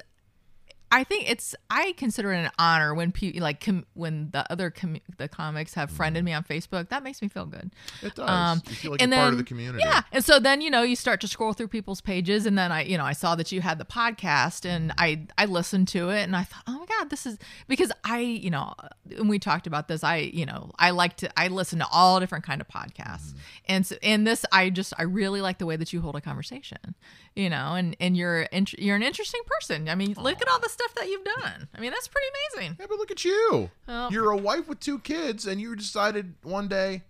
I 0.92 1.04
think 1.04 1.30
it's 1.30 1.56
I 1.70 1.94
consider 1.98 2.34
it 2.34 2.38
an 2.38 2.52
honor 2.58 2.94
when 2.96 3.12
people 3.12 3.42
like 3.42 3.64
com- 3.64 3.86
when 3.94 4.32
the 4.32 4.52
other 4.52 4.72
com- 4.72 4.98
the 5.18 5.28
comics 5.28 5.76
have 5.76 5.92
friended 5.92 6.26
me 6.26 6.34
on 6.34 6.44
Facebook. 6.44 6.90
That 6.90 7.04
makes 7.04 7.22
me 7.22 7.28
feel 7.28 7.46
good. 7.46 7.72
It 8.02 8.16
does. 8.16 8.30
Um, 8.30 8.62
you 8.68 8.76
feel 8.76 8.92
like 8.92 9.02
and 9.02 9.12
you're 9.12 9.20
part 9.20 9.34
of 9.34 9.38
the 9.38 9.44
community. 9.44 9.84
Yeah, 9.86 10.02
and 10.12 10.26
so 10.26 10.40
then 10.40 10.62
you 10.62 10.70
know 10.70 10.82
you 10.82 10.96
start 10.96 11.22
to 11.22 11.28
scroll 11.28 11.54
through 11.54 11.68
people's 11.68 12.02
pages, 12.02 12.46
and 12.46 12.58
then 12.58 12.72
I 12.72 12.84
you 12.84 12.98
know 12.98 13.06
I 13.06 13.14
saw 13.14 13.36
that 13.36 13.52
you 13.52 13.62
had 13.62 13.78
the 13.78 13.86
podcast, 13.86 14.66
and 14.66 14.92
I 14.98 15.28
I 15.38 15.46
listened 15.46 15.88
to 15.90 16.10
it, 16.10 16.24
and 16.24 16.36
I 16.36 16.44
thought, 16.44 16.64
oh 16.68 16.80
my 16.80 16.86
god, 16.86 17.10
this 17.10 17.26
is 17.26 17.38
because 17.68 17.92
I 18.04 18.20
you 18.20 18.50
know 18.50 18.74
and 19.18 19.30
we 19.30 19.40
talked 19.40 19.68
about 19.68 19.88
this. 19.88 20.04
I 20.04 20.18
you 20.18 20.46
know 20.46 20.72
I 20.80 20.90
like 20.92 21.18
to 21.18 21.40
I 21.40 21.50
listen 21.50 21.80
to 21.80 21.88
all 21.92 22.20
different 22.20 22.46
kind 22.46 22.62
of 22.62 22.68
podcasts, 22.68 23.34
and 23.66 23.86
so 23.86 23.96
and 24.02 24.26
this 24.26 24.46
I 24.52 24.70
just 24.70 24.94
I 24.98 25.04
really 25.04 25.42
like 25.42 25.60
the 25.60 25.66
way 25.66 25.76
that 25.76 25.94
you 25.94 26.02
hold 26.02 26.16
a 26.16 26.22
conversation, 26.22 26.96
you 27.40 27.50
know, 27.50 27.74
and 27.76 27.96
and 28.00 28.16
you're 28.18 28.42
int- 28.42 28.74
you're 28.80 28.96
an 28.96 29.04
interesting 29.04 29.42
person. 29.46 29.88
I 29.90 29.96
mean, 29.96 30.14
look 30.18 30.42
at 30.42 30.48
all 30.48 30.60
the 30.60 30.70
stuff 30.70 30.94
that 30.96 31.08
you've 31.10 31.24
done. 31.24 31.70
I 31.74 31.80
mean, 31.80 31.92
that's 31.92 32.08
pretty 32.08 32.28
amazing. 32.56 32.78
Yeah, 32.80 32.86
but 32.90 32.98
look 32.98 33.12
at 33.12 33.24
you. 33.24 33.70
Well- 33.88 34.12
You're 34.12 34.32
a 34.32 34.38
wife 34.38 34.68
with 34.68 34.80
two 34.80 35.00
kids, 35.00 35.48
and 35.48 35.60
you 35.62 35.76
decided 35.76 36.36
one 36.44 36.68
day, 36.68 37.02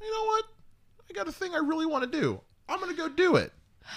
you 0.00 0.12
know 0.12 0.24
what? 0.26 0.44
I 1.08 1.12
got 1.12 1.28
a 1.28 1.32
thing 1.32 1.54
I 1.54 1.58
really 1.58 1.86
want 1.86 2.10
to 2.10 2.20
do. 2.20 2.40
I'm 2.68 2.80
gonna 2.80 2.94
go 2.94 3.08
do 3.08 3.36
it. 3.36 3.52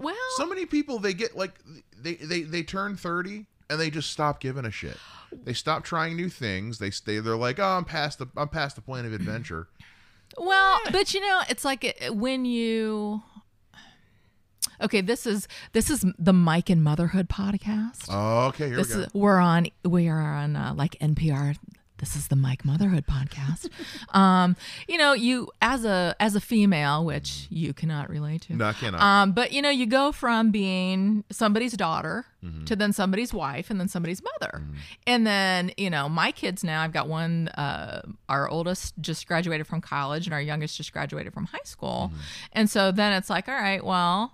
Well, 0.00 0.16
So 0.38 0.46
many 0.46 0.64
people 0.64 0.98
they 0.98 1.12
get 1.12 1.36
like 1.36 1.52
they 1.98 2.14
they 2.14 2.42
they 2.42 2.62
turn 2.62 2.96
30 2.96 3.44
and 3.68 3.78
they 3.78 3.90
just 3.90 4.08
stop 4.10 4.40
giving 4.40 4.64
a 4.64 4.70
shit. 4.70 4.96
They 5.44 5.52
stop 5.54 5.82
trying 5.84 6.16
new 6.16 6.28
things. 6.30 6.78
They 6.78 6.90
stay. 6.90 7.18
They're 7.18 7.36
like, 7.36 7.58
oh, 7.58 7.64
I'm 7.76 7.84
past 7.84 8.18
the 8.18 8.26
I'm 8.36 8.48
past 8.48 8.76
the 8.76 8.82
point 8.82 9.06
of 9.06 9.12
adventure. 9.12 9.68
Well, 10.38 10.78
but 10.90 11.12
you 11.14 11.20
know, 11.20 11.40
it's 11.50 11.64
like 11.64 11.84
uh, 12.06 12.12
when 12.14 12.44
you 12.46 13.22
Okay, 14.82 15.00
this 15.00 15.26
is 15.26 15.46
this 15.72 15.90
is 15.90 16.04
the 16.18 16.32
Mike 16.32 16.68
and 16.68 16.82
Motherhood 16.82 17.28
podcast. 17.28 18.06
Oh, 18.10 18.46
okay, 18.48 18.66
here 18.68 18.76
this 18.76 18.88
we 18.90 18.94
go. 18.94 19.00
is 19.02 19.14
we're 19.14 19.38
on 19.38 19.68
we 19.84 20.08
are 20.08 20.20
on 20.34 20.56
uh, 20.56 20.74
like 20.76 20.98
NPR. 21.00 21.56
This 21.98 22.16
is 22.16 22.26
the 22.26 22.34
Mike 22.34 22.64
Motherhood 22.64 23.04
podcast. 23.06 23.68
um, 24.14 24.56
you 24.88 24.98
know, 24.98 25.12
you 25.12 25.48
as 25.62 25.84
a 25.84 26.16
as 26.18 26.34
a 26.34 26.40
female, 26.40 27.04
which 27.04 27.46
you 27.48 27.72
cannot 27.72 28.10
relate 28.10 28.42
to. 28.42 28.56
no, 28.56 28.64
I 28.66 28.72
cannot. 28.72 29.00
Um, 29.00 29.32
but 29.32 29.52
you 29.52 29.62
know, 29.62 29.70
you 29.70 29.86
go 29.86 30.10
from 30.10 30.50
being 30.50 31.22
somebody's 31.30 31.74
daughter 31.74 32.26
Mm-hmm. 32.44 32.64
to 32.64 32.74
then 32.74 32.92
somebody's 32.92 33.32
wife 33.32 33.70
and 33.70 33.78
then 33.78 33.86
somebody's 33.86 34.20
mother. 34.20 34.64
And 35.06 35.24
then, 35.24 35.70
you 35.76 35.88
know, 35.90 36.08
my 36.08 36.32
kids 36.32 36.64
now, 36.64 36.82
I've 36.82 36.92
got 36.92 37.06
one, 37.06 37.46
uh, 37.50 38.02
our 38.28 38.48
oldest 38.48 38.94
just 39.00 39.28
graduated 39.28 39.64
from 39.68 39.80
college 39.80 40.26
and 40.26 40.34
our 40.34 40.40
youngest 40.42 40.76
just 40.76 40.92
graduated 40.92 41.32
from 41.32 41.44
high 41.44 41.60
school. 41.62 42.10
And 42.52 42.68
so 42.68 42.90
then 42.90 43.12
it's 43.12 43.30
like, 43.30 43.46
all 43.48 43.54
right, 43.54 43.84
well, 43.84 44.32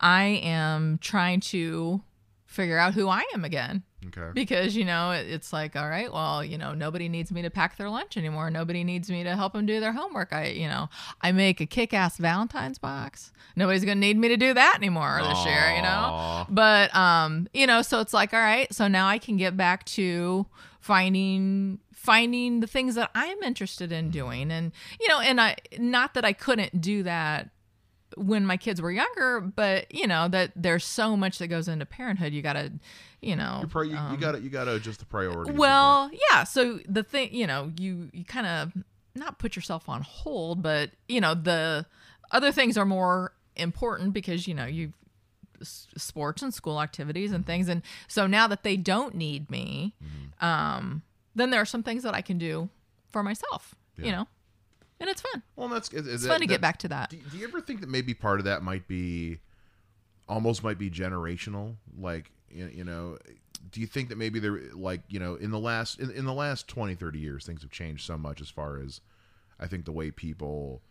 I 0.00 0.24
am 0.42 0.98
trying 0.98 1.40
to 1.40 2.02
figure 2.44 2.78
out 2.78 2.94
who 2.94 3.08
I 3.08 3.22
am 3.34 3.44
again. 3.44 3.82
Okay. 4.06 4.30
because 4.34 4.76
you 4.76 4.84
know 4.84 5.10
it, 5.10 5.26
it's 5.28 5.52
like 5.52 5.74
all 5.74 5.88
right 5.88 6.12
well 6.12 6.44
you 6.44 6.56
know 6.56 6.74
nobody 6.74 7.08
needs 7.08 7.32
me 7.32 7.42
to 7.42 7.50
pack 7.50 7.76
their 7.76 7.90
lunch 7.90 8.16
anymore. 8.16 8.50
Nobody 8.50 8.84
needs 8.84 9.10
me 9.10 9.24
to 9.24 9.34
help 9.34 9.52
them 9.52 9.66
do 9.66 9.80
their 9.80 9.92
homework. 9.92 10.32
I 10.32 10.46
you 10.50 10.68
know 10.68 10.88
i 11.22 11.32
make 11.32 11.60
a 11.60 11.66
kick-ass 11.66 12.16
valentine's 12.16 12.78
box. 12.78 13.32
Nobody's 13.56 13.84
gonna 13.84 13.96
need 13.96 14.16
me 14.16 14.28
to 14.28 14.36
do 14.36 14.54
that 14.54 14.74
anymore 14.76 15.20
this 15.22 15.44
year 15.44 15.74
you 15.74 15.82
know? 15.82 16.46
But 16.48 16.94
um 16.94 17.48
you 17.52 17.66
know 17.66 17.82
so 17.82 17.98
it's 18.00 18.12
like 18.12 18.32
all 18.32 18.38
right 18.40 18.72
so 18.72 18.86
now 18.86 19.08
i 19.08 19.18
can 19.18 19.36
get 19.36 19.56
back 19.56 19.84
to 19.86 20.46
finding 20.80 21.80
finding 21.92 22.60
the 22.60 22.66
things 22.68 22.94
that 22.94 23.10
i'm 23.14 23.42
interested 23.42 23.90
in 23.90 24.10
doing. 24.10 24.52
And 24.52 24.70
you 25.00 25.08
know 25.08 25.18
and 25.18 25.40
i 25.40 25.56
not 25.78 26.14
that 26.14 26.24
i 26.24 26.32
couldn't 26.32 26.80
do 26.80 27.02
that 27.02 27.50
when 28.16 28.46
my 28.46 28.56
kids 28.56 28.80
were 28.80 28.90
younger 28.92 29.40
but 29.40 29.92
you 29.92 30.06
know 30.06 30.28
that 30.28 30.52
there's 30.54 30.84
so 30.84 31.16
much 31.16 31.38
that 31.38 31.48
goes 31.48 31.66
into 31.68 31.84
parenthood 31.84 32.32
you 32.32 32.40
gotta 32.40 32.72
you 33.20 33.34
know 33.34 33.60
You, 33.84 33.96
um, 33.96 34.12
you 34.12 34.18
gotta 34.18 34.40
you 34.40 34.48
gotta 34.50 34.74
adjust 34.74 35.00
the 35.00 35.06
bit. 35.44 35.54
well, 35.56 36.10
yeah. 36.30 36.44
So 36.44 36.78
the 36.88 37.02
thing, 37.02 37.34
you 37.34 37.46
know, 37.46 37.72
you 37.78 38.08
you 38.12 38.24
kind 38.24 38.46
of 38.46 38.72
not 39.14 39.38
put 39.38 39.56
yourself 39.56 39.88
on 39.88 40.02
hold, 40.02 40.62
but 40.62 40.90
you 41.08 41.20
know 41.20 41.34
the 41.34 41.86
other 42.30 42.52
things 42.52 42.76
are 42.78 42.84
more 42.84 43.32
important 43.56 44.12
because 44.12 44.46
you 44.46 44.54
know 44.54 44.66
you 44.66 44.92
sports 45.62 46.42
and 46.42 46.52
school 46.52 46.80
activities 46.80 47.32
and 47.32 47.46
things, 47.46 47.68
and 47.68 47.82
so 48.08 48.26
now 48.26 48.46
that 48.46 48.62
they 48.62 48.76
don't 48.76 49.14
need 49.14 49.50
me, 49.50 49.94
Mm-hmm. 50.04 50.44
um, 50.46 51.02
then 51.34 51.50
there 51.50 51.60
are 51.60 51.66
some 51.66 51.82
things 51.82 52.02
that 52.02 52.14
I 52.14 52.20
can 52.20 52.38
do 52.38 52.68
for 53.10 53.22
myself. 53.22 53.74
Yeah. 53.98 54.04
You 54.06 54.12
know, 54.12 54.28
and 55.00 55.08
it's 55.10 55.20
fun. 55.20 55.42
well, 55.56 55.68
that's 55.68 55.92
is, 55.92 56.06
It's 56.06 56.26
fun 56.26 56.40
to 56.40 56.46
get 56.46 56.60
back 56.60 56.78
to 56.78 56.88
that. 56.88 57.10
Do, 57.10 57.18
do 57.30 57.36
you 57.36 57.46
ever 57.46 57.60
think 57.60 57.80
that 57.80 57.88
maybe 57.88 58.14
part 58.14 58.38
of 58.40 58.44
that 58.46 58.62
might 58.62 58.86
be 58.88 59.38
almost 60.28 60.64
might 60.64 60.78
be 60.78 60.90
generational 60.90 61.76
like 61.98 62.32
you 62.50 62.66
you 62.74 62.82
know 62.84 63.16
do 63.70 63.80
you 63.80 63.86
think 63.86 64.08
that 64.08 64.18
maybe 64.18 64.40
there 64.40 64.60
like 64.74 65.00
you 65.08 65.20
know 65.20 65.36
in 65.36 65.50
the 65.52 65.58
last 65.58 66.00
in, 66.00 66.10
in 66.10 66.24
the 66.24 66.32
last 66.32 66.66
20 66.66 66.96
30 66.96 67.18
years 67.20 67.46
things 67.46 67.62
have 67.62 67.70
changed 67.70 68.04
so 68.04 68.18
much 68.18 68.40
as 68.40 68.50
far 68.50 68.80
as 68.80 69.00
i 69.60 69.66
think 69.68 69.84
the 69.84 69.92
way 69.92 70.10
people 70.10 70.82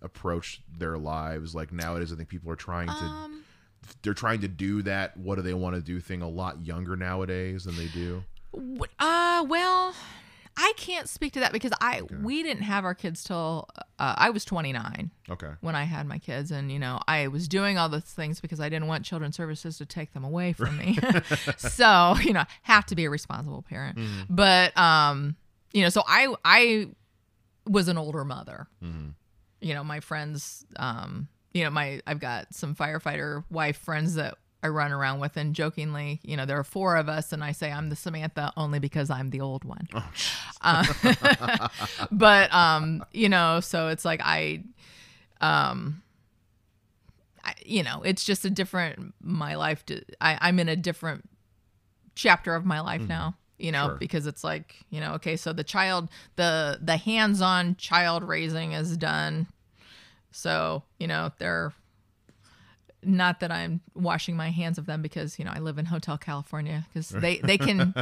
approach 0.00 0.62
their 0.78 0.96
lives 0.96 1.54
like 1.54 1.72
nowadays 1.72 2.10
i 2.10 2.16
think 2.16 2.30
people 2.30 2.50
are 2.50 2.56
trying 2.56 2.88
to 2.88 3.04
Um, 3.04 3.44
they're 4.02 4.14
trying 4.14 4.40
to 4.40 4.48
do 4.48 4.80
that 4.82 5.14
what 5.18 5.34
do 5.36 5.42
they 5.42 5.52
want 5.54 5.74
to 5.76 5.82
do 5.82 6.00
thing 6.00 6.22
a 6.22 6.28
lot 6.28 6.64
younger 6.64 6.96
nowadays 6.96 7.64
than 7.64 7.76
they 7.76 7.88
do 7.88 8.24
Uh, 8.98 9.44
well, 9.46 9.94
I 10.62 10.74
can't 10.76 11.08
speak 11.08 11.32
to 11.32 11.40
that 11.40 11.52
because 11.52 11.72
I 11.80 12.02
we 12.22 12.42
didn't 12.42 12.64
have 12.64 12.84
our 12.84 12.94
kids 12.94 13.24
till 13.24 13.66
uh, 13.98 14.14
I 14.18 14.28
was 14.28 14.44
29 14.44 15.10
okay 15.30 15.52
when 15.62 15.74
I 15.74 15.84
had 15.84 16.06
my 16.06 16.18
kids, 16.18 16.50
and 16.50 16.70
you 16.70 16.78
know 16.78 17.00
I 17.08 17.28
was 17.28 17.48
doing 17.48 17.78
all 17.78 17.88
those 17.88 18.02
things 18.04 18.40
because 18.40 18.60
I 18.60 18.68
didn't 18.68 18.86
want 18.86 19.04
Children's 19.04 19.36
Services 19.36 19.78
to 19.78 19.86
take 19.86 20.12
them 20.12 20.22
away 20.22 20.52
from 20.52 20.76
me. 20.76 20.98
so 21.56 22.14
you 22.22 22.34
know, 22.34 22.44
have 22.62 22.84
to 22.86 22.94
be 22.94 23.06
a 23.06 23.10
responsible 23.10 23.62
parent. 23.62 23.98
But 24.28 24.76
um, 24.76 25.36
you 25.72 25.82
know, 25.82 25.88
so 25.88 26.02
I 26.06 26.34
I 26.44 26.88
was 27.66 27.88
an 27.88 27.96
older 27.96 28.24
mother. 28.24 28.66
You 29.62 29.74
know, 29.74 29.84
my 29.84 30.00
friends, 30.00 30.64
um, 30.76 31.28
you 31.52 31.64
know, 31.64 31.70
my 31.70 32.00
I've 32.06 32.20
got 32.20 32.54
some 32.54 32.74
firefighter 32.74 33.44
wife 33.50 33.78
friends 33.78 34.14
that 34.14 34.36
I 34.62 34.68
run 34.68 34.92
around 34.92 35.20
with, 35.20 35.36
and 35.36 35.54
jokingly, 35.54 36.20
you 36.22 36.36
know, 36.36 36.44
there 36.44 36.58
are 36.58 36.64
four 36.64 36.96
of 36.96 37.08
us, 37.08 37.32
and 37.32 37.42
I 37.42 37.52
say 37.52 37.72
I'm 37.72 37.88
the 37.88 37.96
Samantha 37.96 38.52
only 38.56 38.78
because 38.78 39.08
I'm 39.10 39.30
the 39.30 39.40
old 39.40 39.64
one. 39.64 39.88
Uh, 40.60 40.84
but 42.10 42.52
um, 42.52 43.02
you 43.12 43.28
know, 43.28 43.60
so 43.60 43.88
it's 43.88 44.04
like 44.04 44.20
I, 44.22 44.64
um, 45.40 46.02
I, 47.42 47.54
you 47.64 47.82
know, 47.82 48.02
it's 48.04 48.22
just 48.24 48.44
a 48.44 48.50
different 48.50 49.14
my 49.22 49.54
life. 49.54 49.86
To, 49.86 50.02
I, 50.20 50.36
I'm 50.40 50.58
in 50.58 50.68
a 50.68 50.76
different 50.76 51.28
chapter 52.14 52.54
of 52.54 52.66
my 52.66 52.80
life 52.80 53.02
now. 53.08 53.36
You 53.58 53.72
know, 53.72 53.88
Sure. 53.88 53.96
because 53.96 54.26
it's 54.26 54.42
like 54.44 54.76
you 54.90 55.00
know, 55.00 55.14
okay, 55.14 55.36
so 55.36 55.52
the 55.52 55.64
child, 55.64 56.08
the 56.36 56.78
the 56.82 56.96
hands-on 56.98 57.76
child 57.76 58.24
raising 58.24 58.72
is 58.72 58.96
done. 58.96 59.46
So 60.32 60.82
you 60.98 61.06
know, 61.06 61.30
they're 61.38 61.72
not 63.02 63.40
that 63.40 63.50
I'm 63.50 63.80
washing 63.94 64.36
my 64.36 64.50
hands 64.50 64.78
of 64.78 64.86
them 64.86 65.02
because 65.02 65.38
you 65.38 65.44
know 65.44 65.52
I 65.54 65.58
live 65.58 65.78
in 65.78 65.86
Hotel 65.86 66.18
California 66.18 66.86
because 66.92 67.08
they 67.10 67.38
they 67.38 67.58
can 67.58 67.94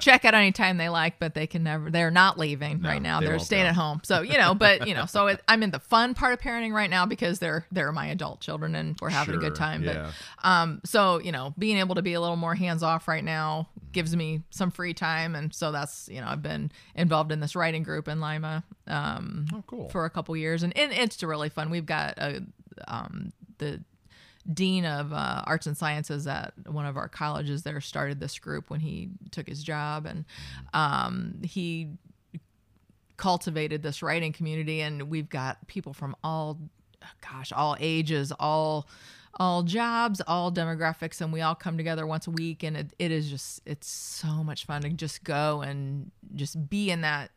check 0.00 0.24
out 0.24 0.34
anytime 0.34 0.76
they 0.78 0.88
like, 0.88 1.18
but 1.18 1.34
they 1.34 1.46
can 1.46 1.62
never. 1.62 1.90
They're 1.90 2.10
not 2.10 2.38
leaving 2.38 2.82
right 2.82 3.00
now. 3.00 3.20
they 3.20 3.26
They're 3.26 3.38
staying 3.38 3.64
go. 3.64 3.68
at 3.68 3.74
home. 3.74 4.00
So 4.04 4.22
you 4.22 4.38
know, 4.38 4.54
but 4.54 4.86
you 4.86 4.94
know, 4.94 5.06
so 5.06 5.28
it, 5.28 5.42
I'm 5.48 5.62
in 5.62 5.70
the 5.70 5.78
fun 5.78 6.14
part 6.14 6.32
of 6.32 6.40
parenting 6.40 6.72
right 6.72 6.90
now 6.90 7.06
because 7.06 7.38
they're 7.38 7.66
they're 7.70 7.92
my 7.92 8.06
adult 8.06 8.40
children 8.40 8.74
and 8.74 8.96
we're 9.00 9.10
having 9.10 9.34
a 9.34 9.38
good 9.38 9.54
time. 9.54 9.82
yeah. 9.84 10.10
But 10.42 10.48
um, 10.48 10.80
so 10.84 11.18
you 11.18 11.32
know, 11.32 11.54
being 11.58 11.78
able 11.78 11.94
to 11.94 12.02
be 12.02 12.14
a 12.14 12.20
little 12.20 12.36
more 12.36 12.54
hands 12.54 12.82
off 12.82 13.08
right 13.08 13.24
now 13.24 13.68
gives 13.92 14.14
me 14.14 14.42
some 14.50 14.70
free 14.70 14.94
time, 14.94 15.34
and 15.34 15.54
so 15.54 15.72
that's 15.72 16.08
you 16.10 16.20
know 16.20 16.26
I've 16.26 16.42
been 16.42 16.70
involved 16.94 17.32
in 17.32 17.40
this 17.40 17.56
writing 17.56 17.82
group 17.82 18.08
in 18.08 18.20
Lima. 18.20 18.64
Um, 18.86 19.46
oh 19.52 19.64
cool 19.66 19.88
for 19.88 20.04
a 20.04 20.10
couple 20.10 20.36
years, 20.36 20.62
and, 20.62 20.76
and 20.76 20.92
it's 20.92 21.22
really 21.22 21.48
fun. 21.48 21.70
We've 21.70 21.86
got 21.86 22.18
a, 22.18 22.42
um, 22.88 23.32
the 23.58 23.82
dean 24.52 24.84
of 24.84 25.12
uh, 25.12 25.42
arts 25.46 25.66
and 25.66 25.76
sciences 25.76 26.26
at 26.26 26.52
one 26.66 26.86
of 26.86 26.96
our 26.96 27.08
colleges 27.08 27.62
there 27.62 27.80
started 27.80 28.20
this 28.20 28.38
group 28.38 28.70
when 28.70 28.80
he 28.80 29.10
took 29.30 29.48
his 29.48 29.62
job, 29.62 30.06
and 30.06 30.24
um, 30.74 31.40
he 31.42 31.90
cultivated 33.16 33.82
this 33.82 34.02
writing 34.02 34.32
community, 34.32 34.80
and 34.80 35.04
we've 35.04 35.28
got 35.28 35.66
people 35.66 35.92
from 35.92 36.14
all, 36.22 36.58
gosh, 37.20 37.52
all 37.52 37.76
ages, 37.80 38.32
all 38.38 38.88
all 39.38 39.62
jobs, 39.62 40.22
all 40.26 40.50
demographics, 40.50 41.20
and 41.20 41.30
we 41.32 41.42
all 41.42 41.54
come 41.54 41.76
together 41.76 42.06
once 42.06 42.26
a 42.26 42.30
week, 42.30 42.62
and 42.62 42.76
it, 42.76 42.86
it 42.98 43.10
is 43.10 43.28
just 43.28 43.60
it's 43.66 43.88
so 43.88 44.42
much 44.42 44.64
fun 44.64 44.82
to 44.82 44.88
just 44.90 45.24
go 45.24 45.60
and 45.60 46.10
just 46.34 46.70
be 46.70 46.90
in 46.90 47.02
that 47.02 47.30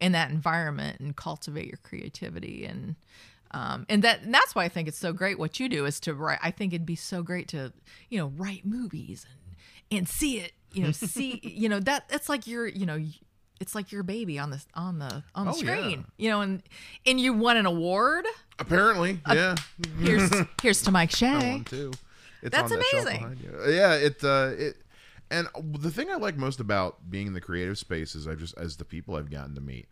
in 0.00 0.12
that 0.12 0.30
environment 0.30 1.00
and 1.00 1.16
cultivate 1.16 1.66
your 1.66 1.78
creativity. 1.82 2.64
And 2.66 2.96
um, 3.56 3.86
and 3.88 4.02
that 4.04 4.22
and 4.22 4.34
that's 4.34 4.54
why 4.54 4.64
I 4.64 4.68
think 4.68 4.88
it's 4.88 4.98
so 4.98 5.12
great 5.12 5.38
what 5.38 5.58
you 5.60 5.68
do 5.68 5.84
is 5.86 6.00
to 6.00 6.14
write. 6.14 6.38
I 6.42 6.50
think 6.50 6.72
it'd 6.72 6.86
be 6.86 6.96
so 6.96 7.22
great 7.22 7.48
to 7.48 7.72
you 8.10 8.18
know 8.18 8.28
write 8.36 8.64
movies 8.66 9.24
and 9.90 9.98
and 9.98 10.08
see 10.08 10.38
it 10.40 10.52
you 10.72 10.82
know 10.82 10.90
see 10.92 11.40
you 11.44 11.68
know 11.68 11.80
that 11.80 12.08
that's 12.08 12.28
like 12.28 12.46
your 12.46 12.66
you 12.66 12.86
know 12.86 12.98
it's 13.60 13.74
like 13.74 13.90
your 13.92 14.02
baby 14.02 14.38
on 14.38 14.50
the 14.50 14.62
on 14.74 14.98
the 14.98 15.22
on 15.34 15.46
the 15.46 15.52
Oh, 15.52 15.56
yeah. 15.62 15.76
screen 15.76 16.04
you 16.18 16.28
know 16.30 16.40
and 16.42 16.62
and 17.06 17.18
you 17.20 17.32
won 17.32 17.56
an 17.56 17.66
award. 17.66 18.26
apparently 18.58 19.20
yeah 19.28 19.54
Here's 20.00 20.30
here's 20.62 20.82
to 20.82 20.90
Mike 20.90 21.10
I 21.14 21.16
Shea. 21.16 21.50
won 21.52 21.64
too. 21.64 21.92
It's 22.42 22.54
That's 22.54 22.70
that 22.70 22.84
amazing. 22.92 23.38
Yeah, 23.68 23.94
it 23.94 24.22
uh, 24.22 24.50
it 24.56 24.76
and 25.30 25.48
the 25.80 25.90
thing 25.90 26.10
I 26.10 26.16
like 26.16 26.36
most 26.36 26.60
about 26.60 27.10
being 27.10 27.26
in 27.28 27.32
the 27.32 27.40
creative 27.40 27.78
space 27.78 28.14
is 28.14 28.28
I 28.28 28.34
just 28.34 28.56
as 28.58 28.76
the 28.76 28.84
people 28.84 29.16
I've 29.16 29.30
gotten 29.30 29.54
to 29.56 29.60
meet. 29.60 29.88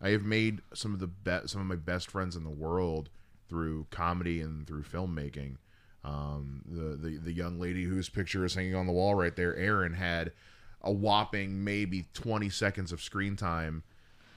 I 0.00 0.10
have 0.10 0.22
made 0.22 0.60
some 0.74 0.94
of 0.94 1.00
the 1.00 1.06
best 1.06 1.50
some 1.50 1.60
of 1.60 1.66
my 1.66 1.76
best 1.76 2.10
friends 2.10 2.36
in 2.36 2.44
the 2.44 2.50
world 2.50 3.10
through 3.48 3.86
comedy 3.90 4.40
and 4.40 4.66
through 4.66 4.82
filmmaking. 4.82 5.56
Um, 6.04 6.62
the, 6.66 6.96
the 6.96 7.16
the 7.18 7.32
young 7.32 7.58
lady 7.58 7.84
whose 7.84 8.08
picture 8.08 8.44
is 8.44 8.54
hanging 8.54 8.74
on 8.74 8.86
the 8.86 8.92
wall 8.92 9.14
right 9.14 9.34
there, 9.34 9.56
Erin, 9.56 9.94
had 9.94 10.32
a 10.80 10.92
whopping 10.92 11.64
maybe 11.64 12.06
20 12.14 12.48
seconds 12.50 12.92
of 12.92 13.02
screen 13.02 13.34
time 13.36 13.82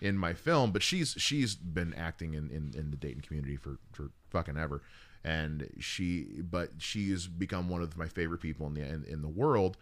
in 0.01 0.18
my 0.18 0.34
film, 0.34 0.72
but 0.72 0.82
she's 0.82 1.16
she's 1.18 1.55
been 1.55 1.93
acting 1.93 2.34
in, 2.34 2.49
in, 2.49 2.74
in 2.76 2.89
the 2.89 2.97
Dayton 2.97 3.22
community 3.22 3.55
for, 3.55 3.78
for 3.93 4.09
fucking 4.32 4.57
ever, 4.57 4.82
and 5.24 5.70
she 5.80 6.24
but 6.41 6.72
she 6.80 7.12
has 7.12 7.28
become 7.28 7.70
one 7.70 7.84
of 7.84 7.95
my 7.95 8.07
favorite 8.07 8.41
people 8.41 8.66
in 8.66 8.74
the 8.74 8.82
in, 8.82 9.05
in 9.05 9.22
the 9.22 9.28
world 9.28 9.78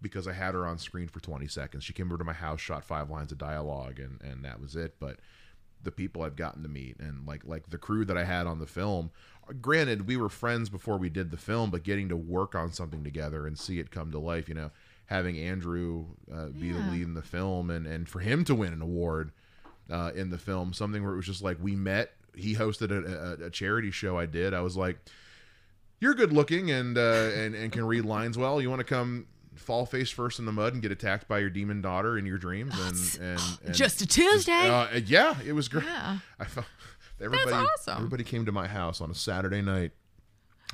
because 0.00 0.28
I 0.28 0.32
had 0.32 0.54
her 0.54 0.66
on 0.66 0.78
screen 0.78 1.08
for 1.08 1.20
20 1.20 1.46
seconds. 1.48 1.84
She 1.84 1.92
came 1.92 2.08
over 2.08 2.18
to 2.18 2.24
my 2.24 2.32
house, 2.32 2.60
shot 2.60 2.84
five 2.84 3.10
lines 3.10 3.32
of 3.32 3.38
dialogue, 3.38 3.98
and 3.98 4.20
and 4.22 4.44
that 4.44 4.60
was 4.60 4.76
it. 4.76 4.94
But 5.00 5.18
the 5.82 5.92
people 5.92 6.22
I've 6.22 6.36
gotten 6.36 6.62
to 6.62 6.68
meet 6.68 6.98
and 6.98 7.26
like 7.26 7.42
like 7.44 7.70
the 7.70 7.78
crew 7.78 8.04
that 8.04 8.16
I 8.16 8.24
had 8.24 8.46
on 8.46 8.58
the 8.58 8.66
film. 8.66 9.10
Granted, 9.60 10.06
we 10.06 10.16
were 10.16 10.28
friends 10.28 10.68
before 10.68 10.98
we 10.98 11.08
did 11.08 11.30
the 11.30 11.36
film, 11.36 11.70
but 11.70 11.82
getting 11.82 12.08
to 12.10 12.16
work 12.16 12.54
on 12.54 12.72
something 12.72 13.02
together 13.02 13.46
and 13.46 13.58
see 13.58 13.78
it 13.78 13.90
come 13.90 14.10
to 14.10 14.18
life, 14.18 14.48
you 14.48 14.54
know, 14.54 14.70
having 15.06 15.38
Andrew 15.38 16.04
uh, 16.32 16.46
be 16.46 16.70
the 16.70 16.80
lead 16.80 17.02
in 17.02 17.14
the 17.14 17.22
film 17.22 17.70
and 17.70 17.86
and 17.86 18.08
for 18.08 18.20
him 18.20 18.44
to 18.44 18.54
win 18.54 18.72
an 18.72 18.82
award 18.82 19.32
uh, 19.90 20.12
in 20.14 20.30
the 20.30 20.38
film, 20.38 20.72
something 20.72 21.02
where 21.02 21.14
it 21.14 21.16
was 21.16 21.26
just 21.26 21.42
like 21.42 21.56
we 21.60 21.74
met. 21.74 22.12
He 22.34 22.54
hosted 22.54 22.90
a, 22.90 23.42
a, 23.42 23.46
a 23.46 23.50
charity 23.50 23.90
show 23.90 24.18
I 24.18 24.26
did. 24.26 24.52
I 24.54 24.60
was 24.60 24.76
like, 24.76 24.98
"You're 26.00 26.14
good 26.14 26.32
looking 26.32 26.70
and 26.70 26.98
uh, 26.98 27.30
and 27.34 27.54
and 27.54 27.72
can 27.72 27.84
read 27.86 28.04
lines 28.04 28.36
well. 28.36 28.60
You 28.60 28.68
want 28.68 28.80
to 28.80 28.84
come 28.84 29.26
fall 29.58 29.86
face 29.86 30.10
first 30.10 30.38
in 30.38 30.44
the 30.46 30.52
mud 30.52 30.72
and 30.72 30.82
get 30.82 30.92
attacked 30.92 31.28
by 31.28 31.38
your 31.38 31.50
demon 31.50 31.80
daughter 31.82 32.16
in 32.18 32.26
your 32.26 32.38
dreams?" 32.38 32.74
And 33.18 33.22
and, 33.32 33.40
and 33.66 33.74
Just 33.74 34.00
a 34.02 34.06
Tuesday. 34.06 34.52
uh, 34.68 35.00
yeah, 35.06 35.36
it 35.46 35.52
was 35.52 35.68
great. 35.68 35.84
yeah. 35.84 36.18
I 36.38 36.44
felt 36.44 36.66
everybody 37.20 37.52
awesome. 37.52 37.96
everybody 37.96 38.24
came 38.24 38.46
to 38.46 38.52
my 38.52 38.66
house 38.68 39.00
on 39.00 39.10
a 39.10 39.14
Saturday 39.14 39.62
night 39.62 39.92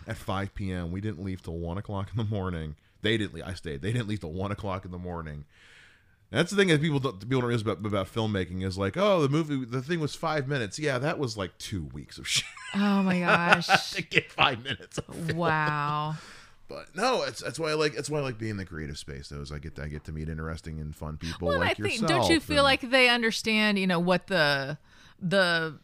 at 0.07 0.17
5 0.17 0.55
p.m. 0.55 0.91
We 0.93 1.01
didn't 1.01 1.25
leave 1.25 1.43
till 1.43 1.57
one 1.59 1.79
o'clock 1.79 2.11
in 2.11 2.17
the 2.17 2.25
morning. 2.25 2.77
They 3.03 3.17
didn't. 3.17 3.35
leave. 3.35 3.45
I 3.45 3.55
stayed. 3.55 3.83
They 3.83 3.93
didn't 3.93 4.09
leave 4.09 4.21
till 4.21 4.33
one 4.33 4.51
o'clock 4.53 4.85
in 4.85 4.91
the 4.91 4.99
morning. 4.99 5.45
That's 6.31 6.51
the 6.51 6.57
thing 6.57 6.69
that 6.69 6.81
people 6.81 6.99
don't, 6.99 7.21
people 7.21 7.41
don't 7.43 7.49
realize 7.49 7.63
about, 7.63 7.79
about 7.85 8.13
filmmaking 8.13 8.65
is 8.65 8.77
like, 8.77 8.97
oh, 8.97 9.23
the 9.23 9.29
movie, 9.29 9.65
the 9.65 9.81
thing 9.83 10.01
was 10.01 10.15
five 10.17 10.49
minutes. 10.49 10.79
Yeah, 10.81 10.99
that 10.99 11.19
was 11.19 11.37
like 11.37 11.57
two 11.59 11.85
weeks 11.93 12.19
of 12.19 12.27
shit 12.29 12.45
Oh 12.75 13.03
my 13.05 13.21
gosh. 13.21 13.93
to 13.93 14.03
get 14.03 14.33
five 14.33 14.63
minutes. 14.65 14.99
Wow. 15.33 16.17
But 16.75 16.95
no, 16.97 17.23
it's 17.23 17.41
that's 17.43 17.59
why 17.59 17.71
I 17.71 17.75
like 17.75 17.95
that's 17.95 18.11
why 18.11 18.19
I 18.19 18.23
like 18.23 18.39
being 18.39 18.53
in 18.53 18.57
the 18.57 18.65
creative 18.65 18.99
space. 18.99 19.29
Though, 19.29 19.41
is 19.41 19.53
I 19.53 19.59
get 19.59 19.77
to, 19.77 19.83
I 19.85 19.89
get 19.89 20.05
to 20.05 20.13
meet 20.13 20.29
interesting 20.29 20.81
and 20.81 20.95
fun 20.95 21.17
people 21.17 21.49
Well, 21.49 21.59
like 21.61 21.71
I 21.71 21.75
think 21.75 22.01
yourself. 22.03 22.09
don't 22.23 22.31
you 22.33 22.41
feel 22.41 22.59
and- 22.59 22.65
like 22.65 22.81
they 22.91 23.09
understand, 23.09 23.79
you 23.79 23.87
know, 23.87 23.99
what 24.01 24.27
the 24.27 24.79
the 25.21 25.79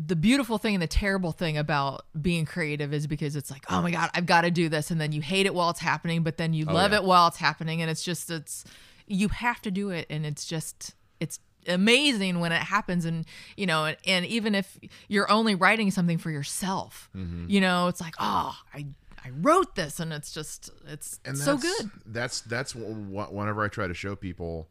the 0.00 0.14
beautiful 0.14 0.58
thing 0.58 0.74
and 0.76 0.82
the 0.82 0.86
terrible 0.86 1.32
thing 1.32 1.58
about 1.58 2.04
being 2.20 2.44
creative 2.44 2.94
is 2.94 3.08
because 3.08 3.34
it's 3.34 3.50
like, 3.50 3.64
oh 3.68 3.82
my 3.82 3.90
god, 3.90 4.10
I've 4.14 4.26
got 4.26 4.42
to 4.42 4.50
do 4.50 4.68
this, 4.68 4.90
and 4.92 5.00
then 5.00 5.10
you 5.12 5.20
hate 5.20 5.46
it 5.46 5.54
while 5.54 5.70
it's 5.70 5.80
happening, 5.80 6.22
but 6.22 6.36
then 6.36 6.52
you 6.54 6.64
love 6.66 6.92
Oh, 6.92 6.94
yeah. 6.94 7.00
it 7.00 7.04
while 7.04 7.26
it's 7.28 7.38
happening, 7.38 7.82
and 7.82 7.90
it's 7.90 8.04
just 8.04 8.30
it's 8.30 8.64
you 9.08 9.28
have 9.28 9.60
to 9.62 9.70
do 9.70 9.90
it, 9.90 10.06
and 10.10 10.24
it's 10.24 10.44
just 10.46 10.94
it's 11.18 11.40
amazing 11.66 12.38
when 12.40 12.52
it 12.52 12.62
happens 12.62 13.04
and 13.04 13.26
you 13.56 13.66
know 13.66 13.84
and, 13.84 13.96
and 14.06 14.24
even 14.24 14.54
if 14.54 14.78
you're 15.08 15.30
only 15.30 15.54
writing 15.54 15.90
something 15.90 16.16
for 16.16 16.30
yourself 16.30 17.10
Mm-hmm. 17.14 17.50
you 17.50 17.60
know 17.60 17.88
it's 17.88 18.00
like 18.00 18.14
oh 18.18 18.56
i 18.72 18.86
i 19.24 19.30
wrote 19.40 19.74
this 19.74 20.00
and 20.00 20.12
it's 20.12 20.32
just 20.32 20.70
it's 20.86 21.20
and 21.24 21.36
so 21.36 21.56
good 21.56 21.90
That's 22.06 22.40
that's 22.42 22.72
wh- 22.72 23.08
wh- 23.12 23.32
whenever 23.32 23.64
I 23.64 23.68
try 23.68 23.86
to 23.86 23.94
show 23.94 24.14
people 24.16 24.68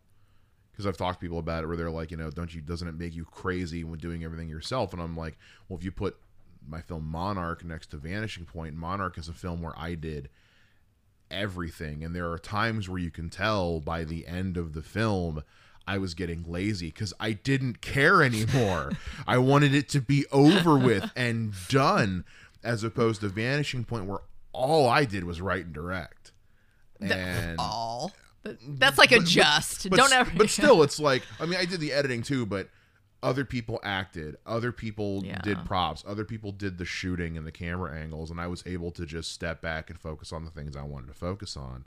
because 0.71 0.85
I've 0.85 0.97
talked 0.97 1.19
to 1.19 1.25
people 1.25 1.39
about 1.39 1.63
it 1.63 1.67
where 1.67 1.75
they're 1.75 1.89
like, 1.89 2.11
you 2.11 2.17
know, 2.17 2.29
don't 2.29 2.53
you 2.53 2.61
doesn't 2.61 2.87
it 2.87 2.95
make 2.97 3.15
you 3.15 3.25
crazy 3.25 3.83
when 3.83 3.97
doing 3.99 4.23
everything 4.23 4.47
yourself? 4.47 4.93
And 4.93 5.01
I'm 5.01 5.17
like, 5.17 5.35
well, 5.67 5.77
if 5.79 5.83
you 5.83 5.91
put 5.91 6.17
my 6.67 6.81
film 6.81 7.05
Monarch 7.09 7.63
next 7.65 7.87
to 7.91 7.97
Vanishing 7.97 8.45
Point, 8.45 8.75
Monarch 8.75 9.17
is 9.17 9.27
a 9.27 9.33
film 9.33 9.63
where 9.63 9.73
I 9.75 9.95
did 9.95 10.29
everything, 11.31 12.03
and 12.03 12.15
there 12.15 12.31
are 12.31 12.37
times 12.37 12.87
where 12.87 12.99
you 12.99 13.11
can 13.11 13.29
tell 13.29 13.79
by 13.79 14.03
the 14.03 14.27
end 14.27 14.57
of 14.57 14.73
the 14.73 14.81
film. 14.81 15.43
I 15.89 15.97
was 15.99 16.13
getting 16.15 16.43
lazy 16.43 16.87
because 16.87 17.13
I 17.17 17.31
didn't 17.31 17.79
care 17.79 18.21
anymore. 18.21 18.91
I 19.27 19.37
wanted 19.37 19.73
it 19.73 19.87
to 19.89 20.01
be 20.01 20.25
over 20.33 20.77
with 20.77 21.09
and 21.15 21.53
done, 21.69 22.25
as 22.61 22.83
opposed 22.83 23.21
to 23.21 23.29
Vanishing 23.29 23.85
Point, 23.85 24.05
where 24.05 24.19
all 24.57 24.87
I 24.89 25.05
did 25.05 25.23
was 25.23 25.39
write 25.41 25.65
and 25.65 25.73
direct. 25.73 26.31
And 26.99 27.57
all 27.59 28.11
that's 28.61 28.97
like 28.97 29.11
a 29.11 29.19
just 29.19 29.89
but, 29.89 29.97
don't 29.97 30.13
ever 30.13 30.31
but 30.35 30.49
still, 30.49 30.81
it's 30.87 30.99
like 30.99 31.21
I 31.39 31.45
mean, 31.45 31.59
I 31.59 31.65
did 31.65 31.79
the 31.79 31.93
editing 31.93 32.23
too, 32.23 32.45
but 32.45 32.69
other 33.21 33.45
people 33.45 33.79
acted, 33.83 34.37
other 34.45 34.71
people 34.71 35.23
Yeah. 35.25 35.39
did 35.41 35.65
props, 35.65 36.03
other 36.07 36.23
people 36.23 36.51
did 36.51 36.77
the 36.77 36.85
shooting 36.85 37.37
and 37.37 37.45
the 37.45 37.51
camera 37.51 37.93
angles, 37.95 38.31
and 38.31 38.39
I 38.39 38.47
was 38.47 38.63
able 38.65 38.91
to 38.91 39.05
just 39.05 39.31
step 39.31 39.61
back 39.61 39.89
and 39.89 39.99
focus 39.99 40.31
on 40.31 40.45
the 40.45 40.51
things 40.51 40.75
I 40.75 40.83
wanted 40.83 41.07
to 41.07 41.13
focus 41.13 41.57
on. 41.57 41.85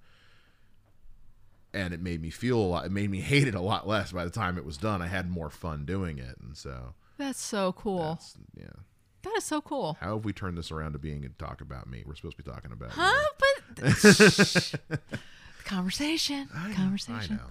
And 1.73 1.95
it 1.95 2.01
made 2.01 2.21
me 2.21 2.31
feel 2.31 2.59
a 2.59 2.67
lot. 2.67 2.85
It 2.85 2.93
made 2.93 3.11
me 3.11 3.21
hate 3.33 3.47
it 3.49 3.55
a 3.55 3.61
lot 3.61 3.87
less 3.87 4.13
by 4.13 4.25
the 4.25 4.31
time 4.31 4.59
it 4.59 4.65
was 4.65 4.77
done. 4.77 5.01
I 5.03 5.07
had 5.07 5.31
more 5.31 5.51
fun 5.51 5.85
doing 5.85 6.19
it, 6.19 6.37
and 6.43 6.57
so 6.57 6.95
that's 7.17 7.41
so 7.41 7.73
cool 7.73 8.11
that's, 8.11 8.37
yeah. 8.57 8.67
That 9.23 9.35
is 9.37 9.45
so 9.45 9.61
cool 9.61 9.97
How 10.01 10.15
have 10.17 10.25
we 10.25 10.33
turned 10.33 10.57
this 10.57 10.71
around 10.71 10.93
to 10.93 10.99
being 10.99 11.25
a 11.25 11.29
talk 11.43 11.61
about 11.61 11.89
me? 11.89 12.03
We're 12.07 12.15
supposed 12.15 12.37
to 12.37 12.43
be 12.43 12.51
talking 12.51 12.73
about 12.73 12.91
you. 12.91 13.03
huh 13.03 13.29
but 13.39 15.01
conversation 15.65 16.49
I 16.55 16.69
know, 16.69 16.75
conversation 16.75 17.35
I 17.35 17.37
know. 17.37 17.51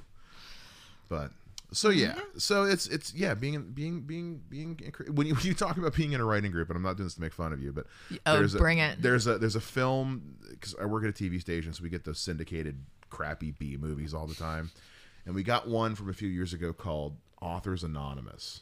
But 1.07 1.32
so 1.72 1.89
yeah, 1.89 2.15
so 2.38 2.63
it's 2.63 2.88
it's 2.88 3.13
yeah, 3.13 3.36
being 3.36 3.72
being 3.74 4.01
being 4.01 4.41
being 4.49 4.78
when 5.13 5.28
you 5.28 5.36
when 5.36 5.45
you 5.45 5.53
talk 5.53 5.78
about 5.78 5.95
being 5.95 6.13
in 6.13 6.22
a 6.22 6.26
writing 6.26 6.51
group, 6.51 6.70
and 6.70 6.78
I'm 6.78 6.84
not 6.84 6.97
doing 6.97 7.05
this 7.05 7.15
to 7.15 7.22
make 7.22 7.34
fun 7.34 7.53
of 7.53 7.61
you, 7.61 7.72
but 7.72 7.86
Oh, 8.26 8.38
there's 8.38 8.55
a, 8.55 8.57
bring 8.57 8.80
it. 8.80 9.01
There's 9.01 9.28
a 9.28 9.38
there's 9.38 9.55
a 9.55 9.61
film 9.61 10.38
because 10.49 10.76
I 10.82 10.86
work 10.86 11.03
at 11.03 11.09
a 11.09 11.13
TV 11.13 11.39
station, 11.39 11.74
so 11.74 11.84
we 11.84 11.89
get 11.89 12.05
those 12.05 12.20
syndicated 12.20 12.84
crappy 13.09 13.51
B 13.51 13.78
movies 13.78 14.13
all 14.15 14.26
the 14.26 14.36
time, 14.36 14.72
and 15.26 15.36
we 15.36 15.43
got 15.43 15.67
one 15.67 15.93
from 15.93 16.09
a 16.09 16.13
few 16.13 16.30
years 16.30 16.53
ago 16.53 16.74
called 16.74 17.17
Authors 17.41 17.84
Anonymous. 17.84 18.61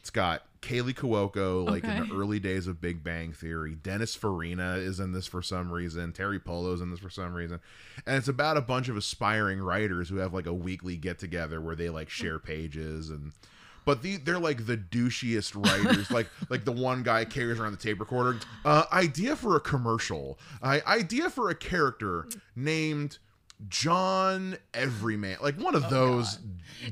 It's 0.00 0.08
got 0.08 0.44
Kaley 0.62 0.94
Cuoco, 0.94 1.68
like 1.68 1.84
in 1.84 2.08
the 2.08 2.14
early 2.14 2.40
days 2.40 2.66
of 2.66 2.80
Big 2.80 3.04
Bang 3.04 3.32
Theory. 3.32 3.74
Dennis 3.74 4.14
Farina 4.14 4.76
is 4.76 4.98
in 4.98 5.12
this 5.12 5.26
for 5.26 5.42
some 5.42 5.70
reason. 5.70 6.12
Teri 6.12 6.42
Polo's 6.42 6.80
in 6.80 6.90
this 6.90 7.00
for 7.00 7.10
some 7.10 7.34
reason. 7.34 7.60
And 8.06 8.16
it's 8.16 8.28
about 8.28 8.56
a 8.56 8.62
bunch 8.62 8.88
of 8.88 8.96
aspiring 8.96 9.60
writers 9.60 10.08
who 10.08 10.16
have 10.16 10.32
like 10.32 10.46
a 10.46 10.54
weekly 10.54 10.96
get 10.96 11.18
together 11.18 11.60
where 11.60 11.76
they 11.76 11.90
like 11.90 12.08
share 12.08 12.38
pages 12.40 13.10
and 13.10 13.32
but 13.84 14.02
the, 14.02 14.16
they're 14.18 14.38
like 14.38 14.66
the 14.66 14.76
douchiest 14.76 15.54
writers. 15.54 16.10
like 16.10 16.28
like 16.48 16.64
the 16.64 16.72
one 16.72 17.02
guy 17.02 17.26
carries 17.26 17.60
around 17.60 17.72
the 17.72 17.78
tape 17.78 18.00
recorder. 18.00 18.38
Uh, 18.64 18.84
idea 18.92 19.36
for 19.36 19.56
a 19.56 19.60
commercial. 19.60 20.38
I 20.62 20.80
idea 20.86 21.28
for 21.28 21.50
a 21.50 21.54
character 21.54 22.26
named 22.56 23.18
John 23.68 24.56
Everyman. 24.72 25.38
Like 25.42 25.58
one 25.58 25.74
of 25.74 25.90
those. 25.90 26.38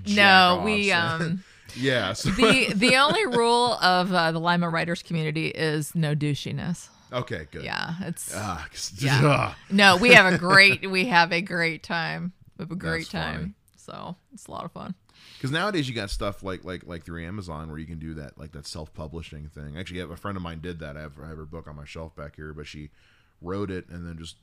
no 0.07 0.63
we 0.65 0.93
um 0.93 1.43
yeah. 1.77 2.13
The 2.13 2.73
the 2.75 2.97
only 2.97 3.27
rule 3.27 3.75
of 3.75 4.13
uh, 4.13 4.33
the 4.33 4.41
Lima 4.41 4.69
writers 4.69 5.03
community 5.03 5.49
is 5.49 5.95
no 5.95 6.15
douchiness. 6.15 6.89
okay. 7.13 7.47
Good. 7.51 7.65
Yeah, 7.65 7.95
it's 8.03 8.33
'cause- 8.33 8.93
Yeah. 8.99 9.21
ah. 9.25 9.57
no. 9.71 9.97
We 9.97 10.11
have 10.15 10.33
a 10.33 10.39
great 10.39 10.91
we 10.91 11.07
have 11.07 11.33
a 11.33 11.41
great 11.43 11.83
time. 11.83 12.33
We 12.57 12.63
have 12.65 12.71
a 12.71 12.77
great 12.77 13.11
That's 13.11 13.25
funny. 13.25 13.37
time. 13.39 13.55
So 13.77 14.17
it's 14.33 14.47
a 14.47 14.51
lot 14.51 14.65
of 14.65 14.73
fun. 14.73 14.95
Because 15.37 15.51
nowadays 15.53 15.89
you 15.89 15.95
got 15.95 16.11
stuff 16.11 16.43
like 16.43 16.65
like 16.65 16.85
like 16.87 17.05
through 17.05 17.25
Amazon 17.25 17.69
where 17.71 17.79
you 17.79 17.87
can 17.87 17.99
do 17.99 18.15
that 18.15 18.37
like 18.39 18.53
that 18.53 18.67
self 18.67 18.93
publishing 18.93 19.49
thing. 19.49 19.79
Actually, 19.79 20.01
a 20.01 20.17
friend 20.17 20.37
of 20.37 20.43
mine 20.43 20.61
did 20.61 20.81
that. 20.81 20.97
I 20.97 21.03
have, 21.03 21.13
I 21.23 21.29
have 21.29 21.37
her 21.37 21.47
book 21.47 21.67
on 21.69 21.77
my 21.77 21.85
shelf 21.85 22.15
back 22.17 22.35
here, 22.37 22.53
but 22.53 22.67
she 22.67 22.91
wrote 23.41 23.71
it 23.71 23.89
and 23.89 24.05
then 24.07 24.19
just 24.19 24.37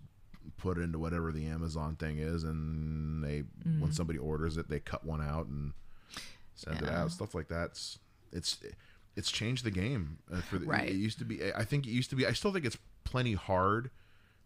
put 0.57 0.77
it 0.77 0.81
into 0.81 0.97
whatever 0.97 1.31
the 1.33 1.45
Amazon 1.47 1.95
thing 1.97 2.17
is, 2.17 2.43
and 2.43 3.21
they 3.23 3.43
when 3.79 3.91
somebody 3.91 4.17
orders 4.19 4.55
it, 4.57 4.69
they 4.69 4.79
cut 4.79 5.03
one 5.03 5.21
out 5.21 5.47
and 5.47 5.73
send 6.55 6.77
it 6.81 6.85
Mm. 6.85 6.93
Out. 6.93 7.11
Stuff 7.11 7.35
like 7.35 7.47
that. 7.49 7.79
it's 8.31 8.57
it's 9.15 9.31
changed 9.31 9.63
the 9.63 9.71
game 9.71 10.17
uh, 10.33 10.41
for 10.41 10.57
the, 10.57 10.65
Right. 10.65 10.89
It 10.89 10.95
used 10.95 11.19
to 11.19 11.25
be. 11.25 11.39
I 11.53 11.63
think 11.63 11.85
it 11.87 11.91
used 11.91 12.09
to 12.09 12.15
be. 12.15 12.25
I 12.27 12.33
still 12.33 12.51
think 12.51 12.65
it's 12.65 12.77
plenty 13.05 13.33
hard 13.33 13.91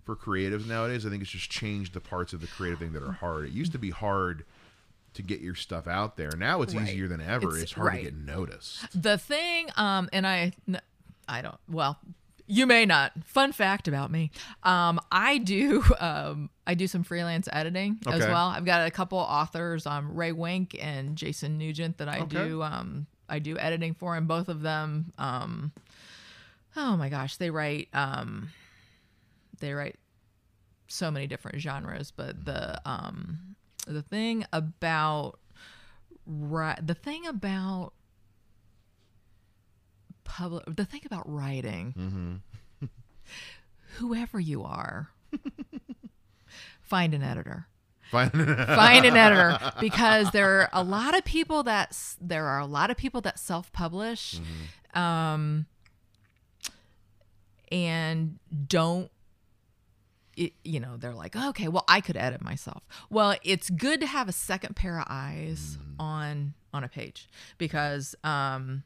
for 0.03 0.15
creatives 0.15 0.67
nowadays. 0.67 1.05
I 1.05 1.09
think 1.09 1.21
it's 1.23 1.31
just 1.31 1.49
changed 1.49 1.93
the 1.93 1.99
parts 1.99 2.33
of 2.33 2.41
the 2.41 2.47
creative 2.47 2.79
thing 2.79 2.93
that 2.93 3.01
are 3.03 3.13
hard. 3.13 3.45
It 3.45 3.51
used 3.51 3.71
to 3.71 3.79
be 3.79 3.89
hard 3.89 4.45
to 5.15 5.21
get 5.23 5.39
your 5.41 5.55
stuff 5.55 5.87
out 5.87 6.17
there. 6.17 6.29
Now 6.37 6.61
it's 6.61 6.75
Right. 6.75 6.87
easier 6.87 7.07
than 7.07 7.19
ever. 7.21 7.47
It's, 7.49 7.57
It's- 7.57 7.71
hard 7.73 7.87
right. 7.87 7.97
to 8.05 8.11
get 8.11 8.15
noticed. 8.15 9.01
The 9.01 9.17
thing, 9.17 9.69
um, 9.75 10.07
and 10.13 10.27
I, 10.27 10.53
I 11.27 11.41
don't. 11.41 11.57
Well, 11.67 11.97
you 12.49 12.65
may 12.65 12.85
not. 12.85 13.13
Fun 13.25 13.51
fact 13.53 13.87
about 13.87 14.11
me, 14.11 14.31
um, 14.63 14.99
I 15.11 15.37
do, 15.37 15.83
um, 15.99 16.49
I 16.67 16.73
do 16.73 16.87
some 16.87 17.03
freelance 17.03 17.47
editing 17.51 17.99
as 18.07 18.19
well. 18.27 18.47
I've 18.47 18.65
got 18.65 18.85
a 18.87 18.91
couple 18.91 19.19
authors, 19.19 19.85
um, 19.85 20.13
Ray 20.15 20.31
Wink 20.31 20.75
and 20.81 21.15
Jason 21.15 21.57
Nugent, 21.57 21.99
that 21.99 22.09
I 22.09 22.19
Okay. 22.21 22.27
do, 22.47 22.61
um, 22.63 23.05
I 23.29 23.39
do 23.39 23.57
editing 23.57 23.93
for, 23.93 24.15
and 24.15 24.27
both 24.27 24.49
of 24.49 24.61
them, 24.61 25.13
um, 25.17 25.71
oh 26.75 26.97
my 26.97 27.09
gosh, 27.09 27.37
they 27.37 27.51
write, 27.51 27.87
um, 27.93 28.49
they 29.59 29.73
write 29.73 29.97
so 30.87 31.11
many 31.11 31.27
different 31.27 31.59
genres, 31.61 32.11
but 32.11 32.43
the, 32.45 32.81
um, 32.89 33.55
the 33.87 34.01
thing 34.01 34.45
about 34.51 35.39
right 36.31 36.85
the 36.85 36.93
thing 36.93 37.25
about 37.25 37.93
public 40.23 40.63
the 40.67 40.85
thing 40.85 41.01
about 41.05 41.29
writing 41.29 42.41
whoever 43.97 44.39
you 44.39 44.63
are 44.63 45.09
find 46.81 47.13
an 47.13 47.21
editor. 47.23 47.67
Find 48.11 49.05
an 49.05 49.15
editor 49.15 49.59
because 49.79 50.31
there 50.31 50.61
are 50.61 50.69
a 50.73 50.81
lot 50.83 51.15
of 51.15 51.23
people 51.23 51.61
that 51.63 51.95
there 52.19 52.47
are 52.47 52.57
a 52.57 52.65
lot 52.65 52.89
of 52.89 52.97
people 52.97 53.21
that 53.21 53.37
self-publish 53.37 54.39
um 54.95 55.67
and 57.71 58.39
don't 58.67 59.11
it, 60.35 60.53
you 60.63 60.79
know 60.79 60.97
they're 60.97 61.13
like 61.13 61.35
okay 61.35 61.67
well 61.67 61.85
i 61.87 62.01
could 62.01 62.17
edit 62.17 62.41
myself. 62.41 62.81
Well 63.11 63.35
it's 63.43 63.69
good 63.69 63.99
to 63.99 64.07
have 64.07 64.27
a 64.27 64.31
second 64.31 64.75
pair 64.75 64.97
of 64.97 65.05
eyes 65.07 65.77
on 65.99 66.55
on 66.73 66.83
a 66.83 66.87
page 66.87 67.29
because 67.59 68.15
um 68.23 68.81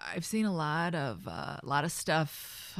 i've 0.00 0.24
seen 0.24 0.46
a 0.46 0.54
lot 0.54 0.94
of 0.94 1.26
uh, 1.28 1.56
a 1.62 1.66
lot 1.66 1.84
of 1.84 1.92
stuff. 1.92 2.78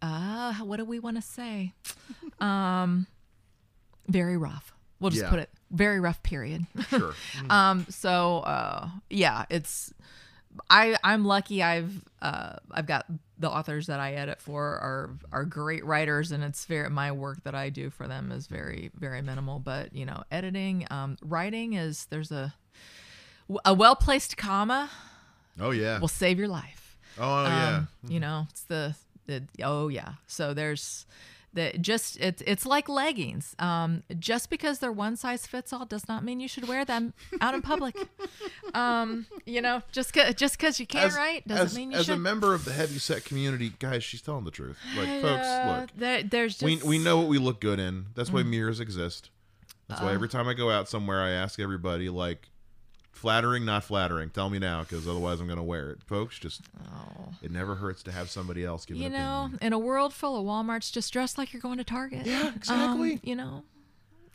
Uh 0.00 0.54
what 0.62 0.76
do 0.76 0.84
we 0.84 0.98
want 0.98 1.16
to 1.16 1.22
say? 1.22 1.72
Um 2.40 3.08
very 4.06 4.36
rough. 4.36 4.72
We'll 5.00 5.10
just 5.10 5.24
Yeah. 5.24 5.30
put 5.30 5.38
it 5.40 5.50
very 5.72 5.98
rough 5.98 6.22
period. 6.22 6.66
Sure. 6.88 7.14
um 7.50 7.84
so 7.90 8.38
uh 8.40 8.88
yeah 9.10 9.44
it's 9.50 9.92
i 10.70 10.96
i'm 11.04 11.24
lucky 11.24 11.62
i've 11.64 12.04
uh 12.22 12.54
i've 12.70 12.86
got 12.86 13.06
the 13.38 13.50
authors 13.50 13.86
that 13.88 14.00
i 14.00 14.12
edit 14.14 14.40
for 14.40 14.64
are 14.64 15.10
are 15.32 15.44
great 15.44 15.84
writers 15.84 16.32
and 16.32 16.42
it's 16.42 16.64
very 16.64 16.88
my 16.88 17.12
work 17.12 17.42
that 17.44 17.54
i 17.54 17.68
do 17.68 17.90
for 17.90 18.08
them 18.08 18.32
is 18.32 18.46
very 18.46 18.90
very 18.94 19.20
minimal 19.20 19.58
but 19.58 19.92
you 19.92 20.06
know 20.06 20.22
editing 20.30 20.86
um 20.90 21.16
writing 21.22 21.74
is 21.74 22.06
there's 22.06 22.30
a 22.32 22.54
a 23.64 23.72
well 23.74 23.96
placed 23.96 24.36
comma 24.36 24.90
Oh 25.60 25.70
yeah. 25.70 25.98
will 25.98 26.08
save 26.08 26.38
your 26.38 26.48
life 26.48 26.96
oh 27.18 27.44
yeah. 27.44 27.76
um, 27.78 27.88
you 28.08 28.20
know 28.20 28.46
it's 28.50 28.62
the, 28.62 28.94
the 29.26 29.42
oh 29.62 29.88
yeah 29.88 30.12
so 30.26 30.54
there's 30.54 31.06
that 31.54 31.80
just 31.80 32.20
it's 32.20 32.42
it's 32.46 32.66
like 32.66 32.90
leggings. 32.90 33.56
Um, 33.58 34.02
just 34.18 34.50
because 34.50 34.80
they're 34.80 34.92
one 34.92 35.16
size 35.16 35.46
fits 35.46 35.72
all 35.72 35.86
does 35.86 36.06
not 36.06 36.22
mean 36.22 36.40
you 36.40 36.46
should 36.46 36.68
wear 36.68 36.84
them 36.84 37.14
out 37.40 37.54
in 37.54 37.62
public. 37.62 37.96
um, 38.74 39.26
you 39.46 39.62
know, 39.62 39.82
just 39.90 40.12
cause, 40.12 40.34
just 40.34 40.58
because 40.58 40.78
you 40.78 40.86
can, 40.86 41.06
as, 41.06 41.16
right? 41.16 41.46
Doesn't 41.48 41.64
as, 41.66 41.76
mean 41.76 41.90
you 41.92 41.96
as 41.96 42.04
should. 42.04 42.12
As 42.12 42.18
a 42.18 42.20
member 42.20 42.52
of 42.54 42.66
the 42.66 42.72
heavy 42.72 42.98
set 42.98 43.24
community, 43.24 43.72
guys, 43.78 44.04
she's 44.04 44.20
telling 44.20 44.44
the 44.44 44.50
truth. 44.50 44.76
Like, 44.94 45.08
folks, 45.22 45.46
Uh, 45.46 45.78
look, 45.80 45.90
there, 45.96 46.22
there's 46.22 46.58
just 46.58 46.64
we 46.64 46.76
we 46.98 46.98
know 47.02 47.16
what 47.18 47.28
we 47.28 47.38
look 47.38 47.60
good 47.62 47.80
in. 47.80 48.06
That's 48.14 48.28
Mm. 48.28 48.34
why 48.34 48.42
mirrors 48.42 48.78
exist. 48.78 49.30
That's 49.88 50.02
Uh. 50.02 50.04
why 50.04 50.12
every 50.12 50.28
time 50.28 50.48
I 50.48 50.54
go 50.54 50.70
out 50.70 50.86
somewhere, 50.88 51.22
I 51.22 51.30
ask 51.30 51.58
everybody 51.58 52.10
like, 52.10 52.50
flattering, 53.18 53.64
not 53.64 53.84
flattering. 53.84 54.30
Tell 54.30 54.48
me 54.48 54.58
now, 54.58 54.82
because 54.82 55.06
otherwise 55.06 55.40
I'm 55.40 55.48
gonna 55.48 55.62
wear 55.62 55.90
it, 55.90 56.02
folks. 56.02 56.38
Just 56.38 56.62
it 57.42 57.50
never 57.50 57.74
hurts 57.74 58.02
to 58.04 58.12
have 58.12 58.30
somebody 58.30 58.64
else 58.64 58.84
give 58.86 58.96
Oh. 58.96 59.00
you 59.00 59.10
know, 59.10 59.42
opinion. 59.46 59.58
in 59.62 59.72
a 59.72 59.78
world 59.78 60.14
full 60.14 60.36
of 60.38 60.44
WalMarts, 60.46 60.90
just 60.92 61.12
dress 61.12 61.36
like 61.36 61.52
you're 61.52 61.62
going 61.62 61.78
to 61.78 61.84
Target. 61.84 62.26
Yeah, 62.26 62.52
exactly. 62.54 63.14
Um, 63.14 63.20
you 63.22 63.36
know, 63.36 63.64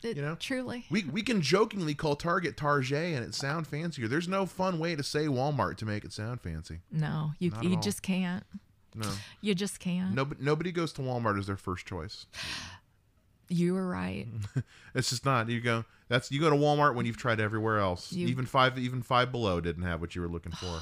it, 0.03 0.17
You 0.17 0.21
know? 0.21 0.35
truly. 0.35 0.85
We 0.91 1.03
we 1.05 1.21
can 1.21 1.41
jokingly 1.41 1.95
call 1.95 2.15
Target 2.15 2.57
Target 2.57 3.15
and 3.15 3.25
it 3.25 3.33
sound 3.33 3.67
fancier. 3.67 4.07
There's 4.07 4.27
no 4.27 4.45
fun 4.45 4.77
way 4.79 4.95
to 4.95 5.03
say 5.03 5.25
Walmart 5.27 5.77
to 5.77 5.85
make 5.85 6.03
it 6.05 6.11
sound 6.13 6.41
fancy. 6.41 6.79
No, 6.91 7.31
you 7.39 7.51
Not 7.51 7.63
you 7.63 7.77
just 7.81 8.01
can't. 8.01 8.43
No, 8.95 9.09
You 9.41 9.55
just 9.55 9.79
can't. 9.79 10.13
nobody 10.13 10.43
nobody 10.43 10.71
goes 10.71 10.93
to 10.93 11.01
Walmart 11.01 11.39
as 11.39 11.47
their 11.47 11.57
first 11.57 11.85
choice. 11.85 12.25
You 13.49 13.73
were 13.73 13.87
right. 13.87 14.27
It's 14.95 15.09
just 15.09 15.25
not. 15.25 15.49
You 15.49 15.59
go. 15.59 15.85
That's 16.07 16.31
you 16.31 16.39
go 16.39 16.49
to 16.51 16.55
Walmart 16.55 16.93
when 16.95 17.05
you've 17.07 17.17
tried 17.17 17.39
everywhere 17.39 17.79
else. 17.79 18.11
You- 18.13 18.27
even 18.27 18.45
five 18.45 18.77
even 18.77 19.01
Five 19.01 19.31
Below 19.31 19.59
didn't 19.61 19.83
have 19.83 20.01
what 20.01 20.15
you 20.15 20.21
were 20.21 20.27
looking 20.29 20.51
for. 20.51 20.81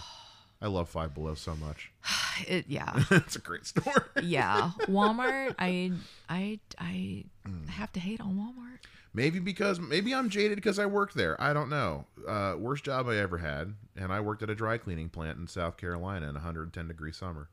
I 0.62 0.68
love 0.68 0.90
Five 0.90 1.14
Below 1.14 1.36
so 1.36 1.56
much. 1.56 1.92
It, 2.48 2.66
yeah, 2.68 2.92
it's 3.12 3.36
a 3.36 3.40
great 3.40 3.66
store. 3.68 4.08
yeah. 4.24 4.72
Walmart. 4.88 5.54
I 5.60 5.92
I 6.30 6.60
I 6.80 7.26
Mm. 7.48 7.68
have 7.70 7.92
to 7.94 8.00
hate 8.00 8.20
on 8.22 8.36
Walmart. 8.36 8.80
Maybe 9.14 9.40
because 9.40 9.80
maybe 9.80 10.14
I'm 10.16 10.30
jaded 10.30 10.56
because 10.58 10.78
I 10.80 10.86
worked 10.86 11.16
there. 11.16 11.40
I 11.42 11.54
don't 11.54 11.70
know. 11.70 12.06
Uh, 12.28 12.56
worst 12.58 12.84
job 12.86 13.08
I 13.10 13.18
ever 13.18 13.38
had, 13.40 13.74
and 13.96 14.12
I 14.14 14.20
worked 14.22 14.42
at 14.44 14.50
a 14.50 14.56
dry 14.56 14.78
cleaning 14.78 15.10
plant 15.10 15.38
in 15.40 15.48
South 15.48 15.76
Carolina 15.78 16.28
in 16.30 16.34
110 16.36 16.88
degree 16.88 17.12
summer. 17.12 17.50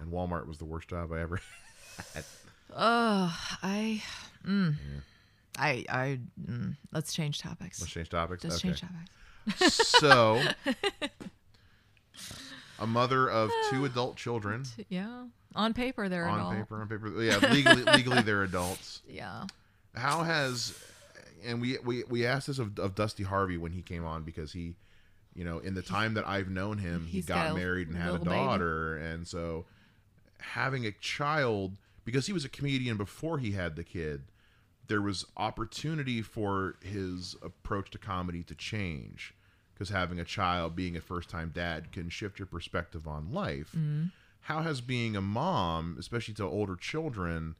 And 0.00 0.10
Walmart 0.12 0.46
was 0.46 0.58
the 0.58 0.64
worst 0.64 0.88
job 0.88 1.12
I 1.12 1.20
ever. 1.20 1.40
Ugh, 2.74 3.30
I. 3.62 4.02
Mm, 4.46 4.74
I 5.58 5.84
I. 5.88 6.18
Mm, 6.44 6.76
let's 6.92 7.12
change 7.12 7.40
topics. 7.40 7.80
Let's 7.80 7.92
change 7.92 8.08
topics. 8.08 8.44
Let's 8.44 8.56
okay. 8.56 8.68
change 8.68 8.80
topics. 8.82 9.74
So, 9.98 10.40
a 12.78 12.86
mother 12.86 13.28
of 13.28 13.50
two 13.70 13.84
adult 13.84 14.16
children 14.16 14.64
Yeah, 14.88 15.24
on 15.54 15.74
paper 15.74 16.08
they're 16.08 16.26
on 16.26 16.40
adult. 16.40 16.54
paper. 16.56 16.80
On 16.80 16.88
paper, 16.88 17.22
yeah, 17.22 17.38
legally, 17.52 17.82
legally 17.82 18.22
they're 18.22 18.42
adults. 18.42 19.02
Yeah. 19.08 19.44
How 19.94 20.22
has, 20.22 20.78
and 21.44 21.60
we 21.60 21.78
we 21.84 22.04
we 22.08 22.26
asked 22.26 22.46
this 22.46 22.58
of, 22.58 22.78
of 22.78 22.94
Dusty 22.94 23.24
Harvey 23.24 23.56
when 23.56 23.72
he 23.72 23.82
came 23.82 24.04
on 24.04 24.22
because 24.22 24.52
he, 24.52 24.74
you 25.34 25.44
know, 25.44 25.58
in 25.58 25.74
the 25.74 25.82
time 25.82 26.14
that 26.14 26.26
I've 26.28 26.48
known 26.48 26.78
him, 26.78 27.06
he 27.06 27.18
He's 27.18 27.26
got 27.26 27.48
got 27.48 27.56
married 27.56 27.88
and 27.88 27.96
had 27.96 28.08
a 28.08 28.12
little 28.12 28.26
baby. 28.26 28.36
daughter, 28.36 28.96
and 28.96 29.26
so 29.26 29.64
having 30.38 30.86
a 30.86 30.92
child 30.92 31.72
because 32.04 32.26
he 32.26 32.32
was 32.32 32.44
a 32.44 32.48
comedian 32.48 32.96
before 32.96 33.38
he 33.38 33.52
had 33.52 33.76
the 33.76 33.84
kid. 33.84 34.22
There 34.88 35.00
was 35.02 35.24
opportunity 35.36 36.20
for 36.22 36.74
his 36.82 37.36
approach 37.42 37.90
to 37.92 37.98
comedy 37.98 38.42
to 38.44 38.54
change 38.54 39.34
because 39.74 39.90
having 39.90 40.18
a 40.18 40.24
child, 40.24 40.74
being 40.74 40.96
a 40.96 41.00
first 41.00 41.28
time 41.30 41.52
dad, 41.54 41.92
can 41.92 42.08
shift 42.08 42.38
your 42.38 42.46
perspective 42.46 43.06
on 43.06 43.32
life. 43.32 43.68
Mm-hmm. 43.68 44.06
How 44.42 44.62
has 44.62 44.80
being 44.80 45.14
a 45.16 45.20
mom, 45.20 45.96
especially 45.98 46.34
to 46.34 46.44
older 46.44 46.74
children, 46.74 47.54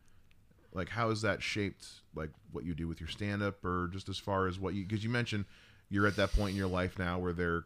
like 0.73 0.89
how 0.89 1.11
has 1.11 1.23
that 1.23 1.43
shaped 1.43 1.87
like 2.15 2.31
what 2.53 2.65
you 2.65 2.75
do 2.75 2.89
with 2.89 3.01
your 3.01 3.09
stand 3.09 3.43
up 3.43 3.65
or 3.65 3.89
just 3.93 4.09
as 4.09 4.19
far 4.19 4.47
as 4.49 4.59
what 4.59 4.75
you 4.75 4.85
because 4.85 5.03
you 5.05 5.11
mentioned 5.11 5.45
you're 5.89 6.07
at 6.07 6.15
that 6.17 6.33
point 6.33 6.51
in 6.53 6.57
your 6.57 6.69
life 6.69 6.97
now 6.99 7.19
where 7.19 7.33
they're 7.33 7.65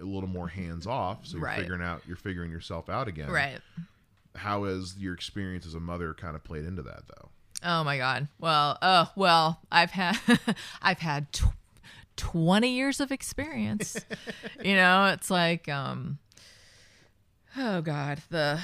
a 0.00 0.04
little 0.04 0.28
more 0.28 0.48
hands 0.48 0.86
off 0.86 1.26
so 1.26 1.38
you're 1.38 1.46
Right. 1.46 1.58
figuring 1.58 1.80
out 1.82 2.02
you're 2.06 2.16
figuring 2.18 2.50
yourself 2.50 2.88
out 2.90 3.08
again 3.08 3.30
Right. 3.30 3.58
How 4.38 4.64
has 4.64 4.96
your 4.98 5.14
experience 5.14 5.66
as 5.66 5.74
a 5.74 5.80
mother 5.80 6.14
kind 6.14 6.34
of 6.34 6.42
played 6.44 6.64
into 6.64 6.82
that 6.82 7.02
though 7.08 7.28
Oh 7.62 7.82
my 7.82 7.98
God. 7.98 8.28
Well, 8.38 8.78
oh 8.80 9.10
well, 9.16 9.60
I've 9.70 9.90
had 9.90 10.16
I've 10.82 11.00
had 11.00 11.32
tw- 11.32 11.54
twenty 12.16 12.70
years 12.70 13.00
of 13.00 13.10
experience. 13.10 13.96
you 14.62 14.76
know, 14.76 15.06
it's 15.06 15.28
like 15.30 15.68
um, 15.68 16.18
oh 17.56 17.80
God, 17.80 18.22
the 18.30 18.60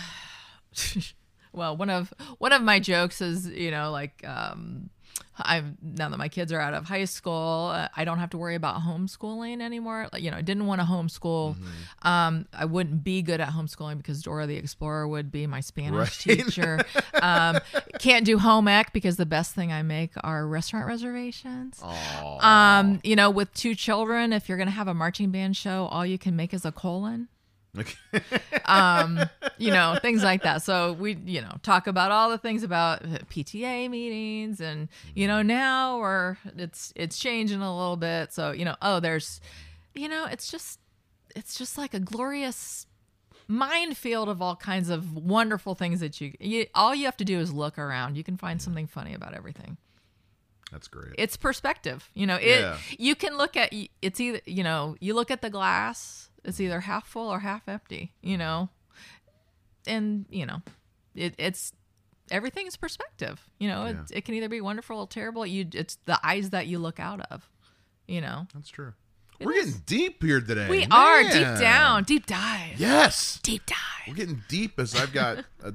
well 1.53 1.77
one 1.77 1.91
of 1.91 2.15
one 2.39 2.53
of 2.53 2.63
my 2.63 2.79
jokes 2.79 3.21
is 3.21 3.49
you 3.49 3.71
know 3.71 3.91
like 3.91 4.23
um. 4.27 4.91
I've 5.36 5.65
now 5.82 6.09
that 6.11 6.16
my 6.16 6.28
kids 6.28 6.53
are 6.53 6.61
out 6.61 6.74
of 6.74 6.85
high 6.86 7.07
school, 7.07 7.73
uh, 7.74 7.89
I 7.97 8.05
don't 8.05 8.19
have 8.19 8.31
to 8.31 8.39
worry 8.39 8.55
about 8.55 8.77
homeschooling 8.82 9.61
anymore. 9.62 10.09
Like, 10.12 10.23
you 10.23 10.31
know, 10.31 10.36
I 10.36 10.43
didn't 10.43 10.66
want 10.66 10.81
to 10.81 10.86
homeschool. 10.86 11.57
Um, 12.03 12.47
I 12.53 12.65
wouldn't 12.66 13.03
be 13.03 13.20
good 13.23 13.41
at 13.41 13.49
homeschooling 13.49 13.97
because 13.97 14.23
Dora 14.23 14.47
the 14.47 14.55
Explorer 14.57 15.09
would 15.09 15.32
be 15.32 15.49
my 15.49 15.59
Spanish 15.61 15.95
Right. 16.27 16.36
teacher. 16.39 16.85
um, 17.20 17.59
can't 17.99 18.24
do 18.24 18.39
home 18.39 18.69
ec 18.69 18.93
because 18.93 19.16
the 19.16 19.27
best 19.27 19.55
thing 19.57 19.73
I 19.73 19.82
make 19.82 20.12
are 20.23 20.47
restaurant 20.47 20.86
reservations. 20.86 21.82
Um, 21.82 23.01
you 23.03 23.16
know, 23.16 23.31
with 23.31 23.53
two 23.55 23.74
children, 23.74 24.32
if 24.32 24.49
you're 24.49 24.59
gonna 24.59 24.70
have 24.70 24.89
a 24.89 24.95
marching 24.95 25.31
band 25.31 25.57
show, 25.57 25.86
all 25.86 26.07
you 26.07 26.19
can 26.19 26.36
make 26.36 26.55
is 26.55 26.65
a 26.65 26.70
colon. 26.73 27.28
Um, 28.67 29.21
you 29.59 29.71
know, 29.71 29.99
things 30.01 30.23
like 30.23 30.43
that. 30.43 30.63
So 30.63 30.93
we, 30.95 31.19
you 31.25 31.41
know, 31.41 31.53
talk 31.63 31.87
about 31.87 32.11
all 32.11 32.31
the 32.31 32.39
things 32.39 32.63
about 32.63 33.03
PTA 33.03 33.91
meetings, 33.91 34.61
and 34.61 34.89
you 35.15 35.27
know, 35.27 35.43
now 35.43 35.99
or 35.99 36.39
it's 36.57 36.93
it's 36.97 37.19
changing 37.19 37.61
a 37.61 37.77
little 37.77 37.97
bit. 37.97 38.33
So 38.33 38.53
you 38.53 38.65
know, 38.65 38.77
oh, 38.81 39.01
there's, 39.01 39.41
you 39.95 40.09
know, 40.09 40.27
it's 40.27 40.51
just 40.51 40.79
it's 41.37 41.59
just 41.59 41.77
like 41.77 41.95
a 41.95 42.01
glorious 42.01 42.87
minefield 43.49 44.29
of 44.29 44.41
all 44.41 44.57
kinds 44.57 44.89
of 44.89 45.15
wonderful 45.17 45.75
things 45.75 46.01
that 46.01 46.21
you, 46.21 46.33
you 46.41 46.67
all 46.75 46.95
you 46.95 47.05
have 47.05 47.17
to 47.19 47.25
do 47.25 47.39
is 47.41 47.53
look 47.53 47.79
around. 47.79 48.17
You 48.17 48.25
can 48.25 48.37
find 48.37 48.63
something 48.63 48.87
funny 48.87 49.13
about 49.15 49.35
everything 49.35 49.77
that's 50.73 50.89
great 50.89 51.15
it's 51.19 51.37
perspective 51.37 52.11
you 52.15 52.27
know 52.27 52.35
it 52.37 52.61
Yeah. 52.61 52.77
you 52.99 53.15
can 53.15 53.37
look 53.37 53.57
at 53.57 53.73
it's 54.03 54.19
either 54.19 54.41
you 54.47 54.65
know 54.65 54.97
you 54.99 55.15
look 55.15 55.31
at 55.31 55.41
the 55.41 55.51
glass 55.51 56.31
it's 56.45 56.61
either 56.61 56.81
half 56.81 57.07
full 57.07 57.29
or 57.29 57.41
half 57.41 57.69
empty 57.69 58.12
you 58.23 58.37
know? 58.37 58.69
And 59.87 60.27
you 60.31 60.47
know 60.47 60.62
it, 61.15 61.35
it's 61.39 61.73
everything's 62.31 62.77
perspective 62.77 63.49
you 63.59 63.69
know? 63.69 63.87
It, 63.87 63.97
it 64.12 64.25
can 64.25 64.35
either 64.35 64.49
be 64.49 64.61
wonderful 64.61 64.99
or 65.01 65.07
terrible. 65.07 65.47
You 65.47 65.66
it's 65.73 65.99
the 66.07 66.19
eyes 66.25 66.51
that 66.51 66.66
you 66.66 66.79
look 66.79 67.01
out 67.01 67.21
of 67.31 67.49
you 68.07 68.21
know? 68.21 68.47
That's 68.55 68.69
true. 68.69 68.93
It 69.41 69.47
we're 69.47 69.55
is. 69.55 69.66
getting 69.66 69.83
deep 69.87 70.23
here 70.23 70.41
today. 70.41 70.69
We 70.69 70.87
are 70.91 71.23
deep 71.25 71.59
down. 71.59 72.05
Deep 72.05 72.27
dive. 72.27 72.79
Yes. 72.79 73.41
Deep 73.43 73.66
dive. 73.66 73.77
we're 74.09 74.15
getting 74.15 74.43
deep 74.49 74.79
as 74.79 74.95
i've 74.95 75.12
got 75.12 75.39
a, 75.62 75.69
a 75.69 75.73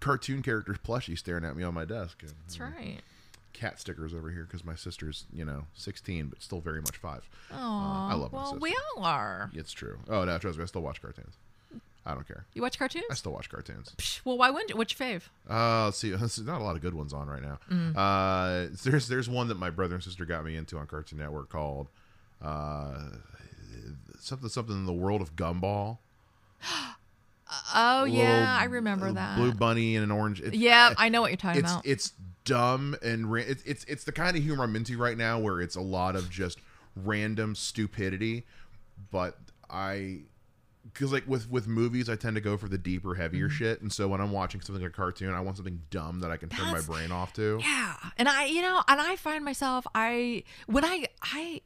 cartoon 0.00 0.42
character 0.42 0.74
plushie 0.74 1.16
staring 1.16 1.44
at 1.44 1.56
me 1.56 1.62
on 1.62 1.74
my 1.74 1.84
desk. 1.84 2.22
And, 2.22 2.32
that's 2.42 2.60
right 2.60 3.00
cat 3.52 3.78
stickers 3.78 4.14
over 4.14 4.30
here 4.30 4.44
because 4.44 4.64
my 4.64 4.74
sister's 4.74 5.24
you 5.32 5.44
know 5.44 5.64
16 5.74 6.26
but 6.28 6.42
still 6.42 6.60
very 6.60 6.80
much 6.80 6.96
five. 6.96 7.28
Oh 7.52 7.56
I 7.56 8.14
love 8.14 8.32
my 8.32 8.38
well 8.38 8.46
sister. 8.52 8.60
we 8.60 8.76
all 8.96 9.04
are. 9.04 9.50
It's 9.54 9.72
true. 9.72 9.98
Oh 10.08 10.24
no 10.24 10.38
trust 10.38 10.58
me 10.58 10.62
i 10.64 10.66
still 10.66 10.82
watch 10.82 11.00
cartoons. 11.02 11.34
I 12.04 12.14
don't 12.14 12.26
care. 12.26 12.46
You 12.54 12.62
watch 12.62 12.80
cartoons? 12.80 13.04
I 13.10 13.14
still 13.14 13.30
watch 13.32 13.48
cartoons. 13.48 13.92
Psh, 13.96 14.20
well 14.24 14.36
why 14.36 14.50
wouldn't 14.50 14.70
you? 14.70 14.76
What's 14.76 14.98
your 14.98 15.08
fave? 15.08 15.22
Uh 15.48 15.84
let's 15.86 15.98
see 15.98 16.10
there's 16.16 16.40
not 16.40 16.60
a 16.60 16.64
lot 16.64 16.76
of 16.76 16.82
good 16.82 16.94
ones 16.94 17.12
on 17.12 17.28
right 17.28 17.42
now. 17.42 17.58
Mm. 17.70 17.92
uh 17.96 18.74
there's 18.84 19.08
there's 19.08 19.28
one 19.28 19.48
that 19.48 19.58
my 19.58 19.70
brother 19.70 19.94
and 19.94 20.02
sister 20.02 20.24
got 20.24 20.44
me 20.44 20.56
into 20.56 20.78
on 20.78 20.86
cartoon 20.86 21.18
network 21.18 21.48
called 21.48 21.88
uh 22.42 22.98
something 24.18 24.48
something 24.48 24.74
in 24.76 24.86
the 24.86 24.92
world 24.92 25.20
of 25.20 25.36
gumball. 25.36 25.98
Oh 27.74 28.04
yeah 28.04 28.56
i 28.58 28.64
remember 28.64 29.08
uh, 29.08 29.12
that. 29.12 29.36
blue 29.36 29.52
bunny 29.52 29.94
and 29.96 30.04
an 30.04 30.10
orange. 30.10 30.40
Yeah 30.40 30.94
i 30.96 31.10
know 31.10 31.20
what 31.20 31.30
you're 31.30 31.36
talking 31.36 31.60
it's 31.60 31.70
about. 31.70 31.86
it's 31.86 32.12
dumb 32.44 32.96
and 33.02 33.30
ra- 33.32 33.42
it's 33.46 33.62
it's 33.64 33.84
it's 33.84 34.04
the 34.04 34.12
kind 34.12 34.36
of 34.36 34.42
humor 34.42 34.64
I'm 34.64 34.74
into 34.76 34.96
right 34.98 35.16
now 35.16 35.38
where 35.38 35.60
it's 35.60 35.76
a 35.76 35.80
lot 35.80 36.16
of 36.16 36.30
just 36.30 36.58
random 36.96 37.54
stupidity, 37.54 38.44
but 39.10 39.38
I 39.70 40.20
because 40.92 41.12
like 41.12 41.26
with 41.28 41.48
with 41.50 41.66
movies 41.68 42.08
I 42.08 42.16
tend 42.16 42.34
to 42.36 42.40
go 42.40 42.56
for 42.56 42.68
the 42.68 42.76
deeper, 42.78 43.14
heavier 43.14 43.46
Mm-hmm. 43.48 43.54
shit, 43.56 43.80
and 43.82 43.92
so 43.92 44.08
when 44.08 44.20
I'm 44.20 44.32
watching 44.32 44.60
something 44.60 44.82
like 44.82 44.92
a 44.92 44.94
cartoon, 44.94 45.32
I 45.32 45.40
want 45.40 45.56
something 45.56 45.80
dumb 45.90 46.20
that 46.20 46.30
I 46.30 46.36
can 46.36 46.48
turn 46.48 46.72
my 46.72 46.80
brain 46.80 47.12
off 47.12 47.32
to. 47.34 47.58
Yeah. 47.62 47.94
And 48.18 48.28
I, 48.28 48.46
you 48.46 48.62
know, 48.62 48.82
and 48.88 49.00
I 49.00 49.16
find 49.16 49.44
myself, 49.44 49.86
I, 49.94 50.42
when 50.66 50.84
I, 50.84 51.06
I, 51.22 51.60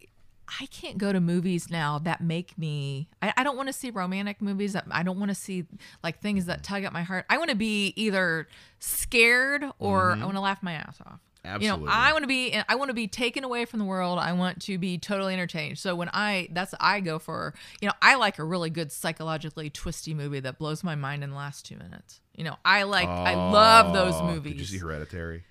I 0.61 0.67
can't 0.67 0.97
go 0.99 1.13
to 1.13 1.21
movies 1.21 1.71
now 1.71 1.99
that 2.01 2.21
make 2.21 2.57
me, 2.57 3.09
I, 3.21 3.33
I 3.37 3.43
don't 3.45 3.57
want 3.57 3.69
to 3.69 3.73
see 3.73 3.91
romantic 3.91 4.41
movies. 4.41 4.75
That 4.75 4.85
I 4.91 5.03
don't 5.03 5.19
want 5.19 5.31
to 5.31 5.35
see 5.35 5.65
like 6.05 6.21
things 6.21 6.47
that 6.47 6.63
tug 6.63 6.85
at 6.85 6.93
my 6.93 7.03
heart. 7.03 7.27
I 7.29 7.39
want 7.39 7.51
to 7.51 7.57
be 7.57 7.93
either 7.97 8.47
scared 8.79 9.65
or 9.79 10.13
Mm-hmm. 10.13 10.23
I 10.23 10.25
want 10.25 10.37
to 10.37 10.41
laugh 10.41 10.63
my 10.63 10.73
ass 10.73 10.99
off. 11.05 11.21
Absolutely. 11.45 11.85
You 11.85 11.87
know, 11.87 11.93
I 11.93 12.13
want 12.13 12.23
to 12.25 12.29
be 12.29 12.59
I 12.69 12.75
want 12.75 12.89
to 12.89 12.95
be 12.95 13.07
taken 13.07 13.45
away 13.45 13.67
from 13.67 13.79
the 13.79 13.85
world. 13.85 14.19
I 14.19 14.33
want 14.33 14.63
to 14.63 14.79
be 14.79 14.99
totally 14.99 15.33
entertained. 15.33 15.79
So 15.79 15.95
when 15.95 16.11
I 16.13 16.49
that's 16.51 16.75
I 16.81 16.99
go 17.01 17.19
for, 17.21 17.55
you 17.81 17.87
know, 17.87 17.95
I 18.03 18.17
like 18.17 18.39
a 18.41 18.45
really 18.45 18.69
good 18.71 18.91
psychologically 18.91 19.71
twisty 19.71 20.13
movie 20.13 20.41
that 20.41 20.59
blows 20.59 20.83
my 20.83 20.97
mind 20.97 21.23
in 21.23 21.31
the 21.31 21.37
last 21.37 21.65
2 21.67 21.77
minutes. 21.77 22.21
You 22.35 22.45
know, 22.45 22.57
I 22.65 22.83
like 22.83 23.09
I 23.09 23.35
love 23.35 23.93
those 23.95 24.15
Oh, 24.17 24.27
movies. 24.27 24.55
Did 24.55 24.61
you 24.61 24.67
see 24.67 24.79
Hereditary? 24.79 25.45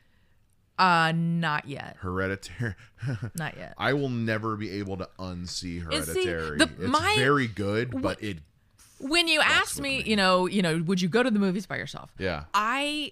Uh 0.78 1.12
not 1.16 1.68
yet. 1.68 1.96
Hereditary. 2.00 2.76
Not 3.36 3.56
yet. 3.56 3.76
I 3.78 3.94
will 3.94 4.10
never 4.10 4.56
be 4.58 4.72
able 4.80 4.98
to 4.98 5.08
unsee 5.20 5.82
And 5.94 6.04
see, 6.06 6.26
Hereditary. 6.26 6.58
the- 6.58 6.64
it's 6.80 6.88
my- 6.92 7.16
very 7.18 7.48
good, 7.48 8.02
but 8.02 8.22
it 8.24 8.40
when 9.00 9.28
you 9.28 9.42
asked 9.42 9.80
me, 9.80 10.00
me. 10.00 10.04
you 10.10 10.16
know, 10.16 10.48
you 10.48 10.62
know, 10.62 10.82
would 10.86 11.02
you 11.02 11.08
go 11.10 11.22
to 11.22 11.30
the 11.30 11.38
movies 11.40 11.66
by 11.66 11.78
yourself? 11.78 12.12
yeah. 12.18 12.46
I 12.54 13.12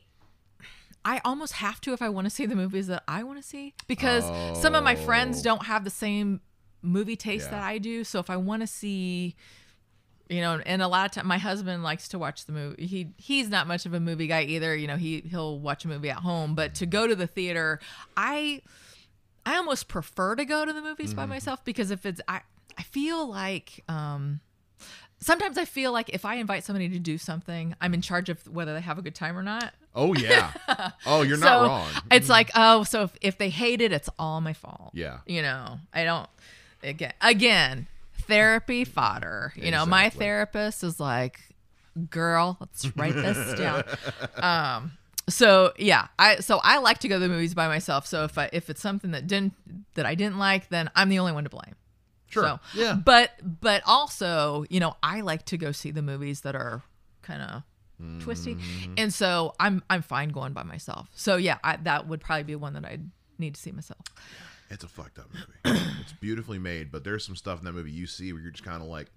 I 1.06 1.22
almost 1.26 1.54
have 1.54 1.80
to 1.82 1.94
if 1.94 2.02
I 2.02 2.10
want 2.10 2.26
to 2.26 2.30
see 2.32 2.46
the 2.46 2.56
movies 2.56 2.88
that 2.88 3.04
I 3.08 3.24
want 3.24 3.42
to 3.42 3.48
see 3.48 3.74
because 3.88 4.24
some 4.62 4.74
of 4.76 4.84
my 4.84 4.96
friends 4.96 5.40
Oh. 5.40 5.44
don't 5.44 5.66
have 5.66 5.84
the 5.84 5.90
same 5.90 6.40
movie 6.82 7.16
taste 7.18 7.46
Yeah. 7.48 7.52
that 7.60 7.64
I 7.64 7.78
do. 7.78 8.04
So 8.04 8.20
if 8.20 8.30
I 8.30 8.38
want 8.38 8.62
to 8.62 8.68
see 8.68 9.36
you 10.34 10.42
know, 10.42 10.60
and 10.66 10.82
a 10.82 10.88
lot 10.88 11.06
of 11.06 11.12
time 11.12 11.28
my 11.28 11.38
husband 11.38 11.84
likes 11.84 12.08
to 12.10 12.20
watch 12.20 12.46
the 12.46 12.52
movie. 12.52 12.86
He 12.88 13.10
he's 13.18 13.50
not 13.50 13.68
much 13.68 13.86
of 13.86 13.94
a 13.94 14.00
movie 14.00 14.28
guy 14.28 14.44
either. 14.44 14.76
You 14.76 14.88
know, 14.88 14.98
he 14.98 15.22
he'll 15.22 15.60
watch 15.60 15.86
a 15.86 15.88
movie 15.88 16.10
at 16.10 16.18
home, 16.18 16.56
but 16.56 16.74
to 16.76 16.86
go 16.86 17.06
to 17.08 17.16
the 17.16 17.28
theater, 17.28 17.80
I 18.18 18.62
I 19.46 19.58
almost 19.58 19.88
prefer 19.88 20.36
to 20.36 20.46
go 20.46 20.66
to 20.66 20.74
the 20.74 20.82
movies 20.82 21.10
Mm-hmm. 21.12 21.18
by 21.18 21.26
myself 21.28 21.64
because 21.64 21.92
if 21.92 22.06
it's 22.06 22.22
I 22.28 22.42
I 22.78 22.84
feel 22.84 23.28
like 23.30 23.84
um 23.88 24.40
sometimes 25.20 25.58
I 25.58 25.66
feel 25.66 25.92
like 25.92 26.10
if 26.10 26.26
I 26.26 26.36
invite 26.36 26.64
somebody 26.64 26.90
to 26.90 27.00
do 27.00 27.18
something, 27.18 27.76
I'm 27.80 27.94
in 27.94 28.02
charge 28.02 28.30
of 28.30 28.46
whether 28.48 28.74
they 28.74 28.82
have 28.82 28.98
a 28.98 29.02
good 29.02 29.16
time 29.16 29.38
or 29.38 29.44
not. 29.44 29.74
Oh 29.96 30.14
yeah. 30.16 30.52
oh, 31.06 31.22
you're 31.22 31.38
so 31.38 31.46
not 31.46 31.62
wrong. 31.68 31.88
It's 32.12 32.28
like, 32.30 32.50
oh, 32.56 32.84
so 32.84 33.04
if, 33.04 33.16
if 33.22 33.38
they 33.38 33.50
hate 33.50 33.80
it, 33.82 33.92
it's 33.94 34.10
all 34.18 34.42
my 34.42 34.54
fault. 34.54 34.92
Yeah. 34.94 35.20
You 35.28 35.42
know, 35.44 35.78
I 35.94 36.04
don't 36.04 36.28
again 36.82 37.14
again, 37.22 37.88
therapy 38.28 38.84
fodder. 38.86 39.54
You 39.56 39.72
know, 39.72 39.86
my 39.86 40.06
Exactly. 40.06 40.26
therapist 40.26 40.84
is 40.84 41.00
like, 41.00 41.40
girl, 42.10 42.58
let's 42.60 42.86
write 42.98 43.16
this 43.16 43.54
down. 43.60 43.84
Um 44.38 44.92
so 45.30 45.72
yeah, 45.78 46.08
I 46.20 46.38
so 46.42 46.60
I 46.64 46.80
like 46.80 47.00
to 47.00 47.08
go 47.08 47.16
to 47.16 47.20
the 47.20 47.30
movies 47.30 47.54
by 47.54 47.68
myself. 47.68 48.06
So 48.08 48.24
if 48.26 48.38
I 48.38 48.50
if 48.52 48.70
it's 48.70 48.82
something 48.82 49.12
that 49.12 49.28
didn't 49.28 49.54
that 49.96 50.06
I 50.06 50.16
didn't 50.16 50.38
like, 50.38 50.70
then 50.70 50.90
I'm 50.96 51.10
the 51.10 51.20
only 51.20 51.32
one 51.32 51.44
to 51.46 51.50
blame. 51.50 51.76
Sure. 52.28 52.44
So, 52.44 52.60
yeah. 52.74 52.96
But 52.96 53.32
but 53.62 53.84
also, 53.86 54.66
you 54.70 54.80
know, 54.80 54.96
I 55.04 55.22
like 55.22 55.46
to 55.46 55.58
go 55.58 55.72
see 55.72 55.92
the 55.92 56.02
movies 56.02 56.42
that 56.42 56.56
are 56.56 56.82
kind 57.22 57.42
of 57.42 57.64
twisty, 58.22 58.56
Mm-hmm. 58.56 58.96
and 58.98 59.14
so 59.14 59.54
I'm 59.60 59.82
I'm 59.90 60.02
fine 60.02 60.30
going 60.30 60.52
by 60.52 60.64
myself. 60.64 61.08
So 61.14 61.38
yeah, 61.38 61.60
I, 61.64 61.78
that 61.84 62.08
would 62.08 62.20
probably 62.20 62.44
be 62.44 62.56
one 62.56 62.74
that 62.74 62.84
I'd 62.84 63.10
need 63.38 63.56
to 63.56 63.62
see 63.62 63.72
myself. 63.72 64.02
It's 64.74 64.84
a 64.84 64.88
fucked 64.88 65.20
up 65.20 65.28
movie. 65.34 65.80
it's 66.02 66.14
beautifully 66.14 66.60
made, 66.60 66.92
but 66.92 67.04
there's 67.04 67.26
some 67.26 67.36
stuff 67.36 67.60
in 67.60 67.66
that 67.66 67.74
movie 67.74 67.92
you 67.92 68.08
see 68.08 68.34
where 68.34 68.42
you're 68.42 68.52
just 68.52 68.64
kind 68.66 68.82
of 68.82 68.90
like, 68.90 69.08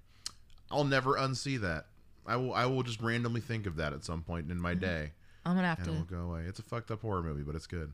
I'll 0.70 0.84
never 0.84 1.14
unsee 1.14 1.58
that. 1.60 1.86
I 2.26 2.36
will. 2.36 2.52
I 2.54 2.66
will 2.66 2.82
just 2.82 3.00
randomly 3.00 3.40
think 3.40 3.66
of 3.66 3.76
that 3.76 3.92
at 3.92 4.04
some 4.04 4.22
point 4.22 4.50
in 4.50 4.60
my 4.60 4.72
Mm-hmm. 4.72 4.80
day, 4.80 5.12
I'm 5.44 5.54
gonna 5.56 5.68
have 5.68 5.78
and 5.78 5.86
to. 5.86 5.92
it 5.92 5.96
will 5.96 6.04
go 6.04 6.30
away. 6.30 6.42
It's 6.48 6.58
a 6.58 6.62
fucked 6.62 6.90
up 6.90 7.02
horror 7.02 7.22
movie, 7.22 7.42
but 7.42 7.54
it's 7.54 7.66
good. 7.68 7.92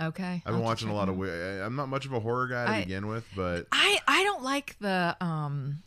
Okay, 0.00 0.40
I've 0.46 0.52
been 0.54 0.62
watching 0.62 0.88
a 0.88 0.94
lot 0.94 1.10
of. 1.10 1.20
I'm 1.20 1.76
not 1.76 1.88
much 1.90 2.06
of 2.06 2.12
a 2.14 2.20
horror 2.20 2.48
guy 2.48 2.64
to 2.66 2.72
I- 2.72 2.80
begin 2.84 3.06
with, 3.06 3.26
but 3.36 3.66
I 3.70 3.98
I 4.08 4.24
don't 4.24 4.42
like 4.42 4.76
the 4.80 5.14
um. 5.20 5.82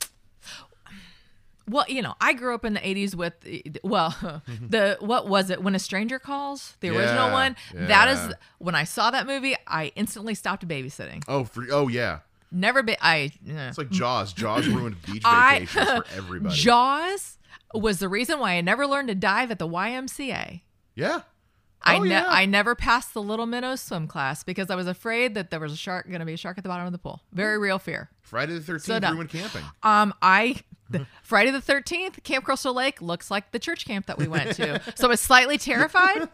Well, 1.69 1.85
you 1.87 2.01
know, 2.01 2.13
I 2.19 2.33
grew 2.33 2.53
up 2.53 2.65
in 2.65 2.73
the 2.73 2.79
'80s 2.81 3.15
with, 3.15 3.33
well, 3.83 4.41
the 4.69 4.97
what 4.99 5.27
was 5.27 5.49
it? 5.49 5.63
When 5.63 5.75
a 5.75 5.79
Stranger 5.79 6.19
Calls, 6.19 6.75
the 6.81 6.89
original 6.89 7.31
one. 7.31 7.55
That 7.73 8.07
yeah. 8.09 8.27
is 8.29 8.33
when 8.59 8.75
I 8.75 8.83
saw 8.83 9.11
that 9.11 9.25
movie, 9.27 9.55
I 9.67 9.91
instantly 9.95 10.35
stopped 10.35 10.67
babysitting. 10.67 11.23
oh, 11.27 11.45
for, 11.45 11.63
oh 11.71 11.87
yeah, 11.87 12.19
Never 12.51 12.83
be 12.83 12.95
I. 13.01 13.31
it's 13.45 13.77
like 13.77 13.89
Jaws. 13.89 14.33
Jaws 14.33 14.67
ruined 14.67 15.01
beach 15.03 15.23
I- 15.25 15.59
vacations 15.65 15.87
for 15.89 16.05
everybody. 16.17 16.55
Jaws 16.55 17.37
was 17.73 17.99
the 17.99 18.09
reason 18.09 18.39
why 18.39 18.51
I 18.53 18.61
never 18.61 18.85
learned 18.85 19.07
to 19.07 19.15
dive 19.15 19.49
at 19.49 19.57
the 19.59 19.67
YMCA. 19.67 20.61
yeah. 20.95 21.21
I 21.85 21.97
Oh, 21.97 22.03
ne- 22.03 22.11
yeah. 22.11 22.25
I 22.29 22.45
never 22.45 22.75
passed 22.75 23.13
the 23.13 23.21
Little 23.21 23.45
Minnows 23.45 23.81
swim 23.81 24.07
class 24.07 24.41
because 24.41 24.69
I 24.69 24.75
was 24.75 24.87
afraid 24.87 25.33
that 25.35 25.51
there 25.51 25.59
was 25.59 25.73
a 25.73 25.75
shark 25.75 26.07
going 26.07 26.21
to 26.21 26.25
be 26.25 26.31
a 26.33 26.37
shark 26.37 26.57
at 26.57 26.63
the 26.63 26.69
bottom 26.69 26.85
of 26.85 26.93
the 26.93 26.97
pool. 26.97 27.21
Very 27.33 27.57
real 27.57 27.77
fear. 27.77 28.09
Friday 28.21 28.53
the 28.53 28.61
Thirteenth 28.61 28.83
So 28.85 28.99
dumb. 29.01 29.15
ruined 29.15 29.29
camping. 29.31 29.63
Um, 29.83 30.13
I 30.21 30.61
Friday 31.21 31.51
the 31.51 31.61
Thirteenth, 31.61 32.23
Camp 32.23 32.45
Crystal 32.45 32.73
Lake 32.73 33.01
looks 33.01 33.31
like 33.31 33.51
the 33.51 33.59
church 33.59 33.85
camp 33.85 34.05
that 34.07 34.17
we 34.17 34.27
went 34.27 34.55
to, 34.55 34.81
so 34.95 35.07
I 35.07 35.09
was 35.09 35.19
slightly 35.19 35.57
terrified, 35.57 36.29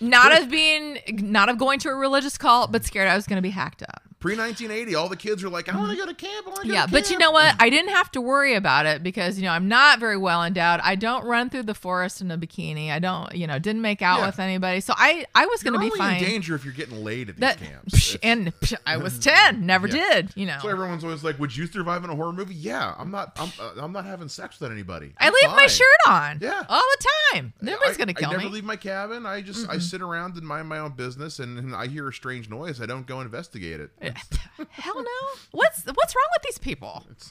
not 0.00 0.40
of 0.40 0.50
being, 0.50 0.98
not 1.08 1.48
of 1.48 1.58
going 1.58 1.78
to 1.80 1.88
a 1.90 1.94
religious 1.94 2.38
cult, 2.38 2.72
but 2.72 2.84
scared 2.84 3.08
I 3.08 3.16
was 3.16 3.26
going 3.26 3.36
to 3.38 3.42
be 3.42 3.50
hacked 3.50 3.82
up. 3.82 4.02
Pre 4.20 4.36
1980, 4.36 4.96
all 4.96 5.08
the 5.08 5.16
kids 5.16 5.44
are 5.44 5.48
like, 5.48 5.72
I 5.72 5.76
want 5.76 5.92
to 5.92 5.96
go 5.96 6.04
to 6.04 6.12
camp. 6.14 6.44
I 6.46 6.50
want 6.50 6.62
to 6.62 6.68
go 6.68 6.74
Yeah, 6.74 6.86
to 6.86 6.90
but 6.92 7.08
you 7.08 7.18
know 7.18 7.30
what? 7.30 7.54
I 7.60 7.70
didn't 7.70 7.90
have 7.90 8.10
to 8.12 8.20
worry 8.20 8.54
about 8.56 8.84
it 8.84 9.00
because 9.04 9.38
you 9.38 9.44
know 9.44 9.52
I'm 9.52 9.68
not 9.68 10.00
very 10.00 10.16
well 10.16 10.42
endowed. 10.42 10.80
I 10.82 10.96
don't 10.96 11.24
run 11.24 11.50
through 11.50 11.62
the 11.64 11.74
forest 11.74 12.20
in 12.20 12.30
a 12.32 12.36
bikini. 12.36 12.90
I 12.90 12.98
don't, 12.98 13.32
you 13.34 13.46
know, 13.46 13.60
didn't 13.60 13.80
make 13.82 14.02
out 14.02 14.18
Yeah. 14.18 14.26
with 14.26 14.40
anybody, 14.40 14.80
so 14.80 14.92
I 14.96 15.24
I 15.36 15.46
was 15.46 15.62
going 15.62 15.74
to 15.74 15.78
be 15.78 15.90
fine. 15.96 16.16
in 16.18 16.24
danger 16.24 16.56
if 16.56 16.64
you're 16.64 16.74
getting 16.74 17.04
laid 17.04 17.28
at 17.28 17.36
these 17.36 17.40
that 17.42 17.58
camps. 17.58 17.94
psh, 17.94 18.16
and 18.24 18.52
psh, 18.60 18.74
I 18.84 18.96
was 18.96 19.18
ten, 19.20 19.64
never 19.66 19.86
Yeah. 19.86 19.94
did. 20.14 20.32
You 20.34 20.46
know, 20.46 20.58
So 20.62 20.68
everyone's 20.68 21.04
always 21.04 21.22
like, 21.22 21.38
"Would 21.38 21.56
you 21.56 21.66
survive 21.68 22.02
in 22.02 22.10
a 22.10 22.16
horror 22.16 22.32
movie?" 22.32 22.54
Yeah, 22.56 22.94
I'm 22.98 23.12
not. 23.12 23.36
I'm. 23.38 23.52
Uh, 23.60 23.70
I'm 23.80 23.92
not 23.92 24.04
having 24.04 24.28
sex 24.28 24.58
with 24.58 24.72
anybody. 24.72 25.12
I 25.20 25.28
I'm 25.28 25.32
leave 25.42 25.56
my 25.56 25.68
shirt 25.68 25.86
on. 26.08 26.38
Yeah. 26.42 26.64
all 26.68 26.82
the 26.98 27.06
time. 27.34 27.52
Nobody's 27.60 27.94
I- 27.94 27.98
going 27.98 28.08
to 28.08 28.14
kill 28.14 28.30
me. 28.30 28.34
I 28.34 28.38
never 28.38 28.48
me. 28.48 28.54
leave 28.54 28.64
my 28.64 28.74
cabin. 28.76 29.26
I 29.26 29.42
just 29.42 29.68
I 29.68 29.78
sit 29.78 30.02
around 30.02 30.36
and 30.36 30.44
mind 30.44 30.68
my 30.68 30.80
own 30.80 30.92
business, 30.92 31.38
and, 31.38 31.56
and 31.56 31.72
I 31.76 31.86
hear 31.86 32.08
a 32.08 32.12
strange 32.12 32.50
noise. 32.50 32.80
I 32.80 32.86
don't 32.86 33.06
go 33.06 33.20
investigate 33.20 33.80
it. 33.80 33.90
Hell 34.70 35.02
no. 35.02 35.10
What's 35.52 35.84
what's 35.86 36.14
wrong 36.14 36.28
with 36.32 36.42
these 36.42 36.58
people? 36.58 37.04
It's 37.10 37.28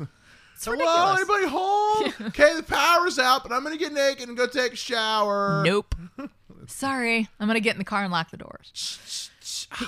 Hello, 0.66 0.76
ridiculous. 0.78 1.20
anybody 1.20 1.48
home? 1.48 2.14
okay, 2.30 2.56
the 2.56 2.64
power's 2.64 3.20
out, 3.20 3.44
but 3.44 3.52
I'm 3.52 3.64
gonna 3.64 3.78
get 3.78 3.94
naked 3.94 4.28
and 4.28 4.38
go 4.38 4.48
take 4.48 4.74
a 4.74 4.76
shower. 4.76 5.62
Nope. 5.66 5.94
Sorry, 6.68 7.28
I'm 7.40 7.48
gonna 7.48 7.60
get 7.60 7.74
in 7.76 7.78
the 7.80 7.86
car 7.86 8.04
and 8.04 8.12
lock 8.12 8.32
the 8.32 8.38
doors. 8.38 9.30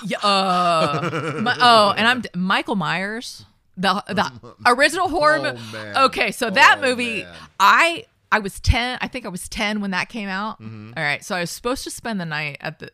yeah, 0.06 0.18
uh, 0.22 1.40
my- 1.42 1.56
oh, 1.60 1.94
and 1.96 2.06
I'm 2.06 2.22
Michael 2.40 2.76
Myers, 2.76 3.44
the 3.76 4.02
the 4.08 4.30
original 4.66 5.08
horror 5.08 5.38
Oh, 5.38 5.52
movie. 5.54 5.98
Okay, 5.98 6.30
so 6.32 6.50
that 6.50 6.78
Oh, 6.78 6.82
movie, 6.82 7.22
man. 7.24 7.34
I 7.58 8.04
I 8.32 8.38
was 8.38 8.60
ten. 8.60 8.96
I 9.00 9.08
think 9.08 9.26
I 9.26 9.28
was 9.28 9.48
ten 9.48 9.80
when 9.80 9.90
that 9.90 10.08
came 10.08 10.28
out. 10.28 10.60
Mm-hmm. 10.62 10.92
All 10.96 11.02
right, 11.02 11.24
so 11.24 11.34
I 11.34 11.40
was 11.40 11.50
supposed 11.50 11.82
to 11.84 11.90
spend 11.90 12.20
the 12.20 12.26
night 12.26 12.58
at 12.60 12.78
the. 12.78 12.90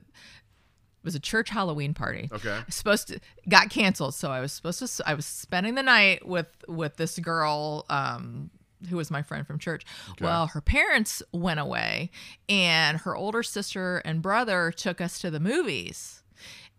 It 1.06 1.08
was 1.10 1.14
a 1.14 1.20
church 1.20 1.50
Halloween 1.50 1.94
party. 1.94 2.28
Okay. 2.32 2.58
Supposed 2.68 3.06
to 3.08 3.20
got 3.48 3.70
canceled, 3.70 4.14
so 4.14 4.32
I 4.32 4.40
was 4.40 4.50
supposed 4.52 4.80
to. 4.80 5.08
I 5.08 5.14
was 5.14 5.24
spending 5.24 5.76
the 5.76 5.82
night 5.84 6.26
with 6.26 6.48
with 6.66 6.96
this 6.96 7.16
girl. 7.20 7.86
Um, 7.88 8.50
who 8.90 8.96
was 8.96 9.08
my 9.10 9.22
friend 9.22 9.46
from 9.46 9.58
church. 9.58 9.84
Well, 10.20 10.48
her 10.48 10.60
parents 10.60 11.22
went 11.32 11.60
away, 11.60 12.10
and 12.48 12.98
her 12.98 13.14
older 13.16 13.42
sister 13.42 13.98
and 14.04 14.20
brother 14.20 14.70
took 14.70 15.00
us 15.00 15.18
to 15.20 15.30
the 15.30 15.38
movies, 15.40 16.22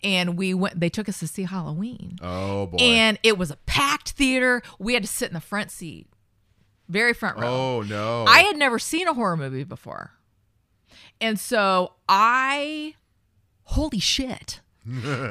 and 0.03 0.37
we 0.37 0.53
went. 0.53 0.77
They 0.79 0.89
took 0.89 1.07
us 1.07 1.19
to 1.21 1.27
see 1.27 1.43
Halloween, 1.43 2.17
Oh 2.21 2.67
boy. 2.67 2.77
and 2.79 3.17
it 3.23 3.37
was 3.37 3.49
a 3.49 3.55
packed 3.65 4.11
theater. 4.11 4.61
We 4.77 4.93
had 4.93 5.03
to 5.03 5.09
sit 5.09 5.29
in 5.29 5.33
the 5.35 5.39
front 5.41 5.71
seat, 5.71 6.07
very 6.89 7.13
front 7.13 7.37
row. 7.39 7.47
oh 7.47 7.81
no. 7.81 8.25
I 8.27 8.41
had 8.41 8.57
never 8.57 8.77
seen 8.77 9.07
a 9.07 9.13
horror 9.13 9.37
movie 9.37 9.63
before. 9.63 10.11
And 11.19 11.39
so 11.39 11.93
I 12.07 12.93
holy 13.67 13.99
shit. 13.99 14.61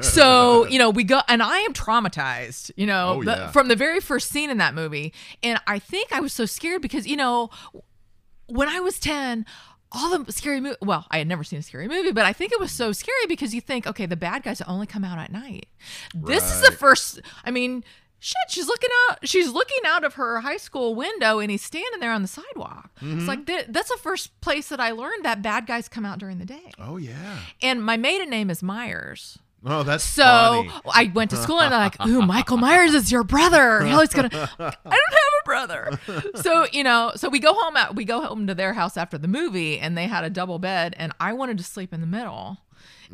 so, 0.01 0.65
you 0.69 0.77
know, 0.79 0.89
we 0.89 1.03
go 1.03 1.21
and 1.27 1.41
I 1.41 1.59
am 1.59 1.73
traumatized, 1.73 2.71
you 2.75 2.85
know, 2.85 3.15
Oh, 3.19 3.23
the- 3.23 3.49
from 3.51 3.67
the 3.67 3.75
very 3.75 3.99
first 3.99 4.29
scene 4.29 4.49
in 4.49 4.57
that 4.59 4.73
movie. 4.75 5.13
And 5.43 5.59
I 5.67 5.79
think 5.79 6.13
I 6.13 6.19
was 6.19 6.31
so 6.33 6.45
scared 6.45 6.81
because, 6.81 7.07
you 7.07 7.17
know, 7.17 7.49
when 8.47 8.67
I 8.69 8.79
was 8.79 8.99
10, 8.99 9.45
all 9.91 10.17
the 10.19 10.33
scary 10.33 10.59
movie 10.59 10.75
well 10.81 11.05
i 11.11 11.17
had 11.17 11.25
never 11.29 11.45
seen 11.45 11.59
a 11.59 11.61
scary 11.63 11.87
movie 11.87 12.11
but 12.11 12.25
i 12.25 12.33
think 12.33 12.51
it 12.51 12.59
was 12.59 12.73
so 12.73 12.91
scary 12.91 13.25
because 13.29 13.55
you 13.55 13.61
think 13.61 13.87
okay 13.87 14.05
the 14.05 14.17
bad 14.17 14.43
guys 14.43 14.59
only 14.63 14.85
come 14.85 15.05
out 15.05 15.17
at 15.17 15.31
night 15.31 15.65
this 16.13 16.43
is 16.53 16.59
the 16.59 16.73
first 16.73 17.21
i 17.45 17.51
mean 17.51 17.85
shit 18.27 18.49
she's 18.49 18.67
looking 18.67 18.89
out 19.09 19.27
she's 19.27 19.49
looking 19.51 19.77
out 19.85 20.03
of 20.03 20.15
her 20.15 20.41
high 20.41 20.57
school 20.57 20.93
window 20.95 21.39
and 21.39 21.49
he's 21.49 21.61
standing 21.63 21.99
there 21.99 22.11
on 22.11 22.21
the 22.21 22.27
sidewalk 22.27 22.89
Mm-hmm. 23.01 23.19
it's 23.19 23.27
like 23.27 23.45
th- 23.45 23.65
that's 23.69 23.89
the 23.89 23.97
first 23.97 24.39
place 24.41 24.69
that 24.69 24.79
i 24.79 24.91
learned 24.91 25.23
that 25.23 25.41
bad 25.43 25.67
guys 25.67 25.87
come 25.87 26.05
out 26.05 26.17
during 26.19 26.39
the 26.39 26.45
day 26.45 26.71
oh 26.79 26.97
yeah. 26.97 27.39
and 27.61 27.83
my 27.83 27.95
maiden 27.97 28.29
name 28.29 28.49
is 28.49 28.61
myers 28.63 29.37
Oh, 29.65 29.81
that's 29.83 30.03
so 30.03 30.23
funny. 30.23 30.71
I 30.93 31.11
went 31.13 31.31
to 31.31 31.35
school 31.35 31.59
and 31.59 31.73
I'm 31.73 31.81
like, 31.91 32.05
"Ooh, 32.07 32.21
Michael 32.21 32.57
Myers 32.57 32.93
is 32.93 33.11
your 33.11 33.23
brother." 33.23 33.81
Haley's 33.83 34.13
gonna. 34.13 34.29
I 34.31 34.47
don't 34.59 34.75
have 34.85 35.33
a 35.41 35.45
brother. 35.45 35.99
So 36.35 36.67
you 36.71 36.83
know, 36.83 37.11
so 37.15 37.27
we 37.27 37.39
go 37.39 37.53
home. 37.55 37.75
At, 37.75 37.95
we 37.95 38.05
go 38.05 38.21
home 38.21 38.45
to 38.47 38.55
their 38.55 38.73
house 38.73 38.97
after 38.97 39.17
the 39.17 39.27
movie, 39.27 39.79
and 39.79 39.97
they 39.97 40.05
had 40.05 40.23
a 40.23 40.29
double 40.29 40.59
bed, 40.59 40.93
and 40.99 41.11
I 41.19 41.33
wanted 41.33 41.57
to 41.57 41.63
sleep 41.63 41.91
in 41.91 42.01
the 42.01 42.07
middle. 42.07 42.57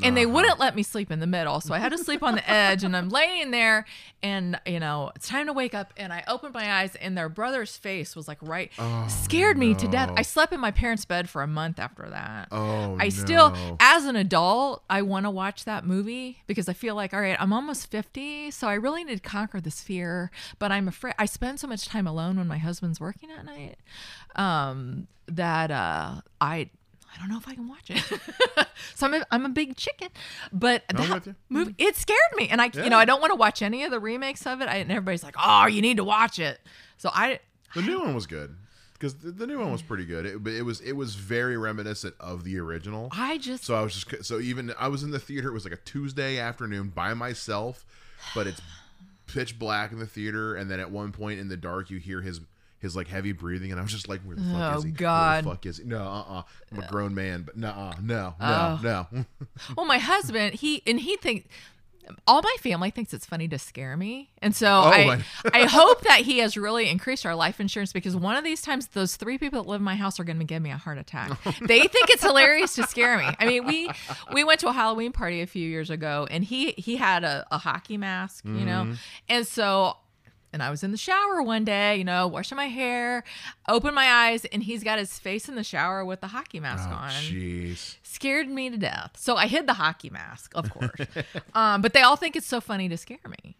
And 0.02 0.18
they 0.18 0.26
wouldn't 0.26 0.60
let 0.60 0.76
me 0.76 0.84
sleep 0.84 1.11
in 1.11 1.20
the 1.20 1.28
middle. 1.28 1.61
So 1.61 1.74
I 1.74 1.80
had 1.80 1.91
to 1.91 1.98
sleep 1.98 2.24
on 2.24 2.36
the 2.36 2.49
edge 2.49 2.84
and 2.84 2.95
I'm 2.95 3.10
laying 3.10 3.52
there 3.52 3.86
and 4.22 4.60
you 4.65 4.80
know, 4.80 5.11
it's 5.15 5.28
time 5.28 5.48
to 5.48 5.53
wake 5.53 5.74
up 5.74 5.94
and 5.98 6.14
I 6.14 6.24
opened 6.28 6.53
my 6.53 6.80
eyes 6.80 6.95
and 6.95 7.18
their 7.18 7.30
brother's 7.30 7.78
face 7.78 8.15
was 8.15 8.28
like 8.28 8.38
right 8.41 8.72
scared 9.07 9.57
me 9.57 9.76
to 9.76 9.88
death. 9.88 10.11
I 10.15 10.22
slept 10.22 10.53
in 10.53 10.60
my 10.60 10.72
parents' 10.72 11.06
bed 11.06 11.30
for 11.30 11.41
a 11.41 11.48
month 11.48 11.80
after 11.80 12.10
that. 12.10 12.48
Oh, 12.52 12.98
I 12.99 13.10
still 13.10 13.52
no. 13.52 13.78
as 13.80 14.06
an 14.06 14.15
adult, 14.15 14.84
I 14.90 15.02
want 15.02 15.26
to 15.26 15.30
watch 15.30 15.65
that 15.65 15.86
movie 15.86 16.40
because 16.48 16.70
I 16.70 16.74
feel 16.74 16.95
like 16.95 17.14
all 17.14 17.22
right, 17.22 17.38
I'm 17.40 17.53
almost 17.53 17.91
50, 17.91 18.52
so 18.52 18.68
I 18.68 18.74
really 18.76 19.03
need 19.03 19.22
to 19.22 19.30
conquer 19.30 19.60
this 19.60 19.82
fear, 19.82 20.32
but 20.57 20.72
I'm 20.72 20.88
afraid 20.88 21.15
I 21.20 21.26
spend 21.26 21.60
so 21.60 21.68
much 21.68 21.86
time 21.86 22.07
alone 22.07 22.38
when 22.38 22.48
my 22.48 22.57
husband's 22.57 22.99
working 22.99 23.30
at 23.32 23.45
night 23.45 23.78
um 24.36 25.07
that 25.28 25.70
uh 25.70 26.22
I 26.41 26.70
I 27.14 27.19
don't 27.19 27.30
know 27.30 27.38
if 27.38 27.48
I 27.48 27.56
can 27.56 27.68
watch 27.68 27.90
it. 27.90 28.02
so 28.95 29.07
I'm 29.07 29.14
a, 29.14 29.26
I'm 29.31 29.45
a 29.45 29.49
big 29.49 29.76
chicken, 29.76 30.10
but 30.52 30.84
I'm 30.90 31.10
that 31.10 31.35
movie 31.49 31.72
mm-hmm. 31.72 31.88
it 31.88 31.95
scared 31.95 32.19
me, 32.35 32.49
and 32.49 32.61
I 32.61 32.72
Yeah. 32.73 32.84
you 32.84 32.90
know 32.90 32.98
I 32.98 33.06
don't 33.06 33.22
want 33.22 33.31
to 33.31 33.35
watch 33.35 33.61
any 33.61 33.84
of 33.84 33.91
the 33.91 33.99
remakes 33.99 34.45
of 34.45 34.61
it. 34.61 34.68
I, 34.68 34.77
and 34.77 34.91
everybody's 34.91 35.23
like, 35.23 35.35
oh, 35.41 35.68
you 35.68 35.81
need 35.81 35.98
to 35.98 36.03
watch 36.03 36.40
it. 36.40 36.60
So 36.98 37.10
I 37.14 37.40
The 37.76 37.81
new 37.81 37.99
one 37.99 38.15
was 38.15 38.26
good 38.26 38.56
because 38.94 39.15
the, 39.15 39.31
the 39.31 39.45
new 39.45 39.60
one 39.60 39.72
was 39.72 39.81
pretty 39.81 40.06
good. 40.06 40.26
It, 40.26 40.44
but 40.44 40.53
it 40.53 40.64
was 40.64 40.80
it 40.81 40.94
was 40.94 41.15
very 41.15 41.57
reminiscent 41.57 42.15
of 42.19 42.44
the 42.44 42.57
original. 42.60 43.10
I 43.11 43.38
just 43.38 43.65
So 43.65 43.76
I 43.76 43.81
was 43.81 43.94
just 43.94 44.26
so 44.26 44.40
even 44.40 44.73
I 44.80 44.88
was 44.88 45.03
in 45.03 45.11
the 45.11 45.19
theater. 45.19 45.49
It 45.49 45.53
was 45.53 45.65
like 45.65 45.73
a 45.73 45.77
Tuesday 45.77 46.40
afternoon 46.40 46.90
by 46.90 47.14
myself, 47.14 47.85
but 48.34 48.48
it's 48.48 48.61
pitch 49.27 49.60
black 49.60 49.91
in 49.91 49.99
the 49.99 50.06
theater. 50.06 50.56
And 50.56 50.69
then 50.72 50.80
at 50.80 50.90
one 50.90 51.11
point 51.11 51.40
in 51.40 51.49
the 51.49 51.57
dark, 51.57 51.90
you 51.90 51.98
hear 51.98 52.22
his 52.22 52.40
his 52.84 52.96
like 52.96 53.08
heavy 53.08 53.32
breathing, 53.32 53.72
and 53.72 53.80
I 53.80 53.84
was 53.84 53.92
just 53.92 54.08
like, 54.08 54.22
"Where 54.22 54.36
the 54.36 54.44
fuck 54.44 54.76
Oh, 54.76 54.78
is 54.78 54.84
he? 54.84 54.92
God. 54.92 55.46
Where 55.46 55.54
the 55.54 55.58
fuck 55.58 55.66
is 55.66 55.78
he? 55.80 55.84
No, 55.86 55.98
uh, 56.04 56.24
uh 56.28 56.44
I'm 56.72 56.80
a 56.84 56.88
grown 56.88 57.16
man, 57.16 57.42
but 57.42 57.58
no, 57.58 57.70
uh, 57.70 57.94
no, 58.02 58.36
no, 58.40 58.46
Oh. 58.46 58.80
no. 58.84 59.26
well, 59.76 59.88
my 59.88 59.98
husband 59.98 60.54
he 60.54 60.84
and 60.86 61.00
he 61.00 61.18
thinks. 61.18 61.48
All 62.28 62.42
my 62.42 62.56
family 62.60 62.92
thinks 62.92 63.14
it's 63.14 63.26
funny 63.26 63.48
to 63.48 63.58
scare 63.58 63.96
me, 63.96 64.30
and 64.42 64.54
so 64.54 64.68
Oh, 64.68 64.90
I, 64.90 65.24
I 65.54 65.64
hope 65.70 66.02
that 66.02 66.20
he 66.20 66.40
has 66.40 66.58
really 66.58 66.90
increased 66.90 67.26
our 67.26 67.34
life 67.34 67.62
insurance 67.62 67.94
because 67.94 68.14
one 68.14 68.36
of 68.36 68.44
these 68.44 68.62
times 68.62 68.88
those 68.88 69.16
three 69.16 69.38
people 69.38 69.64
that 69.64 69.70
live 69.70 69.80
in 69.80 69.86
my 69.86 69.96
house 69.96 70.20
are 70.20 70.26
going 70.26 70.40
to 70.40 70.44
give 70.44 70.62
me 70.62 70.70
a 70.70 70.76
heart 70.78 70.98
attack. 70.98 71.30
they 71.62 71.80
think 71.80 72.10
it's 72.10 72.22
hilarious 72.22 72.76
to 72.76 72.84
scare 72.88 73.18
me. 73.18 73.30
I 73.40 73.46
mean, 73.46 73.66
we 73.66 73.90
we 74.34 74.44
went 74.44 74.60
to 74.60 74.68
a 74.68 74.74
Halloween 74.74 75.14
party 75.14 75.40
a 75.44 75.48
few 75.48 75.66
years 75.66 75.90
ago, 75.90 76.28
and 76.30 76.44
he 76.44 76.72
he 76.74 76.98
had 76.98 77.24
a, 77.24 77.46
a 77.52 77.58
hockey 77.58 77.96
mask, 77.96 78.44
you 78.44 78.52
know, 78.66 78.84
Mm-hmm. 78.84 78.94
and 79.30 79.48
so 79.48 79.96
and 80.54 80.64
I 80.64 80.70
was 80.70 80.84
in 80.84 80.92
the 80.92 80.98
shower 80.98 81.42
one 81.42 81.66
day, 81.66 81.98
you 81.98 82.04
know, 82.04 82.28
washing 82.28 82.56
my 82.56 82.68
hair, 82.68 83.24
open 83.68 83.94
my 83.94 84.06
eyes, 84.08 84.46
and 84.46 84.64
he's 84.64 84.84
got 84.84 85.00
his 85.00 85.18
face 85.20 85.50
in 85.50 85.56
the 85.56 85.64
shower 85.64 86.06
with 86.06 86.22
the 86.22 86.28
hockey 86.28 86.60
mask 86.60 86.88
Oh, 86.90 86.94
on 86.96 87.10
jeez. 87.12 87.96
scared 88.04 88.48
me 88.48 88.70
to 88.70 88.78
death. 88.78 89.12
So 89.18 89.36
I 89.36 89.48
hid 89.48 89.68
the 89.68 89.74
hockey 89.74 90.10
mask, 90.10 90.52
of 90.56 90.70
course. 90.70 91.02
um, 91.54 91.82
but 91.82 91.94
they 91.94 92.02
all 92.02 92.16
think 92.16 92.36
it's 92.36 92.48
so 92.48 92.62
funny 92.62 92.88
to 92.88 92.96
scare 92.98 93.18
me. 93.28 93.56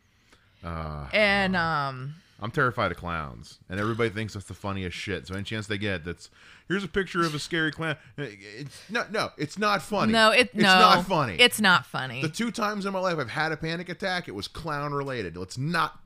Uh, 0.64 1.07
And 1.11 1.56
um, 1.56 2.15
I'm 2.40 2.52
terrified 2.52 2.91
of 2.91 2.98
clowns, 2.98 3.60
and 3.70 3.80
everybody 3.80 4.10
thinks 4.10 4.34
that's 4.34 4.45
the 4.45 4.53
funniest 4.53 4.95
shit. 4.95 5.28
So 5.28 5.34
any 5.34 5.44
chance 5.44 5.68
they 5.68 5.78
get, 5.78 6.06
that's 6.06 6.30
here's 6.68 6.84
a 6.84 6.88
picture 6.88 7.22
of 7.22 7.36
a 7.36 7.40
scary 7.40 7.72
clown. 7.72 7.98
It's 8.18 8.82
no, 8.90 9.03
no, 9.11 9.30
it's 9.38 9.57
not 9.57 9.82
funny. 9.82 10.11
no, 10.14 10.32
it 10.32 10.49
it's 10.53 10.56
no, 10.56 10.64
not 10.80 11.06
funny. 11.06 11.36
It's 11.40 11.60
not 11.60 11.86
funny. 11.86 12.22
the 12.22 12.30
two 12.30 12.52
times 12.52 12.86
in 12.86 12.94
my 12.94 12.99
life 12.99 13.18
I've 13.18 13.30
had 13.30 13.52
a 13.52 13.57
panic 13.57 13.90
attack. 13.90 14.28
It 14.28 14.36
was 14.36 14.48
clown 14.48 14.94
related. 14.94 15.36
Let's 15.38 15.57
not. 15.57 15.99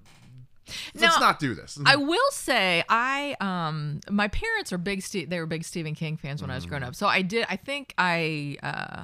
Now, 0.95 1.01
let's 1.03 1.19
not 1.19 1.39
do 1.39 1.53
this. 1.55 1.77
I 1.85 1.95
will 1.95 2.31
say 2.31 2.83
I 2.89 3.35
um 3.39 3.99
my 4.09 4.27
parents 4.27 4.71
are 4.73 4.77
big 4.77 5.01
Ste- 5.01 5.29
they 5.29 5.39
were 5.39 5.45
big 5.45 5.63
Stephen 5.63 5.95
King 5.95 6.17
fans 6.17 6.41
when 6.41 6.51
I 6.51 6.55
was 6.55 6.65
growing 6.65 6.83
Mm. 6.83 6.87
up. 6.87 6.95
So 6.95 7.07
I 7.07 7.21
did 7.21 7.45
I 7.49 7.55
think 7.55 7.93
I 7.97 8.57
uh 8.63 9.03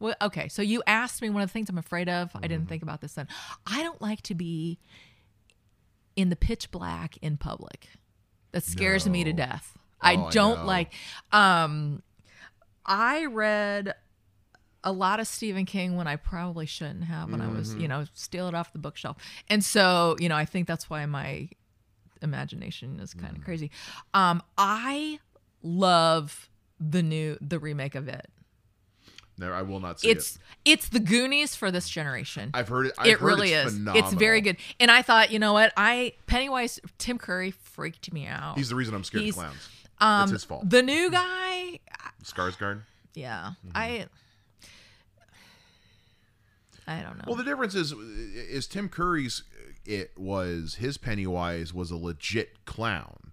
well 0.00 0.14
okay, 0.22 0.48
so 0.48 0.62
you 0.62 0.82
asked 0.86 1.22
me 1.22 1.30
one 1.30 1.42
of 1.42 1.48
the 1.48 1.52
things 1.52 1.68
I'm 1.68 1.78
afraid 1.78 2.08
of. 2.08 2.30
I 2.34 2.38
Mm-hmm. 2.38 2.48
didn't 2.48 2.68
think 2.68 2.82
about 2.82 3.00
this 3.00 3.14
then. 3.14 3.28
I 3.66 3.82
don't 3.82 4.00
like 4.02 4.22
to 4.22 4.34
be 4.34 4.78
in 6.16 6.30
the 6.30 6.36
pitch 6.36 6.70
black 6.70 7.16
in 7.22 7.36
public. 7.36 7.88
That 8.52 8.64
scares 8.64 9.06
me 9.08 9.22
to 9.24 9.32
death. 9.32 9.76
I 10.00 10.14
Oh, 10.16 10.26
I 10.26 10.30
don't 10.30 10.60
know. 10.60 10.66
like 10.66 10.92
um 11.32 12.02
I 12.84 13.24
read 13.26 13.94
a 14.86 14.92
lot 14.92 15.20
of 15.20 15.26
Stephen 15.26 15.66
King 15.66 15.96
when 15.96 16.06
I 16.06 16.16
probably 16.16 16.64
shouldn't 16.64 17.04
have 17.04 17.30
when 17.30 17.42
I 17.42 17.48
was, 17.48 17.72
Mm-hmm. 17.72 17.80
you 17.80 17.88
know, 17.88 18.04
steal 18.14 18.48
it 18.48 18.54
off 18.54 18.72
the 18.72 18.78
bookshelf. 18.78 19.18
And 19.50 19.62
so, 19.62 20.16
you 20.18 20.28
know, 20.30 20.36
I 20.36 20.44
think 20.46 20.66
that's 20.66 20.88
why 20.88 21.04
my 21.06 21.48
imagination 22.22 22.98
is 23.00 23.12
Mm. 23.12 23.20
kind 23.22 23.36
of 23.36 23.44
crazy. 23.44 23.70
Um, 24.14 24.42
I 24.56 25.18
love 25.62 26.48
the 26.80 27.02
new 27.02 27.36
the 27.40 27.58
remake 27.58 27.94
of 27.94 28.08
it. 28.08 28.28
No, 29.38 29.52
I 29.52 29.60
will 29.62 29.80
not 29.80 30.00
see 30.00 30.08
It's 30.08 30.36
it. 30.36 30.40
it's 30.64 30.88
the 30.88 31.00
Goonies 31.00 31.54
for 31.54 31.70
this 31.70 31.88
generation. 31.90 32.50
I've 32.54 32.68
heard 32.68 32.86
it. 32.86 32.94
I've 32.96 33.06
it 33.06 33.18
heard 33.18 33.26
really 33.26 33.52
it's 33.52 33.72
is. 33.72 33.76
Phenomenal. 33.78 34.08
It's 34.08 34.14
very 34.18 34.40
good. 34.40 34.56
And 34.80 34.90
I 34.90 35.02
thought, 35.02 35.30
you 35.30 35.38
know 35.38 35.52
what? 35.52 35.72
I 35.76 36.14
Pennywise 36.26 36.80
Tim 36.96 37.18
Curry 37.18 37.50
freaked 37.50 38.12
me 38.12 38.26
out. 38.26 38.56
He's 38.56 38.70
the 38.70 38.76
reason 38.76 38.94
I'm 38.94 39.04
scared 39.04 39.24
He's- 39.24 39.36
of 39.36 39.42
clowns. 39.42 39.68
um 39.98 40.22
it's 40.22 40.32
his 40.32 40.44
fault. 40.44 40.68
the 40.70 40.82
new 40.82 41.10
guy, 41.10 41.80
Skarsgård. 42.24 42.80
yeah. 43.14 43.50
Mm-hmm. 43.66 43.70
I 43.76 44.06
I 46.86 47.00
don't 47.02 47.16
know. 47.18 47.24
Well, 47.26 47.36
the 47.36 47.44
difference 47.44 47.74
is, 47.74 47.92
uh, 47.92 47.96
is 47.98 48.66
Tim 48.66 48.88
Curry's. 48.88 49.42
Uh, 49.52 49.72
it 49.84 50.12
was 50.16 50.76
his 50.76 50.98
Pennywise 50.98 51.72
was 51.72 51.90
a 51.90 51.96
legit 51.96 52.64
clown. 52.64 53.32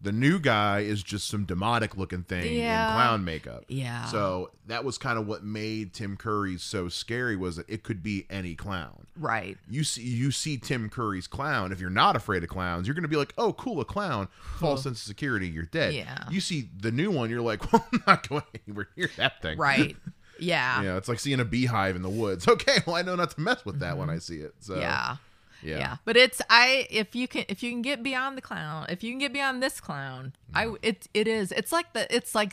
The 0.00 0.10
new 0.10 0.40
guy 0.40 0.80
is 0.80 1.00
just 1.04 1.28
some 1.28 1.44
demonic 1.44 1.96
looking 1.96 2.24
thing 2.24 2.56
Yeah. 2.56 2.88
in 2.88 2.94
clown 2.94 3.24
makeup. 3.24 3.64
Yeah. 3.68 4.06
So 4.06 4.50
that 4.66 4.82
was 4.84 4.98
kind 4.98 5.16
of 5.16 5.28
what 5.28 5.44
made 5.44 5.92
Tim 5.92 6.16
Curry 6.16 6.58
so 6.58 6.88
scary 6.88 7.36
was 7.36 7.54
that 7.54 7.70
it 7.70 7.84
could 7.84 8.02
be 8.02 8.26
any 8.28 8.56
clown. 8.56 9.06
right. 9.16 9.56
You 9.70 9.84
see, 9.84 10.02
you 10.02 10.32
see 10.32 10.56
Tim 10.58 10.88
Curry's 10.90 11.28
clown. 11.28 11.70
If 11.70 11.78
you're 11.80 11.88
not 11.88 12.16
afraid 12.16 12.42
of 12.42 12.48
clowns, 12.48 12.88
you're 12.88 12.94
going 12.94 13.02
to 13.02 13.08
be 13.08 13.14
like, 13.16 13.32
"Oh, 13.38 13.52
cool, 13.52 13.80
a 13.80 13.84
clown." 13.84 14.26
False 14.58 14.82
sense 14.82 14.98
of 15.02 15.06
security, 15.06 15.46
you're 15.46 15.66
dead. 15.66 15.94
Yeah. 15.94 16.24
You 16.30 16.40
see 16.40 16.68
the 16.76 16.90
new 16.90 17.12
one, 17.12 17.30
you're 17.30 17.40
like, 17.40 17.72
"Well, 17.72 17.86
I'm 17.92 18.02
not 18.04 18.28
going 18.28 18.42
anywhere 18.66 18.88
near 18.96 19.10
that 19.18 19.40
thing." 19.40 19.56
Right. 19.56 19.96
Yeah. 20.38 20.82
You 20.82 20.88
know, 20.88 20.96
it's 20.96 21.08
like 21.08 21.20
seeing 21.20 21.40
a 21.40 21.44
beehive 21.44 21.96
in 21.96 22.02
the 22.02 22.08
woods. 22.10 22.46
Okay, 22.52 22.78
well, 22.86 22.96
I 22.96 23.02
know 23.02 23.14
not 23.16 23.30
to 23.32 23.40
mess 23.40 23.64
with 23.64 23.80
that 23.80 23.96
when 23.98 24.10
I 24.10 24.18
see 24.18 24.36
it. 24.38 24.54
So 24.60 24.74
Mm-hmm. 24.74 24.82
yeah. 24.82 25.16
yeah, 25.62 25.78
yeah 25.78 25.96
but 26.04 26.16
it's 26.16 26.42
i 26.50 26.88
if 26.90 27.14
you 27.14 27.28
can 27.28 27.44
if 27.48 27.62
you 27.62 27.70
can 27.70 27.82
get 27.82 28.02
beyond 28.02 28.36
the 28.36 28.42
clown 28.42 28.84
if 28.88 29.04
you 29.04 29.12
can 29.12 29.20
get 29.20 29.32
beyond 29.32 29.62
this 29.62 29.80
clown 29.80 30.32
i 30.54 30.74
it 30.82 31.06
it 31.14 31.28
is 31.28 31.52
it's 31.52 31.70
like 31.70 31.92
the 31.92 32.12
it's 32.14 32.34
like 32.34 32.52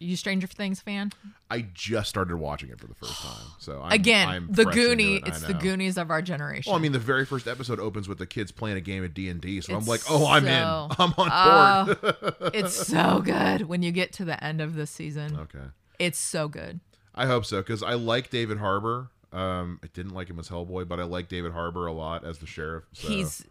you 0.00 0.16
stranger 0.16 0.46
things 0.46 0.80
fan 0.80 1.12
I 1.50 1.66
just 1.74 2.08
started 2.08 2.36
watching 2.36 2.68
it 2.70 2.78
for 2.78 2.86
the 2.86 2.94
first 2.94 3.20
time. 3.20 3.46
So 3.58 3.80
I'm, 3.82 3.92
again 3.92 4.28
I'm 4.28 4.46
the 4.50 4.62
fresh 4.64 4.76
into 4.76 4.88
goonie 4.96 5.16
it, 5.18 5.28
it's 5.28 5.42
the 5.42 5.54
goonies 5.54 5.98
of 5.98 6.10
our 6.10 6.22
generation 6.22 6.70
Well, 6.70 6.78
I 6.78 6.82
mean, 6.82 6.92
the 6.92 6.98
very 6.98 7.26
first 7.26 7.46
episode 7.48 7.80
opens 7.80 8.06
with 8.08 8.18
the 8.18 8.26
kids 8.26 8.52
playing 8.52 8.76
a 8.76 8.80
game 8.80 9.02
of 9.04 9.12
D 9.12 9.28
and 9.28 9.40
D. 9.40 9.60
So 9.60 9.74
I'm 9.74 9.84
like, 9.86 10.00
"Oh, 10.08 10.26
I'm 10.26 10.46
in. 10.46 10.62
I'm 10.62 11.12
on 11.18 11.86
board." 11.88 12.34
it's 12.54 12.74
so 12.86 13.20
good 13.24 13.62
when 13.62 13.82
you 13.82 13.90
get 13.92 14.12
to 14.14 14.24
the 14.24 14.42
end 14.42 14.60
of 14.60 14.74
the 14.76 14.86
season 14.86 15.36
okay. 15.40 15.64
It's 15.98 16.18
so 16.18 16.48
good 16.48 16.80
I 17.18 17.26
hope 17.26 17.44
so 17.44 17.56
because 17.58 17.82
I 17.82 17.94
like 17.94 18.30
David 18.30 18.58
Harbour. 18.58 19.10
Um, 19.32 19.80
I 19.82 19.88
didn't 19.92 20.14
like 20.14 20.30
him 20.30 20.38
as 20.38 20.48
Hellboy, 20.48 20.86
but 20.86 21.00
I 21.00 21.02
like 21.02 21.28
David 21.28 21.52
Harbour 21.52 21.86
a 21.86 21.92
lot 21.92 22.24
as 22.24 22.38
the 22.38 22.46
sheriff. 22.46 22.84
So 22.92 23.08
he's 23.08 23.44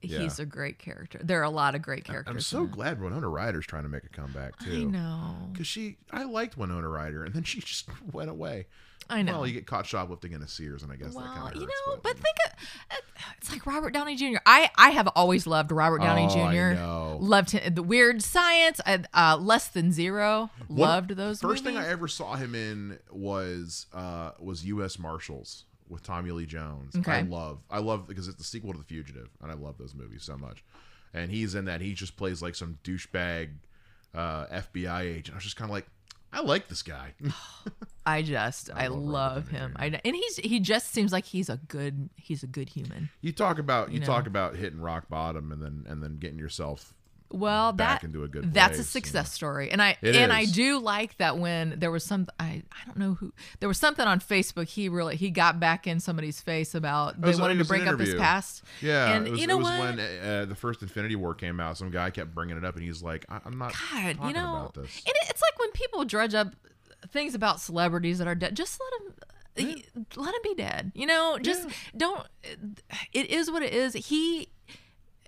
yeah. 0.00 0.20
he's 0.20 0.38
a 0.38 0.46
great 0.46 0.78
character 0.78 1.18
there 1.24 1.40
are 1.40 1.44
a 1.44 1.50
lot 1.50 1.74
of 1.74 1.82
great 1.82 2.04
characters 2.04 2.32
I'm 2.32 2.40
so 2.40 2.66
glad 2.66 3.00
Winona 3.00 3.28
Ryder's 3.28 3.66
trying 3.66 3.82
to 3.82 3.88
make 3.88 4.04
a 4.04 4.08
comeback 4.08 4.56
too. 4.60 4.72
i 4.72 4.84
know 4.84 5.34
Because 5.52 5.66
she, 5.66 5.96
I 6.12 6.22
liked 6.22 6.56
Winona 6.56 6.88
Ryder, 6.88 7.24
and 7.24 7.34
then 7.34 7.42
she 7.42 7.60
just 7.60 7.88
went 8.12 8.30
away. 8.30 8.66
I 9.10 9.22
know 9.22 9.38
Well, 9.38 9.46
you 9.46 9.54
get 9.54 9.66
caught 9.66 9.86
shoplifting 9.86 10.32
in 10.32 10.42
a 10.42 10.48
Sears, 10.48 10.82
and 10.82 10.92
I 10.92 10.96
guess 10.96 11.14
that 11.14 11.16
Well, 11.16 11.34
kind 11.34 11.54
of 11.56 11.60
you 11.62 11.66
know, 11.66 11.96
but 12.02 12.14
think 12.14 12.36
of, 12.46 12.98
it's 13.38 13.50
like 13.52 13.66
Robert 13.66 13.92
Downey 13.92 14.16
Jr. 14.16 14.38
I 14.46 14.70
I 14.76 14.90
have 14.90 15.08
always 15.08 15.46
loved 15.46 15.72
Robert 15.72 16.00
Downey 16.00 16.26
Oh, 16.30 16.40
I 16.42 16.52
Jr. 16.54 16.74
know. 16.80 17.18
Loved 17.20 17.50
him, 17.52 17.74
the 17.74 17.82
Weird 17.82 18.22
Science, 18.22 18.80
uh, 18.86 18.98
uh, 19.14 19.36
Less 19.40 19.68
Than 19.68 19.92
Zero. 19.92 20.50
One- 20.68 20.78
loved 20.78 21.10
those. 21.10 21.40
First 21.40 21.64
thing 21.64 21.76
I 21.76 21.88
ever 21.88 22.08
saw 22.08 22.34
him 22.36 22.54
in 22.54 22.98
was 23.10 23.86
uh, 23.92 24.32
was 24.38 24.64
U.S. 24.66 24.98
Marshals 24.98 25.64
with 25.88 26.02
Tommy 26.02 26.30
Lee 26.30 26.44
Jones. 26.46 26.94
Okay. 26.96 27.12
I 27.12 27.20
love, 27.22 27.60
I 27.70 27.78
love 27.78 28.06
because 28.06 28.28
it's 28.28 28.36
the 28.36 28.44
sequel 28.44 28.72
to 28.72 28.78
The 28.78 28.84
Fugitive, 28.84 29.30
and 29.42 29.50
I 29.50 29.54
love 29.54 29.78
those 29.78 29.94
movies 29.94 30.22
so 30.22 30.36
much. 30.36 30.62
And 31.14 31.30
he's 31.30 31.54
in 31.54 31.64
that. 31.64 31.80
He 31.80 31.94
just 31.94 32.16
plays 32.18 32.42
like 32.42 32.54
some 32.54 32.78
douchebag 32.84 33.48
uh, 34.14 34.44
FBI 34.46 35.00
agent. 35.00 35.30
I 35.34 35.36
was 35.36 35.44
just 35.44 35.56
kind 35.56 35.70
of 35.70 35.74
like, 35.74 35.86
I 36.38 36.40
like 36.42 36.68
this 36.68 36.82
guy. 36.82 37.14
I 38.06 38.22
just 38.22 38.70
I, 38.72 38.86
love 38.86 39.02
love 39.02 39.48
him. 39.48 39.74
I 39.76 39.86
and 40.04 40.14
he's 40.14 40.36
he 40.36 40.60
just 40.60 40.92
seems 40.92 41.10
like 41.10 41.24
he's 41.24 41.48
a 41.48 41.56
good 41.56 42.10
he's 42.14 42.44
a 42.44 42.46
good 42.46 42.68
human. 42.68 43.10
you 43.20 43.32
talk 43.32 43.58
about 43.58 43.88
you, 43.88 43.94
You 43.94 44.00
know. 44.00 44.06
talk 44.06 44.28
about 44.28 44.54
hitting 44.54 44.80
rock 44.80 45.08
bottom 45.08 45.50
and 45.50 45.60
then 45.60 45.84
and 45.88 46.00
then 46.00 46.18
getting 46.18 46.38
yourself 46.38 46.94
Well, 47.30 47.74
that 47.74 48.04
into 48.04 48.22
a 48.24 48.28
good 48.28 48.54
that's 48.54 48.78
a 48.78 48.82
place, 48.82 48.88
success 48.88 49.32
story, 49.32 49.70
and 49.70 49.82
I 49.82 49.98
It 50.00 50.16
and 50.16 50.32
I 50.32 50.46
do 50.46 50.78
like 50.78 51.18
that 51.18 51.36
when 51.36 51.74
there 51.78 51.90
was 51.90 52.02
some 52.02 52.26
I 52.40 52.62
I 52.72 52.86
don't 52.86 52.96
know 52.96 53.14
who 53.14 53.34
there 53.60 53.68
was 53.68 53.76
something 53.76 54.06
on 54.06 54.20
Facebook 54.20 54.66
he 54.68 54.88
really 54.88 55.16
he 55.16 55.30
got 55.30 55.60
back 55.60 55.86
in 55.86 56.00
somebody's 56.00 56.40
face 56.40 56.74
about 56.74 57.20
they 57.20 57.28
was- 57.28 57.40
wanted 57.40 57.58
to 57.58 57.66
bring 57.66 57.86
up 57.86 58.00
his 58.00 58.14
past. 58.14 58.62
Yeah, 58.80 59.12
and 59.12 59.26
it 59.26 59.30
was, 59.32 59.40
you 59.40 59.46
know 59.46 59.54
it 59.56 59.58
was 59.58 59.66
what? 59.66 59.80
when 59.80 60.00
uh, 60.00 60.46
the 60.48 60.54
first 60.54 60.80
Infinity 60.80 61.16
War 61.16 61.34
came 61.34 61.60
out. 61.60 61.76
Some 61.76 61.90
guy 61.90 62.08
kept 62.10 62.34
bringing 62.34 62.56
it 62.56 62.64
up, 62.64 62.76
and 62.76 62.84
he's 62.84 63.02
like, 63.02 63.26
I- 63.28 63.40
"I'm 63.44 63.58
not 63.58 63.74
God, 63.92 64.26
you 64.26 64.32
know, 64.32 64.56
about 64.56 64.74
this." 64.74 65.02
and 65.06 65.14
it's 65.28 65.42
like 65.42 65.58
when 65.58 65.70
people 65.72 66.04
dredge 66.06 66.34
up 66.34 66.54
things 67.10 67.34
about 67.34 67.60
celebrities 67.60 68.18
that 68.18 68.26
are 68.26 68.34
dead. 68.34 68.56
Just 68.56 68.80
let 68.80 68.90
them. 69.02 69.14
Let 70.16 70.34
him 70.34 70.40
be 70.44 70.54
dead. 70.54 70.92
You 70.94 71.06
know, 71.06 71.36
just 71.42 71.68
don't. 71.96 72.24
It 73.12 73.28
is 73.30 73.50
what 73.50 73.62
it 73.64 73.72
is. 73.72 73.92
He, 73.94 74.48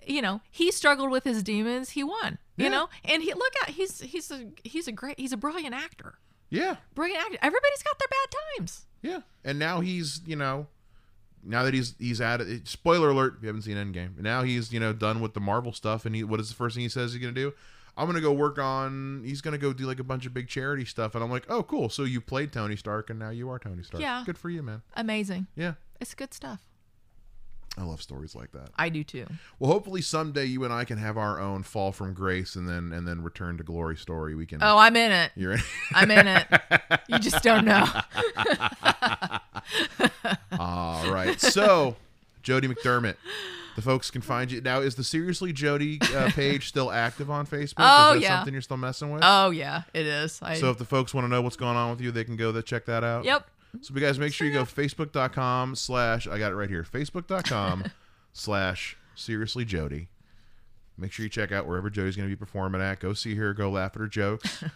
you 0.06 0.22
know, 0.22 0.40
he 0.51 0.70
struggled 0.70 1.10
with 1.10 1.24
his 1.24 1.43
demons. 1.43 1.90
He 1.90 2.02
won. 2.05 2.39
You 2.56 2.64
Yeah. 2.64 2.70
know, 2.70 2.89
and 3.05 3.22
he 3.22 3.32
look 3.35 3.52
at 3.62 3.70
he's 3.70 4.01
he's 4.01 4.31
a 4.31 4.48
he's 4.64 4.86
a 4.89 4.93
great 4.93 5.18
he's 5.18 5.32
a 5.32 5.36
brilliant 5.36 5.74
actor. 5.74 6.14
Yeah, 6.51 6.77
Brilliant 6.94 7.22
actor. 7.24 7.39
Everybody's 7.43 7.82
got 7.82 7.98
their 7.98 8.09
bad 8.09 8.36
times. 8.59 8.86
yeah. 9.02 9.20
And 9.44 9.59
now 9.59 9.81
he's 9.81 10.20
you 10.27 10.35
know, 10.36 10.66
now 11.44 11.62
that 11.62 11.74
he's 11.74 11.94
he's 11.98 12.20
at 12.20 12.40
it. 12.40 12.66
Spoiler 12.68 13.10
alert: 13.10 13.35
if 13.36 13.43
you 13.43 13.47
haven't 13.48 13.62
seen 13.62 13.77
Endgame. 13.77 14.18
Now 14.18 14.43
he's 14.43 14.72
you 14.72 14.81
know 14.81 14.93
done 14.93 15.20
with 15.20 15.35
the 15.35 15.40
Marvel 15.40 15.72
stuff, 15.72 16.05
and 16.06 16.14
he 16.14 16.24
what 16.24 16.40
is 16.40 16.48
the 16.48 16.55
first 16.55 16.74
thing 16.74 16.82
he 16.82 16.89
says 16.89 17.12
he's 17.12 17.22
gonna 17.22 17.32
do? 17.32 17.52
I'm 17.97 18.06
gonna 18.06 18.20
go 18.20 18.32
work 18.32 18.59
on. 18.59 19.22
He's 19.24 19.40
gonna 19.40 19.59
go 19.59 19.72
do 19.72 19.86
like 19.86 20.01
a 20.01 20.05
bunch 20.05 20.27
of 20.27 20.35
big 20.35 20.48
charity 20.48 20.85
stuff, 20.85 21.14
and 21.14 21.22
I'm 21.24 21.31
like, 21.31 21.44
oh, 21.48 21.62
cool. 21.62 21.89
So 21.89 22.02
you 22.05 22.20
played 22.20 22.52
Tony 22.52 22.77
Stark, 22.77 23.10
and 23.10 23.18
now 23.18 23.31
you 23.31 23.48
are 23.51 23.59
Tony 23.59 23.82
Stark. 23.82 24.01
Yeah. 24.02 24.22
good 24.27 24.39
for 24.39 24.51
you, 24.51 24.62
man. 24.62 24.82
Amazing. 24.97 25.47
Yeah, 25.56 25.74
It's 26.01 26.14
good 26.14 26.32
stuff. 26.35 26.60
I 27.78 27.84
love 27.84 28.02
stories 28.02 28.34
like 28.34 28.52
that. 28.52 28.70
I 28.76 28.88
do 28.88 29.05
too. 29.05 29.26
Well, 29.59 29.70
hopefully 29.70 30.02
someday 30.02 30.44
you 30.44 30.64
and 30.64 30.72
I 30.72 30.84
can 30.84 30.98
have 30.98 31.16
our 31.16 31.40
own 31.40 31.62
fall 31.62 31.92
from 31.92 32.14
grace, 32.14 32.56
and 32.56 32.68
then 32.68 32.92
and 32.92 33.06
then 33.06 33.22
return 33.22 33.56
to 33.59 33.64
glory 33.64 33.97
story. 33.97 34.34
We 34.34 34.44
can. 34.44 34.62
Oh, 34.62 34.76
I'm 34.76 34.97
in 34.97 35.12
it. 35.12 35.30
You're 35.36 35.52
in. 35.52 35.60
I'm 35.94 36.10
in 36.10 36.26
it. 36.26 36.47
You 37.09 37.18
just 37.18 37.42
don't 37.42 37.64
know. 37.64 37.86
All 40.59 41.10
right. 41.10 41.40
So, 41.40 41.97
Jodi 42.42 42.66
McDermitt, 42.68 43.16
the 43.76 43.82
folks 43.82 44.10
can 44.10 44.20
find 44.20 44.51
you 44.51 44.60
now. 44.60 44.80
Is 44.80 44.97
the 44.97 45.05
Seriously 45.05 45.52
Jodi 45.52 46.01
uh, 46.14 46.30
page 46.32 46.68
still 46.68 46.90
active 46.90 47.30
on 47.30 47.47
Facebook? 47.47 47.74
Oh, 47.78 48.14
is 48.14 48.20
that 48.20 48.20
yeah. 48.20 48.38
something 48.38 48.52
you're 48.52 48.62
still 48.62 48.76
messing 48.78 49.12
with? 49.12 49.22
Oh 49.24 49.51
yeah, 49.51 49.82
it 49.94 50.06
is. 50.06 50.40
I, 50.42 50.55
so 50.55 50.70
if 50.70 50.78
the 50.78 50.84
folks 50.84 51.14
want 51.14 51.24
to 51.24 51.28
know 51.28 51.40
what's 51.40 51.56
going 51.56 51.76
on 51.76 51.90
with 51.90 52.01
you, 52.01 52.10
they 52.10 52.24
can 52.24 52.36
go 52.36 52.51
there, 52.52 52.62
check 52.62 52.84
that 52.86 53.05
out. 53.05 53.24
yep. 53.24 53.48
So 53.82 53.94
you 53.94 54.01
guys 54.01 54.18
make 54.18 54.32
sure 54.32 54.47
you 54.47 54.52
go 54.52 54.64
facebook.com 54.64 55.74
slash 55.76 56.26
I 56.26 56.38
got 56.38 56.52
it 56.52 56.56
right 56.56 56.68
here. 56.70 56.82
Facebook.com 56.84 57.84
slash 58.32 58.97
seriously 59.14 59.64
Jodi. 59.64 60.09
Make 60.98 61.12
sure 61.12 61.22
you 61.24 61.30
check 61.30 61.52
out 61.52 61.66
wherever 61.66 61.88
Jodi's 61.88 62.16
gonna 62.16 62.28
be 62.28 62.36
performing 62.36 62.80
at. 62.82 63.01
Go 63.01 63.12
see 63.14 63.34
her, 63.36 63.55
go 63.55 63.70
laugh 63.70 63.92
at 63.94 64.01
her 64.01 64.06
jokes. 64.09 64.62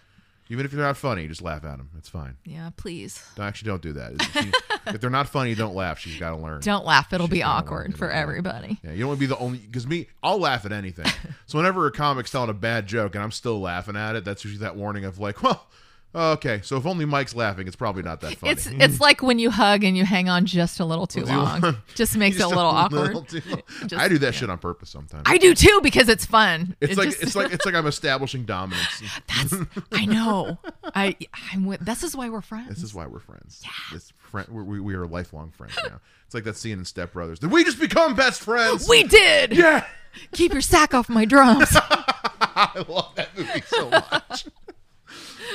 Even 0.51 0.67
if 0.67 0.73
they're 0.73 0.85
not 0.85 0.99
funny, 0.99 1.27
just 1.27 1.41
laugh 1.41 1.65
at 1.65 1.79
them. 1.79 1.89
It's 1.97 2.09
fine. 2.11 2.37
Yeah, 2.45 2.69
please. 2.77 3.25
No, 3.39 3.45
actually, 3.45 3.69
don't 3.69 3.81
do 3.83 3.95
that. 3.95 4.23
She- 4.23 4.53
if 4.93 5.01
they're 5.01 5.09
not 5.09 5.27
funny, 5.27 5.55
don't 5.55 5.75
laugh. 5.75 5.99
She's 5.99 6.19
got 6.21 6.31
to 6.31 6.37
learn. 6.37 6.61
Don't 6.61 6.85
laugh. 6.85 7.11
It'll 7.15 7.27
be 7.29 7.37
She's 7.37 7.45
gonna 7.45 7.59
awkward 7.61 7.89
learn. 7.89 7.97
for 7.97 8.11
everybody. 8.11 8.79
Yeah, 8.85 8.93
you 8.93 8.99
don't 9.01 9.09
want 9.09 9.21
to 9.21 9.27
be 9.27 9.27
the 9.27 9.39
only 9.39 9.57
because 9.59 9.87
me, 9.87 10.09
I'll 10.23 10.39
laugh 10.39 10.67
at 10.67 10.73
anything. 10.73 11.07
so 11.47 11.59
whenever 11.59 11.87
a 11.87 11.91
comic's 11.91 12.31
telling 12.31 12.51
a 12.51 12.55
bad 12.55 12.87
joke 12.87 13.15
and 13.15 13.25
I'm 13.25 13.31
still 13.31 13.59
laughing 13.59 13.97
at 13.97 14.17
it, 14.17 14.25
that's 14.27 14.45
usually 14.45 14.61
that 14.61 14.77
warning 14.77 15.07
of 15.07 15.19
like, 15.19 15.43
well, 15.43 15.67
okay, 16.15 16.61
so 16.63 16.77
if 16.77 16.87
only 16.87 17.05
Mike's 17.05 17.35
laughing, 17.35 17.67
it's 17.67 17.77
probably 17.77 18.03
not 18.03 18.21
that 18.21 18.37
funny. 18.39 18.53
It's 18.53 18.67
it's 18.67 19.01
like 19.01 19.23
when 19.23 19.39
you 19.39 19.51
hug 19.51 19.85
and 19.85 19.97
you 19.97 20.05
hang 20.05 20.29
on 20.29 20.47
just 20.47 20.81
a 20.81 20.85
little 20.85 21.07
too 21.09 21.25
long. 21.25 21.77
Just 21.95 22.17
makes 22.17 22.37
it 22.37 22.41
a 22.41 22.43
Just 22.45 22.55
little 22.55 22.73
little 22.73 23.19
awkward. 23.21 23.29
Just- 23.87 23.95
I 23.95 24.09
do 24.09 24.19
that 24.19 24.27
yeah. 24.27 24.31
shit 24.31 24.51
on 24.51 24.59
purpose 24.59 24.91
sometimes. 24.91 25.23
I 25.27 25.39
do 25.39 25.55
too 25.55 25.81
because 25.83 26.09
it's 26.09 26.25
fun. 26.27 26.77
it's 26.81 26.93
It 26.93 26.99
like 26.99 27.11
just- 27.11 27.23
it's 27.23 27.37
like 27.37 27.53
it's 27.53 27.65
like 27.67 27.75
I'm 27.75 27.87
establishing 27.87 28.45
dominance. 28.45 29.03
that's 29.29 29.55
I 29.93 30.05
know. 30.05 30.59
I 30.95 31.17
I'm 31.53 31.65
with. 31.67 31.81
This 31.81 32.03
is 32.03 32.17
why 32.17 32.29
we're 32.29 32.41
friends. 32.41 32.69
This 32.69 32.83
is 32.83 32.95
why 32.95 33.07
we're 33.07 33.19
friends. 33.21 33.63
This 33.93 34.13
friend, 34.19 34.49
we, 34.49 34.81
we 34.81 34.95
are 34.95 35.07
lifelong 35.07 35.51
friends 35.51 35.75
now. 35.89 36.01
It's 36.27 36.35
like 36.35 36.45
that 36.45 36.57
scene 36.57 36.79
in 36.79 36.85
Step 36.85 37.13
Brothers. 37.13 37.39
Did 37.39 37.51
we 37.53 37.65
just 37.65 37.79
become 37.79 38.15
best 38.15 38.41
friends? 38.41 38.89
we 38.89 39.03
did. 39.05 39.57
yeah. 39.57 39.87
Keep 40.33 40.53
your 40.53 40.63
sack 40.63 40.95
off 40.95 41.09
my 41.09 41.25
drums. 41.25 41.69
I 41.77 42.85
love 42.89 43.13
that 43.17 43.37
movie 43.37 43.63
so 43.67 43.91
much. 43.91 44.47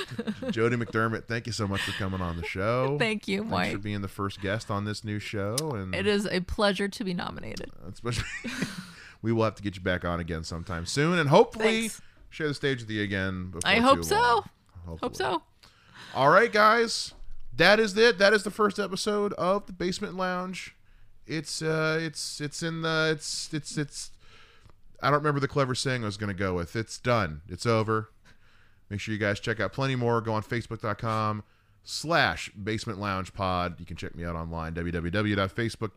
Jodi 0.52 0.76
McDermitt, 0.76 1.26
thank 1.26 1.46
you 1.48 1.54
so 1.54 1.68
much 1.68 1.82
for 1.82 1.92
coming 1.94 2.22
on 2.22 2.38
the 2.38 2.44
show. 2.46 2.98
Thank 3.00 3.28
you, 3.28 3.40
Thanks 3.40 3.52
Mike. 3.52 3.72
for 3.74 3.78
being 3.80 4.02
the 4.02 4.08
first 4.08 4.42
guest 4.42 4.70
on 4.72 4.86
this 4.86 5.04
new 5.04 5.20
show, 5.20 5.56
and 5.74 5.94
It 5.96 6.08
is 6.08 6.26
a 6.26 6.42
pleasure 6.42 6.88
to 6.88 7.04
be 7.04 7.14
nominated. 7.14 7.72
especially 7.92 8.26
we 9.22 9.32
will 9.32 9.44
have 9.44 9.56
to 9.56 9.64
get 9.64 9.76
you 9.76 9.82
back 9.82 10.06
on 10.06 10.20
again 10.20 10.44
sometime 10.44 10.86
soon, 10.86 11.18
and 11.20 11.30
hopefully 11.30 11.82
Thanks. 11.82 12.02
share 12.30 12.48
the 12.48 12.54
stage 12.54 12.82
with 12.82 12.90
you 12.90 13.04
again. 13.04 13.52
Before 13.52 13.62
I 13.70 13.76
hope 13.76 14.04
so. 14.04 14.16
long. 14.86 14.98
Hope 15.02 15.16
so. 15.16 15.44
All 16.16 16.30
right, 16.30 16.52
guys, 16.52 17.14
that 17.56 17.80
is 17.80 17.96
it. 17.98 18.18
That 18.18 18.34
is 18.34 18.44
the 18.44 18.52
first 18.52 18.80
episode 18.80 19.34
of 19.34 19.66
the 19.68 19.74
Basement 19.74 20.16
Lounge. 20.16 20.76
It's 21.28 21.62
uh, 21.62 22.00
it's 22.02 22.42
it's 22.42 22.64
in 22.64 22.82
the 22.82 23.10
it's 23.16 23.54
it's 23.54 23.78
it's. 23.78 24.12
I 25.02 25.08
don't 25.12 25.20
remember 25.20 25.40
the 25.40 25.48
clever 25.48 25.76
saying 25.76 26.02
I 26.02 26.08
was 26.08 26.18
going 26.18 26.28
to 26.30 26.34
go 26.34 26.56
with. 26.56 26.76
It's 26.76 26.98
done. 26.98 27.42
It's 27.48 27.66
over. 27.66 28.10
Make 28.90 29.00
sure 29.00 29.14
you 29.14 29.20
guys 29.20 29.40
check 29.40 29.60
out 29.60 29.74
plenty 29.74 29.96
more. 29.96 30.22
Go 30.22 30.34
on 30.34 30.44
Facebook.com 30.44 31.44
slash 31.84 32.50
Basement 32.52 33.00
Lounge 33.00 33.34
Pod. 33.34 33.80
You 33.80 33.86
can 33.86 33.96
check 33.96 34.16
me 34.16 34.26
out 34.26 34.36
online. 34.36 34.74
www.facebook 34.74 35.92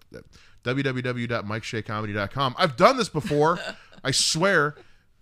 www.mikesheacomedy.com. 0.64 2.54
I've 2.56 2.76
done 2.76 2.96
this 2.96 3.08
before. 3.08 3.58
I 4.04 4.10
swear. 4.10 4.76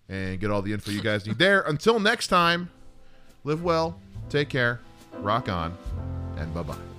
And 0.09 0.40
get 0.40 0.51
all 0.51 0.60
the 0.60 0.72
info 0.72 0.90
you 0.90 1.02
guys 1.02 1.26
need 1.26 1.38
there. 1.38 1.60
Until 1.62 2.01
next 2.01 2.26
time. 2.26 2.68
Live 3.44 3.62
well, 3.62 3.98
take 4.28 4.48
care, 4.48 4.80
rock 5.20 5.48
on, 5.48 5.76
and 6.36 6.52
bye 6.52 6.62
bye. 6.62 6.89